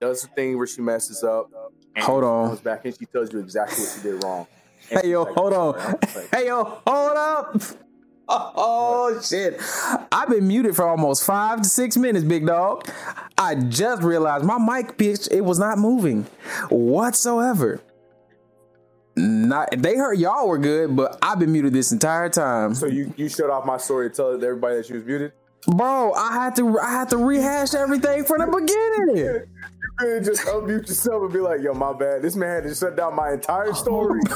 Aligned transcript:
does 0.00 0.22
the 0.22 0.28
thing 0.28 0.56
where 0.56 0.66
she 0.66 0.80
messes 0.80 1.24
up. 1.24 1.50
hold 1.98 2.24
on. 2.24 2.48
Comes 2.48 2.60
back 2.60 2.84
and 2.84 2.96
she 2.96 3.06
tells 3.06 3.32
you 3.32 3.40
exactly 3.40 3.84
what 3.84 3.92
she 3.96 4.02
did 4.02 4.24
wrong. 4.24 4.46
hey 4.88 5.10
yo, 5.10 5.24
hold 5.24 5.52
on. 5.52 5.98
hey 6.32 6.46
yo, 6.46 6.64
hold 6.86 7.16
up. 7.16 7.62
Oh 8.30 9.18
shit! 9.22 9.58
I've 10.12 10.28
been 10.28 10.46
muted 10.46 10.76
for 10.76 10.86
almost 10.86 11.24
five 11.24 11.62
to 11.62 11.64
six 11.66 11.96
minutes, 11.96 12.26
big 12.26 12.46
dog. 12.46 12.86
I 13.38 13.54
just 13.54 14.02
realized 14.02 14.44
my 14.44 14.58
mic 14.58 14.98
pitch 14.98 15.28
it 15.30 15.40
was 15.40 15.58
not 15.58 15.78
moving 15.78 16.24
whatsoever. 16.68 17.80
Not 19.16 19.70
they 19.78 19.96
heard 19.96 20.18
y'all 20.18 20.46
were 20.46 20.58
good, 20.58 20.94
but 20.94 21.18
I've 21.22 21.38
been 21.38 21.52
muted 21.52 21.72
this 21.72 21.90
entire 21.90 22.28
time. 22.28 22.74
So 22.74 22.84
you 22.84 23.14
you 23.16 23.30
shut 23.30 23.48
off 23.48 23.64
my 23.64 23.78
story 23.78 24.10
to 24.10 24.14
tell 24.14 24.34
everybody 24.34 24.76
that 24.76 24.84
she 24.84 24.92
was 24.92 25.04
muted. 25.06 25.32
Bro, 25.66 26.12
I 26.12 26.32
had 26.32 26.56
to 26.56 26.78
I 26.78 26.90
had 26.90 27.08
to 27.10 27.16
rehash 27.16 27.74
everything 27.74 28.24
from 28.24 28.38
the 28.40 28.46
beginning. 28.46 29.46
You 30.00 30.06
could 30.06 30.24
just 30.24 30.46
unmute 30.46 30.88
yourself 30.88 31.24
and 31.24 31.32
be 31.32 31.40
like, 31.40 31.60
"Yo, 31.60 31.74
my 31.74 31.92
bad. 31.92 32.22
This 32.22 32.36
man 32.36 32.62
had 32.62 32.68
to 32.68 32.74
shut 32.74 32.96
down 32.96 33.16
my 33.16 33.32
entire 33.32 33.72
story." 33.74 34.20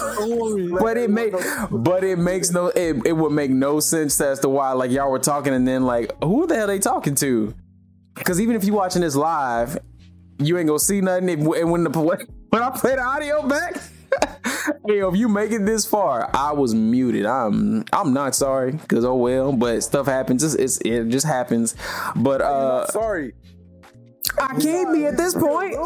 but 0.81 0.97
it 0.97 1.09
make, 1.09 1.35
but 1.71 2.03
it 2.03 2.19
makes 2.19 2.51
no, 2.51 2.69
it, 2.69 2.97
it 3.07 3.13
would 3.13 3.33
make 3.33 3.51
no 3.51 3.79
sense 3.79 4.21
as 4.21 4.41
to 4.41 4.49
why 4.49 4.73
like 4.73 4.91
y'all 4.91 5.11
were 5.11 5.19
talking 5.21 5.55
and 5.55 5.67
then 5.67 5.85
like 5.85 6.13
who 6.23 6.47
the 6.47 6.57
hell 6.57 6.67
they 6.67 6.79
talking 6.79 7.15
to? 7.17 7.55
Because 8.15 8.41
even 8.41 8.57
if 8.57 8.65
you 8.65 8.73
watching 8.73 9.03
this 9.03 9.15
live, 9.15 9.79
you 10.39 10.59
ain't 10.59 10.67
gonna 10.67 10.79
see 10.79 11.01
nothing. 11.01 11.31
And 11.31 11.71
when 11.71 11.85
the 11.85 11.91
when 12.51 12.63
I 12.63 12.71
play 12.71 12.97
the 12.97 13.03
audio 13.03 13.47
back. 13.47 13.77
hey, 14.87 14.99
if 14.99 15.17
you 15.17 15.29
make 15.29 15.53
it 15.53 15.65
this 15.65 15.87
far, 15.87 16.29
I 16.35 16.53
was 16.53 16.75
muted. 16.75 17.25
I'm 17.25 17.85
I'm 17.93 18.13
not 18.13 18.35
sorry 18.35 18.73
because 18.73 19.05
oh 19.05 19.15
well, 19.15 19.53
but 19.53 19.83
stuff 19.83 20.07
happens. 20.07 20.43
It's, 20.43 20.55
it's 20.55 20.79
it 20.79 21.09
just 21.09 21.27
happens. 21.27 21.77
But 22.17 22.43
uh, 22.43 22.87
sorry. 22.89 23.35
I 24.41 24.59
can't 24.61 24.93
be 24.93 25.07
at 25.07 25.17
this 25.17 25.35
point. 25.35 25.77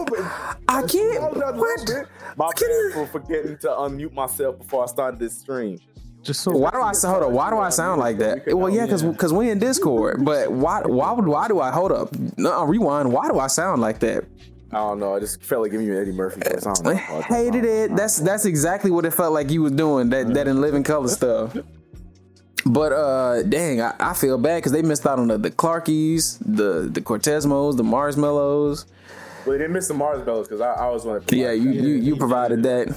I 0.69 0.83
can't. 0.83 1.37
What? 1.37 2.07
My 2.37 2.51
bad 2.51 2.93
for 2.93 3.07
forgetting 3.07 3.59
to 3.59 3.69
unmute 3.69 4.13
myself 4.13 4.59
before 4.59 4.85
I 4.85 4.87
started 4.87 5.21
this 5.21 5.39
stream. 5.39 5.79
Just 6.23 6.41
so 6.41 6.51
why 6.51 6.71
do 6.71 6.81
I 6.81 6.93
hold 6.93 7.23
up? 7.23 7.31
Why 7.31 7.51
do 7.51 7.59
I 7.59 7.69
sound 7.69 8.01
like 8.01 8.19
that? 8.19 8.47
Well, 8.49 8.69
yeah, 8.69 8.85
because 8.85 9.03
because 9.03 9.33
we 9.33 9.51
in 9.51 9.59
Discord. 9.61 10.25
But 10.25 10.51
why 10.51 10.83
why 10.83 11.13
would 11.13 11.27
why 11.27 11.47
do 11.47 11.61
I 11.61 11.71
hold 11.71 11.93
up? 11.93 12.09
No, 12.37 12.65
rewind. 12.65 13.13
Why 13.13 13.29
do 13.29 13.39
I 13.39 13.47
sound 13.47 13.81
like 13.81 14.01
that? 14.01 14.25
I 14.73 14.79
don't 14.79 14.99
know. 14.99 15.15
I 15.15 15.21
just 15.21 15.41
felt 15.43 15.63
like 15.63 15.71
giving 15.71 15.87
you 15.87 15.95
an 15.95 16.03
Eddie 16.03 16.11
Murphy 16.11 16.41
voice. 16.41 16.67
I, 16.67 16.91
I 16.91 17.23
hated 17.23 17.65
it. 17.65 17.95
That's 17.95 18.19
that's 18.19 18.45
exactly 18.45 18.91
what 18.91 19.05
it 19.07 19.13
felt 19.13 19.33
like 19.33 19.51
you 19.51 19.63
was 19.63 19.73
doing. 19.73 20.11
That 20.11 20.35
that 20.35 20.49
in 20.49 20.61
living 20.61 20.83
color 20.83 21.09
stuff. 21.09 21.57
But 22.69 22.93
uh, 22.93 23.43
dang, 23.45 23.81
I, 23.81 23.95
I 24.01 24.13
feel 24.13 24.39
bad 24.39 24.57
because 24.57 24.73
they 24.73 24.83
missed 24.83 25.07
out 25.07 25.21
on 25.21 25.29
the, 25.29 25.39
the 25.39 25.53
Clarkies, 25.53 26.39
the 26.41 26.89
the 26.91 27.01
Cortezmos, 27.01 27.77
the 27.77 27.85
Marshmallows. 27.85 28.87
Well, 29.45 29.53
they 29.53 29.59
didn't 29.59 29.75
miss 29.75 29.87
the 29.87 29.95
Marshmallows 29.95 30.49
because 30.49 30.61
I, 30.61 30.73
I 30.73 30.91
was 30.91 31.05
one. 31.05 31.23
Yeah, 31.31 31.53
you 31.53 31.71
you, 31.71 31.95
you 31.95 32.17
provided 32.17 32.65
that. 32.65 32.89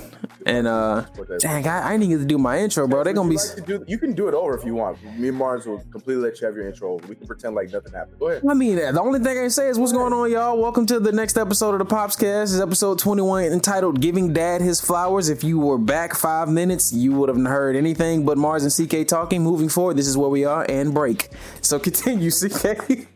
And 0.46 0.68
uh, 0.68 1.06
dang, 1.40 1.68
I, 1.68 1.90
I 1.90 1.98
didn't 1.98 2.10
get 2.10 2.18
to 2.20 2.26
do 2.26 2.38
my 2.38 2.60
intro, 2.60 2.88
bro. 2.88 3.04
They're 3.04 3.14
gonna 3.14 3.30
be. 3.30 3.36
Like 3.36 3.66
do, 3.66 3.84
you 3.88 3.98
can 3.98 4.14
do 4.14 4.28
it 4.28 4.34
over 4.34 4.58
if 4.58 4.64
you 4.64 4.76
want. 4.76 5.04
Me 5.18 5.30
and 5.30 5.38
Mars 5.38 5.66
will 5.66 5.80
completely 5.92 6.24
let 6.24 6.40
you 6.40 6.48
have 6.48 6.56
your 6.56 6.68
intro. 6.68 6.98
We 7.08 7.16
can 7.16 7.28
pretend 7.28 7.56
like 7.56 7.72
nothing 7.72 7.92
happened. 7.92 8.20
Go 8.20 8.30
ahead. 8.30 8.44
I 8.50 8.54
mean, 8.54 8.78
the 8.78 9.02
only 9.02 9.20
thing 9.20 9.38
I 9.38 9.42
can 9.42 9.50
say 9.50 9.68
is 9.68 9.78
what's 9.78 9.92
going 9.92 10.14
on, 10.14 10.32
y'all. 10.32 10.58
Welcome 10.58 10.86
to 10.88 11.00
the 11.00 11.12
next 11.12 11.38
episode 11.38 11.80
of 11.80 11.88
the 11.88 11.94
Popscast. 11.94 12.44
Is 12.44 12.62
episode 12.62 13.00
twenty 13.00 13.22
one 13.22 13.44
entitled 13.44 14.02
"Giving 14.02 14.34
Dad 14.34 14.62
His 14.62 14.80
Flowers." 14.80 15.30
If 15.30 15.44
you 15.44 15.60
were 15.60 15.78
back 15.78 16.16
five 16.16 16.48
minutes, 16.48 16.94
you 16.94 17.14
would 17.14 17.30
have 17.30 17.38
heard 17.38 17.76
anything 17.76 18.26
but 18.26 18.38
Mars 18.38 18.64
and 18.64 18.90
CK 18.90 19.08
talking. 19.08 19.44
Moving 19.44 19.70
forward, 19.70 19.98
this 19.98 20.08
is 20.08 20.18
where 20.18 20.30
we 20.30 20.46
are 20.46 20.66
and 20.70 20.94
break. 20.94 21.30
So 21.62 21.80
continue, 21.90 22.32
CK. 22.32 23.08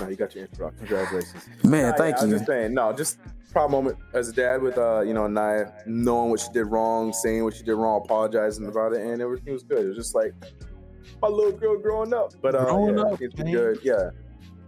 No, 0.00 0.08
you 0.08 0.16
got 0.16 0.34
your 0.34 0.44
intro. 0.44 0.70
Congratulations, 0.78 1.48
man. 1.62 1.90
Nah, 1.90 1.96
thank 1.96 2.16
yeah, 2.16 2.22
you. 2.22 2.26
I'm 2.26 2.30
just 2.30 2.46
saying, 2.46 2.74
no, 2.74 2.92
just 2.92 3.18
proud 3.54 3.70
moment 3.70 3.96
as 4.12 4.28
a 4.28 4.32
dad 4.32 4.60
with 4.60 4.76
uh, 4.76 5.00
you 5.00 5.14
know, 5.14 5.26
Naya 5.28 5.70
knowing 5.86 6.30
what 6.30 6.40
she 6.40 6.48
did 6.52 6.64
wrong, 6.64 7.12
saying 7.12 7.44
what 7.44 7.54
she 7.54 7.62
did 7.62 7.74
wrong, 7.74 8.02
apologizing 8.04 8.66
about 8.66 8.92
it, 8.92 9.00
and 9.00 9.22
everything 9.22 9.52
was 9.52 9.62
good. 9.62 9.84
It 9.84 9.88
was 9.88 9.96
just 9.96 10.14
like 10.14 10.34
my 11.22 11.28
little 11.28 11.52
girl 11.52 11.78
growing 11.78 12.12
up. 12.12 12.32
But 12.42 12.54
uh, 12.54 12.64
growing 12.64 12.96
yeah, 12.96 13.02
up, 13.02 13.12
everything's 13.12 13.34
been 13.34 13.52
good. 13.52 13.78
Yeah, 13.82 14.10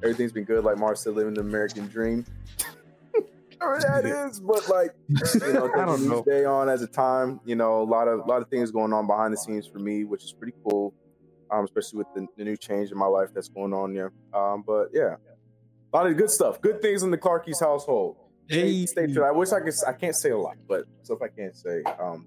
everything's 0.02 0.32
been 0.32 0.44
good. 0.44 0.64
Like 0.64 0.78
Mark 0.78 0.96
said, 0.96 1.14
living 1.14 1.34
the 1.34 1.40
American 1.40 1.88
dream. 1.88 2.24
Whatever 3.58 4.02
that 4.02 4.28
is, 4.28 4.40
but 4.40 4.68
like 4.68 4.94
you 5.08 5.52
know, 5.52 5.68
taking 5.98 6.18
each 6.18 6.24
day 6.24 6.44
on 6.44 6.68
as 6.68 6.82
a 6.82 6.86
time. 6.86 7.40
You 7.44 7.56
know, 7.56 7.82
a 7.82 7.84
lot 7.84 8.06
of 8.06 8.20
a 8.20 8.24
lot 8.24 8.40
of 8.40 8.48
things 8.48 8.70
going 8.70 8.92
on 8.92 9.06
behind 9.06 9.32
the 9.32 9.38
scenes 9.38 9.66
for 9.66 9.80
me, 9.80 10.04
which 10.04 10.24
is 10.24 10.32
pretty 10.32 10.54
cool. 10.64 10.94
Um, 11.50 11.64
especially 11.64 11.98
with 11.98 12.08
the, 12.14 12.26
the 12.36 12.44
new 12.44 12.56
change 12.56 12.90
in 12.90 12.98
my 12.98 13.06
life 13.06 13.28
that's 13.34 13.48
going 13.48 13.72
on 13.72 13.94
there. 13.94 14.12
Um, 14.34 14.64
but 14.66 14.88
yeah, 14.92 15.16
a 15.92 15.96
lot 15.96 16.06
of 16.06 16.16
good 16.16 16.30
stuff, 16.30 16.60
good 16.60 16.82
things 16.82 17.02
in 17.02 17.10
the 17.10 17.18
Clarkies 17.18 17.60
household. 17.60 18.16
Hey. 18.48 18.86
Stay 18.86 19.06
tuned. 19.06 19.24
I 19.24 19.32
wish 19.32 19.52
I 19.52 19.60
could. 19.60 19.74
I 19.86 19.92
can't 19.92 20.14
say 20.14 20.30
a 20.30 20.38
lot, 20.38 20.56
but 20.68 20.84
stuff 21.02 21.18
I 21.22 21.28
can't 21.28 21.56
say. 21.56 21.82
Um, 22.00 22.26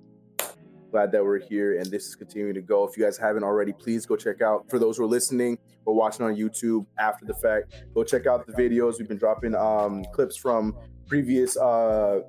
glad 0.90 1.12
that 1.12 1.24
we're 1.24 1.40
here 1.40 1.78
and 1.78 1.86
this 1.86 2.06
is 2.06 2.16
continuing 2.16 2.54
to 2.56 2.62
go. 2.62 2.88
If 2.88 2.98
you 2.98 3.04
guys 3.04 3.18
haven't 3.18 3.44
already, 3.44 3.72
please 3.74 4.06
go 4.06 4.16
check 4.16 4.42
out. 4.42 4.70
For 4.70 4.80
those 4.80 4.98
who 4.98 5.04
are 5.04 5.08
listening 5.08 5.58
or 5.86 5.94
watching 5.94 6.26
on 6.26 6.36
YouTube 6.36 6.86
after 6.98 7.26
the 7.26 7.34
fact, 7.36 7.84
go 7.94 8.04
check 8.04 8.26
out 8.26 8.46
the 8.48 8.54
videos. 8.54 8.98
We've 9.00 9.08
been 9.08 9.18
dropping 9.18 9.56
um, 9.56 10.04
clips 10.14 10.38
from 10.38 10.76
previous 11.08 11.58
uh, 11.58 12.22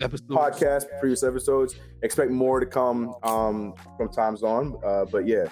episodes. 0.00 0.30
podcast, 0.30 0.84
previous 0.98 1.22
episodes. 1.22 1.76
Expect 2.02 2.30
more 2.30 2.60
to 2.60 2.66
come 2.66 3.14
um, 3.22 3.74
from 3.96 4.10
times 4.10 4.42
on. 4.42 4.78
Uh, 4.84 5.04
but 5.04 5.26
yeah, 5.26 5.46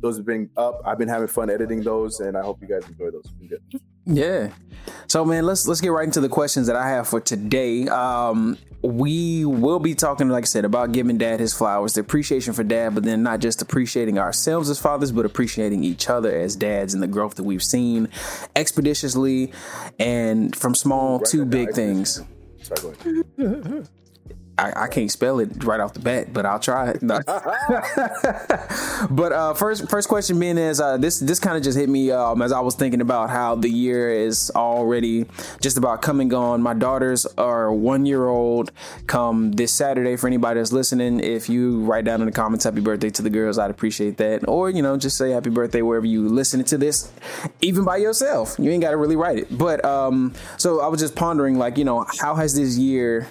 those 0.00 0.16
have 0.16 0.26
been 0.26 0.50
up. 0.56 0.80
I've 0.84 0.98
been 0.98 1.08
having 1.08 1.28
fun 1.28 1.50
editing 1.50 1.82
those, 1.82 2.20
and 2.20 2.36
I 2.36 2.42
hope 2.42 2.60
you 2.60 2.68
guys 2.68 2.88
enjoy 2.88 3.10
those. 3.10 3.26
Yeah. 4.04 4.50
So 5.08 5.24
man, 5.24 5.44
let's 5.44 5.66
let's 5.66 5.80
get 5.80 5.90
right 5.90 6.04
into 6.04 6.20
the 6.20 6.28
questions 6.28 6.66
that 6.68 6.76
I 6.76 6.88
have 6.88 7.08
for 7.08 7.20
today. 7.20 7.88
Um, 7.88 8.56
we 8.82 9.44
will 9.44 9.80
be 9.80 9.94
talking, 9.94 10.28
like 10.28 10.44
I 10.44 10.46
said, 10.46 10.64
about 10.64 10.92
giving 10.92 11.18
dad 11.18 11.40
his 11.40 11.52
flowers, 11.52 11.94
the 11.94 12.02
appreciation 12.02 12.52
for 12.52 12.62
dad, 12.62 12.94
but 12.94 13.02
then 13.02 13.22
not 13.22 13.40
just 13.40 13.62
appreciating 13.62 14.18
ourselves 14.18 14.70
as 14.70 14.78
fathers, 14.78 15.10
but 15.10 15.24
appreciating 15.24 15.82
each 15.82 16.08
other 16.08 16.32
as 16.32 16.54
dads 16.54 16.94
and 16.94 17.02
the 17.02 17.08
growth 17.08 17.34
that 17.36 17.42
we've 17.42 17.62
seen 17.62 18.08
expeditiously 18.54 19.52
and 19.98 20.54
from 20.54 20.74
small 20.74 21.18
to 21.20 21.44
big 21.44 21.72
things. 21.72 22.22
Sorry, 22.62 23.24
I, 24.58 24.84
I, 24.84 24.88
can't 24.88 25.10
spell 25.10 25.38
it 25.38 25.64
right 25.64 25.80
off 25.80 25.92
the 25.92 26.00
bat, 26.00 26.32
but 26.32 26.46
I'll 26.46 26.58
try 26.58 26.90
it. 26.90 27.00
but 29.10 29.32
uh, 29.32 29.52
first, 29.52 29.90
first 29.90 30.08
question 30.08 30.40
being 30.40 30.56
is 30.56 30.80
uh, 30.80 30.96
this. 30.96 31.20
This 31.20 31.38
kind 31.38 31.58
of 31.58 31.62
just 31.62 31.76
hit 31.76 31.90
me 31.90 32.10
um, 32.10 32.40
as 32.40 32.52
I 32.52 32.60
was 32.60 32.74
thinking 32.74 33.02
about 33.02 33.28
how 33.28 33.54
the 33.54 33.68
year 33.68 34.10
is 34.10 34.50
already 34.54 35.26
just 35.60 35.76
about 35.76 36.00
coming 36.00 36.32
on. 36.32 36.62
My 36.62 36.72
daughters 36.72 37.26
are 37.36 37.70
one 37.70 38.06
year 38.06 38.28
old. 38.28 38.72
Come 39.06 39.52
this 39.52 39.74
Saturday 39.74 40.16
for 40.16 40.26
anybody 40.26 40.58
that's 40.58 40.72
listening. 40.72 41.20
If 41.20 41.50
you 41.50 41.80
write 41.80 42.06
down 42.06 42.22
in 42.22 42.26
the 42.26 42.32
comments 42.32 42.64
"Happy 42.64 42.80
birthday" 42.80 43.10
to 43.10 43.20
the 43.20 43.30
girls, 43.30 43.58
I'd 43.58 43.70
appreciate 43.70 44.16
that. 44.16 44.48
Or 44.48 44.70
you 44.70 44.80
know, 44.80 44.96
just 44.96 45.18
say 45.18 45.32
"Happy 45.32 45.50
birthday" 45.50 45.82
wherever 45.82 46.06
you 46.06 46.28
listening 46.28 46.64
to 46.66 46.78
this, 46.78 47.12
even 47.60 47.84
by 47.84 47.98
yourself. 47.98 48.56
You 48.58 48.70
ain't 48.70 48.82
got 48.82 48.92
to 48.92 48.96
really 48.96 49.16
write 49.16 49.36
it. 49.36 49.56
But 49.56 49.84
um, 49.84 50.34
so 50.56 50.80
I 50.80 50.86
was 50.86 51.00
just 51.00 51.14
pondering, 51.14 51.58
like, 51.58 51.76
you 51.76 51.84
know, 51.84 52.06
how 52.20 52.36
has 52.36 52.54
this 52.54 52.78
year 52.78 53.28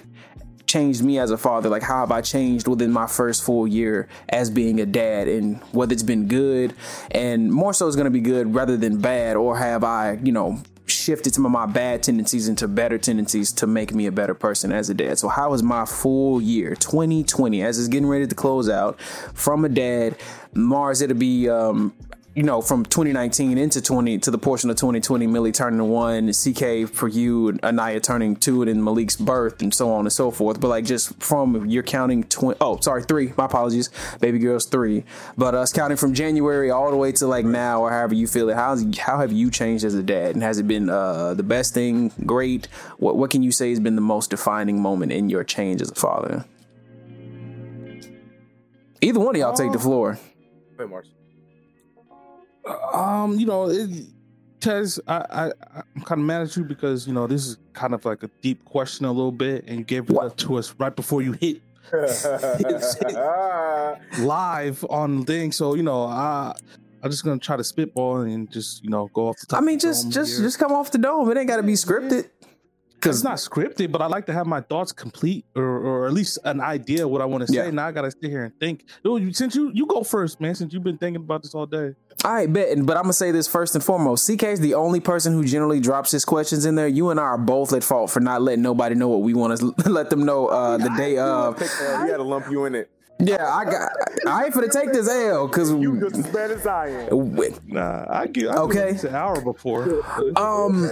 changed 0.75 1.01
me 1.04 1.18
as 1.18 1.31
a 1.31 1.38
father? 1.38 1.69
Like, 1.69 1.83
how 1.83 2.01
have 2.01 2.12
I 2.12 2.19
changed 2.19 2.68
within 2.68 2.92
my 2.92 3.07
first 3.07 3.44
full 3.44 3.66
year 3.66 4.10
as 4.27 4.50
being 4.50 4.81
a 4.81 4.86
dad, 4.86 5.30
and 5.30 5.62
whether 5.72 5.94
it's 5.94 6.04
been 6.04 6.27
good 6.27 6.74
and 7.12 7.50
more 7.51 7.74
so 7.74 7.88
is 7.88 7.95
going 7.95 8.06
to 8.06 8.12
be 8.12 8.19
good 8.19 8.54
rather 8.54 8.75
than 8.75 9.00
bad, 9.00 9.38
or 9.38 9.57
have 9.57 9.86
I, 9.86 10.19
you 10.22 10.33
know, 10.33 10.62
shifted 10.86 11.33
some 11.33 11.45
of 11.45 11.51
my 11.51 11.66
bad 11.66 12.04
tendencies 12.04 12.50
into 12.50 12.68
better 12.68 12.98
tendencies 12.98 13.54
to 13.54 13.68
make 13.68 13.94
me 13.94 14.06
a 14.06 14.12
better 14.12 14.33
person 14.33 14.74
as 14.74 14.89
a 14.89 14.94
dad. 14.94 15.18
So, 15.18 15.30
how 15.30 15.51
was 15.51 15.63
my 15.63 15.86
full 15.86 16.42
year 16.42 16.75
2020 16.75 17.63
as 17.63 17.80
it's 17.80 17.88
getting 17.88 18.10
ready 18.10 18.28
to 18.28 18.36
close 18.36 18.68
out 18.68 19.00
from 19.00 19.63
a 19.63 19.69
dad? 19.69 20.18
Mars, 20.54 21.01
it'll 21.01 21.16
be 21.16 21.50
um, 21.50 21.94
you 22.36 22.44
know, 22.44 22.62
from 22.62 22.84
2019 22.84 23.58
into 23.58 23.82
20 23.82 24.18
to 24.20 24.30
the 24.30 24.38
portion 24.38 24.70
of 24.70 24.76
2020, 24.76 25.26
Millie 25.26 25.54
turning 25.54 25.88
one, 25.88 26.34
CK 26.34 26.88
for 26.94 27.08
you, 27.08 27.58
Anaya 27.64 28.02
turning 28.02 28.36
two, 28.36 28.62
and 28.62 28.84
Malik's 28.84 29.16
birth, 29.16 29.62
and 29.62 29.74
so 29.74 29.90
on 29.90 30.02
and 30.02 30.12
so 30.12 30.32
forth. 30.32 30.60
But 30.60 30.68
like 30.68 30.84
just 30.84 31.18
from 31.24 31.66
you're 31.68 31.82
counting 31.82 32.26
20, 32.26 32.58
oh, 32.60 32.78
sorry, 32.82 33.04
three. 33.04 33.32
My 33.38 33.46
apologies, 33.46 33.90
baby 34.20 34.38
girl's 34.40 34.66
three. 34.66 35.06
But 35.38 35.56
us 35.56 35.72
counting 35.72 35.96
from 35.96 36.14
January 36.14 36.70
all 36.72 36.92
the 36.92 36.98
way 36.98 37.14
to 37.14 37.26
like 37.26 37.46
now, 37.46 37.82
or 37.82 37.90
however 37.90 38.16
you 38.16 38.28
feel 38.28 38.50
it. 38.50 38.56
How's 38.56 38.86
how 38.98 39.20
have 39.20 39.31
you 39.31 39.50
changed 39.50 39.86
as 39.86 39.96
a 39.96 40.04
dad, 40.04 40.36
and 40.36 40.44
has 40.44 40.60
it 40.60 40.68
been 40.68 40.90
uh, 40.90 41.36
the 41.36 41.44
best 41.44 41.74
thing? 41.74 42.12
Great. 42.26 42.66
What 42.98 43.16
what 43.16 43.31
can 43.31 43.44
you 43.44 43.54
say 43.54 43.70
has 43.70 43.80
been 43.80 43.96
the 43.96 44.02
most 44.02 44.30
defining 44.30 44.81
moment 44.81 45.14
in 45.14 45.30
your 45.30 45.46
change 45.46 45.81
as 45.81 45.90
a 45.90 45.96
father? 45.96 46.44
Either 49.00 49.20
one 49.22 49.36
of 49.36 49.40
y'all 49.40 49.54
take 49.54 49.72
the 49.72 49.80
floor. 49.80 50.20
Wait, 50.78 50.90
March. 50.90 51.08
Um, 52.94 53.40
you 53.40 53.46
know, 53.46 53.70
it, 53.70 53.90
Tez, 54.60 55.00
I, 55.08 55.26
I 55.30 55.52
I'm 55.96 56.02
kind 56.02 56.22
of 56.22 56.26
mad 56.26 56.42
at 56.42 56.56
you 56.56 56.64
because 56.64 57.08
you 57.08 57.14
know 57.14 57.28
this 57.28 57.46
is 57.46 57.58
kind 57.74 57.94
of 57.94 58.04
like 58.06 58.24
a 58.24 58.30
deep 58.42 58.66
question 58.66 59.06
a 59.06 59.12
little 59.12 59.32
bit, 59.32 59.66
and 59.68 59.80
you 59.80 59.86
gave 59.86 60.10
it 60.10 60.38
to 60.38 60.58
us 60.58 60.74
right 60.80 60.96
before 60.96 61.22
you 61.22 61.34
hit 61.34 61.62
live 64.20 64.84
on 64.90 65.24
thing. 65.26 65.52
So 65.52 65.76
you 65.76 65.84
know, 65.84 66.06
I 66.06 66.56
I'm 67.04 67.12
just 67.12 67.24
gonna 67.24 67.38
try 67.38 67.56
to 67.56 67.64
spitball 67.64 68.22
and 68.22 68.52
just 68.52 68.84
you 68.84 68.90
know 68.90 69.12
go 69.14 69.28
off 69.28 69.38
the 69.40 69.46
top. 69.46 69.62
I 69.62 69.64
mean, 69.64 69.78
just 69.78 70.10
just 70.10 70.38
here. 70.38 70.42
just 70.42 70.58
come 70.58 70.72
off 70.72 70.92
the 70.92 70.98
dome. 70.98 71.30
It 71.30 71.38
ain't 71.38 71.48
got 71.48 71.58
to 71.58 71.64
be 71.64 71.74
scripted 71.74 72.30
because 72.95 73.18
it's 73.18 73.24
not 73.24 73.38
scripted, 73.38 73.92
but 73.92 74.01
I 74.01 74.07
like 74.07 74.25
to 74.27 74.33
have 74.33 74.47
my 74.47 74.62
thoughts 74.62 74.92
complete 74.92 75.45
or, 75.56 75.63
or 75.63 76.07
at 76.07 76.13
least 76.13 76.39
an 76.44 76.59
idea 76.59 77.06
of 77.06 77.12
what 77.12 77.21
I 77.21 77.25
want 77.25 77.42
to 77.42 77.47
say. 77.47 77.65
Yeah. 77.65 77.69
Now 77.69 77.88
I 77.88 77.92
gotta 77.92 78.12
sit 78.12 78.30
here 78.30 78.45
and 78.45 78.59
think. 78.59 78.86
since 79.36 79.56
you 79.56 79.71
you 79.74 79.86
go 79.86 80.03
first, 80.03 80.42
man, 80.42 80.56
since 80.56 80.74
you've 80.74 80.83
been 80.83 80.97
thinking 80.97 81.24
about 81.24 81.44
this 81.44 81.53
all 81.53 81.65
day. 81.65 81.94
All 82.24 82.33
right, 82.33 82.51
bet. 82.51 82.83
But 82.86 82.97
I'm 82.97 83.03
gonna 83.03 83.13
say 83.13 83.31
this 83.31 83.47
first 83.47 83.75
and 83.75 83.83
foremost. 83.83 84.30
CK 84.30 84.44
is 84.44 84.59
the 84.59 84.74
only 84.74 85.00
person 85.00 85.33
who 85.33 85.45
generally 85.45 85.80
drops 85.80 86.12
his 86.12 86.25
questions 86.25 86.65
in 86.65 86.75
there. 86.75 86.88
You 86.88 87.09
and 87.09 87.19
I 87.19 87.24
are 87.24 87.38
both 87.38 87.74
at 87.74 87.83
fault 87.83 88.09
for 88.09 88.19
not 88.19 88.42
letting 88.42 88.63
nobody 88.63 88.95
know 88.95 89.09
what 89.09 89.21
we 89.21 89.33
want 89.33 89.59
to 89.59 89.74
let 89.89 90.09
them 90.09 90.25
know 90.25 90.47
uh, 90.47 90.77
the 90.77 90.89
day 90.97 91.18
of. 91.18 91.59
We 91.59 91.68
got 92.09 92.18
to 92.18 92.24
lump 92.24 92.50
you 92.50 92.65
in 92.65 92.75
it. 92.75 92.89
Yeah, 93.19 93.47
I 93.47 93.65
got. 93.65 93.92
I 94.27 94.45
ain't 94.45 94.53
for 94.53 94.62
to 94.62 94.69
take 94.69 94.92
this 94.92 95.09
L 95.09 95.47
because 95.47 95.71
you 95.71 96.00
just 96.00 96.15
as 96.15 96.33
bad 96.33 96.51
as 96.51 96.68
I 96.68 96.88
am. 96.88 97.36
Nah, 97.68 98.06
I 98.09 98.27
get. 98.27 98.50
I 98.50 98.57
okay, 98.57 98.89
an 99.03 99.15
hour 99.15 99.39
before. 99.42 100.03
Um. 100.38 100.89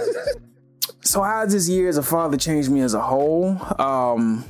So 1.04 1.22
how 1.22 1.44
this 1.44 1.68
year 1.68 1.90
as 1.90 1.98
a 1.98 2.02
father 2.02 2.38
changed 2.38 2.70
me 2.70 2.80
as 2.80 2.94
a 2.94 3.00
whole? 3.00 3.58
Um, 3.78 4.46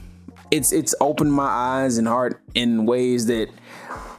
it's 0.52 0.72
it's 0.72 0.94
opened 1.00 1.32
my 1.32 1.48
eyes 1.48 1.98
and 1.98 2.06
heart 2.06 2.40
in 2.54 2.86
ways 2.86 3.26
that 3.26 3.48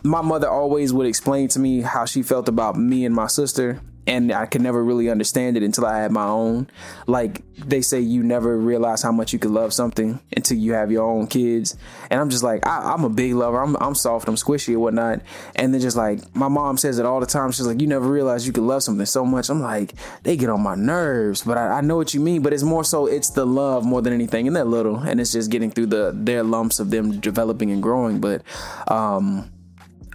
my 0.03 0.21
mother 0.21 0.49
always 0.49 0.91
would 0.91 1.07
explain 1.07 1.47
to 1.49 1.59
me 1.59 1.79
how 1.79 2.03
she 2.03 2.21
felt 2.21 2.49
about 2.49 2.75
me 2.75 3.05
and 3.05 3.15
my 3.15 3.27
sister 3.27 3.79
and 4.07 4.31
I 4.31 4.45
could 4.45 4.61
never 4.61 4.83
really 4.83 5.09
understand 5.09 5.57
it 5.57 5.63
until 5.63 5.85
I 5.85 5.99
had 5.99 6.11
my 6.11 6.25
own. 6.25 6.67
Like 7.07 7.41
they 7.57 7.81
say, 7.81 7.99
you 7.99 8.23
never 8.23 8.57
realize 8.57 9.01
how 9.01 9.11
much 9.11 9.33
you 9.33 9.39
could 9.39 9.51
love 9.51 9.73
something 9.73 10.19
until 10.35 10.57
you 10.57 10.73
have 10.73 10.91
your 10.91 11.03
own 11.03 11.27
kids. 11.27 11.75
And 12.09 12.19
I'm 12.19 12.29
just 12.29 12.43
like, 12.43 12.65
I, 12.67 12.93
am 12.93 13.03
a 13.03 13.09
big 13.09 13.33
lover. 13.33 13.61
I'm, 13.61 13.75
I'm 13.77 13.95
soft. 13.95 14.27
I'm 14.27 14.35
squishy 14.35 14.69
and 14.69 14.81
whatnot. 14.81 15.21
And 15.55 15.73
then 15.73 15.81
just 15.81 15.97
like 15.97 16.35
my 16.35 16.47
mom 16.47 16.77
says 16.77 16.99
it 16.99 17.05
all 17.05 17.19
the 17.19 17.25
time. 17.25 17.51
She's 17.51 17.65
like, 17.65 17.81
you 17.81 17.87
never 17.87 18.07
realize 18.07 18.45
you 18.45 18.53
could 18.53 18.63
love 18.63 18.83
something 18.83 19.05
so 19.05 19.25
much. 19.25 19.49
I'm 19.49 19.61
like, 19.61 19.93
they 20.23 20.37
get 20.37 20.49
on 20.49 20.61
my 20.61 20.75
nerves, 20.75 21.43
but 21.43 21.57
I, 21.57 21.77
I 21.77 21.81
know 21.81 21.95
what 21.95 22.13
you 22.13 22.19
mean. 22.19 22.41
But 22.41 22.53
it's 22.53 22.63
more 22.63 22.83
so, 22.83 23.07
it's 23.07 23.31
the 23.31 23.45
love 23.45 23.85
more 23.85 24.01
than 24.01 24.13
anything. 24.13 24.47
And 24.47 24.55
they're 24.55 24.63
little, 24.65 24.97
and 24.97 25.19
it's 25.19 25.31
just 25.31 25.49
getting 25.49 25.71
through 25.71 25.87
the 25.87 26.11
their 26.13 26.43
lumps 26.43 26.79
of 26.79 26.91
them 26.91 27.19
developing 27.19 27.71
and 27.71 27.81
growing. 27.81 28.19
But 28.19 28.43
um, 28.87 29.49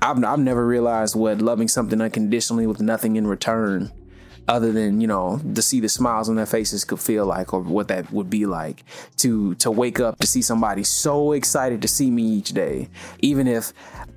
I've, 0.02 0.22
I've 0.24 0.38
never 0.38 0.66
realized 0.66 1.14
what 1.14 1.40
loving 1.40 1.68
something 1.68 2.00
unconditionally 2.00 2.66
with 2.66 2.80
nothing 2.80 3.16
in 3.16 3.26
return 3.26 3.92
other 4.48 4.72
than 4.72 5.00
you 5.00 5.06
know 5.06 5.40
to 5.54 5.62
see 5.62 5.80
the 5.80 5.88
smiles 5.88 6.28
on 6.28 6.36
their 6.36 6.46
faces 6.46 6.84
could 6.84 6.98
feel 6.98 7.24
like 7.24 7.52
or 7.54 7.60
what 7.60 7.88
that 7.88 8.10
would 8.10 8.28
be 8.28 8.46
like 8.46 8.82
to 9.16 9.54
to 9.56 9.70
wake 9.70 10.00
up 10.00 10.18
to 10.18 10.26
see 10.26 10.42
somebody 10.42 10.82
so 10.82 11.32
excited 11.32 11.82
to 11.82 11.88
see 11.88 12.10
me 12.10 12.22
each 12.22 12.52
day. 12.52 12.88
Even 13.20 13.46
if 13.46 13.72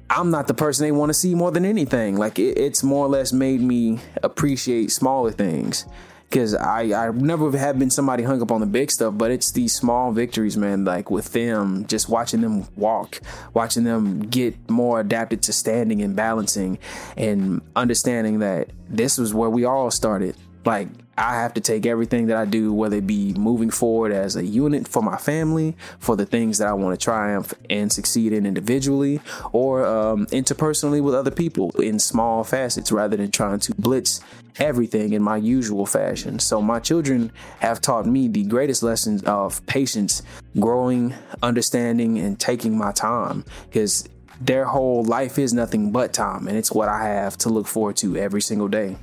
I'm 0.09 0.31
not 0.31 0.47
the 0.47 0.53
person 0.53 0.85
they 0.85 0.91
want 0.91 1.09
to 1.09 1.13
see 1.13 1.35
more 1.35 1.51
than 1.51 1.65
anything 1.65 2.17
like 2.17 2.39
it, 2.39 2.57
it's 2.57 2.83
more 2.83 3.05
or 3.05 3.09
less 3.09 3.33
made 3.33 3.61
me 3.61 3.99
appreciate 4.23 4.91
smaller 4.91 5.31
things 5.31 5.85
because 6.33 6.55
I 6.55 7.07
I 7.07 7.11
never 7.11 7.55
have 7.55 7.77
been 7.77 7.91
somebody 7.91 8.23
hung 8.23 8.41
up 8.41 8.51
on 8.51 8.59
the 8.59 8.65
big 8.65 8.89
stuff, 8.89 9.13
but 9.15 9.29
it's 9.29 9.51
these 9.51 9.71
small 9.71 10.11
victories, 10.11 10.57
man. 10.57 10.83
Like 10.83 11.11
with 11.11 11.31
them, 11.31 11.85
just 11.85 12.09
watching 12.09 12.41
them 12.41 12.65
walk, 12.75 13.21
watching 13.53 13.83
them 13.83 14.21
get 14.21 14.67
more 14.67 14.99
adapted 14.99 15.43
to 15.43 15.53
standing 15.53 16.01
and 16.01 16.15
balancing, 16.15 16.79
and 17.15 17.61
understanding 17.75 18.39
that 18.39 18.69
this 18.89 19.19
was 19.19 19.31
where 19.31 19.49
we 19.49 19.63
all 19.63 19.91
started. 19.91 20.35
Like 20.65 20.87
I 21.17 21.35
have 21.35 21.53
to 21.53 21.61
take 21.61 21.85
everything 21.85 22.27
that 22.27 22.37
I 22.37 22.45
do, 22.45 22.73
whether 22.73 22.97
it 22.97 23.05
be 23.05 23.33
moving 23.33 23.69
forward 23.69 24.11
as 24.11 24.35
a 24.35 24.43
unit 24.43 24.87
for 24.87 25.03
my 25.03 25.17
family, 25.17 25.75
for 25.99 26.15
the 26.15 26.25
things 26.25 26.57
that 26.57 26.67
I 26.67 26.73
want 26.73 26.99
to 26.99 27.03
triumph 27.03 27.53
and 27.69 27.91
succeed 27.91 28.33
in 28.33 28.45
individually, 28.45 29.21
or 29.51 29.85
um, 29.85 30.25
interpersonally 30.27 31.03
with 31.03 31.13
other 31.13 31.31
people 31.31 31.69
in 31.79 31.99
small 31.99 32.43
facets, 32.43 32.91
rather 32.91 33.15
than 33.15 33.29
trying 33.29 33.59
to 33.59 33.75
blitz 33.75 34.21
everything 34.57 35.13
in 35.13 35.21
my 35.21 35.37
usual 35.37 35.85
fashion. 35.85 36.39
So 36.39 36.61
my 36.61 36.79
children 36.79 37.31
have 37.59 37.79
taught 37.79 38.05
me 38.07 38.27
the 38.27 38.43
greatest 38.43 38.81
lessons 38.81 39.23
of 39.23 39.63
patience, 39.67 40.23
growing, 40.59 41.13
understanding, 41.43 42.17
and 42.17 42.39
taking 42.39 42.77
my 42.77 42.91
time 42.91 43.45
because 43.65 44.09
their 44.41 44.65
whole 44.65 45.03
life 45.03 45.37
is 45.37 45.53
nothing 45.53 45.91
but 45.91 46.11
time, 46.11 46.47
and 46.47 46.57
it's 46.57 46.71
what 46.71 46.89
I 46.89 47.03
have 47.05 47.37
to 47.39 47.49
look 47.49 47.67
forward 47.67 47.97
to 47.97 48.17
every 48.17 48.41
single 48.41 48.67
day. 48.67 48.97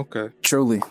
Okay. 0.00 0.30
Truly. 0.42 0.82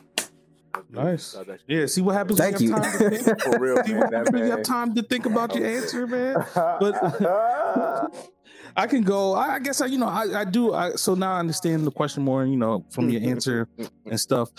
Nice. 0.91 1.35
Yeah. 1.67 1.85
See 1.87 2.01
what 2.01 2.15
happens. 2.15 2.37
Thank 2.39 2.59
you. 2.59 2.69
For 3.43 3.59
real, 3.59 3.83
see 3.83 3.95
what 3.95 4.13
happens 4.13 4.31
when 4.31 4.45
you 4.45 4.51
have 4.51 4.63
time 4.63 4.93
to 4.95 5.01
think 5.03 5.25
about 5.25 5.55
your 5.55 5.65
answer, 5.65 6.07
man. 6.07 6.45
But 6.55 6.95
I 8.75 8.87
can 8.87 9.01
go. 9.03 9.35
I, 9.35 9.59
guess 9.59 9.81
I, 9.81 9.87
you 9.87 9.97
know, 9.97 10.07
I, 10.07 10.41
I 10.41 10.45
do. 10.45 10.73
I, 10.73 10.91
so 10.91 11.15
now 11.15 11.33
I 11.33 11.39
understand 11.39 11.85
the 11.85 11.91
question 11.91 12.23
more. 12.23 12.45
You 12.45 12.55
know, 12.57 12.85
from 12.91 13.09
your 13.09 13.21
answer 13.21 13.67
and 14.05 14.19
stuff. 14.19 14.49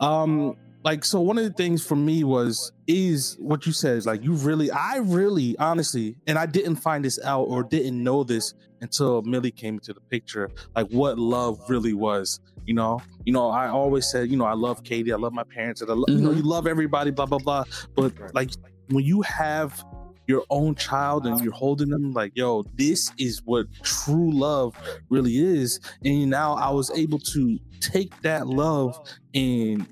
Um, 0.00 0.56
like 0.84 1.04
so 1.04 1.20
one 1.20 1.38
of 1.38 1.44
the 1.44 1.52
things 1.52 1.84
for 1.84 1.96
me 1.96 2.24
was 2.24 2.72
is 2.86 3.36
what 3.38 3.66
you 3.66 3.72
said 3.72 3.96
is 3.96 4.06
like 4.06 4.22
you 4.22 4.34
really 4.34 4.70
i 4.70 4.96
really 4.96 5.56
honestly 5.58 6.16
and 6.26 6.38
i 6.38 6.46
didn't 6.46 6.76
find 6.76 7.04
this 7.04 7.18
out 7.24 7.44
or 7.44 7.62
didn't 7.62 8.02
know 8.02 8.24
this 8.24 8.54
until 8.80 9.22
millie 9.22 9.50
came 9.50 9.74
into 9.74 9.92
the 9.92 10.00
picture 10.00 10.50
like 10.74 10.88
what 10.88 11.18
love 11.18 11.58
really 11.68 11.94
was 11.94 12.40
you 12.66 12.74
know 12.74 13.00
you 13.24 13.32
know 13.32 13.48
i 13.50 13.68
always 13.68 14.10
said 14.10 14.30
you 14.30 14.36
know 14.36 14.44
i 14.44 14.54
love 14.54 14.82
katie 14.82 15.12
i 15.12 15.16
love 15.16 15.32
my 15.32 15.44
parents 15.44 15.80
and 15.80 15.90
I 15.90 15.94
love, 15.94 16.06
mm-hmm. 16.08 16.18
you 16.18 16.24
know 16.24 16.32
you 16.32 16.42
love 16.42 16.66
everybody 16.66 17.10
blah 17.10 17.26
blah 17.26 17.38
blah 17.38 17.64
but 17.94 18.12
like 18.34 18.50
when 18.88 19.04
you 19.04 19.22
have 19.22 19.84
your 20.28 20.44
own 20.50 20.74
child 20.76 21.26
and 21.26 21.40
you're 21.40 21.52
holding 21.52 21.88
them 21.88 22.12
like 22.12 22.32
yo 22.34 22.64
this 22.76 23.12
is 23.18 23.42
what 23.44 23.66
true 23.82 24.32
love 24.32 24.76
really 25.08 25.38
is 25.38 25.80
and 26.04 26.30
now 26.30 26.54
i 26.54 26.70
was 26.70 26.90
able 26.92 27.18
to 27.18 27.58
take 27.80 28.18
that 28.22 28.46
love 28.46 28.98
and 29.34 29.86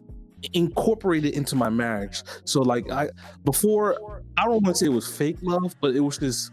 incorporate 0.53 1.25
it 1.25 1.35
into 1.35 1.55
my 1.55 1.69
marriage 1.69 2.23
so 2.45 2.63
like 2.63 2.91
i 2.91 3.09
before 3.45 4.23
i 4.37 4.45
don't 4.45 4.63
want 4.63 4.67
to 4.67 4.75
say 4.75 4.87
it 4.87 4.91
was 4.91 5.07
fake 5.07 5.37
love 5.43 5.75
but 5.81 5.95
it 5.95 6.01
was 6.01 6.19
just 6.19 6.51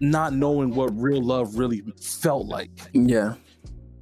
not 0.00 0.34
knowing 0.34 0.74
what 0.74 0.90
real 1.00 1.22
love 1.22 1.56
really 1.56 1.82
felt 2.00 2.46
like 2.46 2.70
yeah 2.92 3.34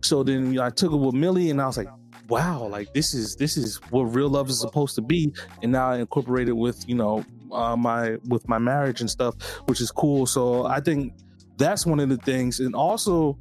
so 0.02 0.22
then 0.22 0.48
you 0.48 0.54
know, 0.54 0.64
I 0.64 0.70
took 0.70 0.92
it 0.92 0.96
with 0.96 1.14
Millie, 1.14 1.50
and 1.50 1.62
I 1.62 1.66
was 1.66 1.76
like, 1.76 1.88
wow, 2.28 2.66
like 2.66 2.92
this 2.92 3.14
is 3.14 3.36
this 3.36 3.56
is 3.56 3.76
what 3.90 4.02
real 4.02 4.28
love 4.28 4.50
is 4.50 4.60
supposed 4.60 4.94
to 4.96 5.02
be. 5.02 5.32
And 5.62 5.72
now 5.72 5.90
I 5.90 5.98
incorporate 5.98 6.48
it 6.48 6.56
with 6.56 6.86
you 6.88 6.96
know 6.96 7.24
uh, 7.52 7.76
my 7.76 8.16
with 8.28 8.46
my 8.48 8.58
marriage 8.58 9.00
and 9.00 9.08
stuff, 9.08 9.34
which 9.66 9.80
is 9.80 9.90
cool. 9.90 10.26
So 10.26 10.66
I 10.66 10.80
think 10.80 11.14
that's 11.56 11.86
one 11.86 12.00
of 12.00 12.08
the 12.08 12.16
things, 12.18 12.60
and 12.60 12.74
also 12.74 13.38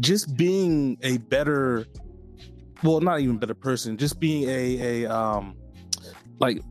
just 0.00 0.36
being 0.36 0.98
a 1.02 1.18
better, 1.18 1.86
well, 2.84 3.00
not 3.00 3.20
even 3.20 3.38
better 3.38 3.54
person, 3.54 3.96
just 3.96 4.20
being 4.20 4.48
a 4.48 5.04
a 5.04 5.12
um 5.12 5.56
like 6.38 6.62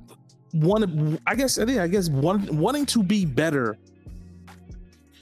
one. 0.51 1.20
I 1.27 1.36
guess 1.36 1.58
I 1.58 1.65
think 1.65 1.79
I 1.79 1.88
guess 1.88 2.10
one 2.10 2.58
wanting 2.58 2.86
to 2.88 3.03
be 3.03 3.25
better 3.25 3.77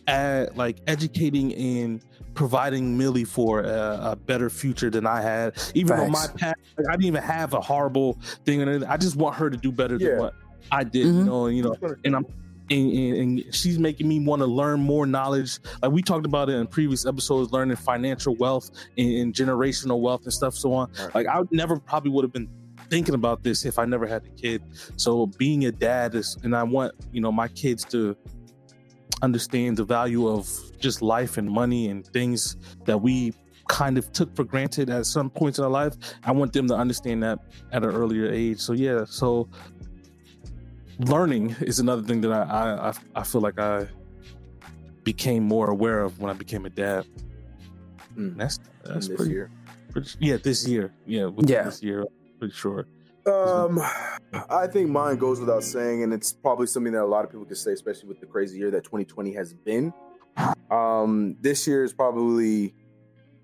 at 0.07 0.57
like 0.57 0.79
educating 0.88 1.53
and 1.55 2.03
providing 2.33 2.98
Millie 2.98 3.24
for 3.24 3.62
a, 3.62 4.00
a, 4.12 4.15
better 4.15 4.50
future 4.50 4.89
than 4.89 5.05
I 5.05 5.21
had. 5.21 5.57
Even 5.75 5.98
Thanks. 5.98 6.03
though 6.05 6.27
my 6.33 6.39
past, 6.39 6.57
like, 6.77 6.88
I 6.88 6.91
didn't 6.93 7.05
even 7.05 7.24
have 7.24 7.53
a 7.53 7.62
horrible 7.62 8.17
thing. 8.45 8.83
I 8.86 8.98
just 8.98 9.15
want 9.15 9.36
her 9.36 9.50
to 9.50 9.57
do 9.57 9.71
better 9.71 9.98
yeah. 9.98 10.10
than 10.10 10.19
what 10.19 10.33
I 10.71 10.83
did. 10.83 11.07
Mm-hmm. 11.07 11.19
You 11.19 11.25
know, 11.25 11.45
and, 11.48 11.57
you 11.57 11.63
know, 11.63 11.75
and 12.03 12.15
I'm. 12.15 12.25
And, 12.72 12.92
and, 12.92 13.18
and 13.18 13.56
she's 13.56 13.78
making 13.78 14.08
me 14.08 14.20
want 14.20 14.42
to 14.42 14.46
learn 14.48 14.80
more 14.80 15.06
knowledge. 15.06 15.60
Like 15.82 15.92
we 15.92 16.01
talked 16.01 16.25
about 16.25 16.50
it 16.50 16.54
in 16.54 16.68
previous 16.68 17.06
episodes, 17.06 17.51
learning 17.51 17.75
financial 17.75 18.36
wealth 18.36 18.72
and, 18.98 19.13
and 19.13 19.34
generational 19.34 20.00
wealth 20.00 20.24
and 20.24 20.34
stuff, 20.34 20.56
so 20.56 20.74
on. 20.74 20.92
Like 21.13 21.28
I 21.28 21.42
never 21.51 21.80
probably 21.80 22.12
would 22.12 22.24
have 22.24 22.34
been 22.34 22.50
thinking 22.90 23.16
about 23.16 23.44
this 23.44 23.66
if 23.66 23.78
I 23.78 23.86
never 23.86 24.08
had 24.08 24.25
a 24.25 24.30
kid. 24.30 24.63
So 24.96 25.28
being 25.28 25.66
a 25.66 25.72
dad 25.72 26.16
is, 26.16 26.38
and 26.44 26.56
I 26.56 26.63
want 26.63 26.94
you 27.12 27.22
know 27.22 27.32
my 27.32 27.48
kids 27.50 27.84
to 27.86 28.16
understand 29.22 29.78
the 29.78 29.84
value 29.84 30.28
of 30.28 30.50
just 30.80 31.01
life 31.01 31.38
and 31.38 31.50
money 31.50 31.90
and 31.90 32.06
things 32.08 32.58
that 32.86 32.98
we 32.98 33.34
kind 33.68 33.98
of 33.98 34.12
took 34.12 34.36
for 34.36 34.44
granted 34.44 34.90
at 34.90 35.06
some 35.06 35.30
points 35.30 35.58
in 35.58 35.63
our 35.63 35.70
life. 35.70 35.94
I 36.24 36.32
want 36.32 36.54
them 36.54 36.68
to 36.68 36.75
understand 36.75 37.24
that 37.24 37.40
at 37.72 37.84
an 37.84 37.90
earlier 37.90 38.30
age. 38.30 38.60
So 38.60 38.74
yeah, 38.74 39.06
so 39.06 39.48
learning 41.08 41.55
is 41.62 41.79
another 41.79 42.01
thing 42.01 42.22
that 42.22 42.31
I 42.31 42.89
I, 42.89 42.93
I 43.22 43.24
feel 43.24 43.41
like 43.41 43.60
I 43.60 43.88
became 45.03 45.43
more 45.43 45.70
aware 45.70 46.01
of 46.01 46.20
when 46.20 46.29
I 46.29 46.34
became 46.34 46.65
a 46.65 46.70
dad. 46.70 47.05
Mm. 48.15 48.38
That's 48.38 48.60
that's 48.84 49.08
pretty, 49.08 49.31
year. 49.31 49.51
Pretty, 49.91 50.10
yeah, 50.20 50.38
this 50.38 50.67
year. 50.67 50.93
Yeah, 51.05 51.29
yeah, 51.39 51.63
this 51.63 51.81
year. 51.84 52.05
Pretty 52.39 52.53
sure. 52.53 52.88
Um, 53.25 53.79
I 54.50 54.65
think 54.67 54.89
mine 54.89 55.17
goes 55.17 55.39
without 55.39 55.63
saying, 55.63 56.03
and 56.03 56.13
it's 56.13 56.34
probably 56.34 56.65
something 56.67 56.93
that 56.93 57.03
a 57.03 57.05
lot 57.05 57.24
of 57.24 57.31
people 57.31 57.46
could 57.46 57.58
say, 57.58 57.72
especially 57.72 58.10
with 58.10 58.20
the 58.20 58.25
crazy 58.25 58.58
year 58.58 58.72
that 58.72 58.84
2020 58.84 59.34
has 59.34 59.53
been. 59.53 59.93
Um, 60.72 61.36
this 61.39 61.67
year 61.67 61.84
has 61.84 61.93
probably 61.93 62.74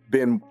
been 0.10 0.42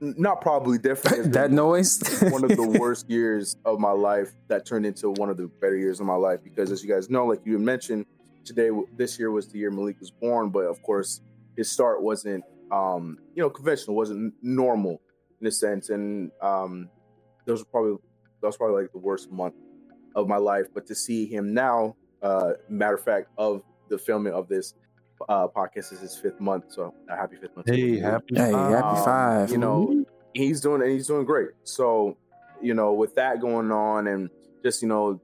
not 0.00 0.40
probably 0.40 0.78
definitely 0.78 1.30
that 1.30 1.50
noise? 1.50 2.00
one 2.30 2.44
of 2.44 2.56
the 2.56 2.68
worst 2.80 3.08
years 3.08 3.56
of 3.64 3.78
my 3.78 3.90
life 3.90 4.32
that 4.48 4.66
turned 4.66 4.86
into 4.86 5.10
one 5.10 5.30
of 5.30 5.36
the 5.36 5.46
better 5.60 5.76
years 5.76 6.00
of 6.00 6.06
my 6.06 6.14
life 6.14 6.40
because 6.42 6.70
as 6.70 6.82
you 6.82 6.88
guys 6.88 7.08
know 7.08 7.26
like 7.26 7.40
you 7.44 7.58
mentioned 7.58 8.04
today 8.44 8.70
this 8.96 9.18
year 9.18 9.30
was 9.30 9.48
the 9.48 9.58
year 9.58 9.70
malik 9.70 9.98
was 10.00 10.10
born 10.10 10.50
but 10.50 10.64
of 10.64 10.82
course 10.82 11.20
his 11.56 11.70
start 11.70 12.02
wasn't 12.02 12.44
um 12.70 13.18
you 13.34 13.42
know 13.42 13.50
conventional 13.50 13.96
wasn't 13.96 14.34
normal 14.42 15.00
in 15.40 15.46
a 15.46 15.50
sense. 15.50 15.90
And 15.90 16.30
um 16.40 16.88
those 17.46 17.60
were 17.60 17.66
probably 17.66 17.96
that 18.40 18.46
was 18.46 18.56
probably 18.56 18.82
like 18.82 18.92
the 18.92 18.98
worst 18.98 19.30
month 19.30 19.54
of 20.14 20.28
my 20.28 20.36
life. 20.36 20.66
But 20.72 20.86
to 20.86 20.94
see 20.94 21.26
him 21.26 21.54
now 21.54 21.96
uh 22.22 22.52
matter 22.68 22.94
of 22.94 23.04
fact 23.04 23.28
of 23.38 23.62
the 23.88 23.98
filming 23.98 24.32
of 24.32 24.48
this 24.48 24.74
uh, 25.28 25.48
podcast 25.48 25.92
is 25.92 26.00
his 26.00 26.16
fifth 26.16 26.40
month, 26.40 26.64
so 26.68 26.94
a 27.08 27.16
happy 27.16 27.36
fifth 27.36 27.56
month. 27.56 27.68
Hey, 27.68 27.98
happy, 27.98 28.34
hey, 28.34 28.52
five. 28.52 28.70
happy 28.70 29.04
five. 29.04 29.48
Um, 29.48 29.52
you 29.52 29.58
know, 29.58 30.04
he's 30.34 30.60
doing 30.60 30.82
and 30.82 30.90
he's 30.90 31.06
doing 31.06 31.24
great. 31.24 31.50
So, 31.64 32.16
you 32.60 32.74
know, 32.74 32.92
with 32.92 33.14
that 33.14 33.40
going 33.40 33.70
on, 33.70 34.06
and 34.06 34.30
just 34.62 34.82
you 34.82 34.88
know, 34.88 35.20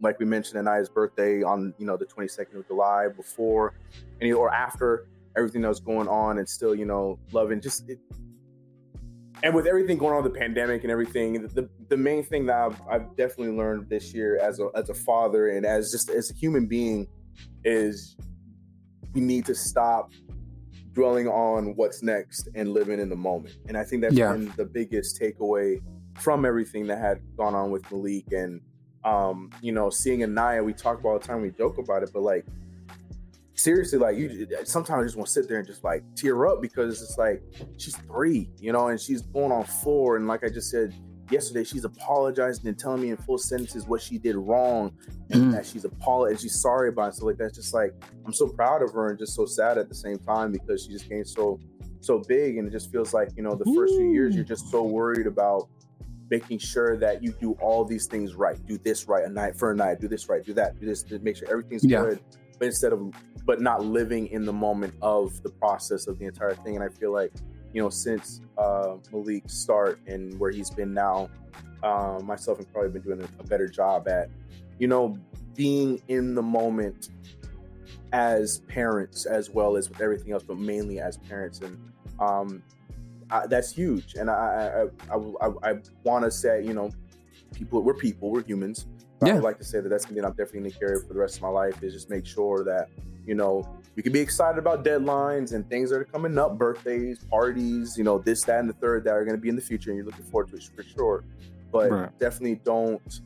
like 0.00 0.18
we 0.18 0.26
mentioned, 0.26 0.58
Anaya's 0.66 0.88
birthday 0.88 1.42
on 1.42 1.74
you 1.78 1.86
know 1.86 1.96
the 1.96 2.06
twenty 2.06 2.28
second 2.28 2.58
of 2.58 2.66
July, 2.66 3.08
before 3.08 3.74
any 4.20 4.32
or 4.32 4.52
after 4.52 5.06
everything 5.36 5.62
that 5.62 5.68
was 5.68 5.80
going 5.80 6.08
on, 6.08 6.38
and 6.38 6.48
still 6.48 6.74
you 6.74 6.86
know 6.86 7.18
loving 7.32 7.60
just. 7.60 7.88
It, 7.88 7.98
and 9.44 9.54
with 9.56 9.66
everything 9.66 9.98
going 9.98 10.14
on, 10.14 10.22
the 10.22 10.30
pandemic 10.30 10.82
and 10.84 10.92
everything, 10.92 11.32
the, 11.32 11.68
the 11.88 11.96
main 11.96 12.22
thing 12.22 12.46
that 12.46 12.56
I've, 12.56 12.80
I've 12.88 13.16
definitely 13.16 13.56
learned 13.56 13.88
this 13.88 14.14
year 14.14 14.38
as 14.38 14.60
a 14.60 14.68
as 14.76 14.88
a 14.88 14.94
father 14.94 15.48
and 15.48 15.66
as 15.66 15.90
just 15.90 16.10
as 16.10 16.30
a 16.30 16.34
human 16.34 16.66
being 16.66 17.08
is 17.64 18.16
we 19.14 19.20
need 19.20 19.46
to 19.46 19.54
stop 19.54 20.12
dwelling 20.92 21.28
on 21.28 21.74
what's 21.76 22.02
next 22.02 22.48
and 22.54 22.72
living 22.72 23.00
in 23.00 23.08
the 23.08 23.16
moment. 23.16 23.56
And 23.68 23.76
I 23.76 23.84
think 23.84 24.02
that's 24.02 24.14
yeah. 24.14 24.32
been 24.32 24.52
the 24.56 24.64
biggest 24.64 25.20
takeaway 25.20 25.80
from 26.18 26.44
everything 26.44 26.86
that 26.88 26.98
had 26.98 27.20
gone 27.36 27.54
on 27.54 27.70
with 27.70 27.90
Malik 27.90 28.30
and 28.32 28.60
um, 29.04 29.50
you 29.60 29.72
know, 29.72 29.90
seeing 29.90 30.22
Anaya, 30.22 30.62
we 30.62 30.72
talk 30.72 31.00
about 31.00 31.08
all 31.08 31.18
the 31.18 31.26
time, 31.26 31.42
we 31.42 31.50
joke 31.50 31.78
about 31.78 32.04
it, 32.04 32.10
but 32.12 32.22
like 32.22 32.46
seriously, 33.54 33.98
like 33.98 34.16
you 34.16 34.46
sometimes 34.64 35.00
I 35.00 35.04
just 35.04 35.16
want 35.16 35.26
to 35.26 35.32
sit 35.32 35.48
there 35.48 35.58
and 35.58 35.66
just 35.66 35.84
like 35.84 36.02
tear 36.14 36.46
up 36.46 36.62
because 36.62 37.02
it's 37.02 37.18
like 37.18 37.42
she's 37.78 37.96
three, 37.96 38.50
you 38.58 38.72
know, 38.72 38.88
and 38.88 39.00
she's 39.00 39.22
going 39.22 39.52
on 39.52 39.64
four. 39.64 40.16
And 40.16 40.26
like 40.26 40.44
I 40.44 40.48
just 40.48 40.70
said, 40.70 40.94
yesterday 41.32 41.64
she's 41.64 41.84
apologizing 41.84 42.66
and 42.68 42.78
telling 42.78 43.00
me 43.00 43.10
in 43.10 43.16
full 43.16 43.38
sentences 43.38 43.86
what 43.86 44.00
she 44.00 44.18
did 44.18 44.36
wrong 44.36 44.92
and 45.30 45.44
mm. 45.44 45.52
that 45.52 45.66
she's 45.66 45.84
apologizing 45.84 46.32
and 46.32 46.40
she's 46.40 46.60
sorry 46.60 46.88
about 46.90 47.10
it. 47.10 47.16
So 47.16 47.26
like 47.26 47.38
that's 47.38 47.56
just 47.56 47.74
like 47.74 47.94
I'm 48.24 48.32
so 48.32 48.48
proud 48.48 48.82
of 48.82 48.92
her 48.92 49.08
and 49.08 49.18
just 49.18 49.34
so 49.34 49.46
sad 49.46 49.78
at 49.78 49.88
the 49.88 49.94
same 49.94 50.18
time 50.18 50.52
because 50.52 50.84
she 50.84 50.92
just 50.92 51.08
came 51.08 51.24
so 51.24 51.58
so 52.00 52.18
big 52.18 52.58
and 52.58 52.68
it 52.68 52.70
just 52.70 52.90
feels 52.90 53.14
like, 53.14 53.30
you 53.36 53.42
know, 53.42 53.54
the 53.54 53.72
first 53.76 53.94
few 53.94 54.12
years 54.12 54.34
you're 54.34 54.44
just 54.44 54.70
so 54.70 54.82
worried 54.82 55.26
about 55.26 55.68
making 56.30 56.58
sure 56.58 56.96
that 56.96 57.22
you 57.22 57.32
do 57.40 57.52
all 57.60 57.84
these 57.84 58.06
things 58.06 58.34
right. 58.34 58.64
Do 58.66 58.78
this 58.78 59.06
right 59.08 59.24
a 59.24 59.28
night 59.28 59.56
for 59.56 59.70
a 59.70 59.76
night, 59.76 60.00
do 60.00 60.08
this 60.08 60.28
right, 60.28 60.44
do 60.44 60.52
that, 60.54 60.78
do 60.80 60.86
this 60.86 61.02
to 61.04 61.18
make 61.20 61.36
sure 61.36 61.48
everything's 61.50 61.84
yeah. 61.84 62.00
good. 62.00 62.20
But 62.58 62.66
instead 62.66 62.92
of 62.92 63.12
but 63.44 63.60
not 63.60 63.84
living 63.84 64.28
in 64.28 64.44
the 64.44 64.52
moment 64.52 64.94
of 65.02 65.42
the 65.42 65.50
process 65.50 66.06
of 66.06 66.18
the 66.18 66.26
entire 66.26 66.54
thing. 66.54 66.76
And 66.76 66.84
I 66.84 66.88
feel 66.88 67.12
like 67.12 67.32
you 67.72 67.82
know, 67.82 67.90
since 67.90 68.40
uh, 68.58 68.96
Malik's 69.10 69.54
start 69.54 70.00
and 70.06 70.38
where 70.38 70.50
he's 70.50 70.70
been 70.70 70.92
now, 70.92 71.28
uh, 71.82 72.20
myself 72.22 72.58
have 72.58 72.72
probably 72.72 72.90
been 72.90 73.02
doing 73.02 73.28
a 73.38 73.44
better 73.44 73.66
job 73.66 74.08
at, 74.08 74.28
you 74.78 74.86
know, 74.86 75.16
being 75.54 76.00
in 76.08 76.34
the 76.34 76.42
moment 76.42 77.10
as 78.12 78.60
parents 78.60 79.24
as 79.26 79.50
well 79.50 79.76
as 79.76 79.88
with 79.88 80.00
everything 80.00 80.32
else, 80.32 80.42
but 80.42 80.58
mainly 80.58 81.00
as 81.00 81.16
parents. 81.16 81.60
And 81.60 81.78
um, 82.20 82.62
I, 83.30 83.46
that's 83.46 83.72
huge. 83.72 84.14
And 84.14 84.30
I, 84.30 84.88
I, 85.10 85.16
I, 85.16 85.48
I, 85.48 85.70
I 85.70 85.74
want 86.04 86.24
to 86.24 86.30
say, 86.30 86.62
you 86.62 86.74
know, 86.74 86.90
people, 87.54 87.82
we're 87.82 87.94
people, 87.94 88.30
we're 88.30 88.44
humans. 88.44 88.86
Yeah. 89.26 89.32
I 89.32 89.34
would 89.36 89.44
like 89.44 89.58
to 89.58 89.64
say 89.64 89.80
that 89.80 89.88
that's 89.88 90.04
something 90.04 90.24
I'm 90.24 90.32
definitely 90.32 90.60
going 90.60 90.72
to 90.72 90.78
carry 90.78 91.00
for 91.00 91.12
the 91.12 91.20
rest 91.20 91.36
of 91.36 91.42
my 91.42 91.48
life 91.48 91.82
is 91.82 91.92
just 91.92 92.10
make 92.10 92.26
sure 92.26 92.64
that, 92.64 92.88
you 93.26 93.34
know, 93.34 93.68
you 93.94 94.02
can 94.02 94.12
be 94.12 94.20
excited 94.20 94.58
about 94.58 94.84
deadlines 94.84 95.52
and 95.52 95.68
things 95.68 95.90
that 95.90 95.96
are 95.96 96.04
coming 96.04 96.38
up, 96.38 96.58
birthdays, 96.58 97.24
parties, 97.24 97.96
you 97.96 98.04
know, 98.04 98.18
this, 98.18 98.42
that, 98.44 98.60
and 98.60 98.68
the 98.68 98.74
third 98.74 99.04
that 99.04 99.10
are 99.10 99.24
going 99.24 99.36
to 99.36 99.40
be 99.40 99.48
in 99.48 99.56
the 99.56 99.62
future, 99.62 99.90
and 99.90 99.96
you're 99.96 100.06
looking 100.06 100.24
forward 100.24 100.50
to 100.50 100.56
it 100.56 100.68
for 100.74 100.82
sure. 100.82 101.24
But 101.70 101.90
right. 101.90 102.18
definitely 102.18 102.60
don't 102.64 103.20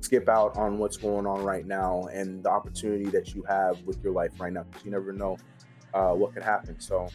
skip 0.00 0.28
out 0.28 0.56
on 0.56 0.78
what's 0.78 0.96
going 0.96 1.26
on 1.26 1.42
right 1.42 1.66
now 1.66 2.02
and 2.12 2.44
the 2.44 2.50
opportunity 2.50 3.06
that 3.06 3.34
you 3.34 3.42
have 3.44 3.80
with 3.82 4.02
your 4.04 4.12
life 4.12 4.32
right 4.38 4.52
now 4.52 4.62
because 4.64 4.84
you 4.84 4.90
never 4.90 5.12
know 5.12 5.38
uh, 5.94 6.12
what 6.12 6.34
could 6.34 6.42
happen. 6.42 6.78
So 6.78 7.08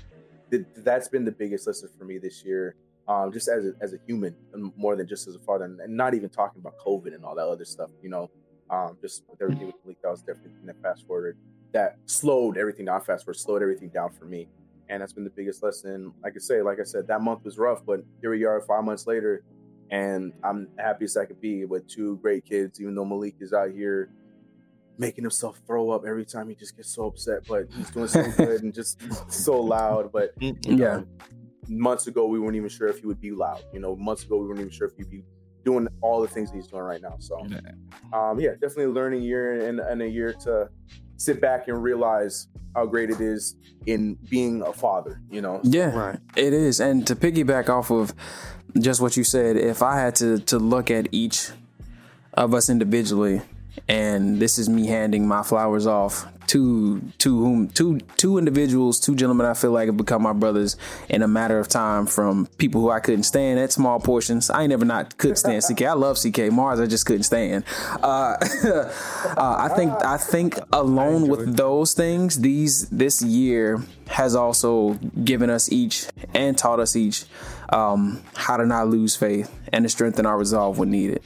th- 0.50 0.65
that's 0.77 1.07
been 1.07 1.24
the 1.24 1.31
biggest 1.31 1.67
lesson 1.67 1.89
for 1.98 2.05
me 2.05 2.17
this 2.17 2.43
year, 2.43 2.75
um, 3.09 3.33
just 3.33 3.49
as 3.49 3.65
a, 3.65 3.73
as 3.81 3.93
a 3.93 3.97
human, 4.07 4.33
more 4.77 4.95
than 4.95 5.07
just 5.07 5.27
as 5.27 5.35
a 5.35 5.39
father, 5.39 5.65
and, 5.65 5.81
and, 5.81 5.97
not 5.97 6.13
even 6.13 6.29
talking 6.29 6.61
about 6.61 6.75
COVID 6.77 7.13
and 7.13 7.25
all 7.25 7.35
that 7.35 7.47
other 7.47 7.65
stuff. 7.65 7.89
You 8.01 8.09
know, 8.09 8.29
um, 8.69 8.97
just 9.01 9.23
with 9.29 9.41
everything 9.41 9.67
with 9.67 9.75
Malik, 9.83 10.01
that 10.03 10.11
was 10.11 10.21
definitely 10.21 10.51
that 10.65 10.81
fast 10.81 11.05
forwarded 11.05 11.35
that 11.71 11.97
slowed 12.05 12.57
everything 12.57 12.85
down 12.85 13.01
fast 13.01 13.25
forward, 13.25 13.37
slowed 13.37 13.61
everything 13.61 13.89
down 13.89 14.11
for 14.11 14.25
me. 14.25 14.47
And 14.89 15.01
that's 15.01 15.13
been 15.13 15.23
the 15.23 15.29
biggest 15.29 15.61
lesson. 15.61 16.11
Like 16.23 16.33
I 16.35 16.39
say, 16.39 16.61
like 16.61 16.79
I 16.79 16.83
said, 16.83 17.07
that 17.07 17.21
month 17.21 17.43
was 17.43 17.57
rough, 17.57 17.85
but 17.85 17.99
here 18.21 18.31
we 18.31 18.43
are 18.43 18.59
five 18.61 18.83
months 18.83 19.05
later, 19.05 19.43
and 19.91 20.33
I'm 20.43 20.67
happiest 20.79 21.17
I 21.17 21.25
could 21.25 21.41
be 21.41 21.65
with 21.65 21.87
two 21.87 22.17
great 22.17 22.43
kids, 22.45 22.81
even 22.81 22.95
though 22.95 23.05
Malik 23.05 23.35
is 23.39 23.53
out 23.53 23.71
here 23.71 24.09
making 24.97 25.23
himself 25.23 25.61
throw 25.65 25.91
up 25.91 26.03
every 26.05 26.25
time 26.25 26.49
he 26.49 26.55
just 26.55 26.75
gets 26.75 26.93
so 26.93 27.05
upset, 27.05 27.41
but 27.47 27.67
he's 27.77 27.89
doing 27.91 28.07
so 28.07 28.23
good 28.37 28.63
and 28.63 28.73
just 28.73 28.99
so 29.31 29.61
loud. 29.61 30.11
But 30.11 30.33
yeah. 30.39 31.01
Months 31.69 32.07
ago 32.07 32.25
we 32.25 32.39
weren't 32.39 32.55
even 32.55 32.69
sure 32.69 32.88
if 32.88 32.99
he 32.99 33.07
would 33.07 33.21
be 33.21 33.31
loud. 33.31 33.63
You 33.71 33.79
know, 33.79 33.95
months 33.95 34.23
ago 34.23 34.38
we 34.38 34.47
weren't 34.47 34.59
even 34.59 34.71
sure 34.71 34.88
if 34.88 34.95
he'd 34.97 35.09
be 35.09 35.23
doing 35.63 35.88
all 36.01 36.21
the 36.21 36.27
things 36.27 36.51
he's 36.51 36.67
doing 36.67 36.83
right 36.83 37.01
now. 37.01 37.15
So 37.19 37.45
um, 38.13 38.39
yeah, 38.39 38.51
definitely 38.51 38.85
a 38.85 38.89
learning 38.89 39.21
year 39.21 39.67
and, 39.67 39.79
and 39.79 40.01
a 40.01 40.07
year 40.07 40.33
to 40.45 40.69
sit 41.17 41.41
back 41.41 41.67
and 41.67 41.83
realize 41.83 42.47
how 42.75 42.85
great 42.85 43.09
it 43.09 43.19
is 43.19 43.55
in 43.85 44.15
being 44.29 44.61
a 44.61 44.71
father, 44.71 45.21
you 45.29 45.41
know? 45.41 45.59
Yeah, 45.63 45.95
right. 45.95 46.19
it 46.35 46.53
is. 46.53 46.79
And 46.79 47.05
to 47.07 47.15
piggyback 47.15 47.69
off 47.69 47.91
of 47.91 48.13
just 48.79 49.01
what 49.01 49.17
you 49.17 49.23
said, 49.23 49.57
if 49.57 49.81
I 49.81 49.99
had 49.99 50.15
to, 50.15 50.39
to 50.39 50.59
look 50.59 50.89
at 50.89 51.09
each 51.11 51.49
of 52.33 52.53
us 52.53 52.69
individually, 52.69 53.41
and 53.88 54.39
this 54.39 54.57
is 54.57 54.69
me 54.69 54.88
handing 54.88 55.27
my 55.27 55.43
flowers 55.43 55.88
off 55.88 56.25
to 56.50 57.00
to 57.20 57.38
whom 57.38 57.68
two 57.68 58.00
two 58.18 58.39
individuals, 58.39 59.00
two 59.00 59.15
gentlemen 59.15 59.46
I 59.46 59.53
feel 59.53 59.72
like 59.72 59.86
have 59.86 59.98
become 59.98 60.24
my 60.24 60.34
brothers 60.34 60.77
in 61.08 61.22
a 61.22 61.27
matter 61.27 61.60
of 61.60 61.68
time 61.68 62.08
from 62.08 62.48
people 62.58 62.82
who 62.82 62.89
I 62.89 63.00
couldn't 63.00 63.24
stand 63.24 63.60
at 63.60 63.72
small 63.72 64.00
portions. 64.00 64.50
I 64.50 64.63
ain't 64.63 64.72
never 64.72 64.86
not 64.86 65.18
could 65.20 65.38
stand 65.38 65.63
CK. 65.63 65.84
I 65.84 65.94
love 65.94 66.18
CK. 66.18 66.51
Mars 66.51 66.79
I 66.79 66.88
just 66.88 67.06
couldn't 67.06 67.24
stand. 67.24 67.65
Uh, 68.01 68.36
uh, 68.65 68.91
I 69.38 69.70
think 69.75 69.94
I 70.03 70.18
think 70.18 70.58
alone 70.74 71.27
with 71.27 71.56
those 71.56 71.94
things, 71.94 72.39
these 72.39 72.89
this 72.89 73.22
year 73.22 73.84
has 74.08 74.36
also 74.36 74.94
given 75.24 75.51
us 75.51 75.72
each 75.72 76.08
and 76.34 76.58
taught 76.58 76.79
us 76.79 76.96
each 76.96 77.25
um, 77.70 78.24
how 78.36 78.58
to 78.58 78.65
not 78.65 78.88
lose 78.88 79.15
faith 79.15 79.53
and 79.72 79.86
to 79.86 79.89
strengthen 79.89 80.25
our 80.25 80.38
resolve 80.38 80.79
when 80.79 80.89
needed 80.89 81.22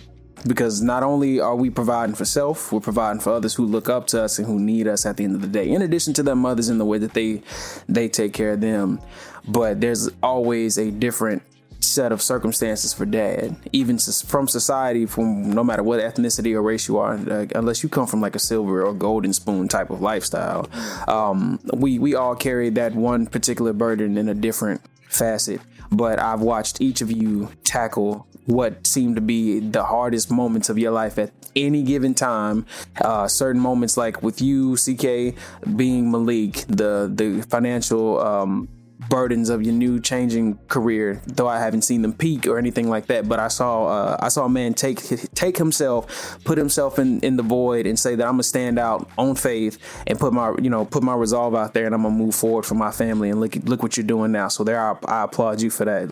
because 0.47 0.81
not 0.81 1.03
only 1.03 1.39
are 1.39 1.55
we 1.55 1.69
providing 1.69 2.15
for 2.15 2.25
self, 2.25 2.71
we're 2.71 2.79
providing 2.79 3.21
for 3.21 3.33
others 3.33 3.53
who 3.55 3.65
look 3.65 3.89
up 3.89 4.07
to 4.07 4.23
us 4.23 4.37
and 4.39 4.47
who 4.47 4.59
need 4.59 4.87
us 4.87 5.05
at 5.05 5.17
the 5.17 5.23
end 5.23 5.35
of 5.35 5.41
the 5.41 5.47
day. 5.47 5.69
In 5.69 5.81
addition 5.81 6.13
to 6.15 6.23
their 6.23 6.35
mothers 6.35 6.69
in 6.69 6.77
the 6.77 6.85
way 6.85 6.97
that 6.97 7.13
they 7.13 7.41
they 7.87 8.07
take 8.09 8.33
care 8.33 8.53
of 8.53 8.61
them, 8.61 8.99
but 9.47 9.81
there's 9.81 10.09
always 10.21 10.77
a 10.77 10.91
different 10.91 11.43
set 11.79 12.11
of 12.11 12.21
circumstances 12.21 12.93
for 12.93 13.05
dad, 13.05 13.55
even 13.71 13.97
from 13.99 14.47
society, 14.47 15.05
from 15.05 15.51
no 15.51 15.63
matter 15.63 15.83
what 15.83 15.99
ethnicity 15.99 16.53
or 16.53 16.61
race 16.61 16.87
you 16.87 16.97
are, 16.97 17.15
uh, 17.15 17.45
unless 17.55 17.83
you 17.83 17.89
come 17.89 18.07
from 18.07 18.21
like 18.21 18.35
a 18.35 18.39
silver 18.39 18.83
or 18.83 18.93
golden 18.93 19.33
spoon 19.33 19.67
type 19.67 19.89
of 19.89 20.01
lifestyle. 20.01 20.69
Um, 21.07 21.59
we 21.73 21.99
we 21.99 22.15
all 22.15 22.35
carry 22.35 22.69
that 22.71 22.95
one 22.95 23.27
particular 23.27 23.73
burden 23.73 24.17
in 24.17 24.29
a 24.29 24.33
different 24.33 24.81
facet. 25.07 25.61
But 25.95 26.19
I've 26.19 26.41
watched 26.41 26.81
each 26.81 27.01
of 27.01 27.11
you 27.11 27.49
tackle 27.63 28.27
what 28.45 28.85
seemed 28.85 29.15
to 29.15 29.21
be 29.21 29.59
the 29.59 29.85
hardest 29.85 30.29
moments 30.31 30.69
of 30.69 30.77
your 30.77 30.91
life 30.91 31.17
at 31.17 31.31
any 31.55 31.83
given 31.83 32.13
time. 32.13 32.65
Uh, 32.99 33.27
certain 33.27 33.61
moments, 33.61 33.95
like 33.95 34.21
with 34.21 34.41
you, 34.41 34.75
CK, 34.75 35.35
being 35.75 36.11
Malik, 36.11 36.65
the 36.67 37.11
the 37.13 37.45
financial 37.49 38.19
um, 38.19 38.67
burdens 39.09 39.49
of 39.49 39.63
your 39.63 39.73
new 39.73 39.99
changing 39.99 40.57
career. 40.67 41.21
Though 41.25 41.47
I 41.47 41.59
haven't 41.59 41.83
seen 41.83 42.01
them 42.01 42.13
peak 42.13 42.47
or 42.47 42.57
anything 42.57 42.89
like 42.89 43.07
that, 43.07 43.27
but 43.27 43.39
I 43.39 43.47
saw 43.47 43.87
uh, 43.87 44.17
I 44.19 44.29
saw 44.29 44.45
a 44.45 44.49
man 44.49 44.73
take 44.73 44.99
take 45.33 45.57
himself, 45.57 46.37
put 46.43 46.57
himself 46.57 46.99
in 46.99 47.19
in 47.21 47.37
the 47.37 47.43
void, 47.43 47.85
and 47.85 47.97
say 47.97 48.15
that 48.15 48.25
I'm 48.25 48.33
gonna 48.33 48.43
stand 48.43 48.79
out 48.79 49.09
on 49.17 49.35
faith 49.35 49.77
and 50.07 50.19
put 50.19 50.33
my 50.33 50.55
you 50.61 50.69
know 50.69 50.85
put 50.85 51.03
my 51.03 51.15
resolve 51.15 51.55
out 51.55 51.73
there, 51.73 51.85
and 51.85 51.95
I'm 51.95 52.03
gonna 52.03 52.15
move 52.15 52.35
forward 52.35 52.65
for 52.65 52.75
my 52.75 52.91
family. 52.91 53.29
And 53.29 53.39
look 53.39 53.55
look 53.65 53.83
what 53.83 53.97
you're 53.97 54.05
doing 54.05 54.31
now. 54.31 54.47
So 54.47 54.63
there, 54.63 54.79
I, 54.79 54.97
I 55.05 55.23
applaud 55.23 55.61
you 55.61 55.69
for 55.69 55.85
that, 55.85 56.09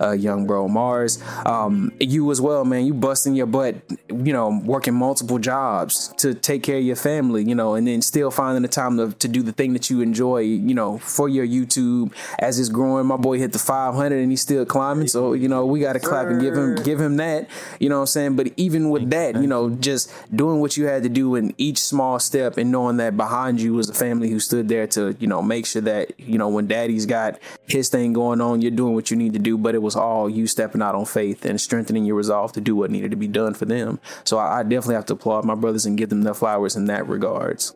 uh, 0.00 0.12
young 0.12 0.46
bro. 0.46 0.68
Mars, 0.68 1.22
um, 1.44 1.92
you 2.00 2.30
as 2.30 2.40
well, 2.40 2.64
man. 2.64 2.86
You 2.86 2.94
busting 2.94 3.34
your 3.34 3.46
butt, 3.46 3.76
you 4.08 4.32
know, 4.32 4.60
working 4.64 4.94
multiple 4.94 5.38
jobs 5.38 6.12
to 6.18 6.34
take 6.34 6.62
care 6.62 6.78
of 6.78 6.84
your 6.84 6.96
family, 6.96 7.44
you 7.44 7.54
know, 7.54 7.74
and 7.74 7.86
then 7.86 8.02
still 8.02 8.30
finding 8.30 8.62
the 8.62 8.68
time 8.68 8.96
to, 8.96 9.12
to 9.18 9.28
do 9.28 9.42
the 9.42 9.52
thing 9.52 9.72
that 9.72 9.90
you 9.90 10.00
enjoy, 10.00 10.38
you 10.38 10.74
know, 10.74 10.98
for 10.98 11.28
your 11.28 11.46
YouTube 11.46 12.12
as 12.38 12.58
it's 12.58 12.68
growing. 12.68 13.06
My 13.06 13.16
boy 13.16 13.38
hit 13.38 13.52
the 13.52 13.58
500 13.58 14.16
and 14.16 14.30
he's 14.30 14.40
still 14.40 14.64
climbing. 14.64 15.08
So, 15.08 15.32
you 15.32 15.48
know, 15.48 15.66
we 15.66 15.80
got 15.80 15.94
to 15.94 16.00
clap 16.00 16.26
and 16.26 16.40
give 16.40 16.54
him, 16.54 16.76
give 16.76 17.00
him 17.00 17.16
that, 17.16 17.48
you 17.80 17.88
know 17.88 17.96
what 17.96 18.02
I'm 18.02 18.06
saying? 18.06 18.36
But 18.36 18.52
even 18.56 18.90
with 18.90 19.10
that, 19.10 19.36
you 19.36 19.46
know, 19.46 19.70
just 19.70 20.12
doing 20.34 20.60
what 20.60 20.76
you 20.76 20.86
had 20.86 21.02
to 21.02 21.08
do 21.08 21.34
in 21.34 21.54
each 21.58 21.78
small 21.78 22.18
step 22.18 22.56
and 22.56 22.70
knowing 22.70 22.96
that 22.98 23.16
behind 23.16 23.60
you 23.60 23.74
was 23.74 23.88
a 23.88 23.94
family 23.94 24.30
who 24.30 24.40
stood 24.40 24.68
there 24.68 24.86
to, 24.88 25.16
you 25.18 25.26
know, 25.26 25.42
make 25.42 25.66
sure 25.66 25.82
that, 25.82 26.18
you 26.18 26.38
know, 26.38 26.48
when 26.48 26.66
daddy's 26.66 27.06
got 27.06 27.38
his 27.66 27.88
thing 27.88 28.12
going 28.12 28.40
on, 28.40 28.62
you're 28.62 28.70
doing 28.70 28.94
what 28.94 29.10
you 29.10 29.16
need 29.16 29.32
to 29.32 29.38
do. 29.38 29.56
But 29.58 29.74
it 29.74 29.82
was 29.82 29.96
all 29.96 30.28
you 30.28 30.46
stepping 30.46 30.82
out 30.82 30.94
on 30.94 31.04
faith 31.04 31.44
and 31.44 31.60
strengthening 31.60 32.04
your 32.04 32.16
resolve 32.16 32.52
to 32.52 32.60
do 32.60 32.76
what 32.76 32.90
needed 32.90 33.10
to 33.10 33.16
be 33.16 33.28
done 33.28 33.54
for 33.54 33.64
them. 33.64 34.00
So 34.24 34.38
I, 34.38 34.60
I 34.60 34.62
definitely 34.62 34.96
have 34.96 35.06
to 35.06 35.14
applaud 35.14 35.44
my 35.44 35.54
brothers 35.54 35.86
and 35.86 35.98
give 35.98 36.08
them 36.08 36.22
their 36.22 36.34
flowers 36.34 36.76
in 36.76 36.86
that 36.86 37.06
regards. 37.06 37.74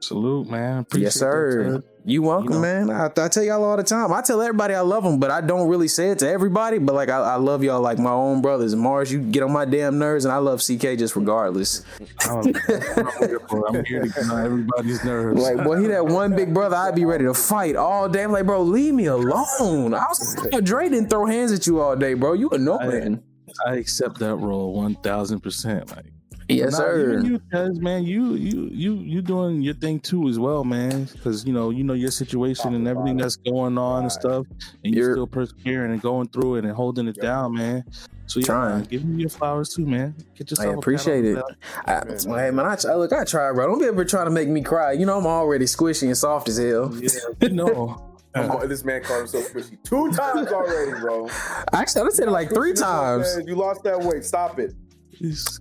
Salute, 0.00 0.48
man. 0.48 0.78
Appreciate 0.78 1.04
yes, 1.04 1.14
sir. 1.16 1.82
You 2.04 2.22
welcome, 2.22 2.54
you 2.54 2.54
know. 2.54 2.86
man. 2.86 2.90
I, 2.90 3.06
I, 3.06 3.28
tell 3.28 3.42
y'all 3.42 3.62
all 3.64 3.76
the 3.76 3.82
time. 3.82 4.12
I 4.12 4.22
tell 4.22 4.40
everybody 4.40 4.72
I 4.72 4.80
love 4.80 5.02
them, 5.02 5.18
but 5.18 5.30
I 5.30 5.42
don't 5.42 5.68
really 5.68 5.88
say 5.88 6.10
it 6.10 6.20
to 6.20 6.28
everybody. 6.28 6.78
But 6.78 6.94
like, 6.94 7.10
I, 7.10 7.18
I 7.18 7.34
love 7.34 7.62
y'all 7.62 7.82
like 7.82 7.98
my 7.98 8.12
own 8.12 8.40
brothers. 8.40 8.74
Mars, 8.74 9.12
you 9.12 9.20
get 9.20 9.42
on 9.42 9.52
my 9.52 9.64
damn 9.64 9.98
nerves, 9.98 10.24
and 10.24 10.32
I 10.32 10.38
love 10.38 10.60
CK 10.60 10.96
just 10.96 11.16
regardless. 11.16 11.84
I'm 12.26 12.44
here 12.44 14.02
to 14.02 14.08
get 14.08 14.30
on 14.30 14.44
everybody's 14.44 15.04
nerves. 15.04 15.42
Like, 15.42 15.62
boy, 15.62 15.80
he 15.80 15.88
that 15.88 16.06
one 16.06 16.34
big 16.34 16.54
brother. 16.54 16.76
I'd 16.76 16.94
be 16.94 17.04
ready 17.04 17.24
to 17.24 17.34
fight 17.34 17.76
all 17.76 18.08
day. 18.08 18.22
I'm 18.22 18.32
like, 18.32 18.46
bro, 18.46 18.62
leave 18.62 18.94
me 18.94 19.06
alone. 19.06 19.92
I 19.92 20.06
was 20.08 20.36
like, 20.50 20.64
Dre 20.64 20.88
didn't 20.88 21.10
throw 21.10 21.26
hands 21.26 21.52
at 21.52 21.66
you 21.66 21.80
all 21.80 21.96
day, 21.96 22.14
bro. 22.14 22.32
You 22.32 22.48
annoying. 22.50 23.22
I, 23.66 23.72
I 23.72 23.74
accept 23.74 24.18
that 24.20 24.36
role 24.36 24.72
one 24.72 24.94
thousand 24.94 25.40
percent. 25.40 25.94
Like 25.94 26.06
Yes, 26.48 26.76
sir. 26.76 27.20
You, 27.22 27.40
Tez, 27.52 27.78
man, 27.78 28.04
you 28.04 28.34
you 28.34 28.70
you 28.72 28.94
you 28.94 29.20
doing 29.20 29.60
your 29.60 29.74
thing 29.74 30.00
too 30.00 30.28
as 30.28 30.38
well, 30.38 30.64
man. 30.64 31.04
Because 31.04 31.44
you 31.44 31.52
know 31.52 31.68
you 31.70 31.84
know 31.84 31.92
your 31.92 32.10
situation 32.10 32.74
and 32.74 32.88
everything 32.88 33.18
that's 33.18 33.36
going 33.36 33.76
on 33.76 34.04
and 34.04 34.12
stuff, 34.12 34.46
and 34.82 34.94
you're, 34.94 35.04
you're 35.04 35.14
still 35.14 35.26
persevering 35.26 35.92
and 35.92 36.00
going 36.00 36.28
through 36.28 36.56
it 36.56 36.64
and 36.64 36.72
holding 36.72 37.06
it 37.06 37.20
down, 37.20 37.54
man. 37.54 37.84
So 38.26 38.40
yeah, 38.40 38.46
trying. 38.46 38.84
give 38.84 39.04
me 39.04 39.22
your 39.22 39.30
flowers 39.30 39.74
too, 39.74 39.86
man. 39.86 40.14
Get 40.36 40.50
yourself. 40.50 40.74
I 40.74 40.78
appreciate 40.78 41.24
it. 41.24 41.42
I, 41.84 42.02
hey 42.06 42.50
man, 42.50 42.60
I, 42.60 42.94
look, 42.94 43.12
I 43.12 43.24
try, 43.24 43.52
bro. 43.52 43.66
Don't 43.66 43.78
be 43.78 43.86
ever 43.86 44.04
trying 44.04 44.26
to 44.26 44.30
make 44.30 44.48
me 44.48 44.62
cry. 44.62 44.92
You 44.92 45.04
know 45.04 45.18
I'm 45.18 45.26
already 45.26 45.66
squishy 45.66 46.04
and 46.04 46.16
soft 46.16 46.48
as 46.48 46.58
hell. 46.58 46.94
Yeah, 46.94 47.08
you 47.42 47.50
know. 47.50 48.04
this 48.66 48.84
man 48.84 49.02
called 49.02 49.20
himself 49.20 49.52
squishy 49.52 49.82
two 49.82 50.10
times 50.12 50.48
already, 50.48 50.98
bro. 51.00 51.28
Actually, 51.72 52.02
I 52.02 52.08
said 52.10 52.28
it 52.28 52.30
like 52.30 52.50
three 52.50 52.72
times. 52.72 53.38
You 53.46 53.54
lost 53.54 53.82
that 53.84 54.00
weight. 54.00 54.24
Stop 54.24 54.58
it. 54.58 54.74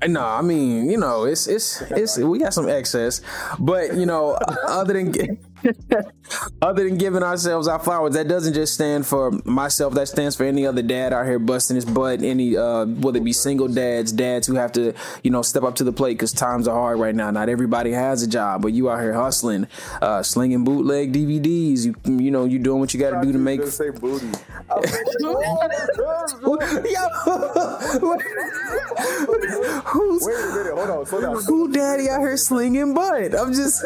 No, 0.07 0.23
I 0.23 0.41
mean, 0.41 0.89
you 0.89 0.97
know, 0.97 1.23
it's 1.25 1.47
it's 1.47 1.81
it's 1.91 2.17
we 2.17 2.39
got 2.39 2.53
some 2.53 2.69
excess, 2.69 3.21
but 3.59 3.95
you 3.95 4.05
know, 4.05 4.37
other 4.67 4.93
than 4.93 5.37
other 6.61 6.83
than 6.83 6.97
giving 6.97 7.23
ourselves 7.23 7.67
our 7.67 7.79
flowers, 7.79 8.13
that 8.13 8.27
doesn't 8.27 8.53
just 8.53 8.73
stand 8.73 9.05
for 9.05 9.31
myself. 9.45 9.93
That 9.93 10.07
stands 10.07 10.35
for 10.35 10.43
any 10.43 10.65
other 10.65 10.81
dad 10.81 11.13
out 11.13 11.25
here 11.25 11.39
busting 11.39 11.75
his 11.75 11.85
butt. 11.85 12.21
Any 12.21 12.57
uh, 12.57 12.85
whether 12.85 13.17
it 13.17 13.23
be 13.23 13.33
single 13.33 13.67
dads, 13.67 14.11
dads 14.11 14.47
who 14.47 14.55
have 14.55 14.71
to 14.73 14.93
you 15.23 15.31
know 15.31 15.41
step 15.41 15.63
up 15.63 15.75
to 15.75 15.83
the 15.83 15.93
plate 15.93 16.13
because 16.13 16.31
times 16.31 16.67
are 16.67 16.75
hard 16.75 16.99
right 16.99 17.15
now. 17.15 17.31
Not 17.31 17.49
everybody 17.49 17.91
has 17.91 18.23
a 18.23 18.27
job, 18.27 18.61
but 18.61 18.73
you 18.73 18.89
out 18.89 18.99
here 19.01 19.13
hustling, 19.13 19.67
uh, 20.01 20.23
slinging 20.23 20.63
bootleg 20.63 21.13
DVDs. 21.13 21.85
You 21.85 21.95
you 22.05 22.31
know 22.31 22.45
you 22.45 22.59
doing 22.59 22.79
what 22.79 22.93
you 22.93 22.99
got 22.99 23.19
to 23.19 23.25
do 23.25 23.31
to 23.31 23.39
make. 23.39 23.63
Say 23.63 23.89
booty. 23.89 24.27
Who's, 29.87 30.23
Wait 30.27 30.35
a 30.35 30.55
minute, 30.55 30.73
hold 30.73 30.89
on, 30.89 31.05
slow 31.05 31.21
down. 31.21 31.43
Who 31.43 31.71
daddy 31.71 32.09
out 32.09 32.19
here 32.19 32.37
slinging 32.37 32.93
butt? 32.93 33.35
I'm 33.37 33.53
just. 33.53 33.83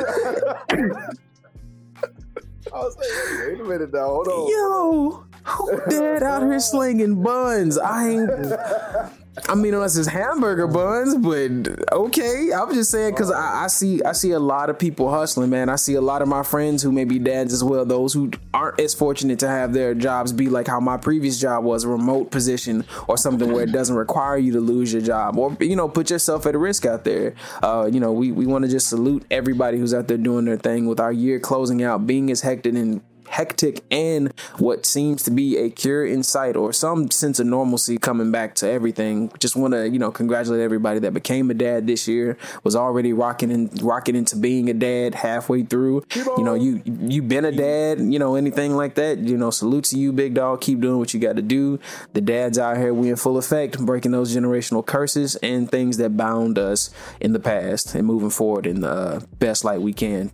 I 2.73 2.79
was 2.79 2.97
like, 2.97 3.07
wait 3.47 3.59
a 3.59 3.63
minute 3.63 3.93
now, 3.93 4.05
hold 4.07 4.27
on. 4.27 4.49
Yo, 4.49 5.25
who 5.43 5.81
dad 5.89 6.23
out 6.23 6.43
here 6.43 6.59
slinging 6.59 7.21
buns? 7.21 7.77
I 7.77 8.07
ain't. 8.09 8.29
I 9.47 9.55
mean, 9.55 9.73
unless 9.73 9.95
it's 9.95 10.09
hamburger 10.09 10.67
buns, 10.67 11.15
but 11.15 11.89
okay. 11.93 12.51
I'm 12.53 12.73
just 12.73 12.91
saying 12.91 13.13
because 13.13 13.31
I, 13.31 13.63
I, 13.63 13.67
see 13.67 14.03
I 14.03 14.11
see 14.11 14.31
a 14.31 14.39
lot 14.39 14.69
of 14.69 14.77
people 14.77 15.09
hustling, 15.09 15.49
man. 15.49 15.69
I 15.69 15.77
see 15.77 15.93
a 15.93 16.01
lot 16.01 16.21
of 16.21 16.27
my 16.27 16.43
friends 16.43 16.83
who 16.83 16.91
may 16.91 17.05
be 17.05 17.17
dads 17.17 17.53
as 17.53 17.63
well. 17.63 17.85
Those 17.85 18.13
who 18.13 18.31
aren't 18.53 18.81
as 18.81 18.93
fortunate 18.93 19.39
to 19.39 19.47
have 19.47 19.71
their 19.71 19.93
jobs 19.93 20.33
be 20.33 20.49
like 20.49 20.67
how 20.67 20.81
my 20.81 20.97
previous 20.97 21.39
job 21.39 21.63
was, 21.63 21.85
a 21.85 21.87
remote 21.87 22.29
position 22.29 22.83
or 23.07 23.17
something 23.17 23.53
where 23.53 23.63
it 23.63 23.71
doesn't 23.71 23.95
require 23.95 24.37
you 24.37 24.51
to 24.51 24.59
lose 24.59 24.91
your 24.91 25.01
job 25.01 25.37
or 25.37 25.55
you 25.61 25.77
know 25.77 25.87
put 25.87 26.09
yourself 26.09 26.45
at 26.45 26.57
risk 26.57 26.85
out 26.85 27.05
there. 27.05 27.33
Uh, 27.63 27.89
you 27.91 28.01
know, 28.01 28.11
we 28.11 28.33
we 28.33 28.45
want 28.45 28.65
to 28.65 28.69
just 28.69 28.89
salute 28.89 29.23
everybody 29.31 29.77
who's 29.77 29.93
out 29.93 30.09
there 30.09 30.17
doing 30.17 30.43
their 30.43 30.57
thing 30.57 30.87
with 30.87 30.99
our 30.99 31.13
year 31.13 31.39
closing 31.39 31.83
out, 31.83 32.05
being 32.05 32.29
as 32.31 32.41
hectic 32.41 32.75
and 32.75 33.01
hectic 33.31 33.81
and 33.89 34.33
what 34.57 34.85
seems 34.85 35.23
to 35.23 35.31
be 35.31 35.57
a 35.57 35.69
cure 35.69 36.05
in 36.05 36.21
sight 36.21 36.55
or 36.57 36.73
some 36.73 37.09
sense 37.09 37.39
of 37.39 37.47
normalcy 37.47 37.97
coming 37.97 38.29
back 38.29 38.55
to 38.55 38.69
everything. 38.69 39.31
Just 39.39 39.55
want 39.55 39.73
to, 39.73 39.89
you 39.89 39.97
know, 39.97 40.11
congratulate 40.11 40.59
everybody 40.59 40.99
that 40.99 41.13
became 41.13 41.49
a 41.49 41.53
dad 41.53 41.87
this 41.87 42.07
year, 42.07 42.37
was 42.63 42.75
already 42.75 43.13
rocking 43.13 43.51
and 43.51 43.81
rocking 43.81 44.15
into 44.15 44.35
being 44.35 44.69
a 44.69 44.73
dad 44.73 45.15
halfway 45.15 45.63
through. 45.63 46.03
You 46.15 46.43
know, 46.43 46.53
you 46.53 46.81
you 46.85 47.21
been 47.21 47.45
a 47.45 47.51
dad, 47.51 47.99
you 47.99 48.19
know, 48.19 48.35
anything 48.35 48.75
like 48.75 48.95
that, 48.95 49.19
you 49.19 49.37
know, 49.37 49.49
salute 49.49 49.85
to 49.85 49.97
you, 49.97 50.11
big 50.11 50.33
dog. 50.33 50.59
Keep 50.61 50.81
doing 50.81 50.99
what 50.99 51.13
you 51.13 51.19
got 51.19 51.37
to 51.37 51.41
do. 51.41 51.79
The 52.13 52.21
dads 52.21 52.59
out 52.59 52.77
here, 52.77 52.93
we 52.93 53.09
in 53.09 53.15
full 53.15 53.37
effect, 53.37 53.79
breaking 53.79 54.11
those 54.11 54.35
generational 54.35 54.85
curses 54.85 55.37
and 55.37 55.71
things 55.71 55.97
that 55.97 56.17
bound 56.17 56.59
us 56.59 56.89
in 57.21 57.31
the 57.31 57.39
past 57.39 57.95
and 57.95 58.05
moving 58.05 58.29
forward 58.29 58.67
in 58.67 58.81
the 58.81 59.25
best 59.39 59.63
light 59.63 59.81
we 59.81 59.93
can. 59.93 60.31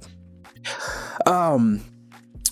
Um, 1.26 1.82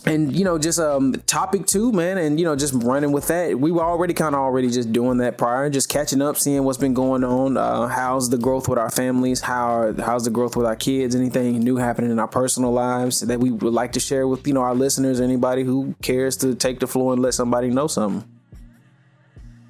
and 0.07 0.35
you 0.35 0.43
know 0.43 0.57
just 0.57 0.79
um 0.79 1.13
topic 1.25 1.65
two 1.65 1.91
man 1.91 2.17
and 2.17 2.39
you 2.39 2.45
know 2.45 2.55
just 2.55 2.73
running 2.83 3.11
with 3.11 3.27
that 3.27 3.59
we 3.59 3.71
were 3.71 3.83
already 3.83 4.13
kind 4.13 4.35
of 4.35 4.41
already 4.41 4.69
just 4.69 4.91
doing 4.91 5.17
that 5.17 5.37
prior 5.37 5.69
just 5.69 5.89
catching 5.89 6.21
up 6.21 6.37
seeing 6.37 6.63
what's 6.63 6.77
been 6.77 6.93
going 6.93 7.23
on 7.23 7.57
uh 7.57 7.87
how's 7.87 8.29
the 8.29 8.37
growth 8.37 8.67
with 8.67 8.77
our 8.77 8.91
families 8.91 9.41
how 9.41 9.93
how's 9.99 10.25
the 10.25 10.29
growth 10.29 10.55
with 10.55 10.65
our 10.65 10.75
kids 10.75 11.15
anything 11.15 11.59
new 11.59 11.75
happening 11.75 12.11
in 12.11 12.19
our 12.19 12.27
personal 12.27 12.71
lives 12.71 13.21
that 13.21 13.39
we 13.39 13.51
would 13.51 13.73
like 13.73 13.91
to 13.91 13.99
share 13.99 14.27
with 14.27 14.45
you 14.47 14.53
know 14.53 14.61
our 14.61 14.75
listeners 14.75 15.19
anybody 15.19 15.63
who 15.63 15.95
cares 16.01 16.37
to 16.37 16.55
take 16.55 16.79
the 16.79 16.87
floor 16.87 17.13
and 17.13 17.21
let 17.21 17.33
somebody 17.33 17.69
know 17.69 17.87
something? 17.87 18.27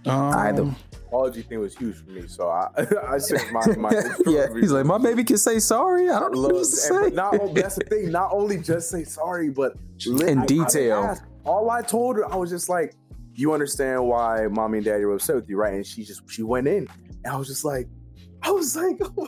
Um, 0.05 0.33
either 0.33 0.75
apology 1.07 1.41
thing 1.41 1.59
was 1.59 1.75
huge 1.75 1.97
for 1.97 2.09
me. 2.09 2.27
So 2.27 2.49
I, 2.49 2.69
I 3.07 3.17
said 3.17 3.41
my, 3.51 3.75
my 3.77 3.91
yeah. 4.25 4.47
He's 4.53 4.71
like, 4.71 4.85
my 4.85 4.97
baby 4.97 5.23
can 5.23 5.37
say 5.37 5.59
sorry. 5.59 6.09
I 6.09 6.19
don't 6.19 6.33
know 6.33 6.41
what 6.41 6.51
to 6.51 6.65
say. 6.65 7.09
Not 7.09 7.53
that's 7.53 7.75
the 7.75 7.85
thing. 7.89 8.11
Not 8.11 8.31
only 8.31 8.57
just 8.57 8.89
say 8.89 9.03
sorry, 9.03 9.49
but 9.49 9.73
in 10.05 10.39
I, 10.39 10.45
detail. 10.45 10.97
I 10.99 11.17
all 11.47 11.69
I 11.69 11.81
told 11.81 12.17
her, 12.17 12.31
I 12.31 12.35
was 12.35 12.49
just 12.49 12.69
like, 12.69 12.95
you 13.33 13.53
understand 13.53 14.05
why 14.05 14.47
mommy 14.47 14.79
and 14.79 14.85
daddy 14.85 15.05
were 15.05 15.15
upset 15.15 15.35
with 15.35 15.49
you, 15.49 15.57
right? 15.57 15.73
And 15.73 15.85
she 15.85 16.03
just 16.03 16.21
she 16.29 16.43
went 16.43 16.67
in, 16.67 16.87
and 17.23 17.33
I 17.33 17.37
was 17.37 17.47
just 17.47 17.65
like, 17.65 17.87
I 18.41 18.51
was 18.51 18.75
like, 18.75 18.97
oh 19.01 19.27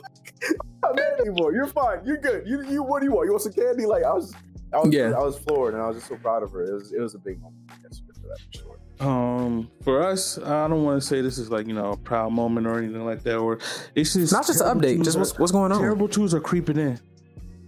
I'm 0.84 0.96
not 0.96 1.20
anymore. 1.20 1.52
You're 1.52 1.66
fine. 1.66 2.04
You're 2.04 2.18
good. 2.18 2.46
You 2.46 2.62
you 2.64 2.82
what 2.82 3.00
do 3.00 3.06
you 3.06 3.12
want? 3.12 3.26
You 3.26 3.32
want 3.32 3.42
some 3.42 3.52
candy? 3.52 3.86
Like 3.86 4.04
I 4.04 4.12
was, 4.12 4.34
I 4.72 4.78
was, 4.78 4.92
yeah. 4.92 5.12
I 5.12 5.22
was 5.22 5.38
floored, 5.38 5.74
and 5.74 5.82
I 5.82 5.86
was 5.86 5.96
just 5.96 6.08
so 6.08 6.16
proud 6.16 6.42
of 6.42 6.52
her. 6.52 6.64
It 6.64 6.74
was 6.74 6.92
it 6.92 7.00
was 7.00 7.14
a 7.14 7.18
big 7.18 7.40
moment. 7.40 7.62
Yes, 7.82 8.00
for 8.00 8.28
that 8.28 8.38
for 8.40 8.58
sure. 8.58 8.78
Um, 9.00 9.70
for 9.82 10.02
us, 10.02 10.38
I 10.38 10.66
don't 10.66 10.82
want 10.82 11.00
to 11.00 11.06
say 11.06 11.20
this 11.20 11.38
is 11.38 11.50
like 11.50 11.66
you 11.66 11.74
know 11.74 11.92
a 11.92 11.96
proud 11.96 12.32
moment 12.32 12.66
or 12.66 12.78
anything 12.78 13.04
like 13.04 13.22
that. 13.22 13.36
Or 13.36 13.58
it's 13.94 14.14
just 14.14 14.32
not 14.32 14.46
just 14.46 14.60
an 14.60 14.78
update. 14.78 15.04
Just 15.04 15.18
what's, 15.18 15.38
what's 15.38 15.52
going 15.52 15.72
on. 15.72 15.80
Terrible 15.80 16.08
twos 16.08 16.34
are 16.34 16.40
creeping 16.40 16.78
in. 16.78 17.00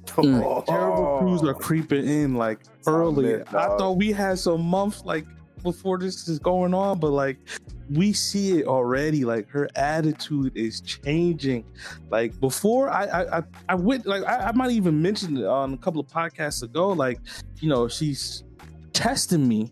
Mm. 0.07 0.43
Like, 0.43 0.67
terrible 0.67 1.21
twos 1.21 1.49
are 1.49 1.55
creeping 1.55 2.07
in 2.07 2.35
like 2.35 2.61
early. 2.87 3.43
I 3.43 3.77
thought 3.77 3.97
we 3.97 4.13
had 4.13 4.39
some 4.39 4.63
months 4.63 5.05
like 5.05 5.25
before 5.63 5.99
this 5.99 6.27
is 6.29 6.39
going 6.39 6.75
on, 6.75 6.99
but 6.99 7.11
like 7.11 7.39
we 7.91 8.13
see 8.13 8.59
it 8.59 8.67
already. 8.67 9.25
Like 9.25 9.49
her 9.51 9.69
attitude 9.77 10.57
is 10.57 10.81
changing. 10.81 11.65
Like 12.11 12.39
before, 12.41 12.91
I 12.91 13.05
I 13.05 13.39
I, 13.39 13.43
I 13.69 13.75
went 13.77 14.07
like 14.07 14.25
I, 14.25 14.49
I 14.49 14.53
might 14.53 14.73
even 14.73 15.01
mention 15.01 15.37
it 15.37 15.47
on 15.47 15.75
a 15.75 15.79
couple 15.79 16.01
of 16.01 16.09
podcasts 16.09 16.63
ago. 16.63 16.89
Like 16.89 17.21
you 17.61 17.69
know 17.69 17.87
she's 17.87 18.43
testing 18.93 19.47
me 19.47 19.71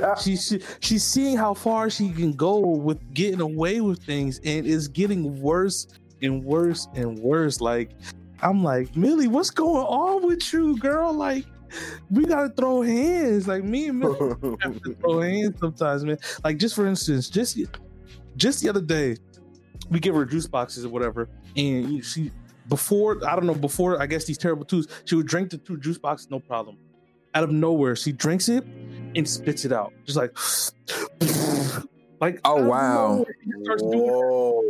she's 0.22 0.58
she's 0.80 1.04
seeing 1.04 1.36
how 1.36 1.54
far 1.54 1.90
she 1.90 2.10
can 2.10 2.32
go 2.32 2.58
with 2.58 2.98
getting 3.14 3.40
away 3.40 3.80
with 3.80 4.02
things, 4.02 4.40
and 4.44 4.66
it's 4.66 4.88
getting 4.88 5.40
worse 5.40 5.88
and 6.22 6.44
worse 6.44 6.88
and 6.94 7.18
worse. 7.18 7.60
Like 7.60 7.90
I'm 8.40 8.62
like 8.62 8.96
Millie, 8.96 9.28
what's 9.28 9.50
going 9.50 9.84
on 9.84 10.26
with 10.26 10.52
you, 10.52 10.78
girl? 10.78 11.12
Like 11.12 11.44
we 12.10 12.24
gotta 12.24 12.50
throw 12.50 12.82
hands. 12.82 13.48
Like 13.48 13.64
me 13.64 13.88
and 13.88 13.98
Millie 14.00 14.36
have 14.60 14.82
to 14.82 14.94
throw 14.94 15.20
hands 15.20 15.58
sometimes, 15.58 16.04
man. 16.04 16.18
Like 16.44 16.58
just 16.58 16.74
for 16.74 16.86
instance, 16.86 17.28
just 17.28 17.58
just 18.36 18.62
the 18.62 18.68
other 18.68 18.80
day, 18.80 19.16
we 19.90 20.00
give 20.00 20.14
her 20.14 20.24
juice 20.24 20.46
boxes 20.46 20.84
or 20.84 20.88
whatever, 20.88 21.28
and 21.56 22.04
she 22.04 22.30
before 22.68 23.18
I 23.26 23.34
don't 23.36 23.46
know 23.46 23.54
before 23.54 24.00
I 24.00 24.06
guess 24.06 24.24
these 24.24 24.38
terrible 24.38 24.64
twos, 24.64 24.88
she 25.04 25.14
would 25.14 25.26
drink 25.26 25.50
the 25.50 25.58
two 25.58 25.76
juice 25.76 25.98
boxes 25.98 26.30
no 26.30 26.40
problem. 26.40 26.76
Out 27.34 27.44
of 27.44 27.50
nowhere, 27.50 27.96
she 27.96 28.12
drinks 28.12 28.48
it 28.48 28.64
and 29.16 29.28
spits 29.28 29.64
it 29.64 29.72
out, 29.72 29.92
just 30.04 30.16
like. 30.16 30.36
Like, 32.22 32.38
oh 32.44 32.64
wow! 32.64 33.26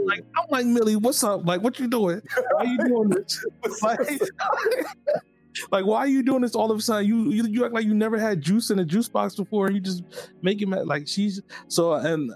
Like, 0.07 0.25
I'm 0.39 0.47
like 0.49 0.65
Millie, 0.65 0.97
what's 0.97 1.23
up? 1.23 1.45
Like, 1.45 1.61
what 1.61 1.79
you 1.79 1.87
doing? 1.87 2.23
Why 2.53 2.63
you 2.63 2.79
doing 2.79 3.11
this? 3.11 3.45
like, 3.83 3.99
like, 5.71 5.85
why 5.85 5.99
are 5.99 6.07
you 6.07 6.23
doing 6.23 6.41
this 6.41 6.55
all 6.55 6.71
of 6.71 6.79
a 6.79 6.81
sudden? 6.81 7.07
You, 7.07 7.31
you 7.31 7.47
you 7.47 7.65
act 7.67 7.75
like 7.75 7.85
you 7.85 7.93
never 7.93 8.19
had 8.19 8.41
juice 8.41 8.71
in 8.71 8.79
a 8.79 8.87
juice 8.87 9.07
box 9.07 9.37
before, 9.37 9.67
and 9.67 9.75
you 9.77 9.83
just 9.83 10.03
make 10.41 10.63
it 10.63 10.69
like 10.69 11.07
she's 11.07 11.43
so. 11.69 11.93
And 11.93 12.33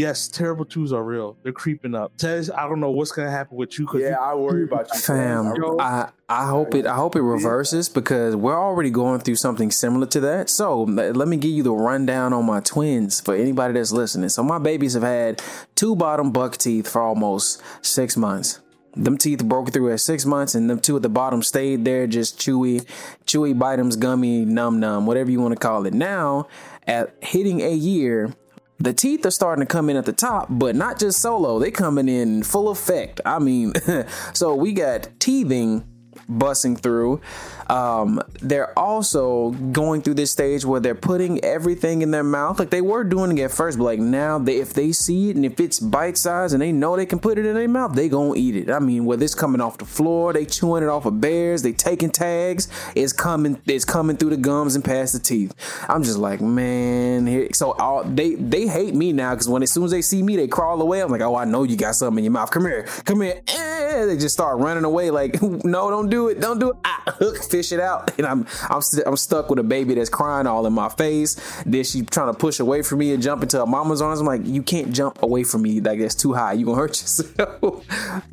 yes, 0.00 0.28
terrible 0.28 0.64
twos 0.64 0.92
are 0.92 1.04
real. 1.04 1.36
They're 1.42 1.52
creeping 1.52 1.94
up. 1.94 2.16
Tez, 2.16 2.50
I 2.50 2.66
don't 2.68 2.80
know 2.80 2.90
what's 2.90 3.12
gonna 3.12 3.30
happen 3.30 3.56
with 3.56 3.78
you. 3.78 3.86
Yeah, 3.94 4.18
I 4.18 4.34
worry 4.34 4.64
about 4.64 4.88
you, 4.92 5.00
fam. 5.00 5.54
I 5.78 6.08
I 6.28 6.46
hope 6.46 6.74
it 6.74 6.86
I 6.86 6.94
hope 6.94 7.16
it 7.16 7.22
reverses 7.22 7.88
because 7.88 8.34
we're 8.34 8.58
already 8.58 8.90
going 8.90 9.20
through 9.20 9.36
something 9.36 9.70
similar 9.70 10.06
to 10.06 10.20
that. 10.20 10.48
So 10.48 10.82
let 10.82 11.28
me 11.28 11.36
give 11.36 11.50
you 11.50 11.62
the 11.62 11.72
rundown 11.72 12.32
on 12.32 12.46
my 12.46 12.60
twins 12.60 13.20
for 13.20 13.34
anybody 13.34 13.74
that's 13.74 13.92
listening. 13.92 14.30
So 14.30 14.42
my 14.42 14.58
babies 14.58 14.94
have 14.94 15.02
had 15.02 15.42
two 15.74 15.94
bottom 15.94 16.32
buck 16.32 16.56
teeth 16.56 16.88
for 16.88 17.02
almost 17.02 17.62
six 17.82 18.16
months. 18.16 18.60
Them 18.96 19.16
teeth 19.16 19.44
broke 19.44 19.72
through 19.72 19.92
at 19.92 20.00
six 20.00 20.26
months, 20.26 20.56
and 20.56 20.68
them 20.68 20.80
two 20.80 20.96
at 20.96 21.02
the 21.02 21.08
bottom 21.08 21.44
stayed 21.44 21.84
there, 21.84 22.08
just 22.08 22.40
chewy, 22.40 22.84
chewy, 23.24 23.56
bitems, 23.56 23.96
gummy, 23.96 24.44
num 24.44 24.80
num, 24.80 25.06
whatever 25.06 25.30
you 25.30 25.40
want 25.40 25.52
to 25.54 25.60
call 25.60 25.86
it. 25.86 25.94
Now, 25.94 26.48
at 26.88 27.14
hitting 27.22 27.60
a 27.60 27.70
year, 27.72 28.34
the 28.80 28.94
teeth 28.94 29.26
are 29.26 29.30
starting 29.30 29.60
to 29.60 29.66
come 29.66 29.90
in 29.90 29.96
at 29.96 30.06
the 30.06 30.12
top, 30.12 30.46
but 30.48 30.74
not 30.74 30.98
just 30.98 31.20
solo. 31.20 31.58
They 31.58 31.70
coming 31.70 32.08
in 32.08 32.42
full 32.42 32.70
effect. 32.70 33.20
I 33.26 33.38
mean, 33.38 33.74
so 34.32 34.54
we 34.54 34.72
got 34.72 35.08
teething 35.20 35.84
busting 36.30 36.76
through. 36.76 37.20
Um, 37.68 38.20
they're 38.40 38.76
also 38.76 39.50
going 39.50 40.02
through 40.02 40.14
this 40.14 40.32
stage 40.32 40.64
where 40.64 40.80
they're 40.80 40.94
putting 40.94 41.42
everything 41.44 42.02
in 42.02 42.10
their 42.10 42.24
mouth. 42.24 42.58
Like 42.58 42.70
they 42.70 42.80
were 42.80 43.04
doing 43.04 43.36
it 43.36 43.42
at 43.42 43.52
first, 43.52 43.78
but 43.78 43.84
like 43.84 44.00
now, 44.00 44.38
they, 44.38 44.56
if 44.56 44.72
they 44.74 44.90
see 44.92 45.30
it 45.30 45.36
and 45.36 45.44
if 45.44 45.60
it's 45.60 45.78
bite 45.78 46.16
size 46.16 46.52
and 46.52 46.60
they 46.60 46.72
know 46.72 46.96
they 46.96 47.06
can 47.06 47.20
put 47.20 47.38
it 47.38 47.46
in 47.46 47.54
their 47.54 47.68
mouth, 47.68 47.94
they 47.94 48.08
gonna 48.08 48.34
eat 48.34 48.56
it. 48.56 48.70
I 48.70 48.80
mean, 48.80 49.04
whether 49.04 49.24
it's 49.24 49.34
coming 49.34 49.60
off 49.60 49.78
the 49.78 49.84
floor, 49.84 50.32
they 50.32 50.44
chewing 50.46 50.82
it 50.82 50.88
off 50.88 51.06
of 51.06 51.20
bears, 51.20 51.62
they 51.62 51.72
taking 51.72 52.10
tags, 52.10 52.68
it's 52.96 53.12
coming, 53.12 53.60
it's 53.66 53.84
coming 53.84 54.16
through 54.16 54.30
the 54.30 54.36
gums 54.36 54.74
and 54.74 54.84
past 54.84 55.12
the 55.12 55.20
teeth. 55.20 55.54
I'm 55.88 56.02
just 56.02 56.18
like, 56.18 56.40
man. 56.40 57.52
So 57.54 57.72
all, 57.72 58.02
they 58.04 58.34
they 58.34 58.66
hate 58.66 58.94
me 58.94 59.12
now 59.12 59.34
because 59.34 59.48
when 59.48 59.62
as 59.62 59.70
soon 59.70 59.84
as 59.84 59.90
they 59.90 60.02
see 60.02 60.22
me, 60.22 60.36
they 60.36 60.48
crawl 60.48 60.80
away. 60.82 61.00
I'm 61.02 61.10
like, 61.10 61.20
oh, 61.20 61.36
I 61.36 61.44
know 61.44 61.62
you 61.62 61.76
got 61.76 61.94
something 61.94 62.18
in 62.18 62.24
your 62.24 62.32
mouth. 62.32 62.50
Come 62.50 62.64
here, 62.64 62.84
come 63.04 63.20
here. 63.20 63.40
Eh, 63.46 64.06
they 64.06 64.16
just 64.16 64.34
start 64.34 64.58
running 64.58 64.84
away. 64.84 65.10
Like, 65.10 65.40
no, 65.42 65.90
don't 65.90 66.08
do 66.08 66.19
it, 66.28 66.40
don't 66.40 66.58
do 66.58 66.70
it. 66.70 66.76
Ah, 66.84 67.02
hook, 67.06 67.42
fish 67.44 67.72
it 67.72 67.80
out, 67.80 68.16
and 68.18 68.26
I'm 68.26 68.46
I'm 68.68 68.82
st- 68.82 69.06
I'm 69.06 69.16
stuck 69.16 69.50
with 69.50 69.58
a 69.58 69.62
baby 69.62 69.94
that's 69.94 70.08
crying 70.08 70.46
all 70.46 70.66
in 70.66 70.72
my 70.72 70.88
face. 70.88 71.36
Then 71.64 71.84
she 71.84 72.02
trying 72.02 72.32
to 72.32 72.38
push 72.38 72.60
away 72.60 72.82
from 72.82 72.98
me 72.98 73.12
and 73.12 73.22
jump 73.22 73.42
into 73.42 73.58
her 73.58 73.66
mama's 73.66 74.02
arms. 74.02 74.20
I'm 74.20 74.26
like, 74.26 74.44
you 74.44 74.62
can't 74.62 74.92
jump 74.92 75.22
away 75.22 75.44
from 75.44 75.62
me. 75.62 75.80
Like 75.80 76.00
that's 76.00 76.14
too 76.14 76.32
high. 76.32 76.54
You 76.54 76.66
gonna 76.66 76.78
hurt 76.78 77.00
yourself. 77.00 77.62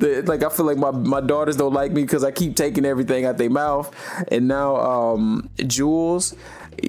like 0.00 0.42
I 0.42 0.48
feel 0.48 0.66
like 0.66 0.78
my 0.78 0.90
my 0.90 1.20
daughters 1.20 1.56
don't 1.56 1.74
like 1.74 1.92
me 1.92 2.02
because 2.02 2.24
I 2.24 2.30
keep 2.30 2.56
taking 2.56 2.84
everything 2.84 3.24
out 3.24 3.38
their 3.38 3.50
mouth. 3.50 3.94
And 4.30 4.48
now 4.48 4.76
um 4.76 5.50
Jules 5.66 6.34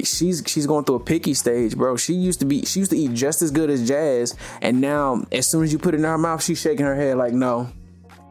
she's 0.04 0.44
she's 0.46 0.68
going 0.68 0.86
through 0.86 0.96
a 0.96 1.00
picky 1.00 1.34
stage, 1.34 1.76
bro. 1.76 1.98
She 1.98 2.14
used 2.14 2.40
to 2.40 2.46
be 2.46 2.66
she 2.66 2.80
used 2.80 2.92
to 2.92 2.98
eat 2.98 3.14
just 3.14 3.42
as 3.42 3.52
good 3.52 3.70
as 3.70 3.88
Jazz, 3.88 4.36
and 4.62 4.82
now 4.82 5.26
as 5.32 5.48
soon 5.48 5.64
as 5.64 5.72
you 5.72 5.80
put 5.80 5.94
it 5.94 5.98
in 5.98 6.04
her 6.04 6.18
mouth, 6.18 6.44
she's 6.44 6.60
shaking 6.60 6.86
her 6.86 6.96
head 6.96 7.18
like 7.18 7.34
no. 7.34 7.72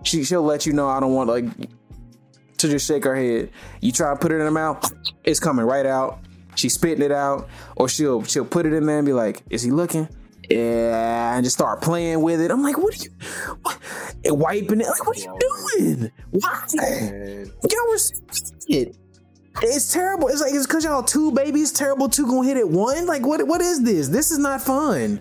She 0.02 0.24
she'll 0.24 0.42
let 0.42 0.66
you 0.66 0.72
know 0.72 0.88
I 0.88 1.00
don't 1.00 1.12
want 1.12 1.28
like 1.28 1.44
to 2.58 2.68
just 2.68 2.86
shake 2.86 3.04
her 3.04 3.14
head. 3.14 3.50
You 3.80 3.92
try 3.92 4.12
to 4.12 4.16
put 4.18 4.32
it 4.32 4.36
in 4.36 4.40
her 4.42 4.50
mouth, 4.50 4.92
it's 5.24 5.40
coming 5.40 5.64
right 5.64 5.86
out. 5.86 6.20
She's 6.54 6.74
spitting 6.74 7.04
it 7.04 7.12
out, 7.12 7.48
or 7.76 7.88
she'll 7.88 8.24
she'll 8.24 8.44
put 8.44 8.66
it 8.66 8.72
in 8.72 8.86
there 8.86 8.98
and 8.98 9.06
be 9.06 9.12
like, 9.12 9.42
"Is 9.48 9.62
he 9.62 9.70
looking?" 9.70 10.08
Yeah, 10.50 11.36
and 11.36 11.44
just 11.44 11.56
start 11.56 11.80
playing 11.82 12.20
with 12.22 12.40
it. 12.40 12.50
I'm 12.50 12.62
like, 12.62 12.78
"What 12.78 12.94
are 12.94 13.02
you?" 13.04 13.10
What? 13.62 13.78
And 14.24 14.40
wiping 14.40 14.80
it. 14.80 14.88
Like, 14.88 15.06
what 15.06 15.16
are 15.16 15.20
you 15.20 15.38
doing? 15.38 16.10
Why? 16.30 16.64
Y'all 17.70 17.88
were 17.88 17.98
it. 18.68 18.96
It's 19.62 19.92
terrible. 19.92 20.28
It's 20.28 20.40
like 20.40 20.52
it's 20.52 20.66
because 20.66 20.84
y'all 20.84 21.02
two 21.02 21.32
babies 21.32 21.72
terrible 21.72 22.08
two 22.08 22.26
gonna 22.26 22.46
hit 22.46 22.56
it 22.56 22.68
one. 22.68 23.06
Like 23.06 23.26
what? 23.26 23.46
What 23.46 23.60
is 23.60 23.84
this? 23.84 24.08
This 24.08 24.30
is 24.30 24.38
not 24.38 24.60
fun. 24.60 25.20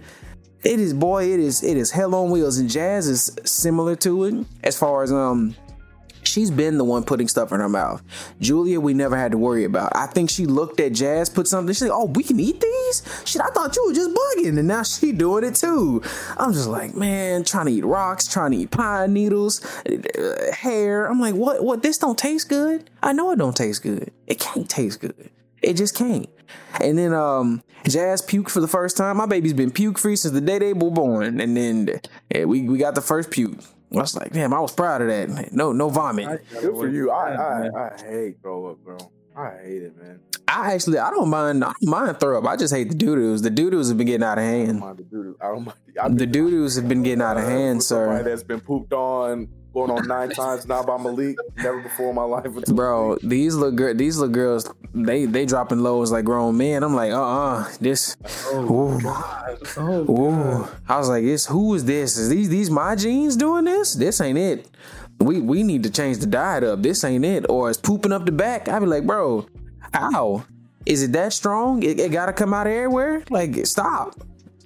It 0.63 0.79
is 0.79 0.93
boy. 0.93 1.31
It 1.31 1.39
is. 1.39 1.63
It 1.63 1.77
is 1.77 1.91
hell 1.91 2.15
on 2.15 2.31
wheels. 2.31 2.57
And 2.57 2.69
jazz 2.69 3.07
is 3.07 3.31
similar 3.45 3.95
to 3.97 4.23
it 4.25 4.45
as 4.63 4.77
far 4.77 5.03
as 5.03 5.11
um 5.11 5.55
she's 6.37 6.51
been 6.51 6.77
the 6.77 6.83
one 6.83 7.03
putting 7.03 7.27
stuff 7.27 7.51
in 7.51 7.59
her 7.59 7.67
mouth. 7.67 8.03
Julia, 8.39 8.79
we 8.79 8.93
never 8.93 9.17
had 9.17 9.31
to 9.31 9.39
worry 9.39 9.63
about. 9.63 9.91
I 9.95 10.05
think 10.05 10.29
she 10.29 10.45
looked 10.45 10.79
at 10.79 10.93
Jazz, 10.93 11.29
put 11.29 11.47
something. 11.47 11.73
She's 11.73 11.81
like, 11.81 11.91
"Oh, 11.91 12.05
we 12.05 12.21
can 12.21 12.39
eat 12.39 12.61
these." 12.61 13.23
Shit, 13.25 13.41
I 13.41 13.47
thought 13.47 13.75
you 13.75 13.87
were 13.87 13.93
just 13.93 14.11
bugging, 14.11 14.59
and 14.59 14.67
now 14.67 14.83
she 14.83 15.13
doing 15.13 15.43
it 15.43 15.55
too. 15.55 16.03
I'm 16.37 16.53
just 16.53 16.69
like, 16.69 16.93
man, 16.93 17.43
trying 17.43 17.65
to 17.65 17.71
eat 17.71 17.83
rocks, 17.83 18.27
trying 18.27 18.51
to 18.51 18.57
eat 18.57 18.69
pine 18.69 19.13
needles, 19.13 19.65
uh, 19.87 20.51
hair. 20.53 21.07
I'm 21.07 21.19
like, 21.19 21.33
what? 21.33 21.63
What? 21.63 21.81
This 21.81 21.97
don't 21.97 22.19
taste 22.19 22.49
good. 22.49 22.87
I 23.01 23.13
know 23.13 23.31
it 23.31 23.37
don't 23.37 23.57
taste 23.57 23.81
good. 23.81 24.11
It 24.27 24.39
can't 24.39 24.69
taste 24.69 25.01
good. 25.01 25.31
It 25.63 25.73
just 25.73 25.95
can't. 25.95 26.29
And 26.79 26.99
then 26.99 27.13
um 27.13 27.63
Jazz 27.87 28.21
puked 28.21 28.49
for 28.49 28.61
the 28.61 28.67
first 28.67 28.95
time. 28.95 29.17
My 29.17 29.25
baby's 29.25 29.53
been 29.53 29.71
puke 29.71 29.97
free 29.97 30.15
since 30.15 30.35
the 30.35 30.41
day 30.41 30.59
they 30.59 30.73
were 30.73 30.91
born. 30.91 31.41
And 31.41 31.57
then 31.57 31.99
yeah, 32.33 32.45
we, 32.45 32.61
we 32.69 32.77
got 32.77 32.93
the 32.93 33.01
first 33.01 33.31
puke. 33.31 33.59
I 33.93 33.95
was 33.97 34.15
like, 34.15 34.33
damn, 34.33 34.53
I 34.53 34.59
was 34.59 34.73
proud 34.73 35.01
of 35.01 35.07
that. 35.07 35.53
No, 35.53 35.71
no 35.71 35.89
vomit. 35.89 36.45
Good 36.51 36.75
for 36.75 36.89
you. 36.89 37.09
I, 37.09 37.33
I, 37.33 37.87
I 37.87 37.97
hate 38.01 38.41
throw 38.41 38.67
up, 38.67 38.83
bro. 38.83 38.97
I 39.35 39.51
hate 39.63 39.83
it, 39.83 39.97
man. 39.97 40.19
I 40.47 40.73
actually, 40.73 40.97
I 40.97 41.09
don't 41.11 41.29
mind. 41.29 41.63
I 41.63 41.73
don't 41.79 41.89
mind 41.89 42.19
throw 42.19 42.37
up. 42.39 42.45
I 42.45 42.55
just 42.55 42.73
hate 42.73 42.89
the 42.89 42.95
doo 42.95 43.15
doos. 43.15 43.41
The 43.41 43.49
doo 43.49 43.69
doos 43.69 43.89
have 43.89 43.97
been 43.97 44.07
getting 44.07 44.23
out 44.23 44.37
of 44.37 44.43
hand. 44.43 44.83
I 44.83 44.93
don't 45.47 45.65
mind 45.65 45.77
the 45.93 46.09
The 46.15 46.25
doo 46.25 46.49
doos 46.49 46.75
have 46.75 46.87
been 46.87 47.03
getting 47.03 47.21
out 47.21 47.37
of 47.37 47.43
uh, 47.43 47.49
hand, 47.49 47.83
sir. 47.83 48.23
That's 48.23 48.43
been 48.43 48.61
pooped 48.61 48.93
on 48.93 49.47
going 49.77 49.91
on 49.91 50.07
nine 50.07 50.29
times 50.29 50.65
now 50.67 50.83
by 50.83 50.97
Malik. 50.97 51.37
Never 51.57 51.81
before 51.81 52.09
in 52.09 52.15
my 52.15 52.23
life. 52.23 52.45
Bro, 52.65 53.17
these 53.21 53.55
little 53.55 53.75
girl, 53.75 53.93
these 53.93 54.17
little 54.17 54.33
girls, 54.33 54.71
they 54.93 55.25
they 55.25 55.45
dropping 55.45 55.79
lows 55.79 56.11
like 56.11 56.25
grown 56.25 56.57
men. 56.57 56.83
I'm 56.83 56.95
like, 56.95 57.11
uh, 57.11 57.21
uh-uh, 57.21 57.59
uh 57.59 57.71
this. 57.79 58.17
Oh, 58.47 58.99
God. 58.99 59.57
oh 59.77 60.11
ooh. 60.11 60.67
I 60.87 60.97
was 60.97 61.09
like, 61.09 61.23
this. 61.23 61.45
Who 61.45 61.75
is 61.75 61.85
this? 61.85 62.17
Is 62.17 62.29
these 62.29 62.49
these 62.49 62.69
my 62.69 62.95
jeans 62.95 63.35
doing 63.35 63.65
this? 63.65 63.93
This 63.93 64.19
ain't 64.19 64.37
it. 64.37 64.67
We 65.19 65.41
we 65.41 65.63
need 65.63 65.83
to 65.83 65.91
change 65.91 66.17
the 66.17 66.27
diet 66.27 66.63
up. 66.63 66.81
This 66.81 67.03
ain't 67.03 67.25
it. 67.25 67.45
Or 67.49 67.69
it's 67.69 67.79
pooping 67.79 68.11
up 68.11 68.25
the 68.25 68.31
back. 68.31 68.67
I 68.67 68.79
be 68.79 68.85
like, 68.85 69.05
bro, 69.05 69.47
ow. 69.93 70.43
Is 70.85 71.03
it 71.03 71.11
that 71.11 71.33
strong? 71.33 71.83
It, 71.83 71.99
it 71.99 72.11
gotta 72.11 72.31
come 72.31 72.53
out 72.53 72.65
everywhere? 72.65 73.21
Like, 73.29 73.65
stop. 73.65 74.15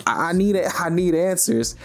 I 0.07 0.33
need 0.33 0.55
it. 0.55 0.67
I 0.79 0.89
need 0.89 1.15
answers. 1.15 1.75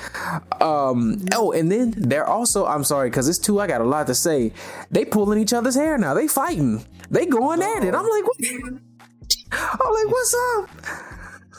Um. 0.60 1.24
Oh, 1.34 1.52
and 1.52 1.70
then 1.70 1.94
they're 1.96 2.26
also. 2.26 2.66
I'm 2.66 2.84
sorry, 2.84 3.10
because 3.10 3.28
it's 3.28 3.38
two. 3.38 3.60
I 3.60 3.66
got 3.66 3.80
a 3.80 3.84
lot 3.84 4.06
to 4.08 4.14
say. 4.14 4.52
They 4.90 5.04
pulling 5.04 5.40
each 5.40 5.52
other's 5.52 5.74
hair 5.74 5.98
now. 5.98 6.14
They 6.14 6.28
fighting. 6.28 6.84
They 7.10 7.26
going 7.26 7.62
at 7.62 7.84
it. 7.84 7.94
I'm 7.94 8.08
like, 8.08 8.24
what? 8.24 8.38
I'm 9.52 9.94
like, 9.94 10.12
what's 10.12 10.34
up? 10.34 10.70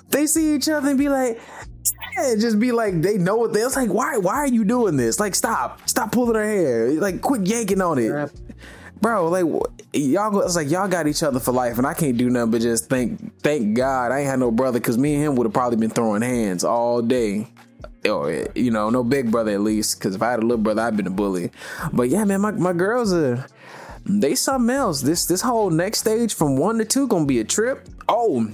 They 0.09 0.25
see 0.25 0.55
each 0.55 0.69
other 0.69 0.89
and 0.89 0.97
be 0.97 1.09
like, 1.09 1.39
yeah, 2.15 2.35
just 2.39 2.59
be 2.59 2.71
like, 2.71 3.01
they 3.01 3.17
know 3.17 3.35
what 3.35 3.53
they. 3.53 3.61
It's 3.61 3.75
like, 3.75 3.89
why? 3.89 4.17
Why 4.17 4.35
are 4.35 4.47
you 4.47 4.63
doing 4.63 4.97
this? 4.97 5.19
Like, 5.19 5.35
stop, 5.35 5.87
stop 5.87 6.11
pulling 6.11 6.35
her 6.35 6.43
hair. 6.43 6.91
Like, 6.93 7.21
quit 7.21 7.45
yanking 7.45 7.81
on 7.81 7.99
it 7.99 8.31
bro, 9.01 9.29
like 9.29 9.45
y'all, 10.01 10.39
it's 10.41 10.55
like 10.55 10.69
y'all 10.69 10.87
got 10.87 11.07
each 11.07 11.23
other 11.23 11.39
for 11.39 11.51
life, 11.51 11.77
and 11.77 11.87
I 11.87 11.93
can't 11.93 12.17
do 12.17 12.29
nothing 12.29 12.51
but 12.51 12.61
just 12.61 12.89
thank 12.89 13.41
thank 13.41 13.75
God 13.75 14.11
I 14.11 14.19
ain't 14.19 14.29
had 14.29 14.39
no 14.39 14.51
brother 14.51 14.79
because 14.79 14.97
me 14.97 15.15
and 15.15 15.23
him 15.23 15.35
would 15.35 15.45
have 15.45 15.53
probably 15.53 15.77
been 15.77 15.89
throwing 15.89 16.21
hands 16.21 16.63
all 16.63 17.01
day. 17.01 17.47
Or 18.07 18.47
you 18.55 18.71
know, 18.71 18.89
no 18.89 19.03
big 19.03 19.31
brother 19.31 19.51
at 19.51 19.61
least. 19.61 19.99
Because 19.99 20.15
if 20.15 20.21
I 20.21 20.31
had 20.31 20.39
a 20.39 20.43
little 20.43 20.63
brother, 20.63 20.81
I'd 20.83 20.95
been 20.95 21.07
a 21.07 21.11
bully. 21.11 21.51
But 21.91 22.09
yeah, 22.09 22.23
man, 22.25 22.41
my 22.41 22.51
my 22.51 22.73
girls 22.73 23.11
are 23.13 23.45
they 24.05 24.35
something 24.35 24.73
else. 24.73 25.01
This 25.01 25.25
this 25.25 25.41
whole 25.41 25.69
next 25.69 25.99
stage 25.99 26.33
from 26.33 26.57
one 26.57 26.77
to 26.77 26.85
two 26.85 27.07
gonna 27.07 27.25
be 27.25 27.39
a 27.39 27.43
trip. 27.43 27.87
Oh, 28.07 28.49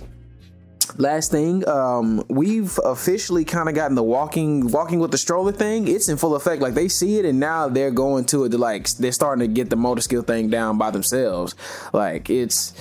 last 0.98 1.32
thing 1.32 1.67
um, 1.67 2.24
we've 2.30 2.80
officially 2.84 3.46
kind 3.46 3.69
of 3.69 3.76
gotten 3.76 3.96
the 3.96 4.04
walking 4.04 4.72
walking 4.72 5.00
with 5.00 5.12
the 5.12 5.17
stroller 5.17 5.52
thing. 5.52 5.88
It's 5.88 6.10
in 6.10 6.17
full 6.17 6.36
effect. 6.36 6.62
Like 6.62 6.74
they 6.74 6.88
see 6.88 7.19
it 7.19 7.26
and 7.26 7.39
now 7.39 7.69
they're 7.69 7.91
going 7.91 8.26
to 8.26 8.46
it 8.46 8.50
to 8.50 8.58
like 8.58 8.89
they're 8.91 9.12
starting 9.12 9.48
to 9.48 9.54
get 9.54 9.69
the 9.69 9.76
motor 9.76 10.02
skill 10.02 10.22
thing 10.22 10.50
down 10.50 10.78
by 10.78 10.91
themselves. 10.91 11.56
Like 11.93 12.30
it's 12.30 12.74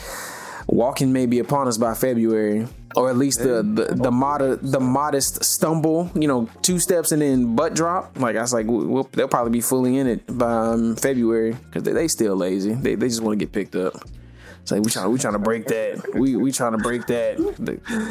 walking 0.66 1.12
may 1.12 1.26
be 1.26 1.40
upon 1.40 1.66
us 1.66 1.76
by 1.76 1.92
february 1.92 2.66
or 2.94 3.10
at 3.10 3.16
least 3.16 3.40
the 3.40 3.62
the, 3.62 3.94
the 3.96 4.10
modest 4.12 4.72
the 4.72 4.78
modest 4.78 5.42
stumble 5.44 6.08
you 6.14 6.28
know 6.28 6.48
two 6.62 6.78
steps 6.78 7.12
and 7.12 7.20
then 7.20 7.56
butt 7.56 7.74
drop. 7.74 8.18
Like 8.18 8.36
i 8.36 8.40
was 8.40 8.52
like 8.52 8.66
we'll, 8.66 9.08
they'll 9.12 9.28
probably 9.28 9.52
be 9.52 9.60
fully 9.60 9.98
in 9.98 10.06
it 10.06 10.38
by 10.38 10.52
um, 10.52 10.96
february 10.96 11.52
because 11.52 11.82
they, 11.82 11.92
they 11.92 12.08
still 12.08 12.36
lazy. 12.36 12.74
They, 12.74 12.94
they 12.94 13.08
just 13.08 13.22
want 13.22 13.38
to 13.38 13.44
get 13.44 13.52
picked 13.52 13.74
up 13.74 13.94
Like 14.70 14.82
we 14.82 14.90
trying 14.90 15.10
we 15.10 15.18
trying 15.18 15.34
to 15.34 15.38
break 15.38 15.66
that. 15.66 16.14
We 16.14 16.36
we 16.36 16.52
trying 16.52 16.72
to 16.72 16.78
break 16.78 17.06
that. 17.06 17.36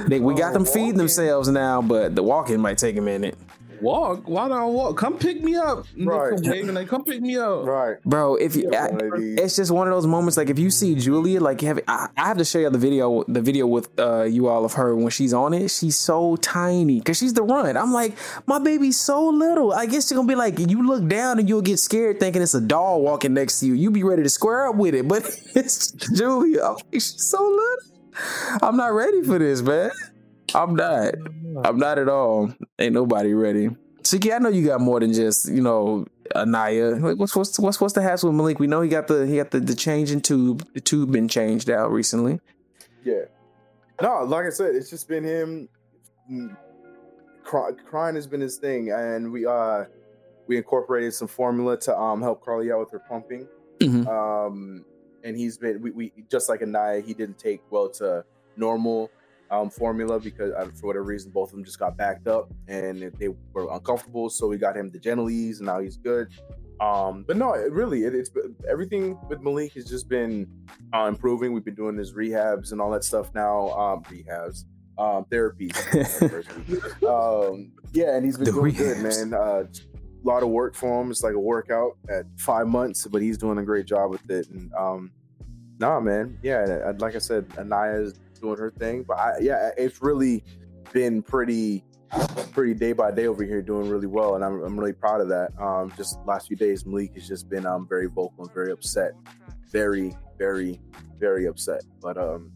They, 0.07 0.19
we 0.19 0.35
got 0.35 0.53
them 0.53 0.65
feeding 0.65 0.97
themselves 0.97 1.47
now, 1.47 1.81
but 1.81 2.15
the 2.15 2.23
walking 2.23 2.59
might 2.59 2.77
take 2.77 2.97
a 2.97 3.01
minute 3.01 3.37
walk. 3.81 4.27
Why 4.27 4.47
don't 4.47 4.57
I 4.57 4.65
walk? 4.65 4.97
Come 4.97 5.17
pick 5.17 5.41
me 5.41 5.55
up. 5.55 5.85
Right. 5.97 6.41
Come, 6.41 6.73
like, 6.73 6.87
come 6.87 7.03
pick 7.03 7.21
me 7.21 7.37
up. 7.37 7.65
Right. 7.65 8.01
Bro, 8.03 8.35
if 8.35 8.55
you, 8.55 8.71
I, 8.73 8.89
it's 9.37 9.55
just 9.55 9.71
one 9.71 9.87
of 9.87 9.93
those 9.93 10.07
moments. 10.07 10.37
Like 10.37 10.49
if 10.49 10.59
you 10.59 10.69
see 10.69 10.95
Julia, 10.95 11.41
like 11.41 11.61
have, 11.61 11.79
I, 11.87 12.09
I 12.17 12.27
have 12.27 12.37
to 12.37 12.45
show 12.45 12.59
you 12.59 12.69
the 12.69 12.77
video, 12.77 13.23
the 13.27 13.41
video 13.41 13.67
with 13.67 13.89
uh, 13.99 14.23
you 14.23 14.47
all 14.47 14.65
of 14.65 14.73
her 14.73 14.95
when 14.95 15.09
she's 15.09 15.33
on 15.33 15.53
it. 15.53 15.69
She's 15.69 15.97
so 15.97 16.35
tiny 16.37 16.99
because 16.99 17.17
she's 17.17 17.33
the 17.33 17.43
run. 17.43 17.77
I'm 17.77 17.91
like, 17.93 18.15
my 18.45 18.59
baby's 18.59 18.99
so 18.99 19.27
little. 19.27 19.73
I 19.73 19.85
guess 19.85 20.09
you're 20.09 20.17
gonna 20.17 20.27
be 20.27 20.35
like, 20.35 20.59
you 20.59 20.85
look 20.85 21.07
down 21.07 21.39
and 21.39 21.49
you'll 21.49 21.61
get 21.61 21.79
scared 21.79 22.19
thinking 22.19 22.41
it's 22.41 22.53
a 22.53 22.61
doll 22.61 23.01
walking 23.01 23.33
next 23.33 23.59
to 23.59 23.67
you. 23.67 23.73
You 23.73 23.91
be 23.91 24.03
ready 24.03 24.23
to 24.23 24.29
square 24.29 24.67
up 24.67 24.75
with 24.75 24.95
it, 24.95 25.07
but 25.07 25.23
it's 25.55 25.91
Julia. 25.91 26.61
I'm 26.61 26.73
like, 26.75 26.85
she's 26.93 27.23
so 27.23 27.41
little. 27.41 27.91
I'm 28.61 28.77
not 28.77 28.93
ready 28.93 29.23
for 29.23 29.39
this, 29.39 29.61
man. 29.61 29.91
I'm 30.53 30.75
not. 30.75 31.15
I'm 31.63 31.77
not 31.77 31.97
at 31.97 32.09
all. 32.09 32.53
Ain't 32.79 32.93
nobody 32.93 33.33
ready. 33.33 33.69
CK, 34.03 34.31
I 34.33 34.39
know 34.39 34.49
you 34.49 34.65
got 34.65 34.81
more 34.81 34.99
than 34.99 35.13
just 35.13 35.49
you 35.49 35.61
know 35.61 36.05
Anaya. 36.35 36.95
What's 37.15 37.35
what's 37.35 37.59
what's 37.59 37.79
what's 37.79 37.93
the 37.93 38.01
hassle 38.01 38.29
with 38.29 38.37
Malik? 38.37 38.59
We 38.59 38.67
know 38.67 38.81
he 38.81 38.89
got 38.89 39.07
the 39.07 39.25
he 39.27 39.37
got 39.37 39.51
the, 39.51 39.59
the 39.59 39.75
change 39.75 40.11
in 40.11 40.21
tube. 40.21 40.67
The 40.73 40.81
tube 40.81 41.11
been 41.11 41.27
changed 41.27 41.69
out 41.69 41.91
recently. 41.91 42.39
Yeah. 43.03 43.25
No, 44.01 44.23
like 44.23 44.45
I 44.45 44.49
said, 44.49 44.75
it's 44.75 44.89
just 44.89 45.07
been 45.07 45.23
him. 45.23 45.69
Cry, 47.43 47.71
crying 47.87 48.15
has 48.15 48.27
been 48.27 48.41
his 48.41 48.57
thing, 48.57 48.91
and 48.91 49.31
we 49.31 49.45
uh 49.45 49.85
we 50.47 50.57
incorporated 50.57 51.13
some 51.13 51.27
formula 51.27 51.77
to 51.81 51.97
um 51.97 52.21
help 52.21 52.43
Carly 52.43 52.71
out 52.71 52.79
with 52.79 52.91
her 52.91 52.99
pumping. 52.99 53.47
Mm-hmm. 53.79 54.07
Um, 54.07 54.85
and 55.23 55.37
he's 55.37 55.57
been 55.57 55.81
we, 55.81 55.91
we 55.91 56.13
just 56.29 56.49
like 56.49 56.61
Anaya, 56.61 57.01
he 57.01 57.13
didn't 57.13 57.37
take 57.37 57.61
well 57.69 57.89
to 57.89 58.25
normal 58.57 59.11
um, 59.51 59.69
formula 59.69 60.19
because 60.19 60.53
uh, 60.53 60.69
for 60.73 60.87
whatever 60.87 61.03
reason, 61.05 61.31
both 61.31 61.49
of 61.49 61.55
them 61.55 61.63
just 61.63 61.77
got 61.77 61.97
backed 61.97 62.27
up 62.27 62.51
and 62.67 63.11
they 63.19 63.29
were 63.53 63.71
uncomfortable. 63.71 64.29
So 64.29 64.47
we 64.47 64.57
got 64.57 64.75
him 64.75 64.89
the 64.89 64.99
Gentlease, 64.99 65.57
and 65.57 65.67
now 65.67 65.79
he's 65.79 65.97
good. 65.97 66.29
Um, 66.79 67.23
but 67.27 67.37
no, 67.37 67.53
it 67.53 67.71
really, 67.71 68.05
it, 68.05 68.15
it's 68.15 68.31
everything 68.67 69.19
with 69.29 69.41
Malik 69.41 69.73
has 69.73 69.85
just 69.85 70.09
been 70.09 70.47
uh, 70.93 71.05
improving. 71.05 71.53
We've 71.53 71.63
been 71.63 71.75
doing 71.75 71.95
his 71.95 72.13
rehabs 72.13 72.71
and 72.71 72.81
all 72.81 72.89
that 72.91 73.03
stuff 73.03 73.29
now. 73.35 73.69
Um, 73.69 74.03
rehabs, 74.03 74.63
um, 74.97 75.25
therapy. 75.25 75.71
um, 77.07 77.71
yeah, 77.93 78.15
and 78.15 78.25
he's 78.25 78.37
been 78.37 78.45
the 78.45 78.51
doing 78.51 78.73
rehabs. 78.73 78.77
good, 78.77 79.31
man. 79.31 79.33
Uh, 79.39 79.63
a 80.23 80.27
lot 80.27 80.43
of 80.43 80.49
work 80.49 80.75
for 80.75 81.01
him. 81.01 81.11
It's 81.11 81.23
like 81.23 81.33
a 81.33 81.39
workout 81.39 81.97
at 82.09 82.25
five 82.37 82.67
months, 82.67 83.05
but 83.07 83.21
he's 83.21 83.37
doing 83.37 83.57
a 83.57 83.63
great 83.63 83.85
job 83.85 84.11
with 84.11 84.27
it. 84.29 84.49
And 84.49 84.71
um, 84.73 85.11
nah, 85.79 85.99
man, 85.99 86.37
yeah, 86.41 86.93
like 86.99 87.15
I 87.15 87.19
said, 87.19 87.47
Anaya's 87.57 88.15
doing 88.41 88.57
her 88.57 88.71
thing. 88.71 89.03
But 89.07 89.19
I, 89.19 89.33
yeah, 89.39 89.71
it's 89.77 90.01
really 90.01 90.43
been 90.91 91.21
pretty 91.21 91.83
pretty 92.51 92.73
day 92.73 92.91
by 92.91 93.09
day 93.09 93.27
over 93.27 93.43
here 93.43 93.61
doing 93.61 93.89
really 93.89 94.07
well 94.07 94.35
and 94.35 94.43
I'm, 94.43 94.61
I'm 94.63 94.77
really 94.77 94.91
proud 94.93 95.21
of 95.21 95.29
that. 95.29 95.51
Um 95.57 95.93
just 95.95 96.19
last 96.25 96.47
few 96.47 96.57
days 96.57 96.85
malik 96.85 97.13
has 97.15 97.25
just 97.27 97.49
been 97.49 97.65
um 97.65 97.87
very 97.87 98.07
vocal 98.07 98.43
and 98.43 98.53
very 98.53 98.71
upset. 98.71 99.11
Very 99.69 100.13
very 100.37 100.81
very 101.17 101.45
upset. 101.45 101.83
But 102.01 102.17
um 102.17 102.51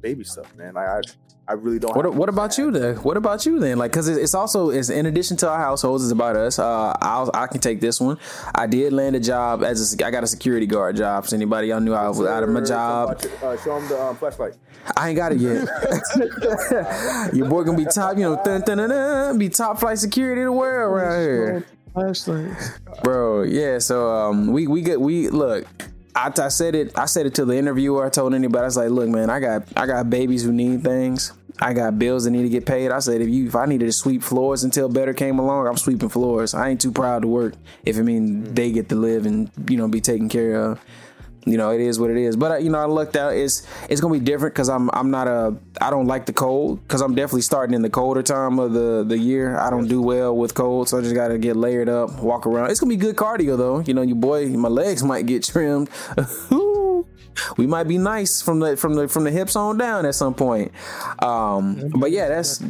baby 0.00 0.24
stuff 0.24 0.54
man. 0.56 0.76
I, 0.76 0.86
I 0.86 1.00
I 1.46 1.52
really 1.52 1.78
don't. 1.78 1.94
What, 1.94 2.14
what 2.14 2.28
about 2.28 2.56
you 2.56 2.70
then? 2.70 2.96
What 2.96 3.16
about 3.16 3.44
you 3.44 3.58
then? 3.58 3.76
Like, 3.76 3.90
because 3.90 4.08
it's 4.08 4.34
also 4.34 4.70
it's 4.70 4.88
in 4.88 5.04
addition 5.06 5.36
to 5.38 5.48
our 5.48 5.58
households, 5.58 6.02
it's 6.02 6.12
about 6.12 6.36
us. 6.36 6.58
Uh, 6.58 6.96
I'll, 7.02 7.30
I 7.34 7.46
can 7.46 7.60
take 7.60 7.80
this 7.80 8.00
one. 8.00 8.18
I 8.54 8.66
did 8.66 8.92
land 8.92 9.14
a 9.14 9.20
job 9.20 9.62
as 9.62 9.94
a, 9.94 10.06
I 10.06 10.10
got 10.10 10.24
a 10.24 10.26
security 10.26 10.66
guard 10.66 10.96
job. 10.96 11.26
So 11.26 11.36
anybody 11.36 11.68
y'all 11.68 11.80
knew 11.80 11.92
I 11.92 12.08
was 12.08 12.20
out 12.22 12.42
of 12.42 12.48
my 12.48 12.62
job. 12.62 13.20
Uh, 13.42 13.56
show 13.58 13.78
them 13.78 13.88
the 13.88 14.02
um, 14.02 14.16
flashlight. 14.16 14.54
I 14.96 15.10
ain't 15.10 15.16
got 15.16 15.32
it 15.32 15.38
yet. 15.38 15.68
Your 17.34 17.48
boy 17.48 17.64
gonna 17.64 17.76
be 17.76 17.86
top, 17.86 18.16
you 18.16 18.22
know, 18.22 18.40
dun, 18.42 18.62
dun, 18.62 18.78
dun, 18.78 18.88
dun, 18.88 19.38
be 19.38 19.48
top 19.48 19.78
flight 19.80 19.98
security 19.98 20.40
in 20.40 20.46
the 20.46 20.52
world 20.52 20.92
around 20.92 21.20
here. 21.20 21.66
Flashlight, 21.92 22.56
bro. 23.02 23.42
Yeah. 23.42 23.78
So 23.78 24.10
um, 24.10 24.48
we 24.48 24.66
we 24.66 24.80
get 24.80 25.00
we 25.00 25.28
look. 25.28 25.66
I, 26.14 26.32
I 26.36 26.48
said 26.48 26.74
it. 26.74 26.96
I 26.96 27.06
said 27.06 27.26
it 27.26 27.34
to 27.36 27.44
the 27.44 27.56
interviewer. 27.56 28.06
I 28.06 28.10
told 28.10 28.34
anybody. 28.34 28.62
I 28.62 28.66
was 28.66 28.76
like, 28.76 28.90
"Look, 28.90 29.08
man, 29.08 29.30
I 29.30 29.40
got 29.40 29.64
I 29.76 29.86
got 29.86 30.10
babies 30.10 30.44
who 30.44 30.52
need 30.52 30.84
things. 30.84 31.32
I 31.60 31.72
got 31.72 31.98
bills 31.98 32.24
that 32.24 32.30
need 32.30 32.42
to 32.42 32.48
get 32.48 32.66
paid. 32.66 32.90
I 32.90 32.98
said, 32.98 33.20
if 33.20 33.28
you 33.28 33.46
if 33.46 33.54
I 33.54 33.66
needed 33.66 33.86
to 33.86 33.92
sweep 33.92 34.22
floors 34.22 34.64
until 34.64 34.88
better 34.88 35.14
came 35.14 35.38
along, 35.38 35.68
I'm 35.68 35.76
sweeping 35.76 36.08
floors. 36.08 36.52
I 36.52 36.70
ain't 36.70 36.80
too 36.80 36.90
proud 36.90 37.22
to 37.22 37.28
work 37.28 37.54
if 37.84 37.96
it 37.96 38.02
means 38.02 38.52
they 38.52 38.72
get 38.72 38.88
to 38.88 38.96
live 38.96 39.24
and 39.24 39.50
you 39.68 39.76
know 39.76 39.86
be 39.86 40.00
taken 40.00 40.28
care 40.28 40.56
of 40.56 40.80
you 41.46 41.58
know, 41.58 41.70
it 41.70 41.80
is 41.80 42.00
what 42.00 42.10
it 42.10 42.16
is. 42.16 42.36
But 42.36 42.52
uh, 42.52 42.56
you 42.56 42.70
know, 42.70 42.78
I 42.78 42.86
looked 42.86 43.16
out. 43.16 43.34
It's 43.34 43.66
it's 43.88 44.00
gonna 44.00 44.14
be 44.14 44.20
different 44.20 44.54
because 44.54 44.68
I'm 44.68 44.90
I'm 44.92 45.10
not 45.10 45.28
a 45.28 45.56
I 45.80 45.90
don't 45.90 46.06
like 46.06 46.26
the 46.26 46.32
cold 46.32 46.82
because 46.82 47.00
I'm 47.00 47.14
definitely 47.14 47.42
starting 47.42 47.74
in 47.74 47.82
the 47.82 47.90
colder 47.90 48.22
time 48.22 48.58
of 48.58 48.72
the 48.72 49.04
the 49.06 49.18
year. 49.18 49.58
I 49.58 49.70
don't 49.70 49.88
do 49.88 50.00
well 50.00 50.36
with 50.36 50.54
cold, 50.54 50.88
so 50.88 50.98
I 50.98 51.02
just 51.02 51.14
gotta 51.14 51.38
get 51.38 51.56
layered 51.56 51.88
up, 51.88 52.20
walk 52.20 52.46
around. 52.46 52.70
It's 52.70 52.80
gonna 52.80 52.90
be 52.90 52.96
good 52.96 53.16
cardio 53.16 53.56
though. 53.56 53.80
You 53.80 53.94
know, 53.94 54.02
your 54.02 54.16
boy, 54.16 54.48
my 54.48 54.68
legs 54.68 55.02
might 55.12 55.26
get 55.26 55.44
trimmed. 55.44 55.90
we 57.56 57.66
might 57.66 57.84
be 57.84 57.98
nice 57.98 58.40
from 58.40 58.60
the 58.60 58.76
from 58.76 58.94
the 58.94 59.08
from 59.08 59.24
the 59.24 59.30
hips 59.30 59.56
on 59.56 59.78
down 59.78 60.06
at 60.06 60.14
some 60.14 60.34
point. 60.34 60.72
Um, 61.20 61.90
but 61.96 62.10
yeah, 62.10 62.28
that's 62.28 62.62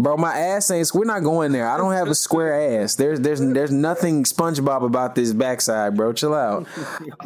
Bro, 0.00 0.16
my 0.18 0.36
ass 0.38 0.70
ain't. 0.70 0.90
We're 0.94 1.04
not 1.04 1.20
going 1.24 1.52
there. 1.52 1.68
I 1.68 1.76
don't 1.76 1.92
have 1.92 2.08
a 2.08 2.14
square 2.14 2.80
ass. 2.82 2.94
There's 2.94 3.20
there's 3.20 3.40
there's 3.40 3.72
nothing 3.72 4.24
SpongeBob 4.24 4.84
about 4.84 5.14
this 5.14 5.32
backside, 5.32 5.96
bro. 5.96 6.12
Chill 6.12 6.34
out. 6.34 6.66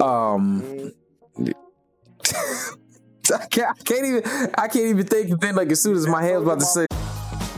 Um, 0.01 0.93
I 3.33 3.47
can't, 3.47 3.71
I 3.71 3.83
can't 3.85 4.05
even. 4.07 4.23
I 4.55 4.69
can't 4.69 4.87
even 4.87 5.07
think 5.07 5.31
of 5.31 5.41
thing 5.41 5.55
like 5.55 5.71
as 5.71 5.83
soon 5.83 5.97
as 5.97 6.07
my 6.07 6.23
head 6.23 6.37
was 6.37 6.45
about 6.45 6.61
to 6.61 6.67
say. 6.67 6.87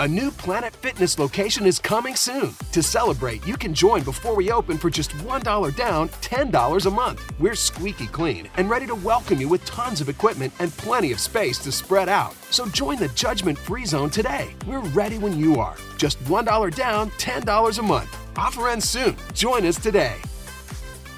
A 0.00 0.08
new 0.08 0.32
Planet 0.32 0.74
Fitness 0.74 1.20
location 1.20 1.66
is 1.66 1.78
coming 1.78 2.16
soon. 2.16 2.52
To 2.72 2.82
celebrate, 2.82 3.46
you 3.46 3.56
can 3.56 3.72
join 3.72 4.02
before 4.02 4.34
we 4.34 4.50
open 4.50 4.76
for 4.76 4.90
just 4.90 5.12
$1 5.18 5.76
down, 5.76 6.08
$10 6.08 6.86
a 6.86 6.90
month. 6.90 7.32
We're 7.38 7.54
squeaky 7.54 8.08
clean 8.08 8.48
and 8.56 8.68
ready 8.68 8.88
to 8.88 8.94
welcome 8.96 9.40
you 9.40 9.48
with 9.48 9.64
tons 9.66 10.00
of 10.00 10.08
equipment 10.08 10.52
and 10.58 10.76
plenty 10.78 11.12
of 11.12 11.20
space 11.20 11.58
to 11.58 11.70
spread 11.70 12.08
out. 12.08 12.32
So 12.50 12.66
join 12.66 12.98
the 12.98 13.06
judgment 13.10 13.56
free 13.56 13.84
zone 13.84 14.10
today. 14.10 14.56
We're 14.66 14.80
ready 14.80 15.18
when 15.18 15.38
you 15.38 15.60
are. 15.60 15.76
Just 15.96 16.18
$1 16.24 16.74
down, 16.74 17.10
$10 17.12 17.78
a 17.78 17.82
month. 17.82 18.18
Offer 18.36 18.70
ends 18.70 18.88
soon. 18.88 19.14
Join 19.32 19.64
us 19.64 19.80
today. 19.80 20.16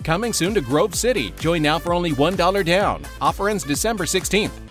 Coming 0.04 0.34
soon 0.34 0.52
to 0.52 0.60
Grove 0.60 0.94
City. 0.94 1.30
Join 1.40 1.62
now 1.62 1.78
for 1.78 1.94
only 1.94 2.12
$1 2.12 2.62
down. 2.66 3.06
Offer 3.22 3.48
ends 3.48 3.64
December 3.64 4.04
16th. 4.04 4.65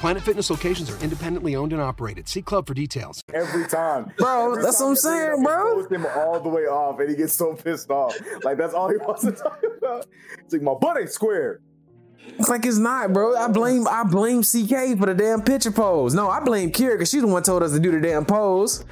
Planet 0.00 0.22
Fitness 0.22 0.50
locations 0.50 0.90
are 0.90 1.02
independently 1.02 1.56
owned 1.56 1.72
and 1.72 1.80
operated. 1.80 2.28
See 2.28 2.42
club 2.42 2.66
for 2.66 2.74
details. 2.74 3.22
Every 3.32 3.66
time, 3.66 4.12
bro. 4.18 4.50
Every 4.52 4.62
that's 4.62 4.78
time 4.78 4.88
what 4.88 4.90
I'm 4.90 4.96
saying, 4.96 5.42
bro. 5.42 5.76
With 5.78 5.90
him 5.90 6.06
all 6.14 6.38
the 6.38 6.50
way 6.50 6.62
off, 6.62 7.00
and 7.00 7.08
he 7.08 7.16
gets 7.16 7.32
so 7.32 7.54
pissed 7.54 7.90
off. 7.90 8.14
Like 8.44 8.58
that's 8.58 8.74
all 8.74 8.90
he 8.90 8.96
wants 9.00 9.22
to 9.24 9.32
talk 9.32 9.62
about. 9.78 10.06
It's 10.38 10.52
like 10.52 10.62
my 10.62 10.74
butt 10.74 10.98
ain't 11.00 11.10
square. 11.10 11.60
It's 12.38 12.48
like 12.48 12.66
it's 12.66 12.76
not, 12.76 13.12
bro. 13.14 13.36
I 13.36 13.48
blame 13.48 13.88
I 13.88 14.04
blame 14.04 14.42
CK 14.42 14.98
for 14.98 15.06
the 15.06 15.14
damn 15.16 15.42
picture 15.42 15.70
pose. 15.70 16.12
No, 16.12 16.28
I 16.28 16.40
blame 16.40 16.72
Kira 16.72 16.94
because 16.94 17.08
she's 17.08 17.22
the 17.22 17.28
one 17.28 17.42
told 17.42 17.62
us 17.62 17.72
to 17.72 17.80
do 17.80 17.90
the 17.90 18.00
damn 18.00 18.26
pose. 18.26 18.84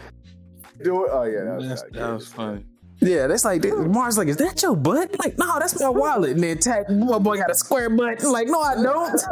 Do 0.82 1.04
it. 1.04 1.10
Oh 1.12 1.24
yeah, 1.24 1.44
that 1.44 1.56
was, 1.56 1.84
that 1.92 2.12
was 2.12 2.28
funny. 2.32 2.64
Yeah, 3.00 3.26
that's 3.26 3.44
like 3.44 3.64
Mars. 3.64 4.16
Like, 4.16 4.28
is 4.28 4.36
that 4.38 4.62
your 4.62 4.76
butt? 4.76 5.18
Like, 5.18 5.36
no, 5.36 5.58
that's 5.58 5.78
my 5.80 5.88
wallet. 5.88 6.32
And 6.32 6.42
then 6.42 6.58
tag, 6.58 6.88
my 6.88 7.18
boy 7.18 7.36
got 7.36 7.50
a 7.50 7.54
square 7.54 7.90
butt. 7.90 8.22
Like, 8.22 8.48
no, 8.48 8.60
I 8.60 8.74
don't. 8.74 9.22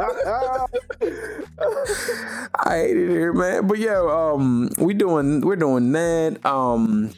I 2.55 2.77
hate 2.77 2.97
it 2.97 3.09
here, 3.09 3.33
man. 3.33 3.67
But 3.67 3.79
yeah, 3.79 3.99
um, 3.99 4.69
we 4.77 4.93
doing 4.93 5.41
we're 5.41 5.55
doing 5.55 5.91
that. 5.93 6.45
Um, 6.45 7.13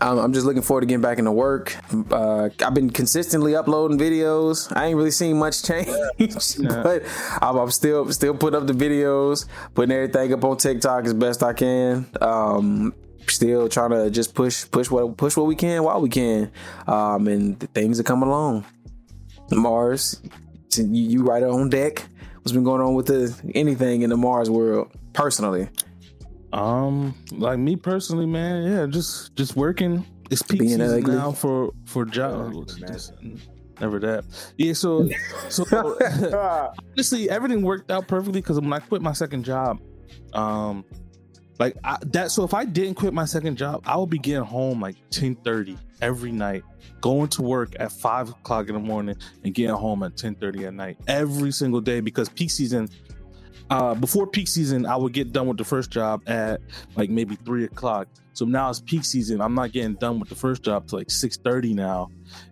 I'm 0.00 0.32
just 0.32 0.46
looking 0.46 0.62
forward 0.62 0.82
to 0.82 0.86
getting 0.86 1.02
back 1.02 1.18
into 1.18 1.32
work. 1.32 1.76
Uh, 2.10 2.48
I've 2.64 2.74
been 2.74 2.90
consistently 2.90 3.54
uploading 3.54 3.98
videos. 3.98 4.74
I 4.74 4.86
ain't 4.86 4.96
really 4.96 5.10
seen 5.10 5.38
much 5.38 5.62
change, 5.62 5.88
yeah. 6.18 6.82
but 6.82 7.02
I'm, 7.40 7.56
I'm, 7.56 7.70
still 7.70 8.10
still 8.12 8.34
putting 8.34 8.60
up 8.60 8.66
the 8.66 8.72
videos, 8.72 9.46
putting 9.74 9.94
everything 9.94 10.32
up 10.32 10.44
on 10.44 10.56
TikTok 10.56 11.04
as 11.04 11.14
best 11.14 11.42
I 11.42 11.52
can. 11.52 12.06
Um, 12.20 12.94
still 13.30 13.68
trying 13.68 13.90
to 13.90 14.10
just 14.10 14.34
push 14.34 14.70
push 14.70 14.90
what 14.90 15.16
push 15.16 15.36
what 15.36 15.46
we 15.46 15.54
can 15.54 15.82
while 15.82 16.00
we 16.00 16.08
can 16.08 16.50
um 16.86 17.26
and 17.28 17.60
things 17.72 17.98
are 17.98 18.04
coming 18.04 18.28
along 18.28 18.64
mars 19.50 20.20
you, 20.78 21.08
you 21.08 21.22
right 21.22 21.42
on 21.42 21.68
deck. 21.68 22.04
What's 22.36 22.52
been 22.52 22.64
going 22.64 22.82
on 22.82 22.94
with 22.94 23.06
the 23.06 23.34
anything 23.54 24.02
in 24.02 24.10
the 24.10 24.16
Mars 24.16 24.50
world 24.50 24.90
personally? 25.12 25.68
Um, 26.52 27.14
like 27.32 27.58
me 27.58 27.76
personally, 27.76 28.26
man, 28.26 28.70
yeah, 28.70 28.86
just 28.86 29.34
just 29.34 29.56
working. 29.56 30.04
It's 30.30 30.42
peak 30.42 30.60
Being 30.60 30.78
season 30.78 30.98
ugly. 30.98 31.14
now 31.14 31.32
for 31.32 31.72
for 31.86 32.04
jobs. 32.04 32.80
Never 33.80 33.98
that. 34.00 34.24
Yeah. 34.56 34.72
So 34.74 35.08
so 35.48 35.64
honestly, 36.92 37.28
everything 37.30 37.62
worked 37.62 37.90
out 37.90 38.08
perfectly 38.08 38.40
because 38.40 38.60
when 38.60 38.72
I 38.72 38.78
quit 38.78 39.02
my 39.02 39.12
second 39.12 39.44
job, 39.44 39.80
um, 40.32 40.84
like 41.58 41.76
I, 41.84 41.98
that. 42.06 42.30
So 42.30 42.44
if 42.44 42.54
I 42.54 42.64
didn't 42.64 42.94
quit 42.94 43.12
my 43.12 43.24
second 43.24 43.56
job, 43.56 43.82
I 43.86 43.96
would 43.96 44.10
be 44.10 44.18
getting 44.18 44.44
home 44.44 44.80
like 44.80 44.96
ten 45.10 45.34
thirty 45.36 45.76
every 46.02 46.32
night, 46.32 46.64
going 47.00 47.28
to 47.28 47.42
work 47.42 47.74
at 47.78 47.92
five 47.92 48.30
o'clock 48.30 48.68
in 48.68 48.74
the 48.74 48.80
morning 48.80 49.16
and 49.44 49.54
getting 49.54 49.74
home 49.74 50.02
at 50.02 50.16
ten 50.16 50.34
thirty 50.34 50.66
at 50.66 50.74
night 50.74 50.98
every 51.06 51.52
single 51.52 51.80
day 51.80 52.00
because 52.00 52.28
peak 52.28 52.50
season 52.50 52.88
uh, 53.70 53.94
before 53.94 54.26
peak 54.26 54.48
season, 54.48 54.86
I 54.86 54.96
would 54.96 55.12
get 55.12 55.32
done 55.32 55.46
with 55.46 55.56
the 55.56 55.64
first 55.64 55.90
job 55.90 56.22
at 56.28 56.60
like 56.96 57.10
maybe 57.10 57.36
three 57.36 57.64
o'clock. 57.64 58.08
So 58.34 58.44
now 58.44 58.68
it's 58.68 58.80
peak 58.80 59.04
season. 59.04 59.40
I'm 59.40 59.54
not 59.54 59.72
getting 59.72 59.94
done 59.94 60.18
with 60.20 60.28
the 60.28 60.34
first 60.34 60.62
job 60.62 60.88
till 60.88 60.98
like 60.98 61.10
six 61.10 61.36
thirty 61.36 61.72
now, 61.72 62.10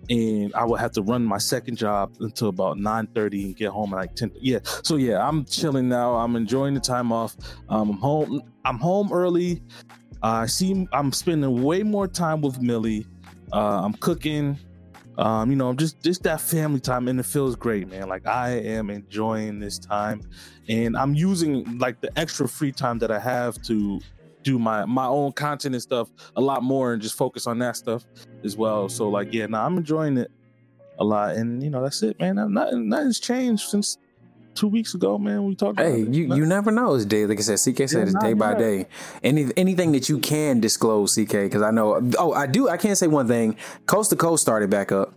and 0.08 0.54
I 0.54 0.64
would 0.64 0.80
have 0.80 0.92
to 0.92 1.02
run 1.02 1.24
my 1.24 1.38
second 1.38 1.76
job 1.76 2.14
until 2.20 2.48
about 2.48 2.78
nine 2.78 3.08
thirty 3.08 3.44
and 3.46 3.56
get 3.56 3.70
home 3.70 3.92
at 3.92 3.96
like 3.96 4.14
ten. 4.14 4.30
Yeah. 4.40 4.60
So 4.82 4.96
yeah, 4.96 5.26
I'm 5.26 5.44
chilling 5.44 5.88
now. 5.88 6.14
I'm 6.14 6.36
enjoying 6.36 6.74
the 6.74 6.80
time 6.80 7.12
off. 7.12 7.36
Um, 7.68 7.90
I'm 7.90 7.98
home. 7.98 8.42
I'm 8.64 8.78
home 8.78 9.12
early. 9.12 9.62
Uh, 10.22 10.42
I 10.42 10.46
see. 10.46 10.86
I'm 10.92 11.12
spending 11.12 11.62
way 11.62 11.82
more 11.82 12.06
time 12.06 12.40
with 12.42 12.60
Millie. 12.60 13.06
Uh, 13.52 13.82
I'm 13.84 13.94
cooking. 13.94 14.58
Um, 15.18 15.50
you 15.50 15.56
know, 15.56 15.74
just 15.74 16.00
just 16.02 16.22
that 16.22 16.40
family 16.40 16.80
time, 16.80 17.08
and 17.08 17.20
it 17.20 17.26
feels 17.26 17.56
great, 17.56 17.88
man. 17.88 18.08
Like 18.08 18.26
I 18.26 18.50
am 18.50 18.88
enjoying 18.88 19.58
this 19.58 19.78
time, 19.78 20.22
and 20.68 20.96
I'm 20.96 21.14
using 21.14 21.78
like 21.78 22.00
the 22.00 22.16
extra 22.18 22.48
free 22.48 22.72
time 22.72 22.98
that 23.00 23.10
I 23.10 23.18
have 23.18 23.60
to 23.64 24.00
do 24.42 24.58
my 24.58 24.84
my 24.84 25.06
own 25.06 25.32
content 25.32 25.74
and 25.74 25.82
stuff 25.82 26.10
a 26.36 26.40
lot 26.40 26.62
more, 26.62 26.92
and 26.92 27.02
just 27.02 27.16
focus 27.16 27.46
on 27.46 27.58
that 27.60 27.76
stuff 27.76 28.04
as 28.44 28.56
well. 28.56 28.88
So 28.88 29.08
like, 29.08 29.32
yeah, 29.32 29.46
now 29.46 29.64
I'm 29.64 29.76
enjoying 29.76 30.18
it 30.18 30.30
a 30.98 31.04
lot, 31.04 31.36
and 31.36 31.62
you 31.62 31.70
know, 31.70 31.82
that's 31.82 32.02
it, 32.02 32.18
man. 32.20 32.36
Nothing, 32.52 32.88
nothing's 32.88 33.20
changed 33.20 33.68
since 33.68 33.98
two 34.54 34.68
weeks 34.68 34.94
ago, 34.94 35.18
man. 35.18 35.44
We 35.44 35.54
talked. 35.54 35.78
Hey, 35.78 36.00
you 36.00 36.34
you 36.34 36.46
never 36.46 36.70
know. 36.70 36.94
It's 36.94 37.04
day, 37.04 37.26
like 37.26 37.38
I 37.38 37.42
said. 37.42 37.58
CK 37.58 37.88
said 37.88 37.98
yeah, 37.98 38.02
it's 38.04 38.14
day 38.14 38.34
by 38.34 38.54
day. 38.54 38.86
Any 39.22 39.48
anything 39.56 39.92
that 39.92 40.08
you 40.08 40.18
can 40.18 40.60
disclose, 40.60 41.14
CK, 41.14 41.32
because 41.32 41.62
I 41.62 41.70
know. 41.70 42.10
Oh, 42.18 42.32
I 42.32 42.46
do. 42.46 42.68
I 42.68 42.76
can't 42.76 42.98
say 42.98 43.06
one 43.06 43.28
thing. 43.28 43.56
Coast 43.86 44.10
to 44.10 44.16
Coast 44.16 44.42
started 44.42 44.70
back 44.70 44.92
up. 44.92 45.14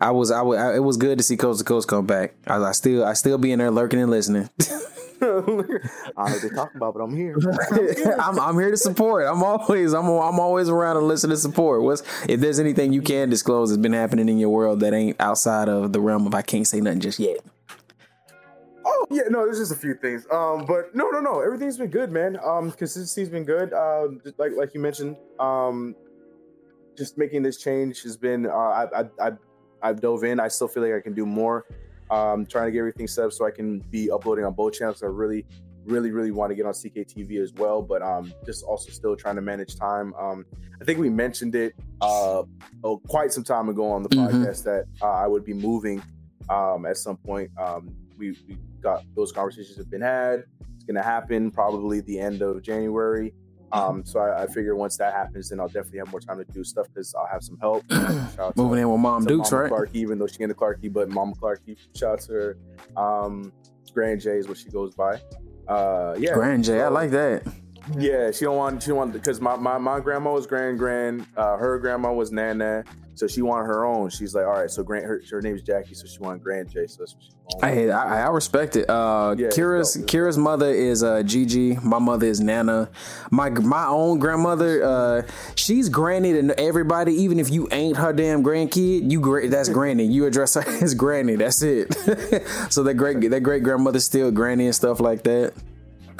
I 0.00 0.10
was 0.10 0.30
I, 0.30 0.42
was, 0.42 0.58
I 0.58 0.76
it 0.76 0.82
was 0.82 0.96
good 0.96 1.18
to 1.18 1.24
see 1.24 1.36
Coast 1.36 1.60
to 1.60 1.64
Coast 1.64 1.88
come 1.88 2.06
back. 2.06 2.34
I, 2.46 2.56
I 2.56 2.72
still 2.72 3.04
I 3.04 3.14
still 3.14 3.38
be 3.38 3.52
in 3.52 3.58
there 3.58 3.70
lurking 3.70 4.00
and 4.00 4.10
listening. 4.10 4.48
I 6.16 6.28
don't 6.28 6.42
know 6.42 6.48
talking 6.50 6.76
about, 6.76 6.94
but 6.94 7.00
I'm 7.02 7.16
here. 7.16 7.36
I'm, 8.20 8.38
I'm 8.38 8.58
here 8.58 8.70
to 8.70 8.76
support. 8.76 9.26
I'm 9.26 9.42
always 9.42 9.92
I'm 9.92 10.06
I'm 10.06 10.40
always 10.40 10.68
around 10.68 10.96
to 10.96 11.02
listen 11.02 11.30
to 11.30 11.36
support. 11.36 11.82
What's 11.82 12.02
if 12.28 12.40
there's 12.40 12.58
anything 12.58 12.92
you 12.92 13.02
can 13.02 13.30
disclose 13.30 13.70
that's 13.70 13.80
been 13.80 13.92
happening 13.92 14.28
in 14.28 14.38
your 14.38 14.50
world 14.50 14.80
that 14.80 14.92
ain't 14.94 15.16
outside 15.20 15.68
of 15.68 15.92
the 15.92 16.00
realm 16.00 16.26
of 16.26 16.34
I 16.34 16.42
can't 16.42 16.66
say 16.66 16.80
nothing 16.80 17.00
just 17.00 17.18
yet. 17.18 17.38
Oh 18.84 19.06
yeah, 19.10 19.22
no, 19.28 19.44
there's 19.44 19.58
just 19.58 19.72
a 19.72 19.76
few 19.76 19.94
things. 19.94 20.26
Um, 20.32 20.64
but 20.66 20.94
no, 20.94 21.10
no, 21.10 21.20
no, 21.20 21.40
everything's 21.40 21.76
been 21.76 21.90
good, 21.90 22.10
man. 22.10 22.38
Um, 22.44 22.70
consistency's 22.70 23.28
been 23.28 23.44
good. 23.44 23.72
Uh, 23.72 24.08
like 24.38 24.52
like 24.56 24.74
you 24.74 24.80
mentioned, 24.80 25.16
um, 25.38 25.94
just 26.96 27.18
making 27.18 27.42
this 27.42 27.58
change 27.58 28.02
has 28.02 28.16
been. 28.16 28.46
Uh, 28.46 28.50
I, 28.50 29.00
I 29.00 29.04
I 29.20 29.32
I've 29.82 30.00
dove 30.00 30.24
in. 30.24 30.40
I 30.40 30.48
still 30.48 30.68
feel 30.68 30.82
like 30.82 30.94
I 30.94 31.00
can 31.00 31.14
do 31.14 31.26
more. 31.26 31.66
Um, 32.10 32.46
trying 32.46 32.66
to 32.66 32.72
get 32.72 32.78
everything 32.78 33.06
set 33.06 33.26
up 33.26 33.32
so 33.32 33.46
I 33.46 33.50
can 33.50 33.80
be 33.90 34.10
uploading 34.10 34.44
on 34.44 34.54
both 34.54 34.74
channels. 34.74 35.02
I 35.02 35.06
really, 35.06 35.44
really, 35.84 36.10
really 36.10 36.30
want 36.30 36.50
to 36.50 36.54
get 36.54 36.66
on 36.66 36.72
CKTV 36.72 37.40
as 37.42 37.52
well, 37.54 37.82
but 37.82 38.02
um, 38.02 38.32
just 38.44 38.64
also 38.64 38.90
still 38.90 39.16
trying 39.16 39.36
to 39.36 39.42
manage 39.42 39.76
time. 39.76 40.14
Um, 40.14 40.44
I 40.80 40.84
think 40.84 40.98
we 40.98 41.10
mentioned 41.10 41.54
it 41.54 41.74
uh, 42.00 42.42
oh, 42.84 42.98
quite 43.08 43.32
some 43.32 43.44
time 43.44 43.68
ago 43.68 43.90
on 43.90 44.02
the 44.02 44.08
mm-hmm. 44.08 44.42
podcast 44.42 44.64
that 44.64 44.84
uh, 45.02 45.12
I 45.12 45.26
would 45.26 45.44
be 45.44 45.54
moving 45.54 46.02
um, 46.48 46.86
at 46.86 46.96
some 46.96 47.16
point. 47.16 47.50
Um, 47.58 47.94
we, 48.16 48.36
we 48.46 48.58
got 48.80 49.04
those 49.14 49.32
conversations 49.32 49.76
have 49.76 49.90
been 49.90 50.00
had. 50.00 50.44
It's 50.74 50.84
going 50.84 50.96
to 50.96 51.02
happen 51.02 51.50
probably 51.50 52.00
the 52.00 52.18
end 52.18 52.42
of 52.42 52.62
January. 52.62 53.34
Um, 53.72 54.04
so 54.04 54.20
I, 54.20 54.44
I, 54.44 54.46
figure 54.46 54.74
once 54.74 54.96
that 54.96 55.12
happens, 55.12 55.50
then 55.50 55.60
I'll 55.60 55.68
definitely 55.68 55.98
have 55.98 56.10
more 56.10 56.20
time 56.20 56.38
to 56.38 56.44
do 56.52 56.64
stuff 56.64 56.86
because 56.88 57.14
I'll 57.14 57.26
have 57.26 57.42
some 57.42 57.58
help. 57.58 57.84
Moving 58.56 58.78
in 58.80 58.90
with 58.90 59.00
Mom 59.00 59.26
Dukes, 59.26 59.50
Mama 59.50 59.62
right? 59.62 59.68
Clark, 59.68 59.90
even 59.92 60.18
though 60.18 60.26
she 60.26 60.42
ain't 60.42 60.52
a 60.52 60.54
Clarky, 60.54 60.90
but 60.90 61.10
Mama 61.10 61.34
Clarky, 61.34 61.76
shout 61.94 62.14
out 62.14 62.20
to 62.20 62.32
her. 62.32 62.58
Um, 62.96 63.52
Grand 63.92 64.20
J 64.20 64.38
is 64.38 64.48
what 64.48 64.56
she 64.56 64.70
goes 64.70 64.94
by. 64.94 65.20
Uh, 65.66 66.14
yeah, 66.18 66.32
Grand 66.32 66.64
J, 66.64 66.78
so, 66.78 66.84
I 66.84 66.88
like 66.88 67.10
that. 67.10 67.42
Yeah, 67.98 68.30
she 68.30 68.44
don't 68.44 68.56
want 68.56 68.82
she 68.82 68.88
don't 68.88 68.96
want 68.96 69.12
because 69.12 69.40
my, 69.40 69.56
my 69.56 69.78
my 69.78 70.00
grandma 70.00 70.32
was 70.32 70.46
Grand 70.46 70.78
Grand, 70.78 71.26
uh, 71.36 71.56
her 71.56 71.78
grandma 71.78 72.12
was 72.12 72.32
Nana, 72.32 72.84
so 73.18 73.26
she 73.26 73.42
wanted 73.42 73.66
her 73.66 73.84
own. 73.84 74.10
She's 74.10 74.32
like, 74.32 74.46
all 74.46 74.52
right, 74.52 74.70
so 74.70 74.84
Grant, 74.84 75.04
her, 75.04 75.20
her 75.30 75.42
name's 75.42 75.62
Jackie, 75.62 75.94
so 75.94 76.06
she 76.06 76.18
wanted 76.20 76.40
Grand 76.40 76.70
J. 76.70 76.86
So 76.86 76.98
that's 77.00 77.14
what 77.14 77.24
she 77.24 77.30
wanted. 77.44 77.90
I, 77.90 78.20
I 78.20 78.28
respect 78.28 78.76
it. 78.76 78.88
Uh, 78.88 79.34
yeah, 79.36 79.48
Kira's 79.48 79.96
Kira's 80.06 80.38
mother 80.38 80.70
is 80.70 81.02
uh, 81.02 81.24
Gigi. 81.24 81.76
My 81.82 81.98
mother 81.98 82.26
is 82.26 82.38
Nana. 82.40 82.88
My 83.32 83.50
my 83.50 83.86
own 83.86 84.20
grandmother, 84.20 84.84
uh, 84.84 85.22
she's 85.56 85.88
granny 85.88 86.32
to 86.32 86.60
everybody. 86.60 87.12
Even 87.14 87.40
if 87.40 87.50
you 87.50 87.68
ain't 87.72 87.96
her 87.96 88.12
damn 88.12 88.44
grandkid, 88.44 89.10
you 89.10 89.20
great. 89.20 89.50
That's 89.50 89.68
granny. 89.68 90.04
You 90.04 90.26
address 90.26 90.54
her 90.54 90.62
as 90.82 90.94
granny. 90.94 91.34
That's 91.34 91.60
it. 91.62 91.92
so 92.70 92.84
that 92.84 92.94
great 92.94 93.28
that 93.30 93.40
great 93.40 93.64
grandmother 93.64 93.98
still 93.98 94.30
granny 94.30 94.66
and 94.66 94.74
stuff 94.74 95.00
like 95.00 95.24
that. 95.24 95.54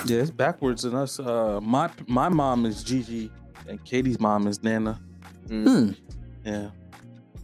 Yeah, 0.04 0.18
it's 0.22 0.30
backwards 0.30 0.84
in 0.84 0.96
us. 0.96 1.20
Uh, 1.20 1.60
my 1.62 1.90
my 2.08 2.28
mom 2.28 2.66
is 2.66 2.82
Gigi, 2.82 3.30
and 3.68 3.84
Katie's 3.84 4.18
mom 4.18 4.48
is 4.48 4.64
Nana. 4.64 5.00
Mm. 5.46 5.96
Yeah. 6.44 6.70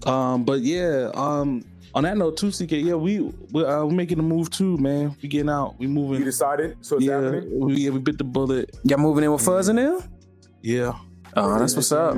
Um, 0.06 0.44
but 0.44 0.60
yeah, 0.60 1.10
um, 1.14 1.64
on 1.94 2.02
that 2.04 2.16
note, 2.16 2.36
too, 2.36 2.50
CK, 2.50 2.72
yeah, 2.72 2.94
we 2.94 3.20
we're, 3.52 3.66
uh, 3.66 3.84
we're 3.84 3.92
making 3.92 4.18
a 4.18 4.22
move 4.22 4.50
too, 4.50 4.76
man. 4.78 5.16
We 5.22 5.28
getting 5.28 5.48
out, 5.48 5.78
we 5.78 5.86
moving. 5.86 6.18
You 6.18 6.24
decided, 6.24 6.76
so 6.80 6.96
it's 6.96 7.06
yeah, 7.06 7.20
happening. 7.20 7.60
We, 7.60 7.74
yeah, 7.76 7.90
we 7.90 8.00
bit 8.00 8.18
the 8.18 8.24
bullet. 8.24 8.76
Y'all 8.84 8.98
moving 8.98 9.24
in 9.24 9.32
with 9.32 9.42
Fuzz 9.42 9.68
in 9.68 9.76
there? 9.76 9.98
Yeah. 10.62 10.94
Oh, 11.36 11.58
that's 11.58 11.74
what's 11.74 11.92
up. 11.92 12.16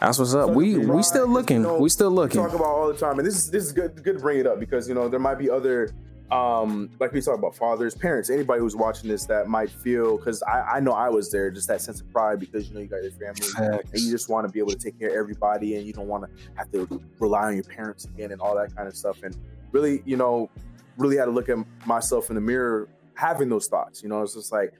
That's 0.00 0.18
what's 0.18 0.34
up. 0.34 0.50
We 0.50 0.78
we 0.78 1.02
still 1.02 1.28
looking. 1.28 1.58
You 1.58 1.62
know, 1.62 1.78
we 1.78 1.88
still 1.88 2.10
looking. 2.10 2.40
talk 2.40 2.54
about 2.54 2.66
all 2.66 2.88
the 2.92 2.98
time, 2.98 3.18
and 3.18 3.26
this 3.26 3.34
is 3.34 3.50
this 3.50 3.64
is 3.64 3.72
good 3.72 4.02
good 4.02 4.16
to 4.16 4.22
bring 4.22 4.38
it 4.38 4.46
up 4.46 4.60
because 4.60 4.88
you 4.88 4.94
know 4.94 5.08
there 5.08 5.20
might 5.20 5.38
be 5.38 5.50
other 5.50 5.90
um 6.30 6.90
like 7.00 7.10
we 7.12 7.22
talk 7.22 7.38
about 7.38 7.56
fathers 7.56 7.94
parents 7.94 8.28
anybody 8.28 8.60
who's 8.60 8.76
watching 8.76 9.08
this 9.08 9.24
that 9.24 9.48
might 9.48 9.70
feel 9.70 10.18
because 10.18 10.42
I, 10.42 10.60
I 10.74 10.80
know 10.80 10.92
i 10.92 11.08
was 11.08 11.32
there 11.32 11.50
just 11.50 11.68
that 11.68 11.80
sense 11.80 12.02
of 12.02 12.12
pride 12.12 12.38
because 12.38 12.68
you 12.68 12.74
know 12.74 12.80
you 12.80 12.86
got 12.86 13.02
your 13.02 13.12
family 13.12 13.82
and 13.92 14.02
you 14.02 14.10
just 14.10 14.28
want 14.28 14.46
to 14.46 14.52
be 14.52 14.58
able 14.58 14.72
to 14.72 14.78
take 14.78 14.98
care 14.98 15.08
of 15.08 15.16
everybody 15.16 15.76
and 15.76 15.86
you 15.86 15.94
don't 15.94 16.06
want 16.06 16.24
to 16.24 16.30
have 16.56 16.70
to 16.72 17.02
rely 17.18 17.46
on 17.46 17.54
your 17.54 17.64
parents 17.64 18.04
again 18.04 18.30
and 18.30 18.42
all 18.42 18.54
that 18.54 18.76
kind 18.76 18.86
of 18.86 18.94
stuff. 18.94 19.22
And 19.22 19.34
really 19.72 20.02
you 20.04 20.16
know 20.16 20.50
really 20.96 21.16
had 21.16 21.26
to 21.26 21.30
look 21.30 21.48
at 21.48 21.58
myself 21.86 22.28
in 22.28 22.34
the 22.34 22.40
mirror 22.40 22.88
having 23.14 23.48
those 23.48 23.66
thoughts 23.66 24.02
you 24.02 24.08
know 24.08 24.22
it's 24.22 24.34
just 24.34 24.52
like 24.52 24.74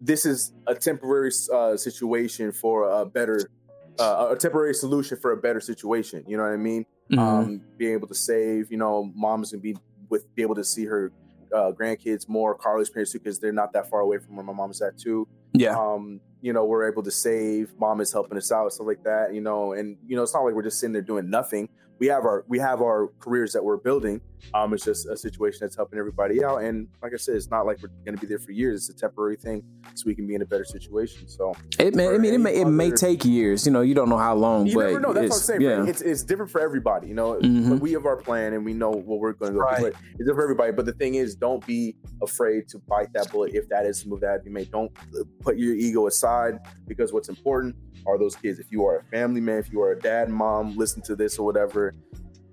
this 0.00 0.24
is 0.24 0.52
a 0.66 0.74
temporary 0.74 1.30
uh, 1.52 1.76
situation 1.76 2.52
for 2.52 2.90
a 2.90 3.04
better 3.04 3.50
uh, 3.98 4.28
a 4.30 4.36
temporary 4.36 4.74
solution 4.74 5.18
for 5.18 5.32
a 5.32 5.36
better 5.36 5.60
situation 5.60 6.24
you 6.26 6.36
know 6.36 6.42
what 6.42 6.52
i 6.52 6.56
mean? 6.56 6.84
Mm-hmm. 7.10 7.18
um, 7.18 7.60
being 7.76 7.92
able 7.92 8.08
to 8.08 8.14
save 8.14 8.70
you 8.70 8.78
know 8.78 9.10
mom's 9.14 9.50
gonna 9.50 9.60
be 9.60 9.76
with 10.10 10.32
be 10.34 10.42
able 10.42 10.56
to 10.56 10.64
see 10.64 10.84
her 10.84 11.12
uh, 11.54 11.72
grandkids 11.72 12.28
more, 12.28 12.54
Carly's 12.54 12.90
parents 12.90 13.12
too, 13.12 13.18
because 13.18 13.40
they're 13.40 13.52
not 13.52 13.72
that 13.72 13.88
far 13.88 14.00
away 14.00 14.18
from 14.18 14.36
where 14.36 14.44
my 14.44 14.52
mom's 14.52 14.82
at 14.82 14.98
too. 14.98 15.26
Yeah. 15.54 15.76
Um, 15.76 16.20
you 16.42 16.52
know, 16.52 16.64
we're 16.64 16.90
able 16.90 17.02
to 17.02 17.10
save. 17.10 17.72
Mom 17.78 18.00
is 18.00 18.12
helping 18.12 18.38
us 18.38 18.52
out, 18.52 18.72
stuff 18.72 18.86
like 18.86 19.02
that. 19.04 19.34
You 19.34 19.40
know, 19.40 19.72
and 19.72 19.96
you 20.06 20.16
know, 20.16 20.22
it's 20.22 20.34
not 20.34 20.40
like 20.40 20.54
we're 20.54 20.62
just 20.62 20.78
sitting 20.78 20.92
there 20.92 21.02
doing 21.02 21.28
nothing 21.30 21.68
we 22.00 22.08
have 22.08 22.24
our 22.24 22.44
we 22.48 22.58
have 22.58 22.80
our 22.80 23.12
careers 23.20 23.52
that 23.52 23.62
we're 23.62 23.76
building. 23.76 24.20
Um, 24.54 24.74
it's 24.74 24.84
just 24.84 25.06
a 25.06 25.16
situation 25.16 25.58
that's 25.60 25.76
helping 25.76 25.98
everybody 25.98 26.44
out. 26.44 26.62
And 26.62 26.88
like 27.02 27.12
I 27.12 27.16
said, 27.16 27.36
it's 27.36 27.50
not 27.50 27.66
like 27.66 27.82
we're 27.82 27.88
going 28.04 28.16
to 28.16 28.20
be 28.20 28.26
there 28.26 28.38
for 28.38 28.52
years. 28.52 28.88
It's 28.88 28.98
a 28.98 29.00
temporary 29.00 29.36
thing, 29.36 29.62
so 29.94 30.04
we 30.06 30.14
can 30.14 30.26
be 30.26 30.34
in 30.34 30.42
a 30.42 30.46
better 30.46 30.64
situation. 30.64 31.28
So 31.28 31.54
it 31.78 31.94
may, 31.94 32.08
I 32.08 32.18
mean, 32.18 32.34
it 32.34 32.40
may, 32.40 32.60
it 32.60 32.66
may 32.66 32.90
take 32.90 33.24
years. 33.24 33.66
You 33.66 33.72
know, 33.72 33.80
you 33.80 33.94
don't 33.94 34.08
know 34.08 34.18
how 34.18 34.34
long. 34.34 34.66
You 34.66 34.74
but 34.74 34.86
never 34.86 35.00
know. 35.00 35.12
That's 35.12 35.30
what 35.30 35.36
I'm 35.36 35.42
saying. 35.42 35.60
Yeah. 35.60 35.86
It's, 35.86 36.00
it's 36.00 36.22
different 36.22 36.50
for 36.50 36.60
everybody. 36.60 37.08
You 37.08 37.14
know, 37.14 37.34
mm-hmm. 37.34 37.78
we 37.78 37.92
have 37.92 38.06
our 38.06 38.16
plan 38.16 38.52
and 38.52 38.64
we 38.64 38.74
know 38.74 38.90
what 38.90 39.20
we're 39.20 39.32
going 39.32 39.52
to 39.52 39.58
go. 39.58 39.64
Right. 39.64 39.80
But 39.80 39.92
it's 39.92 40.18
different 40.18 40.36
for 40.36 40.42
everybody. 40.42 40.72
But 40.72 40.86
the 40.86 40.92
thing 40.92 41.14
is, 41.14 41.34
don't 41.34 41.64
be 41.66 41.96
afraid 42.22 42.68
to 42.68 42.78
bite 42.78 43.12
that 43.12 43.30
bullet 43.30 43.54
if 43.54 43.68
that 43.68 43.86
is 43.86 44.02
the 44.02 44.08
move 44.08 44.20
that 44.20 44.30
has 44.30 44.40
to 44.40 44.44
be 44.44 44.50
made. 44.50 44.70
Don't 44.70 44.92
put 45.40 45.56
your 45.56 45.74
ego 45.74 46.06
aside 46.06 46.58
because 46.86 47.12
what's 47.12 47.28
important 47.28 47.76
are 48.06 48.18
those 48.18 48.36
kids. 48.36 48.58
If 48.58 48.72
you 48.72 48.84
are 48.86 48.98
a 48.98 49.04
family 49.04 49.40
man, 49.40 49.58
if 49.58 49.70
you 49.72 49.80
are 49.82 49.92
a 49.92 49.98
dad, 49.98 50.28
mom, 50.28 50.76
listen 50.76 51.02
to 51.02 51.16
this 51.16 51.38
or 51.38 51.44
whatever 51.44 51.94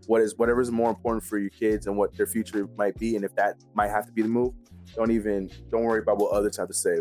what 0.08 0.22
is 0.22 0.36
whatever 0.38 0.62
is 0.62 0.72
more 0.72 0.90
important 0.90 1.24
for 1.24 1.38
your 1.38 1.50
kids 1.50 1.86
and 1.86 1.96
what 1.96 2.16
their 2.18 2.26
future 2.26 2.68
might 2.78 2.98
be, 2.98 3.16
and 3.16 3.24
if 3.24 3.36
that 3.36 3.56
might 3.76 3.90
have 3.90 4.06
to 4.08 4.12
be 4.12 4.22
the 4.22 4.28
move, 4.28 4.54
don't 4.96 5.12
even 5.12 5.50
don't 5.70 5.84
worry 5.84 6.02
about 6.02 6.18
what 6.18 6.32
others 6.32 6.58
have 6.58 6.68
to 6.70 6.74
say. 6.74 6.98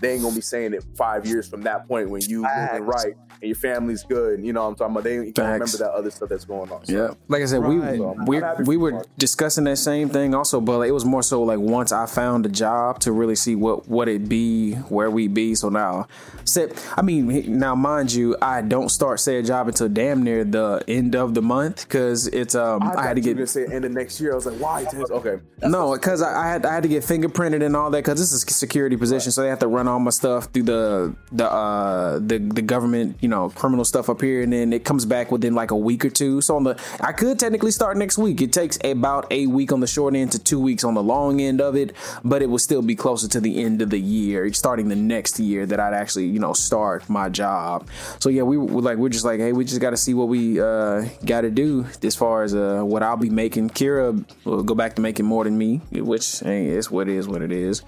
They 0.00 0.12
ain't 0.12 0.22
gonna 0.22 0.34
be 0.34 0.40
saying 0.40 0.74
it 0.74 0.84
five 0.96 1.26
years 1.26 1.48
from 1.48 1.62
that 1.62 1.88
point 1.88 2.10
when 2.10 2.20
you 2.22 2.42
moving 2.42 2.84
right 2.84 3.14
and 3.40 3.48
your 3.48 3.56
family's 3.56 4.02
good. 4.04 4.44
You 4.44 4.52
know 4.52 4.62
what 4.62 4.68
I'm 4.68 4.74
talking 4.76 4.92
about? 4.92 5.04
They 5.04 5.32
can't 5.32 5.38
remember 5.38 5.78
that 5.78 5.92
other 5.92 6.10
stuff 6.10 6.28
that's 6.28 6.44
going 6.44 6.70
on. 6.70 6.84
So. 6.86 6.92
Yeah, 6.92 7.14
like 7.28 7.42
I 7.42 7.46
said, 7.46 7.62
right. 7.62 7.98
we 8.26 8.40
we 8.40 8.64
we 8.64 8.76
were 8.76 9.04
discussing 9.18 9.64
that 9.64 9.76
same 9.76 10.08
thing 10.08 10.34
also, 10.34 10.60
but 10.60 10.80
it 10.82 10.92
was 10.92 11.04
more 11.04 11.22
so 11.22 11.42
like 11.42 11.58
once 11.58 11.92
I 11.92 12.06
found 12.06 12.46
a 12.46 12.48
job 12.48 13.00
to 13.00 13.12
really 13.12 13.36
see 13.36 13.54
what 13.54 13.88
what 13.88 14.08
it 14.08 14.28
be, 14.28 14.74
where 14.74 15.10
we 15.10 15.28
be. 15.28 15.54
So 15.54 15.68
now, 15.68 16.06
set. 16.44 16.82
I 16.96 17.02
mean, 17.02 17.58
now 17.58 17.74
mind 17.74 18.12
you, 18.12 18.36
I 18.40 18.62
don't 18.62 18.88
start 18.88 19.20
say 19.20 19.38
a 19.38 19.42
job 19.42 19.68
until 19.68 19.88
damn 19.88 20.22
near 20.22 20.44
the 20.44 20.82
end 20.88 21.14
of 21.14 21.34
the 21.34 21.42
month 21.42 21.86
because 21.86 22.26
it's 22.28 22.54
um 22.54 22.82
I, 22.82 22.94
I 22.96 23.02
had 23.02 23.16
to 23.16 23.22
get 23.22 23.36
to 23.36 23.46
say 23.46 23.66
end 23.66 23.84
of 23.84 23.92
next 23.92 24.20
year. 24.20 24.32
I 24.32 24.34
was 24.36 24.46
like, 24.46 24.58
why? 24.58 24.84
Okay, 24.84 25.40
no, 25.62 25.94
because 25.94 26.22
I, 26.22 26.42
I, 26.42 26.48
had 26.48 26.66
I 26.66 26.74
had 26.74 26.82
to 26.82 26.88
get 26.88 27.02
fingerprinted 27.02 27.64
and 27.64 27.76
all 27.76 27.90
that 27.90 27.98
because 27.98 28.18
this 28.18 28.32
is 28.32 28.44
a 28.44 28.52
security 28.52 28.96
position, 28.96 29.28
right. 29.28 29.34
so 29.34 29.42
they 29.42 29.48
have 29.48 29.58
to 29.60 29.68
run 29.68 29.88
all 29.88 29.98
my 29.98 30.10
stuff 30.10 30.46
through 30.52 30.64
the 30.64 31.16
the 31.32 31.50
uh 31.50 32.18
the 32.18 32.38
the 32.38 32.62
government 32.62 33.16
you 33.24 33.28
know 33.28 33.48
criminal 33.48 33.86
stuff 33.86 34.10
up 34.10 34.20
here, 34.20 34.42
and 34.42 34.52
then 34.52 34.74
it 34.74 34.84
comes 34.84 35.06
back 35.06 35.32
within 35.32 35.54
like 35.54 35.70
a 35.70 35.76
week 35.76 36.04
or 36.04 36.10
two. 36.10 36.42
So 36.42 36.56
on 36.56 36.64
the 36.64 36.78
I 37.00 37.12
could 37.12 37.38
technically 37.38 37.70
start 37.70 37.96
next 37.96 38.18
week. 38.18 38.42
It 38.42 38.52
takes 38.52 38.78
about 38.84 39.26
a 39.32 39.46
week 39.46 39.72
on 39.72 39.80
the 39.80 39.86
short 39.86 40.14
end 40.14 40.32
to 40.32 40.38
two 40.38 40.60
weeks 40.60 40.84
on 40.84 40.92
the 40.92 41.02
long 41.02 41.40
end 41.40 41.62
of 41.62 41.74
it, 41.74 41.94
but 42.22 42.42
it 42.42 42.50
will 42.50 42.58
still 42.58 42.82
be 42.82 42.94
closer 42.94 43.26
to 43.28 43.40
the 43.40 43.64
end 43.64 43.80
of 43.80 43.88
the 43.88 43.98
year, 43.98 44.52
starting 44.52 44.90
the 44.90 44.96
next 44.96 45.40
year 45.40 45.64
that 45.64 45.80
I'd 45.80 45.94
actually 45.94 46.26
you 46.26 46.38
know 46.38 46.52
start 46.52 47.08
my 47.08 47.30
job. 47.30 47.88
So 48.20 48.28
yeah, 48.28 48.42
we 48.42 48.58
were 48.58 48.82
like 48.82 48.98
we're 48.98 49.08
just 49.08 49.24
like 49.24 49.40
hey, 49.40 49.54
we 49.54 49.64
just 49.64 49.80
got 49.80 49.90
to 49.90 49.96
see 49.96 50.12
what 50.12 50.28
we 50.28 50.60
uh 50.60 51.06
got 51.24 51.40
to 51.40 51.50
do 51.50 51.86
as 52.02 52.14
far 52.14 52.42
as 52.42 52.54
uh 52.54 52.82
what 52.82 53.02
I'll 53.02 53.16
be 53.16 53.30
making. 53.30 53.70
Kira 53.70 54.22
will 54.44 54.62
go 54.62 54.74
back 54.74 54.96
to 54.96 55.00
making 55.00 55.24
more 55.24 55.44
than 55.44 55.56
me, 55.56 55.80
which 55.92 56.40
hey, 56.40 56.66
it's 56.66 56.90
what 56.90 57.08
it 57.08 57.16
is, 57.16 57.26
what 57.26 57.40
it 57.40 57.52
is. 57.52 57.80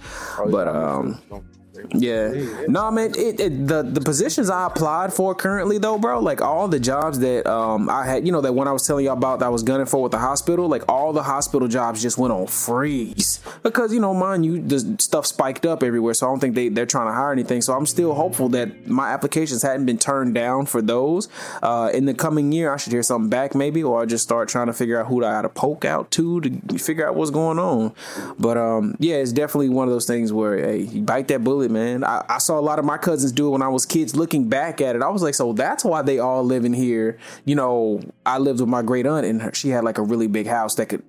But 0.51 0.67
um. 0.67 1.21
Yeah. 1.95 2.65
No, 2.69 2.91
man. 2.91 3.13
It, 3.17 3.41
it, 3.41 3.67
the 3.67 3.83
the 3.83 4.01
positions 4.01 4.51
I 4.51 4.67
applied 4.67 5.13
for 5.13 5.35
currently 5.35 5.79
though, 5.79 5.99
bro, 5.99 6.21
like 6.21 6.41
all 6.41 6.69
the 6.69 6.81
jobs 6.81 7.19
that 7.21 7.47
um 7.47 7.89
I 7.89 8.05
had, 8.07 8.27
you 8.27 8.33
know, 8.33 8.41
that 8.41 8.55
when 8.55 8.69
I 8.69 8.73
was 8.73 8.87
telling 8.87 9.05
y'all 9.05 9.17
about 9.17 9.41
that 9.41 9.47
I 9.47 9.49
was 9.49 9.63
gunning 9.63 9.87
for 9.87 10.03
with 10.03 10.13
the 10.13 10.19
hospital, 10.19 10.69
like 10.69 10.83
all 10.89 11.13
the 11.13 11.23
hospital 11.23 11.69
jobs 11.69 12.03
just 12.03 12.19
went 12.19 12.33
on 12.33 12.47
freeze 12.47 13.41
because 13.63 13.93
you 13.93 14.01
know, 14.01 14.15
mind 14.15 14.45
you, 14.45 14.61
the 14.61 14.97
stuff 15.01 15.27
spiked 15.27 15.67
up 15.67 15.83
everywhere. 15.83 16.15
So 16.15 16.27
I 16.27 16.31
don't 16.31 16.41
think 16.41 16.55
they 16.55 16.69
they're 16.69 16.87
trying 16.87 17.09
to 17.09 17.13
hire 17.13 17.33
anything. 17.33 17.61
So 17.63 17.75
I'm 17.75 17.87
still 17.87 18.15
hopeful 18.15 18.49
that 18.51 18.87
my 18.87 19.11
applications 19.11 19.63
hadn't 19.63 19.87
been 19.87 19.99
turned 19.99 20.35
down 20.35 20.67
for 20.67 20.83
those. 20.83 21.29
Uh, 21.63 21.91
in 21.93 22.05
the 22.05 22.15
coming 22.15 22.53
year, 22.53 22.73
I 22.73 22.77
should 22.77 22.93
hear 22.93 23.03
something 23.03 23.31
back 23.31 23.55
maybe, 23.55 23.83
or 23.83 24.03
I 24.03 24.07
just 24.07 24.25
start 24.25 24.49
trying 24.49 24.67
to 24.67 24.73
figure 24.73 25.01
out 25.01 25.07
who 25.07 25.25
I 25.25 25.33
got 25.33 25.43
to 25.43 25.49
poke 25.49 25.85
out 25.85 26.11
to 26.13 26.41
to 26.41 26.79
figure 26.79 27.07
out 27.09 27.15
what's 27.15 27.31
going 27.31 27.59
on. 27.59 27.95
But 28.39 28.57
um, 28.57 28.97
yeah, 28.99 29.17
it's 29.17 29.33
definitely 29.33 29.69
one 29.69 29.89
of 29.89 29.95
those 29.95 30.07
things 30.07 30.33
where 30.33 30.59
hey, 30.59 30.79
you 30.81 31.03
bite 31.03 31.29
that 31.29 31.45
bullet, 31.45 31.66
man. 31.69 32.05
I, 32.05 32.25
I, 32.29 32.39
saw 32.39 32.59
a 32.59 32.61
lot 32.61 32.79
of 32.79 32.85
my 32.85 32.99
cousins 32.99 33.33
do 33.33 33.49
it 33.49 33.51
when 33.51 33.63
I 33.63 33.69
was 33.69 33.87
kids. 33.87 34.17
Looking 34.17 34.49
back 34.49 34.81
at 34.81 34.97
it, 34.97 35.03
I 35.03 35.09
was 35.09 35.23
like, 35.23 35.35
so 35.35 35.53
that's 35.53 35.85
why 35.85 36.03
they 36.03 36.19
all 36.19 36.45
live 36.45 36.65
in 36.65 36.73
here. 36.73 37.19
You 37.45 37.55
know, 37.55 38.01
I 38.25 38.39
lived 38.39 38.61
with 38.61 38.69
my 38.69 38.83
great 38.83 39.07
aunt, 39.07 39.27
and 39.27 39.43
her, 39.43 39.55
she 39.55 39.71
had 39.71 39.85
like 39.85 39.99
a 39.99 40.03
really 40.03 40.27
big 40.27 40.47
house 40.47 40.75
that 40.77 40.89
could 40.89 41.03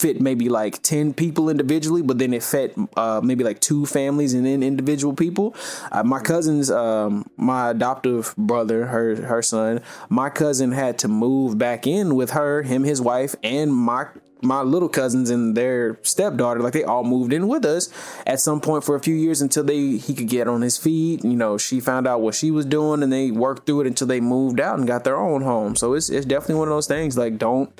fit 0.00 0.18
maybe 0.18 0.48
like 0.48 0.80
10 0.82 1.12
people 1.12 1.50
individually 1.50 2.00
but 2.00 2.18
then 2.18 2.32
it 2.32 2.42
fit 2.42 2.74
uh, 2.96 3.20
maybe 3.22 3.44
like 3.44 3.60
two 3.60 3.84
families 3.84 4.32
and 4.32 4.46
then 4.46 4.62
individual 4.62 5.12
people 5.12 5.54
uh, 5.92 6.02
my 6.02 6.18
cousins 6.18 6.70
um, 6.70 7.28
my 7.36 7.70
adoptive 7.70 8.34
brother 8.38 8.86
her 8.86 9.16
her 9.26 9.42
son 9.42 9.82
my 10.08 10.30
cousin 10.30 10.72
had 10.72 10.98
to 10.98 11.06
move 11.06 11.58
back 11.58 11.86
in 11.86 12.14
with 12.14 12.30
her 12.30 12.62
him 12.62 12.82
his 12.82 12.98
wife 13.02 13.34
and 13.42 13.74
my 13.74 14.06
my 14.42 14.62
little 14.62 14.88
cousins 14.88 15.30
and 15.30 15.56
their 15.56 15.98
stepdaughter, 16.02 16.60
like 16.60 16.72
they 16.72 16.84
all 16.84 17.04
moved 17.04 17.32
in 17.32 17.48
with 17.48 17.64
us 17.64 17.88
at 18.26 18.40
some 18.40 18.60
point 18.60 18.84
for 18.84 18.94
a 18.94 19.00
few 19.00 19.14
years 19.14 19.40
until 19.40 19.64
they 19.64 19.96
he 19.96 20.14
could 20.14 20.28
get 20.28 20.48
on 20.48 20.62
his 20.62 20.76
feet. 20.76 21.24
You 21.24 21.36
know, 21.36 21.58
she 21.58 21.80
found 21.80 22.06
out 22.06 22.20
what 22.20 22.34
she 22.34 22.50
was 22.50 22.64
doing 22.64 23.02
and 23.02 23.12
they 23.12 23.30
worked 23.30 23.66
through 23.66 23.82
it 23.82 23.86
until 23.86 24.06
they 24.06 24.20
moved 24.20 24.60
out 24.60 24.78
and 24.78 24.86
got 24.86 25.04
their 25.04 25.16
own 25.16 25.42
home. 25.42 25.76
So 25.76 25.94
it's 25.94 26.08
it's 26.08 26.26
definitely 26.26 26.56
one 26.56 26.68
of 26.68 26.74
those 26.74 26.86
things. 26.86 27.16
Like 27.18 27.38
don't 27.38 27.70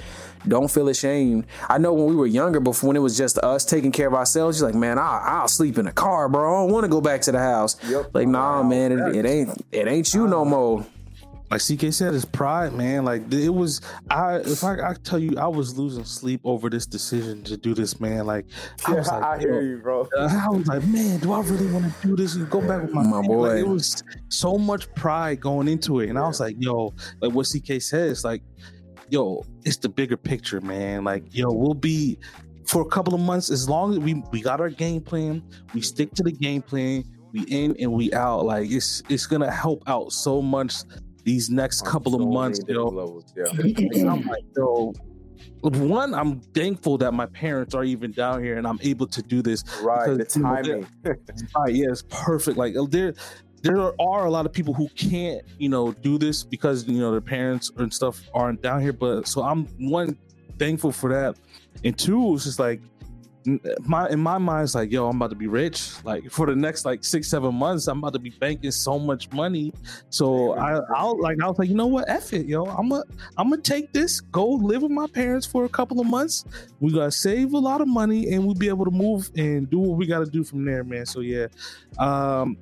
don't 0.47 0.71
feel 0.71 0.89
ashamed. 0.89 1.47
I 1.69 1.79
know 1.79 1.93
when 1.93 2.07
we 2.07 2.17
were 2.17 2.27
younger, 2.27 2.61
before 2.61 2.89
when 2.89 2.97
it 2.97 3.01
was 3.01 3.17
just 3.17 3.39
us 3.39 3.65
taking 3.65 3.93
care 3.93 4.09
of 4.09 4.15
ourselves, 4.15 4.61
you're 4.61 4.69
like, 4.69 4.79
man, 4.79 4.99
I'll, 4.99 5.21
I'll 5.23 5.49
sleep 5.49 5.79
in 5.79 5.87
a 5.87 5.93
car, 5.93 6.29
bro. 6.29 6.49
I 6.49 6.63
don't 6.63 6.73
want 6.73 6.85
to 6.85 6.89
go 6.91 7.01
back 7.01 7.21
to 7.23 7.33
the 7.33 7.39
house. 7.39 7.77
Yep. 7.85 8.15
Like, 8.15 8.29
nah, 8.29 8.63
man, 8.63 8.93
it, 8.93 9.17
it 9.17 9.27
ain't 9.27 9.67
it 9.73 9.87
ain't 9.87 10.13
you 10.15 10.27
no 10.27 10.45
more 10.45 10.87
like 11.51 11.61
CK 11.61 11.93
said, 11.93 12.15
it's 12.15 12.25
pride, 12.25 12.75
man. 12.75 13.05
Like 13.05 13.33
it 13.33 13.49
was, 13.49 13.81
I 14.09 14.37
if 14.37 14.63
I, 14.63 14.91
I 14.91 14.95
tell 15.03 15.19
you, 15.19 15.37
I 15.37 15.49
was 15.49 15.77
losing 15.77 16.05
sleep 16.05 16.41
over 16.45 16.71
this 16.71 16.87
decision 16.87 17.43
to 17.45 17.57
do 17.57 17.75
this, 17.75 17.99
man. 17.99 18.25
Like 18.27 18.47
I 18.87 18.93
was 18.93 19.09
like, 19.09 19.23
I 19.23 19.39
hear 19.39 19.61
you, 19.61 19.79
bro. 19.79 20.09
I 20.19 20.49
was 20.49 20.69
like, 20.69 20.85
man, 20.85 21.19
do 21.19 21.33
I 21.33 21.41
really 21.41 21.73
want 21.73 21.93
to 21.93 22.07
do 22.07 22.15
this 22.15 22.37
and 22.37 22.49
go 22.49 22.61
back 22.61 22.83
with 22.83 22.93
my, 22.93 23.03
my 23.03 23.23
boy? 23.23 23.49
Like, 23.49 23.59
it 23.59 23.69
was 23.69 24.05
so 24.29 24.57
much 24.57 24.93
pride 24.95 25.41
going 25.41 25.67
into 25.67 25.99
it, 26.01 26.09
and 26.09 26.15
yeah. 26.15 26.25
I 26.25 26.29
was 26.29 26.39
like, 26.39 26.55
yo, 26.59 26.95
like 27.21 27.33
what 27.33 27.49
CK 27.49 27.83
says, 27.83 28.25
like, 28.25 28.43
yo, 29.09 29.45
it's 29.65 29.77
the 29.77 29.89
bigger 29.89 30.17
picture, 30.17 30.61
man. 30.61 31.03
Like, 31.03 31.25
yo, 31.35 31.51
we'll 31.51 31.75
be 31.75 32.17
for 32.65 32.83
a 32.83 32.87
couple 32.89 33.13
of 33.13 33.21
months 33.21 33.51
as 33.51 33.69
long 33.69 33.93
as 33.93 33.99
we 33.99 34.23
we 34.31 34.41
got 34.41 34.61
our 34.61 34.71
game 34.71 35.01
plan, 35.01 35.43
we 35.75 35.81
stick 35.81 36.13
to 36.15 36.23
the 36.23 36.33
game 36.33 36.63
plan 36.63 37.03
we 37.33 37.43
in 37.43 37.77
and 37.79 37.93
we 37.93 38.13
out 38.13 38.45
like 38.45 38.69
it's 38.69 39.05
it's 39.09 39.25
gonna 39.27 39.51
help 39.51 39.83
out 39.87 40.11
so 40.11 40.43
much 40.43 40.83
these 41.25 41.51
next 41.51 41.85
couple 41.85 42.13
so 42.13 42.23
of 42.23 42.29
months, 42.29 42.61
yo. 42.67 42.87
Levels, 42.87 43.33
yeah. 43.37 43.45
I'm 44.11 44.23
like, 44.23 44.45
yo, 44.57 44.93
one, 45.61 46.15
I'm 46.15 46.41
thankful 46.41 46.99
that 46.99 47.13
my 47.13 47.27
parents 47.27 47.75
are 47.75 47.85
even 47.85 48.13
down 48.13 48.43
here 48.43 48.57
and 48.57 48.67
I'm 48.67 48.79
able 48.83 49.07
to 49.09 49.23
do 49.23 49.43
this. 49.43 49.65
Right, 49.83 50.17
because, 50.17 50.33
the 50.35 50.41
timing. 50.41 50.65
You 50.65 50.87
know, 51.05 51.15
right, 51.57 51.75
yeah, 51.75 51.87
it's 51.91 52.03
perfect. 52.09 52.57
Like 52.57 52.75
oh, 52.77 52.87
there, 52.87 53.15
there 53.63 53.79
are 54.01 54.27
a 54.27 54.31
lot 54.31 54.47
of 54.47 54.53
people 54.53 54.73
who 54.73 54.89
can't, 54.91 55.43
you 55.59 55.69
know, 55.69 55.93
do 55.93 56.19
this 56.19 56.43
because 56.43 56.87
you 56.89 57.01
know 57.01 57.11
their 57.11 57.21
parents 57.21 57.71
and 57.77 57.93
stuff 57.93 58.23
aren't 58.33 58.63
down 58.63 58.81
here. 58.81 58.93
But 58.93 59.29
so 59.29 59.43
I'm 59.43 59.67
one 59.79 60.17
thankful 60.59 60.93
for 60.93 61.11
that, 61.11 61.37
and 61.85 61.97
two, 61.99 62.35
it's 62.35 62.45
just 62.45 62.59
like 62.59 62.81
my 63.87 64.09
in 64.11 64.21
my 64.21 64.37
mind 64.37 64.65
it's 64.65 64.75
like 64.75 64.91
yo 64.91 65.09
i'm 65.09 65.17
about 65.17 65.31
to 65.31 65.37
be 65.37 65.47
rich. 65.47 65.93
Like 66.05 66.31
for 66.31 66.47
the 66.47 66.55
next 66.55 66.85
like 66.85 67.05
six 67.05 67.29
seven 67.29 67.55
months 67.55 67.87
i'm 67.89 67.99
about 67.99 68.13
to 68.13 68.19
be 68.19 68.31
banking 68.31 68.71
so 68.71 68.99
much 68.99 69.31
money. 69.33 69.73
So 70.11 70.53
i 70.55 70.81
i'll 70.97 71.21
like 71.21 71.39
i 71.43 71.49
was 71.49 71.59
like 71.59 71.69
you 71.69 71.75
know 71.75 71.87
what? 71.87 72.09
F 72.09 72.33
it 72.33 72.47
yo. 72.47 72.65
I'm 72.65 72.89
gonna 72.89 73.05
i'm 73.37 73.51
gonna 73.51 73.63
take 73.63 73.93
this 73.93 74.21
go 74.21 74.47
live 74.47 74.83
with 74.83 74.91
my 74.91 75.07
parents 75.07 75.47
for 75.47 75.65
a 75.65 75.69
couple 75.69 76.01
of 76.01 76.07
months. 76.07 76.45
We 76.81 76.93
gotta 76.93 77.13
save 77.13 77.53
a 77.53 77.59
lot 77.59 77.81
of 77.81 77.89
money 77.89 78.33
and 78.33 78.45
we'll 78.45 78.55
be 78.55 78.69
able 78.69 78.85
to 78.85 78.91
move 78.91 79.31
and 79.37 79.69
do 79.71 79.79
what 79.79 79.97
we 79.97 80.07
gotta 80.07 80.27
do 80.27 80.45
from 80.45 80.65
there 80.65 80.85
man. 80.85 81.07
So 81.07 81.21
yeah. 81.21 81.47
Um 81.99 82.59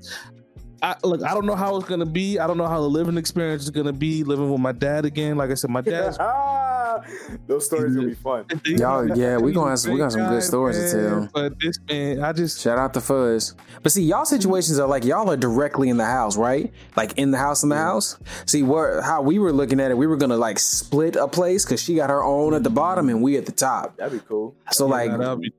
I, 0.83 0.97
look, 1.03 1.23
I 1.23 1.35
don't 1.35 1.47
know 1.47 1.57
how 1.57 1.77
it's 1.77 1.89
gonna 1.89 2.07
be. 2.07 2.39
I 2.39 2.47
don't 2.47 2.57
know 2.59 2.67
how 2.67 2.81
the 2.81 2.89
living 2.89 3.17
experience 3.17 3.65
is 3.65 3.71
gonna 3.71 3.93
be 3.93 4.25
living 4.25 4.51
with 4.51 4.61
my 4.61 4.73
dad 4.73 5.05
again. 5.05 5.37
Like 5.37 5.51
I 5.51 5.55
said, 5.55 5.71
my 5.71 5.81
dad's 5.81 6.19
Those 7.47 7.67
stories 7.67 7.95
gonna 7.95 8.09
be 8.09 8.15
fun. 8.15 8.45
Y'all, 8.65 9.17
yeah, 9.17 9.39
we 9.39 9.53
gonna 9.53 9.71
have 9.71 9.79
some, 9.79 9.93
we 9.93 9.99
got 9.99 10.13
some 10.13 10.29
good 10.29 10.43
stories 10.43 10.79
man, 10.79 10.87
to 10.87 11.09
tell. 11.09 11.29
But 11.33 11.61
this 11.61 11.79
man, 11.89 12.23
I 12.23 12.33
just 12.33 12.61
shout 12.61 12.79
out 12.79 12.95
to 12.95 13.01
Fuzz. 13.01 13.55
But 13.83 13.93
see, 13.93 14.03
y'all 14.03 14.25
situations 14.25 14.79
are 14.79 14.89
like 14.89 15.05
y'all 15.05 15.31
are 15.31 15.37
directly 15.37 15.89
in 15.89 15.97
the 15.97 16.05
house, 16.05 16.37
right? 16.37 16.73
Like 16.97 17.17
in 17.17 17.31
the 17.31 17.39
house, 17.39 17.63
in 17.63 17.69
the 17.69 17.77
house. 17.77 18.19
See, 18.47 18.63
what 18.63 19.03
how 19.03 19.23
we 19.23 19.39
were 19.39 19.53
looking 19.53 19.81
at 19.81 19.91
it, 19.91 19.97
we 19.97 20.07
were 20.07 20.17
gonna 20.17 20.37
like 20.37 20.59
split 20.59 21.17
a 21.17 21.29
place 21.29 21.65
because 21.65 21.83
she 21.83 21.97
got 21.97 22.11
her 22.11 22.23
own 22.23 22.55
at 22.55 22.63
the 22.63 22.71
bottom 22.71 23.09
and 23.09 23.23
we 23.23 23.37
at 23.37 23.47
the 23.47 23.53
top. 23.53 23.97
That'd 23.97 24.21
be 24.21 24.27
cool. 24.27 24.55
So 24.71 24.87
yeah, 24.87 25.17
like. 25.17 25.53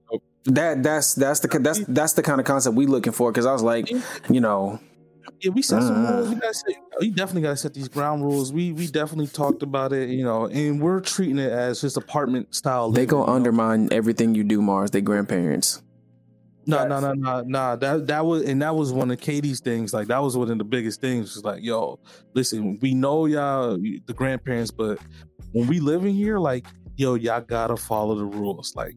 That 0.46 0.82
that's 0.82 1.14
that's 1.16 1.42
the 1.42 1.60
that's 1.60 1.80
that's 1.80 2.14
the 2.14 2.24
kind 2.24 2.40
of 2.40 2.46
concept 2.48 2.76
we 2.76 2.86
looking 2.88 3.12
for 3.12 3.30
because 3.30 3.46
I 3.46 3.52
was 3.52 3.62
like, 3.62 3.92
you 4.30 4.40
know, 4.40 4.80
yeah, 5.42 5.52
we 5.52 5.62
set 5.62 5.84
some 5.84 6.06
uh-huh. 6.06 6.18
rules. 6.18 6.30
We 6.30 6.36
got 6.36 6.56
set, 6.56 6.76
we 7.00 7.10
definitely 7.10 7.42
got 7.44 7.52
to 7.52 7.58
set 7.58 7.74
these 7.74 7.88
ground 7.88 8.24
rules. 8.24 8.52
We 8.54 8.72
we 8.72 8.88
definitely 8.88 9.28
talked 9.28 9.64
about 9.64 9.94
it, 9.94 10.10
you 10.10 10.24
know, 10.24 10.46
and 10.48 10.82
we're 10.82 11.00
treating 11.00 11.38
it 11.38 11.52
as 11.52 11.82
just 11.82 11.98
apartment 11.98 12.54
style. 12.54 12.92
They 12.92 13.06
gonna 13.06 13.32
undermine 13.32 13.86
know? 13.86 13.96
everything 13.96 14.36
you 14.36 14.44
do, 14.44 14.62
Mars. 14.62 14.92
They 14.92 15.02
grandparents. 15.02 15.82
No, 16.66 16.86
no, 16.88 17.00
no, 17.00 17.14
no, 17.14 17.42
no. 17.42 17.76
That 17.76 18.08
that 18.08 18.26
was 18.26 18.44
and 18.44 18.62
that 18.62 18.76
was 18.76 18.94
one 18.94 19.10
of 19.10 19.20
Katie's 19.20 19.60
things. 19.60 19.94
Like 19.94 20.08
that 20.08 20.22
was 20.22 20.38
one 20.38 20.52
of 20.52 20.58
the 20.58 20.64
biggest 20.64 21.02
things. 21.02 21.36
Was 21.36 21.44
like, 21.44 21.64
yo, 21.64 22.00
listen, 22.34 22.78
we 22.82 22.94
know 22.94 23.26
y'all 23.26 23.78
the 23.78 24.14
grandparents, 24.14 24.70
but 24.70 25.00
when 25.52 25.68
we 25.68 25.80
live 25.80 26.06
in 26.06 26.14
here, 26.14 26.38
like, 26.38 26.68
yo, 26.96 27.16
y'all 27.16 27.42
gotta 27.42 27.76
follow 27.76 28.16
the 28.16 28.26
rules. 28.26 28.76
Like, 28.76 28.96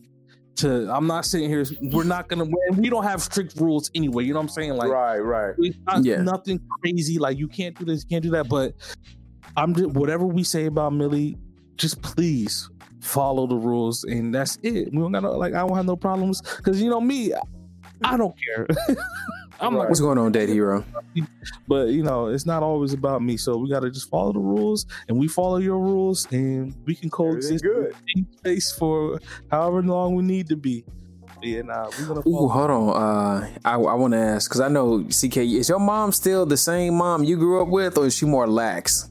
to 0.56 0.92
I'm 0.92 1.06
not 1.06 1.24
sitting 1.24 1.48
here. 1.48 1.64
We're 1.80 2.04
not 2.04 2.28
gonna. 2.28 2.46
We 2.76 2.90
don't 2.90 3.04
have 3.04 3.22
strict 3.22 3.56
rules 3.56 3.90
anyway. 3.94 4.24
You 4.24 4.32
know 4.32 4.40
what 4.40 4.44
I'm 4.44 4.48
saying? 4.50 4.74
Like, 4.74 4.90
right, 4.90 5.18
right. 5.18 5.54
Not, 5.86 6.04
yeah. 6.04 6.22
Nothing 6.22 6.60
crazy. 6.80 7.18
Like 7.18 7.38
you 7.38 7.48
can't 7.48 7.78
do 7.78 7.84
this, 7.84 8.02
you 8.02 8.08
can't 8.08 8.22
do 8.22 8.30
that. 8.30 8.48
But 8.48 8.74
I'm 9.56 9.74
just 9.74 9.90
whatever 9.90 10.26
we 10.26 10.44
say 10.44 10.66
about 10.66 10.92
Millie. 10.92 11.36
Just 11.76 12.02
please 12.02 12.70
follow 13.00 13.46
the 13.46 13.56
rules, 13.56 14.04
and 14.04 14.34
that's 14.34 14.58
it. 14.62 14.92
We 14.92 14.98
don't 14.98 15.12
got 15.12 15.22
no, 15.22 15.32
like 15.32 15.54
I 15.54 15.66
don't 15.66 15.76
have 15.76 15.86
no 15.86 15.96
problems 15.96 16.42
because 16.58 16.80
you 16.80 16.90
know 16.90 17.00
me. 17.00 17.32
I 18.04 18.16
don't 18.16 18.34
care. 18.44 18.66
I'm 19.62 19.76
like, 19.76 19.88
what's 19.88 20.00
going 20.00 20.18
on, 20.18 20.32
Dead 20.32 20.48
Hero? 20.48 20.84
But 21.68 21.88
you 21.88 22.02
know, 22.02 22.26
it's 22.26 22.46
not 22.46 22.62
always 22.62 22.92
about 22.92 23.22
me. 23.22 23.36
So 23.36 23.56
we 23.56 23.68
got 23.68 23.80
to 23.80 23.90
just 23.90 24.08
follow 24.10 24.32
the 24.32 24.40
rules, 24.40 24.86
and 25.08 25.18
we 25.18 25.28
follow 25.28 25.58
your 25.58 25.78
rules, 25.78 26.26
and 26.32 26.74
we 26.84 26.94
can 26.94 27.10
coexist 27.10 27.62
good. 27.62 27.94
in 28.14 28.26
space 28.38 28.72
for 28.72 29.20
however 29.50 29.82
long 29.82 30.14
we 30.14 30.22
need 30.22 30.48
to 30.48 30.56
be. 30.56 30.84
Yeah, 31.42 31.62
nah, 31.62 31.90
we 31.98 32.04
gonna. 32.06 32.20
Ooh, 32.26 32.48
hold 32.48 32.70
on. 32.70 32.88
Uh, 32.90 33.48
I 33.64 33.74
I 33.74 33.94
want 33.94 34.12
to 34.14 34.18
ask 34.18 34.48
because 34.48 34.60
I 34.60 34.68
know 34.68 35.04
CK. 35.04 35.38
Is 35.38 35.68
your 35.68 35.80
mom 35.80 36.12
still 36.12 36.46
the 36.46 36.56
same 36.56 36.94
mom 36.94 37.24
you 37.24 37.36
grew 37.36 37.62
up 37.62 37.68
with, 37.68 37.98
or 37.98 38.06
is 38.06 38.16
she 38.16 38.26
more 38.26 38.46
lax? 38.46 39.08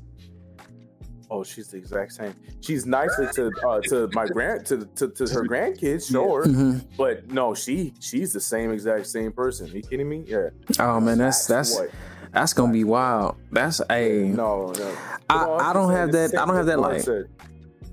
Oh, 1.34 1.46
she's 1.46 1.70
the 1.70 1.78
exact 1.78 2.12
same. 2.12 2.36
She's 2.60 2.86
nicer 2.86 3.32
to 3.32 3.52
uh, 3.66 3.80
to 3.84 4.10
my 4.12 4.28
grand 4.28 4.66
to, 4.66 4.86
to, 4.98 5.08
to 5.08 5.24
her 5.34 5.46
grandkids, 5.46 6.12
sure, 6.12 6.46
mm-hmm. 6.46 6.80
but 6.98 7.32
no, 7.32 7.56
she 7.56 7.94
she's 8.02 8.34
the 8.34 8.42
same 8.42 8.72
exact 8.72 9.08
same 9.08 9.32
person. 9.32 9.72
Are 9.72 9.76
you 9.78 9.82
kidding 9.82 10.10
me? 10.10 10.26
Yeah. 10.28 10.50
Oh 10.78 11.00
man, 11.00 11.18
that's 11.18 11.48
that's. 11.48 11.78
that's 11.78 11.94
that's 12.32 12.54
gonna 12.54 12.72
be 12.72 12.84
wild. 12.84 13.36
That's 13.52 13.82
a 13.90 14.24
no, 14.24 14.72
no. 14.72 14.98
I, 15.30 15.70
I 15.70 15.74
don't 15.74 15.92
have 15.92 16.12
that. 16.14 16.38
I 16.38 16.46
don't 16.46 16.56
have 16.56 16.66
that 16.68 16.80
like. 16.80 17.06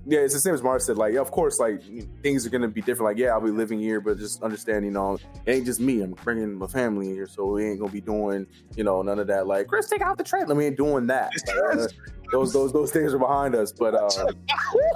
yeah, 0.07 0.21
it's 0.21 0.35
the 0.35 0.41
same 0.41 0.55
as 0.55 0.63
Mark 0.63 0.81
said. 0.81 0.97
Like, 0.97 1.15
of 1.15 1.31
course, 1.31 1.59
like 1.59 1.83
things 2.23 2.47
are 2.47 2.51
gonna 2.51 2.69
be 2.69 2.81
different. 2.81 3.11
Like, 3.11 3.19
yeah, 3.19 3.31
I'll 3.31 3.41
be 3.41 3.51
living 3.51 3.81
here, 3.81 4.01
but 4.01 4.19
just 4.19 4.43
understand, 4.43 4.85
you 4.85 4.93
know, 4.93 5.19
it 5.45 5.53
ain't 5.53 5.67
just 5.67 5.81
me. 5.81 6.03
I'm 6.03 6.13
bringing 6.13 6.55
my 6.55 6.69
family 6.69 7.09
here, 7.09 7.27
so 7.27 7.47
we 7.47 7.69
ain't 7.69 7.81
gonna 7.81 7.93
be 7.93 8.01
doing, 8.01 8.47
you 8.77 8.85
know, 8.85 9.03
none 9.03 9.19
of 9.19 9.27
that. 9.27 9.47
Like, 9.49 9.67
Chris, 9.67 9.89
take 9.89 10.03
out 10.03 10.19
the 10.19 10.25
trailer. 10.25 10.55
We 10.55 10.67
ain't 10.67 10.77
doing 10.77 11.07
that. 11.09 11.33
Like, 11.47 11.79
uh, 11.79 11.89
those 12.31 12.53
those 12.53 12.73
those 12.73 12.93
things 12.93 13.15
are 13.15 13.19
behind 13.19 13.55
us. 13.55 13.73
But 13.73 13.95
uh, 13.95 14.09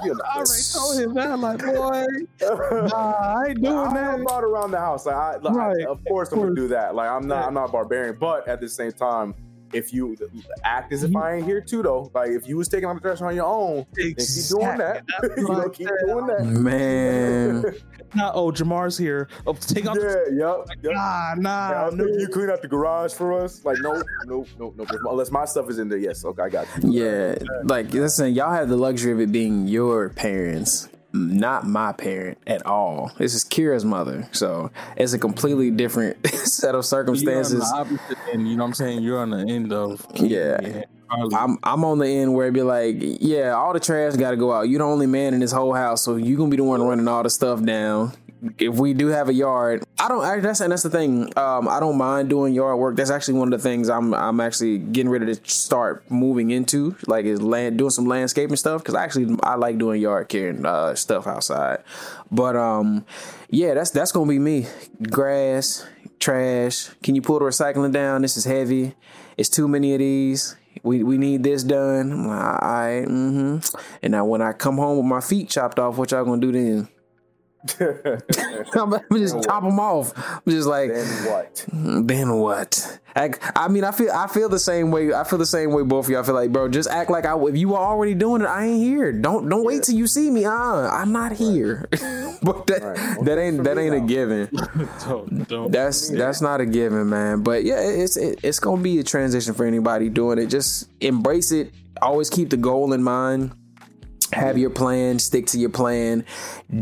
you 0.03 0.13
know, 0.13 0.19
I 0.23 0.37
already 0.37 0.63
told 0.73 0.99
him 0.99 1.13
that, 1.15 1.39
like, 1.39 1.59
boy, 1.59 2.05
nah, 2.87 3.13
I 3.13 3.45
ain't 3.49 3.61
doing 3.61 3.93
that. 3.93 4.13
I'm 4.13 4.21
about 4.21 4.43
around 4.43 4.71
the 4.71 4.79
house. 4.79 5.05
Like, 5.05 5.15
I, 5.15 5.37
like 5.37 5.55
right. 5.55 5.81
I, 5.87 5.91
of 5.91 6.03
course, 6.05 6.31
of 6.31 6.37
I'm 6.37 6.45
gonna 6.45 6.55
do 6.55 6.67
that. 6.69 6.95
Like, 6.95 7.09
I'm 7.09 7.27
not, 7.27 7.47
I'm 7.47 7.53
not 7.53 7.71
barbarian, 7.71 8.17
but 8.19 8.47
at 8.47 8.59
the 8.59 8.69
same 8.69 8.91
time 8.91 9.33
if 9.73 9.93
you 9.93 10.15
act 10.63 10.93
as 10.93 11.03
if 11.03 11.15
I 11.15 11.35
ain't 11.35 11.45
here 11.45 11.61
too, 11.61 11.83
though. 11.83 12.11
Like 12.13 12.29
if 12.29 12.47
you 12.47 12.57
was 12.57 12.67
taking 12.67 12.89
out 12.89 12.95
the 12.95 13.01
trash 13.01 13.21
on 13.21 13.35
your 13.35 13.45
own, 13.45 13.85
exactly. 13.97 14.25
keep 14.25 14.49
doing 14.49 14.77
that. 14.77 15.03
you 15.37 15.43
know, 15.43 15.69
keep 15.69 15.89
doing 16.05 16.27
that. 16.27 16.45
Man. 16.45 17.75
Not 18.15 18.33
oh 18.35 18.51
Jamar's 18.51 18.97
here. 18.97 19.27
Oh, 19.47 19.53
take 19.53 19.87
off. 19.87 19.97
Yeah, 19.99 20.15
yep, 20.31 20.47
oh 20.47 20.65
yep. 20.83 20.93
Nah, 20.93 21.33
nah. 21.37 21.89
no. 21.91 22.05
You 22.05 22.27
clean 22.27 22.49
out 22.49 22.61
the 22.61 22.67
garage 22.67 23.13
for 23.13 23.33
us? 23.33 23.65
Like 23.65 23.79
no, 23.79 24.03
no, 24.25 24.45
no, 24.59 24.73
no. 24.77 24.85
Unless 25.09 25.31
my 25.31 25.45
stuff 25.45 25.67
is 25.69 25.79
in 25.79 25.89
there, 25.89 25.97
yes. 25.97 26.23
Okay, 26.23 26.43
I 26.43 26.49
got 26.49 26.67
you. 26.83 26.91
Yeah, 26.91 27.35
like 27.63 27.91
listen, 27.91 28.33
y'all 28.33 28.53
have 28.53 28.69
the 28.69 28.77
luxury 28.77 29.13
of 29.13 29.19
it 29.19 29.31
being 29.31 29.67
your 29.67 30.09
parents 30.09 30.89
not 31.13 31.65
my 31.65 31.91
parent 31.93 32.39
at 32.47 32.65
all. 32.65 33.11
This 33.17 33.33
is 33.33 33.45
Kira's 33.45 33.85
mother. 33.85 34.27
So 34.31 34.71
it's 34.97 35.13
a 35.13 35.19
completely 35.19 35.71
different 35.71 36.25
set 36.27 36.75
of 36.75 36.85
circumstances. 36.85 37.71
And 38.31 38.47
you 38.47 38.57
know 38.57 38.63
what 38.63 38.69
I'm 38.69 38.73
saying? 38.73 39.03
You're 39.03 39.19
on 39.19 39.29
the 39.29 39.39
end 39.39 39.71
of 39.71 40.05
yeah. 40.15 40.59
yeah. 40.61 40.83
I'm 41.11 41.59
I'm 41.61 41.85
on 41.85 41.99
the 41.99 42.07
end 42.07 42.33
where 42.33 42.47
it'd 42.47 42.55
be 42.55 42.63
like, 42.63 42.95
yeah, 42.99 43.51
all 43.51 43.71
the 43.73 43.79
trash 43.79 44.15
got 44.15 44.31
to 44.31 44.37
go 44.37 44.51
out. 44.51 44.63
You're 44.63 44.79
the 44.79 44.85
only 44.85 45.05
man 45.05 45.35
in 45.35 45.41
this 45.41 45.51
whole 45.51 45.73
house, 45.73 46.01
so 46.01 46.15
you're 46.15 46.37
gonna 46.37 46.49
be 46.49 46.57
the 46.57 46.63
one 46.63 46.81
running 46.81 47.07
all 47.07 47.21
the 47.21 47.29
stuff 47.29 47.63
down 47.63 48.13
if 48.57 48.75
we 48.75 48.93
do 48.93 49.07
have 49.07 49.29
a 49.29 49.33
yard, 49.33 49.83
I 50.03 50.09
don't. 50.09 50.21
I, 50.21 50.39
that's 50.41 50.59
and 50.59 50.69
that's 50.69 50.83
the 50.83 50.89
thing. 50.89 51.31
Um, 51.37 51.69
I 51.69 51.79
don't 51.79 51.97
mind 51.97 52.29
doing 52.29 52.53
yard 52.53 52.77
work. 52.77 52.97
That's 52.97 53.09
actually 53.09 53.35
one 53.35 53.53
of 53.53 53.61
the 53.61 53.69
things 53.69 53.89
I'm 53.89 54.13
I'm 54.13 54.41
actually 54.41 54.77
getting 54.79 55.09
ready 55.09 55.33
to 55.33 55.49
start 55.49 56.11
moving 56.11 56.51
into. 56.51 56.97
Like 57.07 57.23
is 57.23 57.41
land 57.41 57.77
doing 57.77 57.89
some 57.89 58.05
landscaping 58.05 58.57
stuff 58.57 58.81
because 58.81 58.95
actually 58.95 59.37
I 59.43 59.55
like 59.55 59.77
doing 59.77 60.01
yard 60.01 60.27
care 60.27 60.49
and 60.49 60.67
uh, 60.67 60.93
stuff 60.95 61.25
outside. 61.25 61.83
But 62.29 62.57
um, 62.57 63.05
yeah, 63.49 63.75
that's 63.75 63.91
that's 63.91 64.11
gonna 64.11 64.29
be 64.29 64.39
me. 64.39 64.67
Grass, 65.09 65.87
trash. 66.19 66.89
Can 67.01 67.15
you 67.15 67.21
pull 67.21 67.39
the 67.39 67.45
recycling 67.45 67.93
down? 67.93 68.23
This 68.23 68.35
is 68.35 68.43
heavy. 68.43 68.95
It's 69.37 69.47
too 69.47 69.69
many 69.69 69.93
of 69.93 69.99
these 69.99 70.57
we 70.83 71.01
we 71.01 71.17
need 71.17 71.43
this 71.43 71.63
done. 71.63 72.27
Right, 72.27 73.05
mm-hmm. 73.07 73.77
And 74.01 74.11
now 74.11 74.25
when 74.25 74.41
I 74.41 74.51
come 74.51 74.75
home 74.75 74.97
with 74.97 75.05
my 75.05 75.21
feet 75.21 75.49
chopped 75.49 75.79
off, 75.79 75.97
what 75.97 76.11
y'all 76.11 76.25
gonna 76.25 76.41
do 76.41 76.51
then? 76.51 76.89
I'm, 77.79 78.93
just 79.13 79.41
chop 79.43 79.63
them 79.63 79.79
off. 79.79 80.11
I'm 80.17 80.41
just 80.51 80.67
like 80.67 80.91
then 80.91 81.25
what? 81.25 81.65
Then 81.71 82.33
what? 82.35 82.99
I, 83.15 83.31
I, 83.55 83.69
mean, 83.69 83.85
I 83.85 83.91
feel 83.91 84.11
I 84.11 84.27
feel 84.27 84.49
the 84.49 84.59
same 84.59 84.91
way. 84.91 85.13
I 85.13 85.23
feel 85.23 85.39
the 85.39 85.45
same 85.45 85.71
way. 85.71 85.83
Both 85.83 86.05
of 86.05 86.11
y'all 86.11 86.23
feel 86.23 86.35
like, 86.35 86.51
bro, 86.51 86.67
just 86.67 86.89
act 86.89 87.09
like 87.09 87.25
I. 87.25 87.39
If 87.45 87.55
you 87.55 87.69
were 87.69 87.77
already 87.77 88.15
doing 88.15 88.41
it, 88.41 88.47
I 88.47 88.65
ain't 88.65 88.83
here. 88.83 89.13
Don't 89.13 89.47
don't 89.47 89.63
wait 89.63 89.83
till 89.83 89.95
you 89.95 90.07
see 90.07 90.29
me. 90.29 90.43
Uh, 90.43 90.51
I'm 90.51 91.13
not 91.13 91.31
here. 91.31 91.87
Right. 91.91 92.37
but 92.43 92.67
that 92.67 92.83
right. 92.83 92.97
well, 93.15 93.23
that 93.23 93.39
ain't 93.39 93.63
that 93.63 93.77
ain't 93.77 93.95
a 93.95 94.01
given. 94.01 94.49
don't, 95.05 95.47
don't. 95.47 95.71
That's 95.71 96.09
that's 96.09 96.41
not 96.41 96.59
a 96.59 96.65
given, 96.65 97.09
man. 97.09 97.43
But 97.43 97.63
yeah, 97.63 97.79
it's 97.79 98.17
it, 98.17 98.39
it's 98.43 98.59
gonna 98.59 98.81
be 98.81 98.99
a 98.99 99.03
transition 99.03 99.53
for 99.53 99.65
anybody 99.65 100.09
doing 100.09 100.37
it. 100.37 100.47
Just 100.47 100.89
embrace 100.99 101.53
it. 101.53 101.71
Always 102.01 102.29
keep 102.29 102.49
the 102.49 102.57
goal 102.57 102.91
in 102.91 103.03
mind 103.03 103.53
have 104.33 104.57
your 104.57 104.69
plan, 104.69 105.19
stick 105.19 105.47
to 105.47 105.59
your 105.59 105.69
plan. 105.69 106.25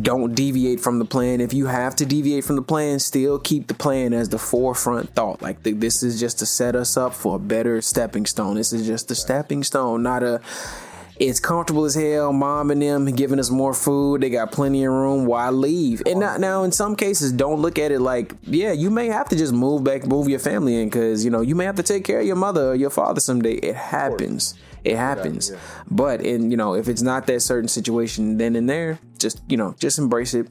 Don't 0.02 0.34
deviate 0.34 0.80
from 0.80 1.00
the 1.00 1.06
plan. 1.06 1.42
If 1.42 1.54
you 1.54 1.68
have 1.68 1.96
to 1.98 2.06
deviate 2.06 2.44
from 2.44 2.56
the 2.56 2.62
plan, 2.62 3.00
still 3.00 3.40
keep 3.40 3.68
the 3.68 3.74
plan 3.74 4.14
as 4.14 4.30
the 4.30 4.40
forefront 4.40 5.14
thought. 5.16 5.42
Like 5.42 5.64
this 5.64 6.04
is 6.04 6.20
just 6.20 6.40
to 6.40 6.46
set 6.46 6.76
us 6.76 6.98
up 6.98 7.14
for 7.14 7.36
a 7.36 7.40
better 7.40 7.82
stepping 7.82 8.26
stone. 8.26 8.56
This 8.56 8.74
is 8.74 8.86
just 8.88 9.12
a 9.12 9.16
stepping 9.16 9.64
stone, 9.64 10.04
not 10.04 10.24
a. 10.24 10.42
It's 11.20 11.40
comfortable 11.40 11.86
as 11.86 11.94
hell. 11.94 12.34
Mom 12.34 12.72
and 12.72 12.82
them 12.82 13.06
giving 13.06 13.38
us 13.40 13.52
more 13.52 13.76
food. 13.76 14.22
They 14.22 14.32
got 14.32 14.52
plenty 14.52 14.84
of 14.86 14.92
room. 14.92 15.28
Why 15.28 15.52
leave? 15.52 16.02
And 16.08 16.20
now, 16.20 16.38
now, 16.38 16.64
in 16.64 16.72
some 16.72 16.96
cases, 16.96 17.32
don't 17.32 17.62
look 17.62 17.78
at 17.78 17.92
it 17.92 18.00
like, 18.00 18.34
yeah, 18.42 18.72
you 18.72 18.90
may 18.90 19.06
have 19.06 19.30
to 19.30 19.36
just 19.36 19.54
move 19.54 19.84
back, 19.84 20.08
move 20.08 20.28
your 20.28 20.40
family 20.40 20.82
in, 20.82 20.90
because 20.90 21.24
you 21.24 21.30
know 21.30 21.42
you 21.42 21.54
may 21.54 21.66
have 21.66 21.76
to 21.76 21.84
take 21.84 22.06
care 22.06 22.22
of 22.22 22.26
your 22.26 22.38
mother 22.38 22.72
or 22.72 22.76
your 22.76 22.90
father 22.90 23.20
someday. 23.20 23.54
It 23.54 23.76
happens. 23.76 24.56
It 24.84 24.96
happens. 24.96 25.50
Yeah, 25.50 25.56
yeah. 25.56 25.84
But 25.90 26.22
in 26.22 26.52
you 26.52 26.58
know, 26.58 26.74
if 26.74 26.88
it's 26.88 27.02
not 27.02 27.28
that 27.28 27.42
certain 27.42 27.68
situation, 27.68 28.38
then 28.38 28.56
and 28.56 28.70
there, 28.70 29.00
just 29.18 29.42
you 29.48 29.58
know, 29.58 29.76
just 29.80 30.00
embrace 30.00 30.34
it. 30.34 30.48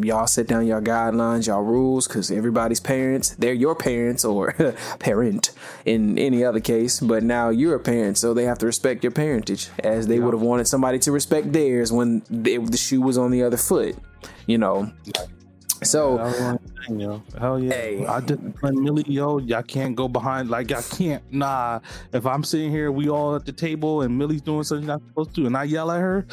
Y'all 0.00 0.26
set 0.26 0.48
down 0.48 0.66
your 0.66 0.80
guidelines, 0.80 1.46
y'all 1.46 1.62
rules, 1.62 2.08
because 2.08 2.30
everybody's 2.30 2.80
parents, 2.80 3.30
they're 3.36 3.52
your 3.52 3.76
parents 3.76 4.24
or 4.24 4.52
parent 4.98 5.52
in 5.84 6.18
any 6.18 6.42
other 6.42 6.60
case. 6.60 6.98
But 6.98 7.22
now 7.22 7.50
you're 7.50 7.76
a 7.76 7.80
parent, 7.80 8.18
so 8.18 8.34
they 8.34 8.44
have 8.44 8.58
to 8.58 8.66
respect 8.66 9.04
your 9.04 9.12
parentage 9.12 9.68
as 9.78 10.06
they 10.06 10.16
yeah. 10.16 10.24
would 10.24 10.34
have 10.34 10.42
wanted 10.42 10.66
somebody 10.66 10.98
to 11.00 11.12
respect 11.12 11.52
theirs 11.52 11.92
when 11.92 12.22
they, 12.28 12.56
the 12.56 12.76
shoe 12.76 13.02
was 13.02 13.18
on 13.18 13.30
the 13.30 13.42
other 13.42 13.58
foot. 13.58 13.96
You 14.46 14.58
know, 14.58 14.90
so, 15.84 16.58
yo. 16.88 17.22
hell 17.38 17.58
yeah. 17.58 17.72
Hey. 17.72 18.06
I 18.06 18.20
discipline 18.20 18.82
Millie, 18.82 19.04
yo. 19.06 19.38
Y'all 19.38 19.62
can't 19.62 19.94
go 19.94 20.08
behind. 20.08 20.50
Like, 20.50 20.72
I 20.72 20.82
can't. 20.82 21.22
Nah. 21.32 21.80
If 22.12 22.26
I'm 22.26 22.44
sitting 22.44 22.70
here, 22.70 22.90
we 22.92 23.08
all 23.08 23.34
at 23.36 23.46
the 23.46 23.52
table, 23.52 24.02
and 24.02 24.16
Millie's 24.16 24.42
doing 24.42 24.64
something 24.64 24.86
not 24.86 25.02
supposed 25.06 25.34
to, 25.36 25.46
and 25.46 25.56
I 25.56 25.64
yell 25.64 25.90
at 25.90 26.00
her, 26.00 26.26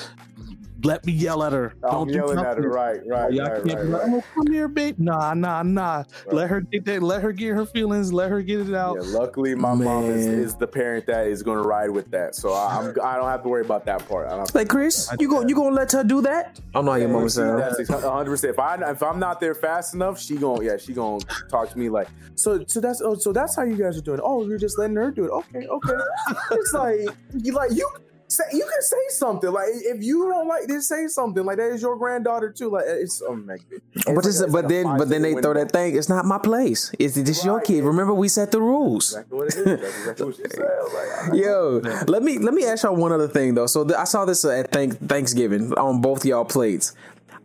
let 0.84 1.06
me 1.06 1.14
yell 1.14 1.44
at 1.44 1.54
her. 1.54 1.74
I'm 1.84 1.92
Don't 1.92 2.10
yelling 2.10 2.40
at 2.40 2.58
her. 2.58 2.70
Right, 2.70 3.02
right, 3.06 3.26
oh, 3.26 3.30
Y'all 3.30 3.48
right, 3.50 3.66
right, 3.66 3.88
right. 3.88 4.02
Oh, 4.06 4.24
come 4.34 4.48
here, 4.48 4.68
babe. 4.68 4.96
Nah, 4.98 5.34
nah, 5.34 5.64
nah. 5.64 5.98
Right. 5.98 6.34
Let 6.34 6.50
her 6.50 6.62
get 6.62 6.86
that. 6.86 7.04
Let 7.04 7.22
her 7.22 7.32
get 7.32 7.56
her 7.56 7.66
feelings. 7.66 8.12
Let 8.14 8.30
her 8.30 8.42
get 8.42 8.62
it 8.62 8.74
out. 8.74 8.96
Yeah, 8.96 9.18
luckily, 9.18 9.56
my 9.56 9.76
Man. 9.76 9.84
mom 9.86 10.06
is, 10.06 10.26
is, 10.26 10.56
the 10.56 10.68
parent 10.68 11.06
that 11.08 11.28
is 11.28 11.44
going 11.44 11.58
to 11.58 11.68
ride 11.68 11.90
with 11.90 12.10
that, 12.12 12.36
so 12.36 12.54
I, 12.54 12.78
I'm 12.78 12.90
I 13.02 13.16
don't 13.16 13.28
have 13.28 13.44
to 13.44 13.50
worry 13.50 13.64
about 13.64 13.86
that 13.86 14.08
part. 14.08 14.28
I 14.28 14.38
don't 14.38 14.54
like 14.56 14.70
Chris, 14.70 15.10
you 15.20 15.30
go 15.30 15.46
you 15.46 15.56
gonna 15.56 15.76
let 15.76 15.92
her 15.92 16.04
do 16.04 16.22
that? 16.22 16.60
I'm 16.76 16.86
not 16.86 16.96
your 16.96 17.10
mom. 17.10 17.30
sounds. 17.30 17.78
That's 17.78 17.90
100. 17.90 18.30
percent 18.30 18.54
If 18.54 18.60
I 18.60 18.76
if 18.92 19.04
I'm 19.04 19.20
not 19.20 19.40
there 19.40 19.56
fast 19.56 19.94
enough, 19.94 20.20
she 20.20 20.36
going 20.36 20.66
yeah 20.66 20.78
she 20.78 20.94
gonna 20.94 21.24
talk 21.50 21.70
to 21.70 21.78
me 21.78 21.90
like 21.90 22.08
so 22.36 22.64
so 22.68 22.80
that's 22.80 23.02
oh 23.02 23.16
so 23.16 23.32
that's 23.32 23.56
how 23.56 23.64
you 23.64 23.76
guys 23.76 23.98
are 23.98 24.02
doing. 24.02 24.20
Oh, 24.24 24.48
you're 24.48 24.58
just 24.58 24.78
letting 24.78 24.96
her 24.96 25.12
do 25.12 25.26
it. 25.26 25.32
Okay, 25.32 25.68
okay. 25.68 25.94
it's 26.52 26.74
like 26.74 27.00
you 27.34 27.54
like 27.54 27.72
you 27.74 27.90
say 28.32 28.44
you 28.54 28.64
can 28.64 28.82
say 28.82 28.98
something 29.10 29.52
like 29.52 29.68
if 29.74 30.04
you 30.04 30.30
don't 30.30 30.48
like 30.48 30.68
this, 30.68 30.88
say 30.88 31.08
something 31.08 31.46
like 31.46 31.58
that 31.58 31.72
is 31.72 31.82
your 31.82 31.98
granddaughter 31.98 32.52
too. 32.52 32.72
Like 32.72 32.86
eh, 32.88 33.02
it's 33.02 33.22
oh 33.22 33.36
my 33.36 33.58
it's 33.96 34.06
but 34.06 34.26
like, 34.26 34.52
but 34.52 34.70
then 34.70 34.98
but 34.98 35.10
then 35.10 35.22
they 35.22 35.34
throw 35.34 35.54
that 35.54 35.72
thing. 35.72 35.96
It's 35.96 36.10
not 36.10 36.26
my 36.26 36.38
place. 36.38 36.92
It's 36.98 37.16
this 37.16 37.40
right. 37.40 37.46
your 37.46 37.62
kid. 37.62 37.84
Remember 37.84 38.14
we 38.14 38.28
set 38.28 38.52
the 38.52 38.62
rules. 38.62 39.14
Exactly 39.14 39.38
what 39.38 39.48
it 39.48 39.68
is. 39.68 40.40
exactly 40.40 41.32
like, 41.32 41.42
Yo, 41.42 41.82
let 42.08 42.24
me 42.24 42.40
let 42.40 42.54
me 42.54 42.66
ask 42.66 42.84
y'all 42.84 42.96
one 42.96 43.12
other 43.12 43.28
thing 43.28 43.54
though. 43.56 43.68
So 43.68 43.84
th- 43.84 43.98
I 43.98 44.06
saw 44.06 44.26
this 44.26 44.46
uh, 44.46 44.52
at 44.52 44.72
thank- 44.72 44.98
Thanksgiving 44.98 45.74
on 45.74 46.02
both 46.02 46.26
y'all 46.26 46.46
plates. 46.46 46.94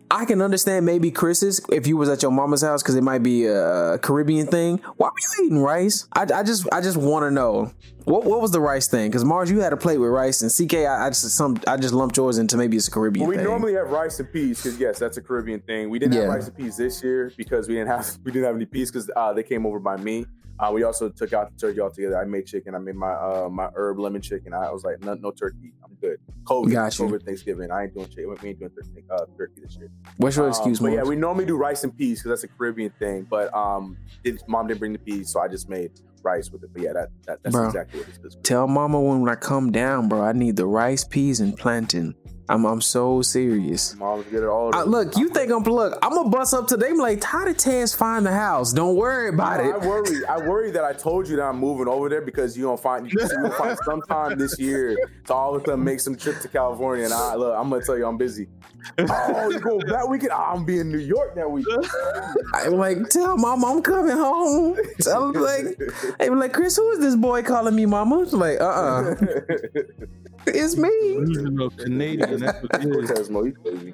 I 0.09 0.23
can 0.23 0.41
understand 0.41 0.85
maybe 0.85 1.11
Chris's 1.11 1.59
if 1.69 1.85
you 1.85 1.97
was 1.97 2.07
at 2.07 2.21
your 2.21 2.31
mama's 2.31 2.61
house 2.61 2.81
because 2.81 2.95
it 2.95 3.03
might 3.03 3.23
be 3.23 3.45
a 3.45 3.97
Caribbean 4.01 4.47
thing. 4.47 4.77
Why 4.95 5.07
were 5.07 5.13
you 5.19 5.45
eating 5.45 5.59
rice? 5.59 6.07
I, 6.13 6.21
I 6.33 6.43
just 6.43 6.65
I 6.71 6.79
just 6.79 6.95
want 6.95 7.23
to 7.23 7.31
know 7.31 7.73
what 8.07 8.23
what 8.23 8.41
was 8.41 8.51
the 8.51 8.61
rice 8.61 8.87
thing? 8.87 9.09
Because 9.09 9.25
Mars, 9.25 9.51
you 9.51 9.59
had 9.59 9.73
a 9.73 9.77
plate 9.77 9.97
with 9.97 10.09
rice, 10.09 10.41
and 10.41 10.49
CK, 10.49 10.77
I, 10.77 11.07
I 11.07 11.09
just 11.09 11.29
some 11.35 11.57
I 11.67 11.75
just 11.75 11.93
lumped 11.93 12.15
yours 12.15 12.37
into 12.37 12.55
maybe 12.55 12.77
it's 12.77 12.87
a 12.87 12.91
Caribbean. 12.91 13.25
Well, 13.25 13.29
we 13.29 13.35
thing. 13.35 13.45
normally 13.45 13.73
have 13.73 13.89
rice 13.89 14.19
and 14.19 14.31
peas 14.31 14.63
because 14.63 14.79
yes, 14.79 14.97
that's 14.97 15.17
a 15.17 15.21
Caribbean 15.21 15.59
thing. 15.59 15.89
We 15.89 15.99
didn't 15.99 16.13
yeah. 16.13 16.21
have 16.21 16.29
rice 16.29 16.47
and 16.47 16.55
peas 16.55 16.77
this 16.77 17.03
year 17.03 17.33
because 17.35 17.67
we 17.67 17.75
didn't 17.75 17.89
have 17.89 18.17
we 18.23 18.31
didn't 18.31 18.45
have 18.45 18.55
any 18.55 18.65
peas 18.65 18.91
because 18.91 19.09
uh, 19.15 19.33
they 19.33 19.43
came 19.43 19.65
over 19.65 19.79
by 19.79 19.97
me. 19.97 20.25
Uh, 20.59 20.71
we 20.73 20.83
also 20.83 21.09
took 21.09 21.33
out 21.33 21.51
the 21.51 21.59
turkey 21.59 21.81
altogether. 21.81 22.19
I 22.19 22.23
made 22.23 22.47
chicken. 22.47 22.73
I 22.75 22.79
made 22.79 22.95
my 22.95 23.11
uh, 23.11 23.49
my 23.51 23.69
herb 23.75 23.99
lemon 23.99 24.21
chicken. 24.21 24.53
I 24.53 24.71
was 24.71 24.85
like, 24.85 25.01
no, 25.01 25.13
no 25.15 25.31
turkey. 25.31 25.73
I'm 25.83 25.95
good. 26.01 26.17
COVID, 26.45 26.71
Got 26.71 26.97
you. 26.97 27.05
COVID 27.05 27.25
Thanksgiving. 27.25 27.71
I 27.71 27.83
ain't 27.83 27.93
doing 27.93 28.09
shit. 28.09 28.25
We 28.25 28.49
ain't 28.49 28.59
doing 28.59 28.71
turkey, 28.71 29.03
uh, 29.11 29.25
turkey 29.37 29.61
this 29.61 29.75
year. 29.75 29.91
What's 30.15 30.37
your 30.37 30.45
Um, 30.45 30.51
excuse, 30.51 30.81
man? 30.81 30.93
yeah, 30.93 31.03
we 31.03 31.17
normally 31.17 31.45
do 31.45 31.57
rice 31.57 31.83
and 31.83 31.95
peas 31.95 32.19
because 32.19 32.29
that's 32.41 32.51
a 32.51 32.57
Caribbean 32.57 32.91
thing. 32.97 33.27
But 33.29 33.53
um, 33.53 33.97
did, 34.23 34.41
mom 34.47 34.67
didn't 34.67 34.79
bring 34.79 34.93
the 34.93 34.99
peas, 34.99 35.31
so 35.31 35.41
I 35.41 35.49
just 35.49 35.69
made 35.69 35.91
rice 36.23 36.51
with 36.51 36.63
it. 36.63 36.71
But 36.73 36.81
yeah, 36.81 36.93
that, 36.93 37.09
that 37.25 37.43
that's 37.43 37.55
Bro. 37.55 37.67
exactly 37.67 37.99
what 37.99 38.09
it 38.09 38.25
is. 38.25 38.37
Tell 38.43 38.67
mama 38.67 38.99
when 39.01 39.27
I 39.29 39.35
come 39.35 39.71
down, 39.71 40.09
bro. 40.09 40.21
I 40.21 40.33
need 40.33 40.55
the 40.55 40.65
rice, 40.65 41.03
peas, 41.03 41.39
and 41.39 41.57
plantain. 41.57 42.15
I'm 42.49 42.65
I'm 42.65 42.81
so 42.81 43.21
serious. 43.21 43.95
Mom's 43.95 44.25
get 44.25 44.43
it 44.43 44.47
all. 44.47 44.73
Uh, 44.73 44.85
look, 44.85 45.17
you 45.17 45.29
think 45.29 45.51
I'm 45.51 45.63
look? 45.63 45.97
I'm 46.01 46.13
gonna 46.13 46.29
bust 46.29 46.53
up 46.53 46.67
today. 46.67 46.89
I'm 46.89 46.97
like, 46.97 47.21
how 47.21 47.43
did 47.43 47.59
Tans 47.59 47.93
find 47.93 48.25
the 48.25 48.31
house? 48.31 48.71
Don't 48.71 48.95
worry 48.95 49.29
about 49.29 49.59
I, 49.59 49.69
it. 49.69 49.73
I 49.73 49.77
worry. 49.85 50.25
I 50.25 50.37
worry 50.47 50.71
that 50.71 50.83
I 50.83 50.93
told 50.93 51.27
you 51.27 51.35
that 51.37 51.43
I'm 51.43 51.57
moving 51.57 51.87
over 51.87 52.07
there 52.07 52.21
because 52.21 52.57
you 52.57 52.63
don't 52.63 52.79
find 52.79 53.11
you 53.11 53.19
will 53.41 53.51
find 53.51 53.77
sometime 53.83 54.37
this 54.37 54.57
year 54.57 54.97
to 55.25 55.33
all 55.33 55.55
of 55.55 55.63
a 55.63 55.65
sudden 55.65 55.83
make 55.83 55.99
some 55.99 56.15
trip 56.15 56.39
to 56.41 56.47
California. 56.47 57.05
And 57.05 57.13
I 57.13 57.35
look, 57.35 57.53
I'm 57.57 57.69
gonna 57.69 57.83
tell 57.83 57.97
you 57.97 58.05
I'm 58.05 58.17
busy. 58.17 58.47
Oh, 58.97 59.49
you 59.49 59.59
go 59.59 59.79
that 59.79 60.07
weekend? 60.07 60.31
Oh, 60.33 60.53
I'm 60.53 60.63
be 60.63 60.79
in 60.79 60.89
New 60.89 60.99
York 60.99 61.35
that 61.35 61.51
week. 61.51 61.65
I'm 62.53 62.73
like, 62.73 63.09
tell 63.09 63.37
mama 63.37 63.67
I'm 63.67 63.81
coming 63.81 64.15
home. 64.15 64.77
I'm 65.11 65.33
like, 65.33 65.77
be 66.19 66.29
like, 66.29 66.53
Chris, 66.53 66.77
who 66.77 66.89
is 66.91 66.99
this 66.99 67.15
boy 67.17 67.43
calling 67.43 67.75
me 67.75 67.85
mama? 67.85 68.21
It's 68.21 68.31
like, 68.31 68.61
uh, 68.61 68.63
uh 68.63 69.15
it's 70.45 70.77
me. 70.77 70.89
Canadian. 71.77 72.39
That's 72.39 72.61
what 72.61 72.75
it 72.75 73.03
is. 73.03 73.11
Cosmo, 73.11 73.43
you 73.43 73.53
crazy. 73.53 73.93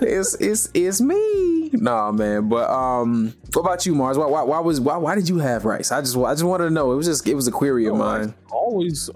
It's 0.00 0.34
it's 0.40 0.70
it's 0.74 1.00
me. 1.00 1.70
Nah, 1.72 2.12
man. 2.12 2.48
But 2.48 2.70
um, 2.70 3.34
what 3.52 3.62
about 3.62 3.86
you, 3.86 3.94
Mars? 3.94 4.18
Why 4.18 4.26
why, 4.26 4.42
why 4.42 4.60
was 4.60 4.80
why 4.80 4.96
why 4.96 5.14
did 5.14 5.28
you 5.28 5.38
have 5.38 5.64
rice? 5.64 5.92
I 5.92 6.00
just 6.00 6.16
I 6.16 6.32
just 6.32 6.44
wanted 6.44 6.64
to 6.64 6.70
know. 6.70 6.92
It 6.92 6.96
was 6.96 7.06
just 7.06 7.26
it 7.28 7.34
was 7.34 7.46
a 7.46 7.52
query 7.52 7.86
of 7.86 7.96
mine. 7.96 8.34
Always 8.50 9.10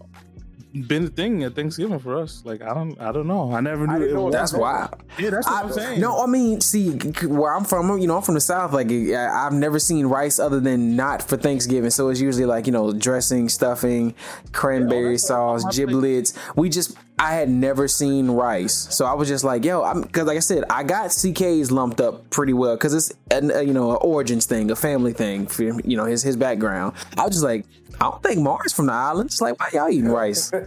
been 0.87 1.05
a 1.05 1.09
thing 1.09 1.43
at 1.45 1.55
Thanksgiving 1.55 1.99
for 1.99 2.17
us. 2.19 2.43
Like 2.45 2.63
I 2.63 2.75
don't, 2.75 3.01
I 3.01 3.11
don't 3.13 3.27
know. 3.27 3.53
I 3.53 3.61
never 3.61 3.87
knew. 3.87 3.95
didn't 3.99 4.11
it 4.11 4.15
know 4.15 4.25
was- 4.25 4.35
That's 4.35 4.53
wild. 4.53 4.95
Yeah, 5.19 5.31
that's 5.31 5.47
what 5.47 5.57
I, 5.57 5.67
am 5.67 5.73
saying. 5.73 6.01
No, 6.01 6.23
I 6.23 6.27
mean, 6.27 6.61
see, 6.61 6.91
where 7.27 7.55
I'm 7.55 7.65
from, 7.65 7.99
you 7.99 8.07
know, 8.07 8.17
I'm 8.17 8.23
from 8.23 8.35
the 8.35 8.41
South. 8.41 8.73
Like, 8.73 8.91
I- 8.91 9.47
I've 9.47 9.53
never 9.53 9.79
seen 9.79 10.07
rice 10.07 10.39
other 10.39 10.61
than 10.61 10.95
not 10.97 11.23
for 11.23 11.37
Thanksgiving. 11.37 11.91
So 11.91 12.09
it's 12.09 12.21
usually 12.21 12.45
like, 12.47 12.67
you 12.67 12.73
know, 12.73 12.93
dressing, 12.93 13.49
stuffing, 13.49 14.15
cranberry 14.53 15.19
sauce, 15.19 15.65
giblets. 15.77 16.35
We 16.57 16.69
just, 16.69 16.97
I 17.19 17.35
had 17.35 17.49
never 17.49 17.89
seen 17.89 18.31
rice. 18.31 18.95
So 18.95 19.05
I 19.05 19.15
was 19.15 19.29
just 19.29 19.43
like, 19.43 19.65
yo, 19.65 19.83
I'm, 19.83 20.05
cause 20.05 20.27
like 20.27 20.37
I 20.37 20.41
said, 20.41 20.65
I 20.71 20.85
got 20.85 21.11
CK's 21.11 21.73
lumped 21.73 22.01
up 22.01 22.31
pretty 22.31 22.53
well 22.53 22.77
because 22.77 22.95
it's, 22.95 23.13
an, 23.31 23.51
uh, 23.51 23.59
you 23.59 23.73
know, 23.73 23.91
an 23.91 23.99
origins 24.01 24.47
thing, 24.47 24.71
a 24.71 24.77
family 24.77 25.13
thing 25.13 25.47
for, 25.47 25.65
you 25.65 25.97
know, 25.97 26.05
his, 26.05 26.23
his 26.23 26.37
background. 26.37 26.95
I 27.17 27.25
was 27.25 27.33
just 27.33 27.45
like, 27.45 27.67
I 28.01 28.05
don't 28.05 28.23
think 28.23 28.41
Mars 28.41 28.73
from 28.73 28.87
the 28.87 28.93
islands. 28.93 29.41
Like, 29.41 29.59
why 29.59 29.69
y'all 29.73 29.91
eating 29.91 30.09
rice? 30.09 30.53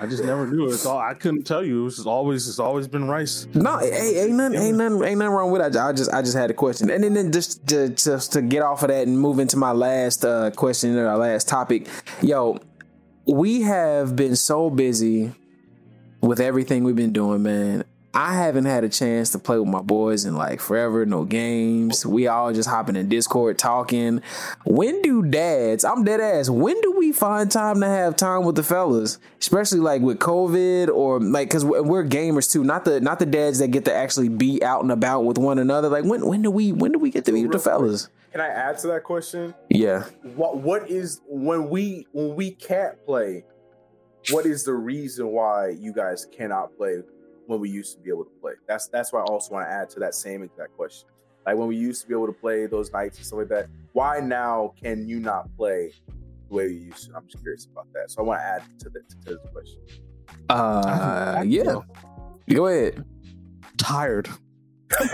I 0.00 0.06
just 0.06 0.24
never 0.24 0.46
knew 0.46 0.66
it. 0.66 0.72
It's 0.72 0.86
all 0.86 0.98
I 0.98 1.12
couldn't 1.12 1.44
tell 1.44 1.62
you. 1.62 1.82
It 1.82 1.84
was 1.84 1.96
just 1.96 2.08
always, 2.08 2.48
it's 2.48 2.58
always 2.58 2.88
been 2.88 3.06
rice. 3.06 3.46
No, 3.52 3.78
ain't, 3.80 3.94
ain't 3.94 4.32
nothing, 4.32 4.58
ain't 4.58 4.76
nothing, 4.78 5.04
ain't 5.04 5.18
nothing 5.18 5.32
wrong 5.32 5.50
with 5.50 5.60
it. 5.60 5.76
I 5.76 5.92
just, 5.92 6.12
I 6.12 6.22
just 6.22 6.36
had 6.36 6.50
a 6.50 6.54
question, 6.54 6.88
and 6.88 7.04
then, 7.04 7.12
then 7.12 7.30
just 7.30 7.66
to, 7.68 7.90
just 7.90 8.32
to 8.32 8.40
get 8.40 8.62
off 8.62 8.82
of 8.82 8.88
that 8.88 9.06
and 9.06 9.20
move 9.20 9.38
into 9.38 9.58
my 9.58 9.72
last 9.72 10.24
uh, 10.24 10.50
question 10.52 10.96
or 10.96 11.06
our 11.06 11.18
last 11.18 11.48
topic, 11.48 11.86
yo, 12.22 12.58
we 13.30 13.62
have 13.62 14.16
been 14.16 14.34
so 14.34 14.70
busy 14.70 15.32
with 16.20 16.40
everything 16.40 16.84
we've 16.84 16.96
been 16.96 17.12
doing, 17.12 17.42
man. 17.42 17.84
I 18.12 18.34
haven't 18.34 18.64
had 18.64 18.82
a 18.82 18.88
chance 18.88 19.30
to 19.30 19.38
play 19.38 19.56
with 19.56 19.68
my 19.68 19.82
boys 19.82 20.24
in 20.24 20.34
like 20.34 20.60
forever, 20.60 21.06
no 21.06 21.24
games. 21.24 22.04
We 22.04 22.26
all 22.26 22.52
just 22.52 22.68
hopping 22.68 22.96
in 22.96 23.08
Discord 23.08 23.56
talking. 23.56 24.20
When 24.64 25.00
do 25.02 25.22
dads, 25.22 25.84
I'm 25.84 26.02
dead 26.02 26.20
ass, 26.20 26.50
when 26.50 26.80
do 26.80 26.90
we 26.98 27.12
find 27.12 27.48
time 27.48 27.80
to 27.82 27.86
have 27.86 28.16
time 28.16 28.44
with 28.44 28.56
the 28.56 28.64
fellas? 28.64 29.18
Especially 29.38 29.78
like 29.78 30.02
with 30.02 30.18
COVID 30.18 30.88
or 30.88 31.20
like 31.20 31.50
cause 31.50 31.64
we're 31.64 32.04
gamers 32.04 32.50
too, 32.50 32.64
not 32.64 32.84
the 32.84 33.00
not 33.00 33.20
the 33.20 33.26
dads 33.26 33.60
that 33.60 33.68
get 33.68 33.84
to 33.84 33.94
actually 33.94 34.28
be 34.28 34.60
out 34.64 34.82
and 34.82 34.90
about 34.90 35.24
with 35.24 35.38
one 35.38 35.60
another. 35.60 35.88
Like 35.88 36.04
when 36.04 36.26
when 36.26 36.42
do 36.42 36.50
we 36.50 36.72
when 36.72 36.90
do 36.90 36.98
we 36.98 37.10
get 37.10 37.26
to 37.26 37.32
be 37.32 37.42
with 37.42 37.52
the 37.52 37.60
fellas? 37.60 38.08
Can 38.32 38.40
I 38.40 38.46
add 38.46 38.78
to 38.78 38.86
that 38.88 39.02
question? 39.02 39.54
Yeah. 39.68 40.04
What 40.36 40.58
what 40.58 40.88
is 40.88 41.20
when 41.26 41.68
we 41.68 42.06
when 42.12 42.36
we 42.36 42.52
can't 42.52 43.04
play? 43.04 43.44
What 44.30 44.46
is 44.46 44.64
the 44.64 44.74
reason 44.74 45.28
why 45.28 45.70
you 45.70 45.92
guys 45.92 46.26
cannot 46.30 46.76
play 46.76 46.98
when 47.46 47.58
we 47.58 47.70
used 47.70 47.96
to 47.96 48.02
be 48.02 48.10
able 48.10 48.24
to 48.24 48.30
play? 48.40 48.52
That's 48.68 48.86
that's 48.88 49.12
why 49.12 49.20
I 49.20 49.24
also 49.24 49.54
want 49.54 49.68
to 49.68 49.72
add 49.72 49.90
to 49.90 50.00
that 50.00 50.14
same 50.14 50.42
exact 50.42 50.76
question. 50.76 51.08
Like 51.44 51.56
when 51.56 51.66
we 51.66 51.76
used 51.76 52.02
to 52.02 52.08
be 52.08 52.14
able 52.14 52.26
to 52.26 52.32
play 52.32 52.66
those 52.66 52.92
nights 52.92 53.16
and 53.16 53.26
stuff 53.26 53.38
like 53.40 53.48
that. 53.48 53.68
Why 53.92 54.20
now 54.20 54.74
can 54.80 55.08
you 55.08 55.18
not 55.18 55.48
play 55.56 55.92
the 56.48 56.54
way 56.54 56.68
you 56.68 56.86
used 56.86 57.08
to? 57.08 57.16
I'm 57.16 57.26
just 57.26 57.42
curious 57.42 57.66
about 57.66 57.92
that. 57.94 58.10
So 58.10 58.22
I 58.22 58.24
want 58.24 58.40
to 58.40 58.44
add 58.44 58.62
to 58.80 58.90
the 58.90 59.00
to 59.24 59.30
this 59.36 59.50
question. 59.52 59.80
Uh 60.48 61.42
yeah. 61.44 61.76
Go 62.52 62.66
ahead. 62.66 63.04
Tired. 63.76 64.28
I'm 64.98 65.10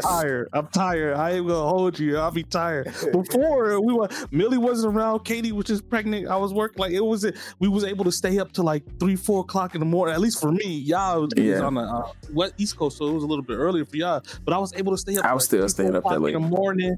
tired. 0.00 0.48
I'm 0.52 0.66
tired. 0.68 1.16
I 1.16 1.32
ain't 1.32 1.46
gonna 1.46 1.68
hold 1.68 1.98
you. 1.98 2.18
I'll 2.18 2.30
be 2.30 2.42
tired. 2.42 2.92
Before 3.12 3.80
we 3.80 3.92
were 3.92 4.08
Millie 4.30 4.58
wasn't 4.58 4.94
around. 4.94 5.24
Katie 5.24 5.52
was 5.52 5.66
just 5.66 5.88
pregnant. 5.88 6.28
I 6.28 6.36
was 6.36 6.52
working 6.52 6.80
like 6.80 6.92
it 6.92 7.00
was. 7.00 7.26
We 7.58 7.68
was 7.68 7.84
able 7.84 8.04
to 8.04 8.12
stay 8.12 8.38
up 8.38 8.52
to 8.52 8.62
like 8.62 8.82
three, 8.98 9.16
four 9.16 9.40
o'clock 9.40 9.74
in 9.74 9.80
the 9.80 9.86
morning. 9.86 10.14
At 10.14 10.20
least 10.20 10.40
for 10.40 10.52
me, 10.52 10.78
y'all 10.78 11.22
was 11.22 11.30
Yeah. 11.36 11.60
on 11.60 11.74
the 11.74 11.82
uh, 11.82 12.12
west 12.32 12.54
East 12.58 12.76
Coast, 12.76 12.98
so 12.98 13.06
it 13.08 13.12
was 13.12 13.24
a 13.24 13.26
little 13.26 13.44
bit 13.44 13.56
earlier 13.56 13.84
for 13.84 13.96
y'all. 13.96 14.22
But 14.44 14.54
I 14.54 14.58
was 14.58 14.72
able 14.74 14.92
to 14.92 14.98
stay 14.98 15.16
up. 15.16 15.24
I 15.24 15.34
was 15.34 15.42
like, 15.42 15.46
still 15.48 15.68
staying 15.68 15.94
up 15.94 16.04
that 16.04 16.20
late. 16.20 16.34
in 16.34 16.42
the 16.42 16.48
morning. 16.48 16.96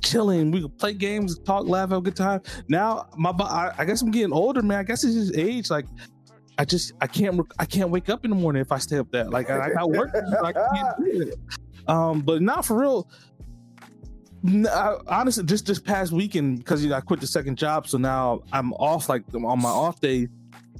Chilling, 0.00 0.52
we 0.52 0.62
could 0.62 0.78
play 0.78 0.94
games, 0.94 1.40
talk, 1.40 1.66
laugh, 1.66 1.90
have 1.90 1.98
a 1.98 2.00
good 2.00 2.14
time. 2.14 2.40
Now, 2.68 3.08
my, 3.16 3.30
I, 3.30 3.72
I 3.78 3.84
guess 3.84 4.00
I'm 4.00 4.12
getting 4.12 4.32
older, 4.32 4.62
man. 4.62 4.78
I 4.78 4.82
guess 4.84 5.02
it's 5.02 5.14
just 5.14 5.36
age. 5.36 5.70
Like, 5.70 5.86
I 6.58 6.64
just 6.64 6.92
I 7.00 7.06
can't 7.06 7.40
I 7.58 7.64
can't 7.64 7.88
wake 7.90 8.08
up 8.08 8.24
in 8.24 8.30
the 8.30 8.36
morning 8.36 8.60
if 8.60 8.72
I 8.72 8.78
stay 8.78 8.98
up 8.98 9.10
that 9.12 9.30
like 9.30 9.48
I, 9.48 9.66
I 9.66 9.70
got 9.70 9.90
work 9.90 10.10
I 10.44 10.52
can't 10.52 11.04
do 11.04 11.20
it. 11.22 11.34
Um, 11.86 12.20
but 12.20 12.42
not 12.42 12.64
for 12.66 12.78
real. 12.80 13.08
I- 14.46 14.96
honestly, 15.06 15.44
just 15.44 15.66
this 15.66 15.78
past 15.78 16.12
weekend 16.12 16.58
because 16.58 16.82
you 16.82 16.90
know, 16.90 16.96
I 16.96 17.00
quit 17.00 17.20
the 17.20 17.26
second 17.26 17.56
job, 17.56 17.88
so 17.88 17.96
now 17.96 18.42
I'm 18.52 18.72
off 18.74 19.08
like 19.08 19.22
on 19.34 19.62
my 19.62 19.68
off 19.68 20.00
day. 20.00 20.28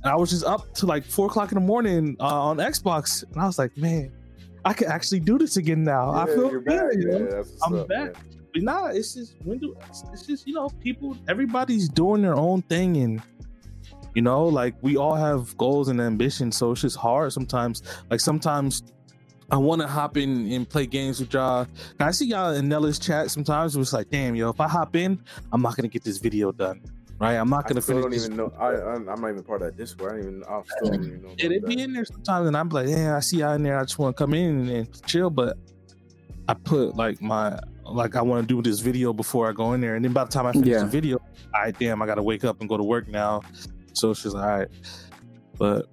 And 0.03 0.12
I 0.12 0.14
was 0.16 0.31
just 0.31 0.45
up 0.45 0.74
to 0.74 0.87
like 0.87 1.05
four 1.05 1.26
o'clock 1.26 1.51
in 1.51 1.57
the 1.57 1.64
morning 1.64 2.16
uh, 2.20 2.24
on 2.24 2.59
Xbox, 2.59 3.24
and 3.24 3.41
I 3.41 3.47
was 3.47 3.59
like, 3.59 3.76
man, 3.76 4.12
I 4.64 4.72
can 4.72 4.89
actually 4.89 5.20
do 5.20 5.39
this 5.39 5.57
again 5.57 5.83
now. 5.83 6.11
I 6.11 6.26
feel 6.26 6.51
good. 6.51 6.64
back. 6.64 6.93
you 6.93 7.07
know? 7.07 7.29
Yeah, 7.31 7.43
I'm 7.64 7.74
up, 7.74 7.89
back. 7.89 7.99
man. 7.99 8.12
But 8.53 8.62
nah, 8.62 8.87
it's 8.89 9.14
just 9.14 9.35
when 9.45 9.59
do 9.59 9.76
it's 10.12 10.26
just 10.26 10.47
you 10.47 10.55
know 10.55 10.68
people 10.81 11.16
everybody's 11.29 11.89
doing 11.89 12.22
their 12.22 12.37
own 12.37 12.62
thing 12.62 12.97
and 12.99 13.22
you 14.19 14.23
know 14.23 14.45
like 14.45 14.75
we 14.83 14.97
all 14.97 15.14
have 15.14 15.57
goals 15.57 15.87
and 15.87 16.01
ambitions 16.01 16.57
so 16.57 16.73
it's 16.73 16.81
just 16.81 16.97
hard 16.97 17.33
sometimes 17.33 17.83
like 18.11 18.19
sometimes 18.19 18.83
I 19.49 19.57
want 19.57 19.81
to 19.81 19.87
hop 19.87 20.16
in 20.16 20.51
and 20.53 20.69
play 20.69 20.87
games 20.87 21.21
with 21.21 21.33
y'all. 21.33 21.66
And 21.99 22.03
I 22.03 22.11
see 22.11 22.27
y'all 22.27 22.53
in 22.53 22.69
Nella's 22.69 22.99
chat 22.99 23.31
sometimes. 23.31 23.77
It 23.77 23.79
was 23.79 23.95
like, 23.95 24.11
damn, 24.11 24.35
yo, 24.35 24.51
if 24.51 24.61
I 24.61 24.69
hop 24.69 24.95
in, 24.95 25.19
I'm 25.53 25.62
not 25.62 25.75
gonna 25.75 25.89
get 25.89 26.05
this 26.05 26.19
video 26.19 26.53
done, 26.53 26.83
right? 27.19 27.37
I'm 27.37 27.49
not 27.49 27.66
gonna 27.66 27.81
still 27.81 28.03
finish. 28.03 28.03
don't 28.03 28.11
this 28.11 28.25
even 28.27 28.37
know. 28.37 28.53
I, 28.59 28.75
I'm 28.93 29.09
I'm 29.09 29.21
not 29.23 29.31
even 29.31 29.43
part 29.45 29.62
of 29.62 29.69
that 29.69 29.79
Discord. 29.79 30.12
I 30.12 30.16
don't 30.16 30.29
even. 30.29 30.45
I 30.45 30.62
still 30.66 30.91
don't 30.91 31.05
even 31.05 31.23
know. 31.23 31.35
Yeah, 31.39 31.49
they 31.49 31.57
about 31.57 31.69
be 31.69 31.81
in 31.81 31.95
there 31.95 32.05
sometimes, 32.05 32.47
and 32.47 32.57
I'm 32.59 32.69
like, 32.69 32.89
yeah, 32.89 33.16
I 33.16 33.21
see 33.21 33.39
y'all 33.39 33.55
in 33.55 33.62
there. 33.62 33.79
I 33.79 33.85
just 33.85 33.99
want 33.99 34.14
to 34.14 34.23
come 34.23 34.35
in 34.35 34.59
and, 34.59 34.69
and 34.69 35.07
chill, 35.07 35.31
but 35.31 35.57
I 36.47 36.53
put 36.53 36.95
like 36.97 37.23
my 37.23 37.59
like 37.87 38.16
I 38.16 38.23
want 38.23 38.47
to 38.47 38.55
do 38.55 38.61
this 38.61 38.81
video 38.81 39.14
before 39.14 39.49
I 39.49 39.53
go 39.53 39.73
in 39.73 39.81
there, 39.81 39.95
and 39.95 40.05
then 40.05 40.12
by 40.12 40.25
the 40.25 40.31
time 40.31 40.45
I 40.45 40.53
finish 40.53 40.69
Yeah. 40.69 40.81
the 40.81 40.91
video, 40.91 41.19
I 41.55 41.71
damn, 41.71 42.03
I 42.03 42.07
got 42.07 42.16
to 42.16 42.23
wake 42.23 42.45
up 42.45 42.61
and 42.61 42.69
go 42.69 42.77
to 42.77 42.85
work 42.85 43.09
now. 43.09 43.41
So 43.93 44.11
it's 44.11 44.22
just 44.22 44.36
all 44.36 44.43
right, 44.43 44.68
but 45.59 45.86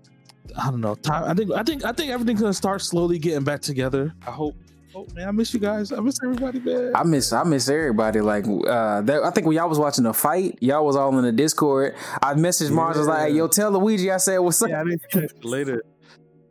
I 0.58 0.70
don't 0.70 0.82
know. 0.82 0.96
Time. 0.96 1.24
I 1.26 1.34
think. 1.34 1.52
I 1.52 1.64
think. 1.64 1.86
I 1.86 1.91
think 1.91 2.12
everything's 2.12 2.41
gonna 2.41 2.54
start 2.54 2.82
slowly 2.82 3.20
getting 3.20 3.43
back 3.43 3.62
together. 3.62 4.14
I 4.26 4.32
hope. 4.32 4.56
Oh 4.98 5.06
man, 5.14 5.28
I 5.28 5.32
miss 5.32 5.54
you 5.54 5.60
guys. 5.60 5.91
I 5.91 6.00
miss 6.00 6.18
everybody, 6.24 6.60
man. 6.62 6.93
I 6.96 7.04
miss 7.04 7.34
I 7.34 7.43
miss 7.43 7.68
everybody. 7.68 8.22
Like 8.22 8.46
uh 8.46 9.02
that, 9.02 9.24
I 9.26 9.32
think 9.32 9.46
when 9.46 9.58
y'all 9.58 9.68
was 9.68 9.78
watching 9.78 10.06
the 10.06 10.14
fight, 10.14 10.58
y'all 10.62 10.86
was 10.86 10.96
all 10.96 11.18
in 11.18 11.26
the 11.26 11.34
Discord. 11.34 11.96
I 12.22 12.34
messaged 12.34 12.72
Mars 12.72 12.96
I 12.96 13.00
was 13.00 13.08
like, 13.10 13.30
hey, 13.30 13.36
yo, 13.36 13.50
tell 13.50 13.72
Luigi 13.72 14.10
I 14.10 14.18
said 14.18 14.38
what's 14.38 14.62
up. 14.62 14.70
yeah, 14.70 14.80
I 14.80 14.84
didn't 14.86 15.02
catch 15.12 15.43
later. 15.43 15.84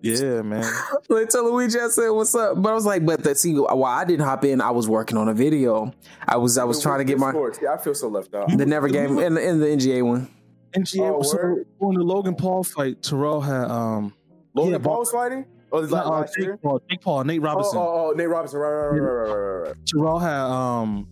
Yeah, 0.02 0.42
man. 0.42 0.70
like 1.08 1.30
tell 1.30 1.50
Luigi 1.50 1.80
I 1.80 1.88
said 1.88 2.10
what's 2.10 2.34
up. 2.34 2.60
But 2.60 2.72
I 2.72 2.74
was 2.74 2.84
like, 2.84 3.06
but 3.06 3.24
that 3.24 3.38
see 3.38 3.54
while 3.54 3.84
I 3.84 4.04
didn't 4.04 4.26
hop 4.26 4.44
in, 4.44 4.60
I 4.60 4.72
was 4.72 4.86
working 4.86 5.16
on 5.16 5.30
a 5.30 5.34
video. 5.34 5.94
I 6.28 6.36
was 6.36 6.58
I 6.58 6.64
was 6.64 6.82
trying 6.82 6.98
to 6.98 7.04
get 7.04 7.18
my 7.18 7.28
Discord. 7.28 7.58
Yeah, 7.62 7.72
I 7.72 7.78
feel 7.78 7.94
so 7.94 8.08
left 8.08 8.34
out. 8.34 8.54
the 8.54 8.66
never 8.66 8.88
game 8.88 9.18
in 9.18 9.32
the 9.32 9.48
in 9.48 9.60
the 9.60 9.66
NGA 9.66 10.04
one. 10.04 10.28
NGA 10.76 11.14
Oh, 11.18 11.22
so 11.22 11.36
word? 11.36 11.66
on 11.80 11.94
the 11.94 12.02
Logan 12.02 12.34
Paul 12.34 12.64
fight, 12.64 13.02
Terrell 13.02 13.40
had 13.40 13.70
um 13.70 14.12
Logan 14.54 14.72
yeah, 14.72 14.78
Paul 14.78 14.98
was 15.00 15.10
fighting. 15.10 15.44
Oh, 15.72 15.80
this 15.82 15.90
like 15.90 16.06
uh, 16.06 16.10
last 16.10 16.34
Jake 16.36 16.44
year. 16.44 16.56
Paul, 16.58 16.80
Jake 16.88 17.00
Paul, 17.00 17.24
Nate 17.24 17.40
Oh, 17.40 17.44
Robinson. 17.44 17.78
oh, 17.78 18.10
oh, 18.10 18.14
Nate 18.16 18.28
Robinson. 18.28 18.60
Right, 18.60 18.70
right, 18.70 18.88
right, 18.90 19.00
right, 19.00 19.28
right, 19.30 19.42
right, 19.44 19.66
right. 19.68 19.76
Terrell 19.86 20.18
had 20.18 20.40
um 20.40 21.08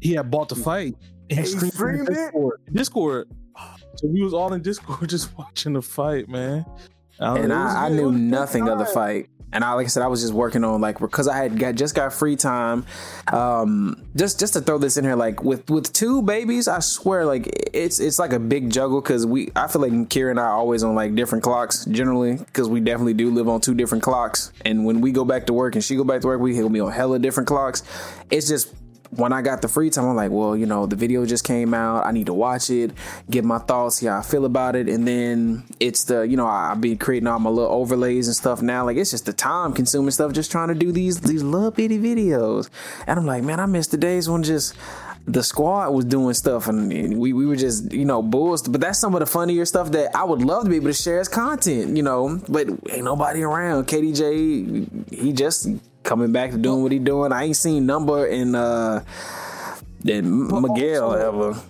he 0.00 0.12
had 0.12 0.30
bought 0.30 0.48
the 0.48 0.54
fight 0.56 0.94
and 1.30 1.40
He 1.40 1.46
streamed 1.46 1.72
streamed 1.74 2.08
in 2.08 2.14
it? 2.14 2.16
Discord. 2.16 2.60
Discord. 2.72 3.28
So 3.96 4.08
we 4.08 4.22
was 4.22 4.34
all 4.34 4.52
in 4.52 4.62
Discord 4.62 5.08
just 5.08 5.36
watching 5.38 5.72
the 5.72 5.82
fight, 5.82 6.28
man. 6.28 6.64
I 7.20 7.38
And 7.38 7.48
know, 7.48 7.54
I, 7.54 7.86
I 7.86 7.88
knew 7.90 8.06
was 8.06 8.14
a 8.16 8.18
good 8.18 8.20
nothing 8.22 8.68
of 8.68 8.78
the 8.78 8.86
fight. 8.86 9.28
And 9.54 9.64
I 9.64 9.72
like 9.72 9.86
I 9.86 9.88
said, 9.88 10.02
I 10.02 10.08
was 10.08 10.20
just 10.20 10.34
working 10.34 10.64
on 10.64 10.80
like 10.80 10.98
because 10.98 11.28
I 11.28 11.36
had 11.36 11.58
got 11.58 11.76
just 11.76 11.94
got 11.94 12.12
free 12.12 12.36
time. 12.36 12.84
Um, 13.32 14.04
just 14.16 14.40
just 14.40 14.52
to 14.54 14.60
throw 14.60 14.78
this 14.78 14.96
in 14.96 15.04
here, 15.04 15.14
like 15.14 15.42
with 15.44 15.70
with 15.70 15.92
two 15.92 16.22
babies, 16.22 16.66
I 16.66 16.80
swear, 16.80 17.24
like 17.24 17.46
it's 17.72 18.00
it's 18.00 18.18
like 18.18 18.32
a 18.32 18.40
big 18.40 18.70
juggle 18.70 19.00
because 19.00 19.24
we 19.24 19.52
I 19.54 19.68
feel 19.68 19.80
like 19.80 19.92
Kira 19.92 20.32
and 20.32 20.40
I 20.40 20.44
are 20.44 20.54
always 20.54 20.82
on 20.82 20.96
like 20.96 21.14
different 21.14 21.44
clocks 21.44 21.84
generally 21.86 22.36
because 22.36 22.68
we 22.68 22.80
definitely 22.80 23.14
do 23.14 23.30
live 23.30 23.48
on 23.48 23.60
two 23.60 23.74
different 23.74 24.02
clocks. 24.02 24.52
And 24.64 24.84
when 24.84 25.00
we 25.00 25.12
go 25.12 25.24
back 25.24 25.46
to 25.46 25.52
work 25.52 25.76
and 25.76 25.84
she 25.84 25.94
go 25.94 26.04
back 26.04 26.20
to 26.22 26.26
work, 26.26 26.40
we 26.40 26.60
will 26.60 26.68
be 26.68 26.80
on 26.80 26.90
hella 26.90 27.20
different 27.20 27.46
clocks. 27.46 27.84
It's 28.30 28.48
just 28.48 28.74
when 29.16 29.32
I 29.32 29.42
got 29.42 29.62
the 29.62 29.68
free 29.68 29.90
time, 29.90 30.04
I'm 30.04 30.16
like, 30.16 30.30
well, 30.30 30.56
you 30.56 30.66
know, 30.66 30.86
the 30.86 30.96
video 30.96 31.24
just 31.26 31.44
came 31.44 31.74
out. 31.74 32.06
I 32.06 32.12
need 32.12 32.26
to 32.26 32.34
watch 32.34 32.70
it, 32.70 32.92
get 33.30 33.44
my 33.44 33.58
thoughts, 33.58 33.96
see 33.96 34.06
how 34.06 34.18
I 34.18 34.22
feel 34.22 34.44
about 34.44 34.76
it. 34.76 34.88
And 34.88 35.06
then 35.06 35.64
it's 35.80 36.04
the, 36.04 36.22
you 36.22 36.36
know, 36.36 36.46
I, 36.46 36.70
have 36.70 36.80
been 36.80 36.98
creating 36.98 37.26
all 37.26 37.38
my 37.38 37.50
little 37.50 37.72
overlays 37.72 38.26
and 38.26 38.36
stuff 38.36 38.62
now. 38.62 38.84
Like 38.84 38.96
it's 38.96 39.10
just 39.10 39.26
the 39.26 39.32
time 39.32 39.72
consuming 39.72 40.10
stuff, 40.10 40.32
just 40.32 40.50
trying 40.50 40.68
to 40.68 40.74
do 40.74 40.92
these 40.92 41.20
these 41.20 41.42
little 41.42 41.70
bitty 41.70 41.98
videos. 41.98 42.68
And 43.06 43.18
I'm 43.18 43.26
like, 43.26 43.42
man, 43.42 43.60
I 43.60 43.66
miss 43.66 43.88
the 43.88 43.96
days 43.96 44.28
when 44.28 44.42
just 44.42 44.74
the 45.26 45.42
squad 45.42 45.90
was 45.90 46.04
doing 46.04 46.34
stuff 46.34 46.68
and 46.68 47.18
we, 47.18 47.32
we 47.32 47.46
were 47.46 47.56
just, 47.56 47.92
you 47.92 48.04
know, 48.04 48.22
bulls. 48.22 48.62
But 48.62 48.80
that's 48.80 48.98
some 48.98 49.14
of 49.14 49.20
the 49.20 49.26
funnier 49.26 49.64
stuff 49.64 49.90
that 49.92 50.14
I 50.14 50.24
would 50.24 50.42
love 50.42 50.64
to 50.64 50.70
be 50.70 50.76
able 50.76 50.88
to 50.88 50.92
share 50.92 51.20
as 51.20 51.28
content, 51.28 51.96
you 51.96 52.02
know. 52.02 52.40
But 52.48 52.68
ain't 52.90 53.04
nobody 53.04 53.42
around. 53.42 53.86
KDJ, 53.86 55.14
he 55.14 55.32
just 55.32 55.68
coming 56.04 56.30
back 56.30 56.52
to 56.52 56.58
doing 56.58 56.82
what 56.82 56.92
he 56.92 56.98
doing. 57.00 57.32
I 57.32 57.44
ain't 57.44 57.56
seen 57.56 57.86
number 57.86 58.26
in 58.26 58.54
uh 58.54 59.04
than 60.00 60.46
Miguel 60.62 61.04
also, 61.04 61.28
ever. 61.28 61.60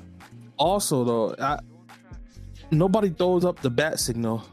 Also 0.58 1.04
though, 1.04 1.34
I, 1.40 1.58
nobody 2.70 3.08
throws 3.10 3.44
up 3.44 3.60
the 3.60 3.70
bat 3.70 3.98
signal. 3.98 4.44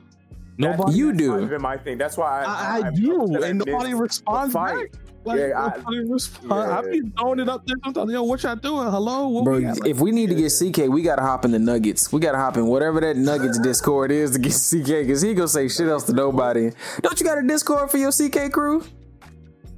Nobody. 0.57 0.95
you 0.95 1.13
do. 1.13 1.47
Been 1.47 1.61
my 1.61 1.77
thing. 1.77 1.97
That's 1.97 2.17
why 2.17 2.43
I, 2.43 2.79
I, 2.79 2.87
I 2.87 2.91
do, 2.91 3.43
and 3.43 3.63
nobody 3.65 3.93
responds 3.93 4.53
back. 4.53 4.77
Like, 5.23 5.39
yeah, 5.39 5.71
I, 5.87 5.91
respond. 6.07 6.51
Yeah. 6.51 6.79
I 6.79 6.81
be 6.81 7.01
throwing 7.17 7.39
it 7.39 7.49
up 7.49 7.65
there 7.65 7.75
sometimes. 7.83 8.11
Yo, 8.11 8.23
what 8.23 8.41
y'all 8.41 8.55
doing? 8.55 8.89
Hello, 8.89 9.27
what 9.27 9.43
bro. 9.43 9.57
We 9.57 9.67
like, 9.67 9.87
if 9.87 9.99
we 9.99 10.11
need 10.11 10.29
to 10.29 10.35
get 10.35 10.51
CK, 10.51 10.89
we 10.89 11.03
gotta 11.03 11.21
hop 11.21 11.45
in 11.45 11.51
the 11.51 11.59
Nuggets. 11.59 12.11
We 12.11 12.19
gotta 12.19 12.39
hop 12.39 12.57
in 12.57 12.65
whatever 12.65 12.99
that 13.01 13.17
Nuggets 13.17 13.59
Discord 13.63 14.11
is 14.11 14.31
to 14.31 14.39
get 14.39 14.53
CK, 14.53 15.05
because 15.05 15.21
he 15.21 15.33
gonna 15.33 15.47
say 15.47 15.67
shit 15.67 15.87
else 15.87 16.05
to 16.05 16.13
nobody. 16.13 16.71
Don't 17.01 17.19
you 17.19 17.25
got 17.25 17.37
a 17.37 17.43
Discord 17.43 17.91
for 17.91 17.97
your 17.97 18.11
CK 18.11 18.51
crew? 18.51 18.83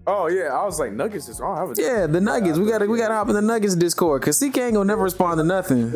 Oh 0.06 0.28
yeah, 0.28 0.54
I 0.54 0.66
was 0.66 0.80
like 0.80 0.92
Nuggets 0.92 1.30
is 1.30 1.40
wrong. 1.40 1.58
Oh, 1.58 1.82
yeah, 1.82 2.08
the 2.08 2.20
Nuggets. 2.20 2.60
We 2.60 2.70
gotta 2.70 2.88
we 2.88 2.98
gotta 2.98 3.14
hop 3.14 3.30
in 3.30 3.36
the 3.36 3.42
Nuggets 3.42 3.76
Discord 3.76 4.22
because 4.22 4.38
CK 4.38 4.58
ain't 4.58 4.74
gonna 4.74 4.86
never 4.86 5.04
respond 5.04 5.38
to 5.38 5.44
nothing. 5.44 5.94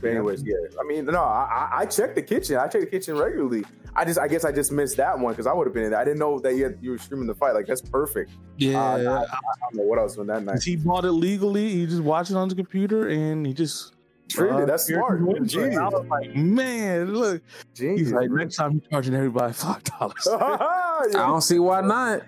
But 0.00 0.10
anyways, 0.10 0.42
yeah. 0.44 0.54
I 0.80 0.84
mean, 0.86 1.06
no, 1.06 1.22
I, 1.22 1.68
I 1.72 1.86
check 1.86 2.14
the 2.14 2.22
kitchen. 2.22 2.56
I 2.56 2.68
check 2.68 2.82
the 2.82 2.86
kitchen 2.86 3.16
regularly. 3.16 3.64
I 3.94 4.04
just, 4.04 4.20
I 4.20 4.28
guess, 4.28 4.44
I 4.44 4.52
just 4.52 4.70
missed 4.70 4.98
that 4.98 5.18
one 5.18 5.32
because 5.32 5.46
I 5.46 5.54
would 5.54 5.66
have 5.66 5.72
been 5.72 5.84
in 5.84 5.90
there. 5.90 5.98
I 5.98 6.04
didn't 6.04 6.18
know 6.18 6.38
that 6.40 6.54
you, 6.54 6.64
had, 6.64 6.78
you 6.82 6.90
were 6.90 6.98
streaming 6.98 7.26
the 7.26 7.34
fight. 7.34 7.54
Like 7.54 7.66
that's 7.66 7.80
perfect. 7.80 8.30
Yeah, 8.58 8.78
uh, 8.78 8.96
I, 8.96 9.22
I, 9.22 9.38
don't 9.62 9.74
know 9.74 9.82
what 9.84 9.98
else 9.98 10.18
on 10.18 10.26
that 10.26 10.44
night. 10.44 10.62
He 10.62 10.76
bought 10.76 11.06
it 11.06 11.12
legally. 11.12 11.70
He 11.70 11.86
just 11.86 12.02
watched 12.02 12.30
it 12.30 12.36
on 12.36 12.48
the 12.48 12.54
computer 12.54 13.08
and 13.08 13.46
he 13.46 13.54
just 13.54 13.95
Traded. 14.28 14.54
Uh, 14.62 14.64
that's 14.66 14.86
smart. 14.86 15.20
Genius. 15.46 15.78
I 15.78 15.88
was 15.88 16.06
like, 16.08 16.34
man, 16.34 17.14
look. 17.14 17.42
Genius. 17.74 18.00
He's 18.00 18.12
like, 18.12 18.30
next 18.30 18.56
time 18.56 18.72
he's 18.72 18.82
charging 18.90 19.14
everybody 19.14 19.52
five 19.52 19.82
dollars. 19.84 20.26
I 20.30 21.08
don't 21.12 21.42
see 21.42 21.58
why 21.58 21.80
not. 21.80 22.22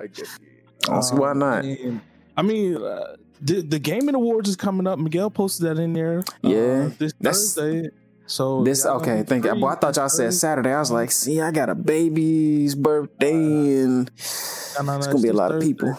I 0.00 0.06
guess. 0.08 0.38
I 0.88 0.92
don't 0.92 1.02
see 1.02 1.16
why 1.16 1.32
not. 1.32 1.64
I 2.36 2.42
mean, 2.42 2.76
uh, 2.76 3.16
the, 3.40 3.62
the 3.62 3.78
gaming 3.78 4.14
awards 4.14 4.48
is 4.48 4.56
coming 4.56 4.86
up. 4.86 4.98
Miguel 4.98 5.30
posted 5.30 5.66
that 5.66 5.80
in 5.80 5.92
there. 5.92 6.22
Yeah, 6.42 6.48
Uh, 6.48 6.52
yeah, 6.52 6.90
this 6.98 7.12
That's, 7.20 7.54
Thursday. 7.54 7.90
So 8.26 8.64
this 8.64 8.86
okay. 8.86 9.22
Thank 9.22 9.44
you. 9.44 9.54
Well, 9.54 9.66
I 9.66 9.74
thought 9.76 9.96
y'all 9.96 10.08
said 10.08 10.32
Saturday. 10.32 10.72
I 10.72 10.78
was 10.80 10.90
like, 10.90 11.10
see, 11.10 11.40
I 11.42 11.50
got 11.50 11.68
a 11.68 11.74
baby's 11.74 12.74
birthday, 12.74 13.32
and 13.82 14.10
no, 14.78 14.82
no, 14.82 14.92
no, 14.92 14.96
it's 14.98 15.06
gonna 15.08 15.20
be 15.22 15.28
a 15.28 15.32
lot 15.34 15.50
Thursday. 15.50 15.70
of 15.72 15.76
people. 15.78 15.98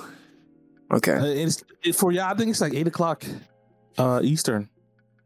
Okay, 0.91 1.13
uh, 1.13 1.25
it's 1.25 1.63
it, 1.83 1.95
for 1.95 2.11
y'all. 2.11 2.23
I 2.31 2.35
think 2.35 2.49
it's 2.49 2.61
like 2.61 2.73
eight 2.73 2.87
o'clock 2.87 3.23
uh, 3.99 4.21
Eastern 4.23 4.69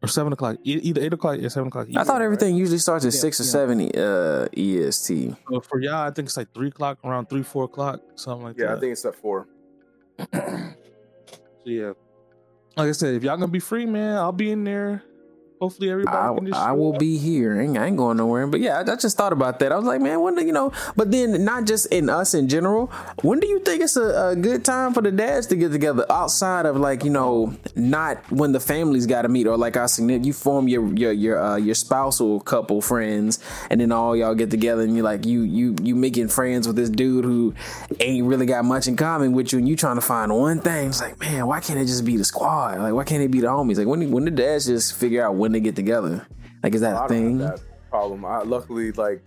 or 0.02 0.08
seven 0.08 0.34
o'clock, 0.34 0.58
either 0.64 1.02
eight 1.02 1.14
o'clock 1.14 1.40
or 1.40 1.50
seven 1.50 1.68
o'clock. 1.68 1.88
I 1.96 2.04
thought 2.04 2.22
everything 2.22 2.54
right? 2.54 2.60
usually 2.60 2.78
starts 2.78 3.06
at 3.06 3.14
yeah, 3.14 3.20
six 3.20 3.40
or 3.40 3.44
yeah. 3.44 3.50
seven 3.50 3.92
uh, 3.98 4.48
EST. 4.56 5.36
So 5.50 5.62
for 5.62 5.80
y'all, 5.82 6.08
I 6.08 6.12
think 6.12 6.28
it's 6.28 6.38
like 6.38 6.54
three 6.54 6.70
o'clock, 6.70 7.00
around 7.04 7.30
three, 7.30 7.44
four 7.44 7.66
o'clock, 7.66 8.02
something 8.16 8.46
like 8.46 8.58
yeah, 8.58 8.66
that. 8.66 8.72
Yeah, 8.72 8.78
I 8.78 8.80
think 8.80 8.92
it's 8.94 9.06
at 9.06 9.16
four. 9.16 9.48
so 10.34 10.74
yeah, 11.66 11.94
like 12.78 12.90
I 12.90 12.92
said, 12.94 13.16
if 13.16 13.24
y'all 13.24 13.36
gonna 13.36 13.48
be 13.48 13.60
free, 13.60 13.86
man, 13.86 14.18
I'll 14.18 14.32
be 14.32 14.52
in 14.52 14.64
there. 14.64 15.04
Hopefully 15.60 15.92
everybody 15.92 16.54
I, 16.54 16.70
I 16.70 16.72
will 16.72 16.94
be 16.94 17.18
here. 17.18 17.60
I 17.60 17.64
ain't, 17.66 17.78
I 17.78 17.88
ain't, 17.88 17.98
going 17.98 18.16
nowhere. 18.16 18.48
But 18.48 18.62
yeah, 18.62 18.78
I, 18.78 18.94
I, 18.94 18.96
just 18.96 19.18
thought 19.18 19.34
about 19.34 19.60
that. 19.60 19.74
I 19.74 19.76
was 19.76 19.84
like, 19.84 20.00
man, 20.00 20.22
when 20.22 20.36
do 20.36 20.46
you 20.46 20.54
know? 20.54 20.72
But 20.96 21.12
then 21.12 21.44
not 21.44 21.66
just 21.66 21.88
in 21.88 22.10
us 22.10 22.34
in 22.34 22.48
general. 22.48 22.88
When 23.24 23.42
do 23.42 23.48
you 23.48 23.60
think 23.60 23.82
it's 23.82 23.98
a, 23.98 24.30
a 24.30 24.36
good 24.38 24.64
time 24.64 24.94
for 24.94 25.02
the 25.02 25.12
dads 25.12 25.48
to 25.48 25.58
get 25.58 25.74
together 25.74 26.06
outside 26.10 26.66
of 26.66 26.78
like 26.78 27.04
you 27.04 27.10
know 27.10 27.54
not 27.76 28.20
when 28.32 28.54
the 28.54 28.62
families 28.62 29.06
got 29.06 29.24
to 29.24 29.28
meet 29.28 29.48
or 29.48 29.58
like 29.58 29.76
I 29.76 29.88
significant 29.88 30.28
you 30.28 30.32
form 30.32 30.70
your 30.70 30.94
your 30.96 31.12
your 31.12 31.44
uh, 31.44 31.58
your 31.58 31.76
spousal 31.76 32.40
couple 32.40 32.82
friends 32.82 33.40
and 33.70 33.82
then 33.82 33.92
all 33.92 34.16
y'all 34.16 34.36
get 34.36 34.52
together 34.52 34.84
and 34.84 34.96
you 34.96 35.04
like 35.04 35.26
you 35.26 35.42
you 35.42 35.76
you 35.84 35.94
making 35.94 36.30
friends 36.30 36.68
with 36.68 36.78
this 36.78 36.90
dude 36.90 37.26
who 37.26 37.54
ain't 38.00 38.26
really 38.26 38.46
got 38.46 38.64
much 38.64 38.88
in 38.88 38.96
common 38.96 39.34
with 39.34 39.52
you 39.52 39.60
and 39.60 39.68
you 39.68 39.76
trying 39.76 39.96
to 39.96 40.02
find 40.02 40.34
one 40.34 40.62
thing. 40.62 40.88
It's 40.88 41.02
like 41.02 41.20
man, 41.20 41.48
why 41.48 41.60
can't 41.60 41.80
it 41.80 41.86
just 41.86 42.06
be 42.06 42.16
the 42.16 42.24
squad? 42.24 42.80
Like 42.80 42.94
why 42.94 43.04
can't 43.04 43.22
it 43.22 43.30
be 43.30 43.42
the 43.42 43.48
homies? 43.48 43.78
Like 43.78 43.88
when 43.88 44.10
when 44.10 44.24
the 44.24 44.32
dads 44.32 44.68
just 44.68 44.96
figure 44.96 45.22
out 45.22 45.36
when 45.36 45.49
when 45.50 45.54
they 45.54 45.60
get 45.60 45.76
together? 45.76 46.28
Like, 46.62 46.76
is 46.76 46.82
that 46.82 47.06
a 47.06 47.08
thing? 47.08 47.40
That 47.40 47.60
problem. 47.90 48.24
I, 48.24 48.44
luckily, 48.44 48.92
like 48.92 49.24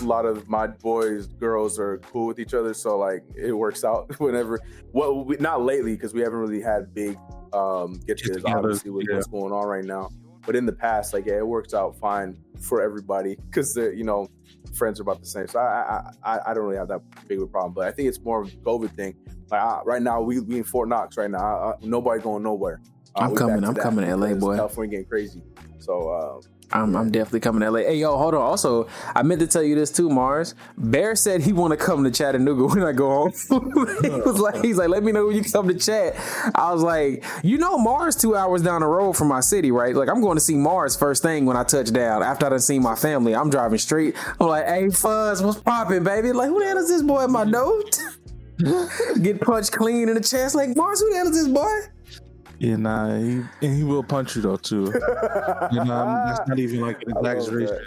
a 0.00 0.04
lot 0.04 0.24
of 0.24 0.48
my 0.48 0.66
boys, 0.66 1.26
girls 1.26 1.78
are 1.78 1.98
cool 1.98 2.26
with 2.26 2.38
each 2.38 2.54
other, 2.54 2.72
so 2.72 2.96
like 2.96 3.22
it 3.36 3.52
works 3.52 3.84
out 3.84 4.10
whenever. 4.18 4.58
Well, 4.92 5.24
we, 5.24 5.36
not 5.36 5.62
lately 5.62 5.94
because 5.94 6.14
we 6.14 6.22
haven't 6.22 6.38
really 6.38 6.62
had 6.62 6.94
big 6.94 7.18
um, 7.52 8.00
get 8.06 8.18
togethers, 8.18 8.44
obviously, 8.46 8.90
with 8.90 9.06
yeah. 9.08 9.16
what's 9.16 9.26
going 9.26 9.52
on 9.52 9.66
right 9.66 9.84
now. 9.84 10.10
But 10.46 10.56
in 10.56 10.64
the 10.64 10.72
past, 10.72 11.12
like 11.12 11.26
yeah, 11.26 11.38
it 11.38 11.46
works 11.46 11.74
out 11.74 11.98
fine 11.98 12.38
for 12.58 12.80
everybody 12.80 13.36
because 13.50 13.76
you 13.76 14.04
know 14.04 14.28
friends 14.74 14.98
are 14.98 15.02
about 15.02 15.20
the 15.20 15.26
same. 15.26 15.46
So 15.46 15.58
I, 15.58 16.10
I 16.22 16.38
I 16.46 16.54
don't 16.54 16.64
really 16.64 16.78
have 16.78 16.88
that 16.88 17.02
big 17.28 17.36
of 17.38 17.44
a 17.44 17.46
problem. 17.48 17.74
But 17.74 17.86
I 17.86 17.92
think 17.92 18.08
it's 18.08 18.20
more 18.20 18.40
of 18.42 18.48
a 18.48 18.56
COVID 18.58 18.92
thing. 18.92 19.14
Like 19.50 19.60
I, 19.60 19.82
right 19.84 20.00
now, 20.00 20.22
we 20.22 20.40
we 20.40 20.56
in 20.56 20.64
Fort 20.64 20.88
Knox 20.88 21.18
right 21.18 21.30
now. 21.30 21.38
I, 21.38 21.74
nobody 21.82 22.22
going 22.22 22.44
nowhere. 22.44 22.80
Uh, 23.14 23.24
I'm 23.24 23.34
coming. 23.34 23.64
I'm 23.64 23.74
coming 23.74 24.06
to 24.06 24.16
LA, 24.16 24.34
boy. 24.34 24.56
California 24.56 24.90
getting 24.90 25.06
crazy. 25.06 25.42
So 25.86 26.08
uh, 26.08 26.40
I'm, 26.72 26.96
I'm 26.96 27.12
definitely 27.12 27.40
coming 27.40 27.60
to 27.60 27.70
LA. 27.70 27.78
Hey, 27.78 27.98
yo, 27.98 28.16
hold 28.16 28.34
on. 28.34 28.40
Also, 28.40 28.88
I 29.14 29.22
meant 29.22 29.40
to 29.40 29.46
tell 29.46 29.62
you 29.62 29.76
this 29.76 29.92
too, 29.92 30.10
Mars. 30.10 30.56
Bear 30.76 31.14
said 31.14 31.42
he 31.42 31.52
want 31.52 31.70
to 31.70 31.76
come 31.76 32.02
to 32.02 32.10
Chattanooga 32.10 32.66
when 32.74 32.82
I 32.82 32.90
go 32.90 33.08
home. 33.08 33.32
he 34.02 34.10
was 34.10 34.40
like, 34.40 34.64
he's 34.64 34.76
like, 34.76 34.88
let 34.88 35.04
me 35.04 35.12
know 35.12 35.26
when 35.26 35.36
you 35.36 35.44
come 35.44 35.68
to 35.68 35.74
chat. 35.74 36.16
I 36.56 36.72
was 36.72 36.82
like, 36.82 37.24
you 37.44 37.56
know, 37.56 37.78
Mars 37.78 38.16
two 38.16 38.34
hours 38.34 38.62
down 38.62 38.80
the 38.80 38.88
road 38.88 39.12
from 39.12 39.28
my 39.28 39.38
city, 39.38 39.70
right? 39.70 39.94
Like, 39.94 40.08
I'm 40.08 40.20
going 40.20 40.36
to 40.36 40.40
see 40.40 40.56
Mars 40.56 40.96
first 40.96 41.22
thing 41.22 41.46
when 41.46 41.56
I 41.56 41.62
touch 41.62 41.92
down. 41.92 42.24
After 42.24 42.46
I 42.46 42.48
done 42.48 42.58
seen 42.58 42.82
my 42.82 42.96
family, 42.96 43.36
I'm 43.36 43.48
driving 43.48 43.78
straight. 43.78 44.16
I'm 44.40 44.48
like, 44.48 44.66
hey, 44.66 44.90
Fuzz, 44.90 45.44
what's 45.44 45.60
popping, 45.60 46.02
baby? 46.02 46.32
Like, 46.32 46.48
who 46.48 46.58
the 46.58 46.66
hell 46.66 46.78
is 46.78 46.88
this 46.88 47.02
boy 47.02 47.24
in 47.24 47.30
my 47.30 47.44
note? 47.44 48.00
Get 49.22 49.40
punched 49.40 49.70
clean 49.70 50.08
in 50.08 50.16
the 50.16 50.20
chest. 50.20 50.56
Like, 50.56 50.76
Mars, 50.76 50.98
who 50.98 51.10
the 51.10 51.16
hell 51.16 51.28
is 51.28 51.44
this 51.44 51.48
boy? 51.48 51.95
Yeah, 52.58 52.76
nah, 52.76 53.18
he, 53.18 53.42
and 53.62 53.76
he 53.76 53.84
will 53.84 54.02
punch 54.02 54.36
you 54.36 54.42
though 54.42 54.56
too. 54.56 54.84
you 55.72 55.84
know, 55.84 56.22
that's 56.26 56.48
not 56.48 56.58
even 56.58 56.80
like 56.80 57.02
an 57.06 57.16
exaggeration. 57.16 57.86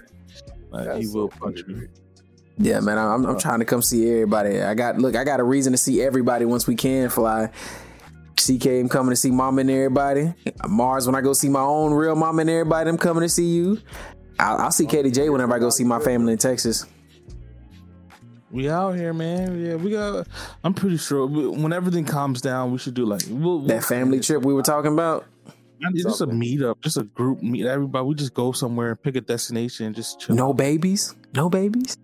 Like, 0.69 0.97
he 0.97 1.07
will 1.07 1.31
so 1.31 1.37
punch 1.39 1.61
you. 1.67 1.87
Yeah, 2.59 2.79
man, 2.81 2.97
I'm, 2.97 3.25
I'm 3.25 3.35
uh, 3.35 3.39
trying 3.39 3.59
to 3.59 3.65
come 3.65 3.81
see 3.81 4.09
everybody. 4.11 4.61
I 4.61 4.75
got 4.75 4.97
look, 4.97 5.15
I 5.15 5.23
got 5.23 5.39
a 5.39 5.43
reason 5.43 5.71
to 5.71 5.77
see 5.77 6.01
everybody 6.01 6.45
once 6.45 6.67
we 6.67 6.75
can 6.75 7.09
fly. 7.09 7.49
CK, 8.37 8.65
I'm 8.67 8.89
coming 8.89 9.11
to 9.11 9.15
see 9.15 9.31
mom 9.31 9.59
and 9.59 9.69
everybody. 9.69 10.33
Mars, 10.67 11.05
when 11.05 11.15
I 11.15 11.21
go 11.21 11.33
see 11.33 11.49
my 11.49 11.61
own 11.61 11.93
real 11.93 12.15
mom 12.15 12.39
and 12.39 12.49
everybody, 12.49 12.89
I'm 12.89 12.97
coming 12.97 13.21
to 13.21 13.29
see 13.29 13.47
you. 13.47 13.79
I'll, 14.39 14.57
I'll 14.57 14.71
see 14.71 14.85
KDJ 14.85 15.31
whenever 15.31 15.53
I 15.53 15.59
go 15.59 15.69
see 15.69 15.83
my 15.83 15.99
family 15.99 16.33
in 16.33 16.39
Texas. 16.39 16.85
We 18.51 18.69
out 18.69 18.95
here, 18.95 19.13
man. 19.13 19.63
Yeah, 19.63 19.75
we 19.75 19.91
got. 19.91 20.27
I'm 20.63 20.73
pretty 20.73 20.97
sure 20.97 21.27
when 21.27 21.71
everything 21.71 22.05
calms 22.05 22.41
down, 22.41 22.71
we 22.71 22.79
should 22.79 22.95
do 22.95 23.05
like 23.05 23.21
we'll, 23.29 23.59
that 23.61 23.83
family 23.83 24.19
trip 24.19 24.43
we 24.43 24.53
were 24.53 24.63
talking 24.63 24.91
about. 24.91 25.25
just 25.93 26.21
a 26.21 26.27
meetup, 26.27 26.81
just 26.81 26.97
a 26.97 27.03
group 27.03 27.43
meet. 27.43 27.65
Everybody, 27.65 28.05
we 28.05 28.15
just 28.15 28.33
go 28.33 28.51
somewhere 28.51 28.89
and 28.89 29.01
pick 29.01 29.15
a 29.15 29.21
destination 29.21 29.87
and 29.87 29.95
just 29.95 30.19
chill. 30.19 30.35
No 30.35 30.53
babies, 30.53 31.15
no 31.33 31.49
babies. 31.49 31.97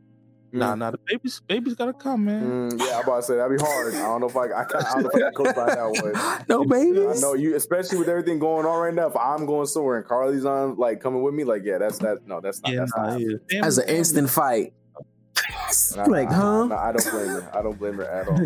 Nah, 0.56 0.74
nah, 0.74 0.92
the 0.92 1.00
babies, 1.06 1.42
babies 1.48 1.76
gotta 1.76 1.92
come, 1.92 2.26
man. 2.26 2.72
Mm, 2.72 2.80
yeah, 2.80 2.98
I'm 2.98 3.04
about 3.04 3.18
to 3.18 3.24
say 3.24 3.36
that'd 3.36 3.58
be 3.58 3.62
hard. 3.62 3.94
I 3.94 4.00
don't 4.00 4.22
know 4.22 4.28
if 4.28 4.38
I, 4.38 4.46
I, 4.46 4.62
I 4.62 4.66
don't 4.66 5.04
know 5.04 5.10
if 5.14 5.16
I 5.16 5.32
can 5.32 5.54
by 5.54 5.76
that 5.76 6.02
one. 6.02 6.46
no 6.50 6.64
babies. 6.64 7.18
I 7.18 7.28
know 7.28 7.34
you, 7.34 7.56
especially 7.56 7.98
with 7.98 8.08
everything 8.08 8.40
going 8.40 8.66
on 8.66 8.80
right 8.80 8.94
now. 8.94 9.08
If 9.08 9.18
I'm 9.18 9.46
going 9.46 9.66
somewhere 9.66 9.98
and 9.98 10.06
Carly's 10.06 10.46
on, 10.46 10.78
like 10.78 11.02
coming 11.02 11.24
with 11.24 11.34
me, 11.34 11.44
like 11.44 11.64
yeah, 11.66 11.78
that's 11.78 11.98
that. 12.00 12.26
No, 12.26 12.40
that's 12.40 12.62
not. 12.62 12.72
Yeah, 12.72 12.80
that's 12.80 12.96
nah, 12.96 13.10
not. 13.10 13.20
Yeah. 13.20 13.66
As 13.66 13.80
an 13.80 13.90
instant 13.90 14.30
fight. 14.30 14.74
Like, 16.08 16.30
huh? 16.30 16.70
I 16.72 16.92
don't 16.92 17.12
blame 17.12 17.28
her. 17.28 17.52
I 17.54 17.62
don't 17.62 17.80
blame 17.80 17.94
her 17.96 18.06
at 18.06 18.28
all. 18.28 18.40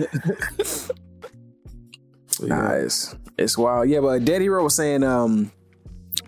nice. 2.47 3.15
It's 3.37 3.57
wild. 3.57 3.89
Yeah, 3.89 4.01
but 4.01 4.25
Dead 4.25 4.41
Hero 4.41 4.63
was 4.63 4.75
saying, 4.75 5.03
um, 5.03 5.51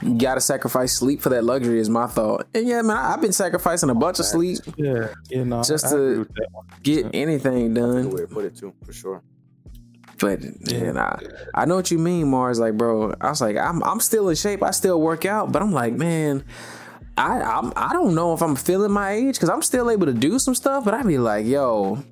You 0.02 0.18
gotta 0.18 0.41
sacrifice 0.41 0.93
sleep 0.93 1.22
for 1.22 1.30
that 1.30 1.43
luxury, 1.43 1.80
is 1.80 1.89
my 1.89 2.08
thought. 2.08 2.47
And 2.54 2.68
yeah, 2.68 2.82
man, 2.82 2.97
I've 2.97 3.22
been 3.22 3.34
sacrificing 3.34 3.89
a 3.89 3.95
bunch 3.95 4.20
of 4.20 4.26
sleep. 4.26 4.60
Yeah, 4.78 5.14
you 5.30 5.45
know, 5.45 5.64
just 5.64 5.89
to 5.89 6.28
get 6.84 7.08
anything 7.14 7.74
done. 7.74 8.10
Way 8.10 8.22
to 8.22 8.28
put 8.28 8.45
it 8.45 8.56
too, 8.56 8.74
for 8.86 8.93
sure. 8.93 9.22
But 10.20 10.39
yeah, 10.72 10.91
nah, 10.91 11.18
I 11.56 11.66
know 11.66 11.76
what 11.76 11.89
you 11.89 11.97
mean, 11.97 12.30
Mars. 12.30 12.60
Like, 12.60 12.78
bro, 12.78 13.14
I 13.20 13.30
was 13.30 13.41
like, 13.41 13.58
I'm 13.58 13.84
I'm 13.84 13.99
still 13.99 14.30
in 14.30 14.36
shape. 14.36 14.62
I 14.62 14.72
still 14.72 15.02
work 15.02 15.26
out, 15.26 15.52
but 15.52 15.62
I'm 15.62 15.72
like, 15.72 15.93
man, 15.93 16.43
I 17.18 17.41
I'm, 17.41 17.74
I 17.76 17.93
don't 17.93 18.16
know 18.16 18.34
if 18.34 18.41
I'm 18.41 18.55
feeling 18.55 18.91
my 18.91 19.12
age 19.12 19.36
because 19.36 19.49
I'm 19.49 19.62
still 19.62 19.89
able 19.89 20.05
to 20.05 20.14
do 20.14 20.39
some 20.39 20.55
stuff. 20.55 20.86
But 20.86 20.93
I'd 20.93 21.07
be 21.07 21.18
like, 21.18 21.45
yo, 21.45 22.03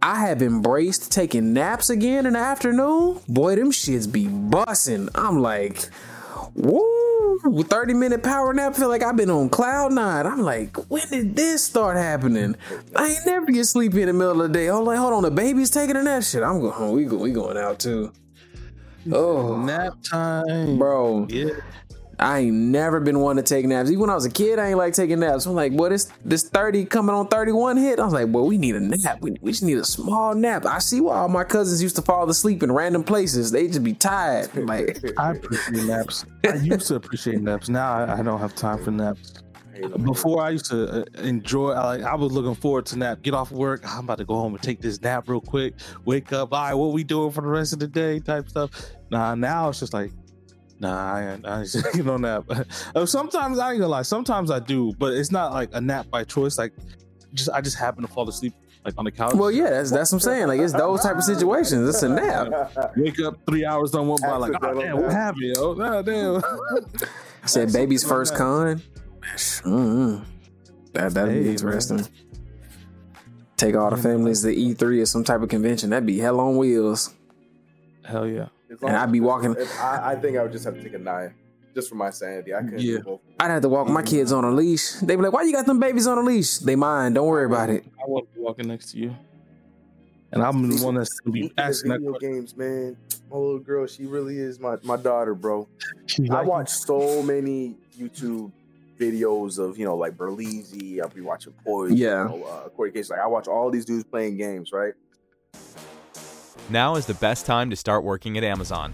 I 0.00 0.26
have 0.26 0.42
embraced 0.42 1.12
taking 1.12 1.52
naps 1.52 1.90
again 1.90 2.26
in 2.26 2.34
the 2.34 2.38
afternoon. 2.38 3.20
Boy, 3.28 3.56
them 3.56 3.70
shits 3.70 4.10
be 4.10 4.26
bussing. 4.26 5.08
I'm 5.14 5.40
like, 5.40 5.88
woo, 6.54 7.62
30 7.62 7.94
minute 7.94 8.22
power 8.22 8.52
nap. 8.52 8.74
feel 8.74 8.88
like 8.88 9.02
I've 9.02 9.16
been 9.16 9.30
on 9.30 9.48
cloud 9.48 9.92
nine. 9.92 10.26
I'm 10.26 10.42
like, 10.42 10.76
when 10.88 11.08
did 11.08 11.36
this 11.36 11.64
start 11.64 11.96
happening? 11.96 12.56
I 12.96 13.08
ain't 13.08 13.26
never 13.26 13.46
get 13.46 13.64
sleepy 13.64 14.02
in 14.02 14.08
the 14.08 14.12
middle 14.12 14.42
of 14.42 14.52
the 14.52 14.58
day. 14.58 14.68
I'm 14.68 14.84
like, 14.84 14.98
hold 14.98 15.12
on, 15.12 15.22
the 15.22 15.30
baby's 15.30 15.70
taking 15.70 15.96
a 15.96 16.02
nap. 16.02 16.22
Shit, 16.22 16.42
I'm 16.42 16.60
going. 16.60 16.92
We 16.92 17.04
go. 17.04 17.16
We 17.16 17.32
going 17.32 17.56
out 17.56 17.78
too. 17.78 18.12
Oh, 19.12 19.56
nap 19.56 19.94
time, 20.02 20.78
bro. 20.78 21.26
Yeah. 21.28 21.50
I 22.20 22.40
ain't 22.40 22.54
never 22.54 22.98
been 23.00 23.20
one 23.20 23.36
to 23.36 23.42
take 23.42 23.64
naps. 23.66 23.90
Even 23.90 24.00
when 24.00 24.10
I 24.10 24.14
was 24.14 24.24
a 24.24 24.30
kid, 24.30 24.58
I 24.58 24.68
ain't 24.68 24.78
like 24.78 24.92
taking 24.92 25.20
naps. 25.20 25.46
I'm 25.46 25.54
like, 25.54 25.72
what 25.72 25.92
is 25.92 26.10
this 26.24 26.48
30 26.48 26.84
coming 26.86 27.14
on 27.14 27.28
31 27.28 27.76
hit? 27.76 28.00
I 28.00 28.04
was 28.04 28.12
like, 28.12 28.26
well, 28.30 28.44
we 28.44 28.58
need 28.58 28.74
a 28.74 28.80
nap. 28.80 29.20
We, 29.20 29.36
we 29.40 29.52
just 29.52 29.62
need 29.62 29.78
a 29.78 29.84
small 29.84 30.34
nap. 30.34 30.66
I 30.66 30.80
see 30.80 31.00
why 31.00 31.16
all 31.18 31.28
my 31.28 31.44
cousins 31.44 31.80
used 31.80 31.94
to 31.96 32.02
fall 32.02 32.28
asleep 32.28 32.62
in 32.62 32.72
random 32.72 33.04
places. 33.04 33.52
They 33.52 33.68
just 33.68 33.84
be 33.84 33.94
tired. 33.94 34.54
Like 34.56 35.00
I 35.18 35.32
appreciate 35.32 35.84
naps. 35.84 36.26
I 36.44 36.54
used 36.56 36.88
to 36.88 36.96
appreciate 36.96 37.40
naps. 37.40 37.68
Now 37.68 37.92
I, 37.92 38.18
I 38.18 38.22
don't 38.22 38.40
have 38.40 38.54
time 38.54 38.82
for 38.82 38.90
naps. 38.90 39.34
Before 40.02 40.42
I 40.42 40.50
used 40.50 40.66
to 40.70 41.02
uh, 41.02 41.04
enjoy, 41.22 41.68
like 41.74 42.02
I 42.02 42.16
was 42.16 42.32
looking 42.32 42.56
forward 42.56 42.86
to 42.86 42.98
nap. 42.98 43.22
Get 43.22 43.32
off 43.32 43.52
work. 43.52 43.82
I'm 43.84 44.04
about 44.04 44.18
to 44.18 44.24
go 44.24 44.34
home 44.34 44.54
and 44.54 44.62
take 44.62 44.80
this 44.80 45.00
nap 45.00 45.28
real 45.28 45.40
quick. 45.40 45.74
Wake 46.04 46.32
up. 46.32 46.52
All 46.52 46.60
right, 46.60 46.74
what 46.74 46.92
we 46.92 47.04
doing 47.04 47.30
for 47.30 47.42
the 47.42 47.46
rest 47.46 47.72
of 47.72 47.78
the 47.78 47.86
day? 47.86 48.18
Type 48.18 48.48
stuff. 48.48 48.72
Nah, 49.10 49.36
now 49.36 49.68
it's 49.68 49.78
just 49.78 49.94
like 49.94 50.10
Nah, 50.80 51.14
I 51.14 51.32
ain't, 51.32 51.46
I 51.46 51.60
ain't 51.60 51.74
you 51.94 52.02
know 52.04 52.16
nap. 52.16 52.44
sometimes 53.04 53.58
I 53.58 53.72
ain't 53.72 53.80
gonna 53.80 53.88
lie. 53.88 54.02
Sometimes 54.02 54.50
I 54.50 54.60
do, 54.60 54.92
but 54.98 55.12
it's 55.12 55.32
not 55.32 55.52
like 55.52 55.70
a 55.72 55.80
nap 55.80 56.08
by 56.10 56.24
choice. 56.24 56.56
Like, 56.56 56.72
just 57.34 57.50
I 57.50 57.60
just 57.60 57.76
happen 57.76 58.02
to 58.02 58.08
fall 58.08 58.28
asleep 58.28 58.54
like 58.84 58.94
on 58.96 59.04
the 59.04 59.10
couch. 59.10 59.34
Well, 59.34 59.50
yeah, 59.50 59.70
that's 59.70 59.90
that's 59.90 60.12
what 60.12 60.16
I'm 60.16 60.20
saying. 60.20 60.46
Like 60.46 60.60
it's 60.60 60.72
those 60.72 61.02
type 61.02 61.16
of 61.16 61.24
situations. 61.24 61.88
It's 61.88 62.02
a 62.02 62.08
nap. 62.08 62.72
Wake 62.96 63.20
up 63.20 63.38
three 63.46 63.64
hours 63.64 63.90
don't 63.90 64.06
went 64.06 64.22
by. 64.22 64.36
Like, 64.36 64.52
oh 64.62 64.80
damn, 64.80 65.02
what 65.02 65.10
happened? 65.10 65.56
Oh 65.58 65.72
nah, 65.78 66.02
damn. 66.02 66.42
I 67.42 67.46
said 67.46 67.72
baby's 67.72 68.04
first 68.04 68.36
con. 68.36 68.80
Mm-hmm. 69.22 70.22
That 70.92 71.12
that'd 71.12 71.34
hey, 71.34 71.42
be 71.42 71.50
interesting. 71.50 71.98
Man. 71.98 72.08
Take 73.56 73.74
all 73.74 73.90
the 73.90 73.96
families 73.96 74.42
to 74.42 74.54
E3 74.54 75.02
or 75.02 75.06
some 75.06 75.24
type 75.24 75.42
of 75.42 75.48
convention. 75.48 75.90
That'd 75.90 76.06
be 76.06 76.18
hell 76.18 76.38
on 76.38 76.56
wheels. 76.56 77.12
Hell 78.04 78.28
yeah 78.28 78.46
and 78.68 78.96
I'd 78.96 79.12
be 79.12 79.20
walking. 79.20 79.56
I, 79.80 80.12
I, 80.12 80.16
think 80.16 80.36
I 80.36 80.42
would 80.42 80.52
just 80.52 80.64
have 80.64 80.74
to 80.74 80.82
take 80.82 80.94
a 80.94 80.98
nine, 80.98 81.34
just 81.74 81.88
for 81.88 81.94
my 81.94 82.10
sanity. 82.10 82.54
I 82.54 82.62
couldn't. 82.62 82.80
Yeah. 82.80 82.98
I'd 83.40 83.50
have 83.50 83.62
to 83.62 83.68
walk 83.68 83.88
my 83.88 84.02
kids 84.02 84.32
on 84.32 84.44
a 84.44 84.50
leash. 84.50 84.92
They'd 85.00 85.16
be 85.16 85.22
like, 85.22 85.32
"Why 85.32 85.42
you 85.42 85.52
got 85.52 85.66
them 85.66 85.80
babies 85.80 86.06
on 86.06 86.18
a 86.18 86.22
leash?" 86.22 86.58
They 86.58 86.76
mind. 86.76 87.14
Don't 87.14 87.26
worry 87.26 87.46
about 87.46 87.70
it. 87.70 87.84
I 87.98 88.04
won't 88.06 88.32
be 88.34 88.40
walking 88.40 88.68
next 88.68 88.92
to 88.92 88.98
you. 88.98 89.16
And 90.30 90.42
I'm 90.42 90.68
the 90.68 90.84
one 90.84 90.94
that's 90.94 91.20
gonna 91.20 91.32
be 91.32 91.52
asking 91.56 91.92
video 91.92 92.12
that 92.12 92.20
games, 92.20 92.56
man. 92.56 92.96
My 93.30 93.36
little 93.36 93.58
girl, 93.58 93.86
she 93.86 94.04
really 94.04 94.38
is 94.38 94.60
my, 94.60 94.76
my 94.82 94.96
daughter, 94.96 95.34
bro. 95.34 95.68
I 96.30 96.42
watch 96.42 96.68
so 96.68 97.22
many 97.22 97.76
YouTube 97.98 98.52
videos 98.98 99.58
of 99.58 99.78
you 99.78 99.86
know 99.86 99.96
like 99.96 100.16
Berleezy. 100.16 101.00
I'll 101.00 101.08
be 101.08 101.22
watching 101.22 101.54
Poise. 101.64 101.92
Yeah. 101.92 102.24
You 102.24 102.40
know, 102.40 102.44
uh, 102.44 102.68
Corey 102.68 102.92
Case. 102.92 103.08
Like 103.10 103.20
I 103.20 103.26
watch 103.26 103.48
all 103.48 103.70
these 103.70 103.86
dudes 103.86 104.04
playing 104.04 104.36
games, 104.36 104.70
right? 104.72 104.92
Now 106.70 106.96
is 106.96 107.06
the 107.06 107.14
best 107.14 107.46
time 107.46 107.70
to 107.70 107.76
start 107.76 108.04
working 108.04 108.36
at 108.36 108.44
Amazon. 108.44 108.92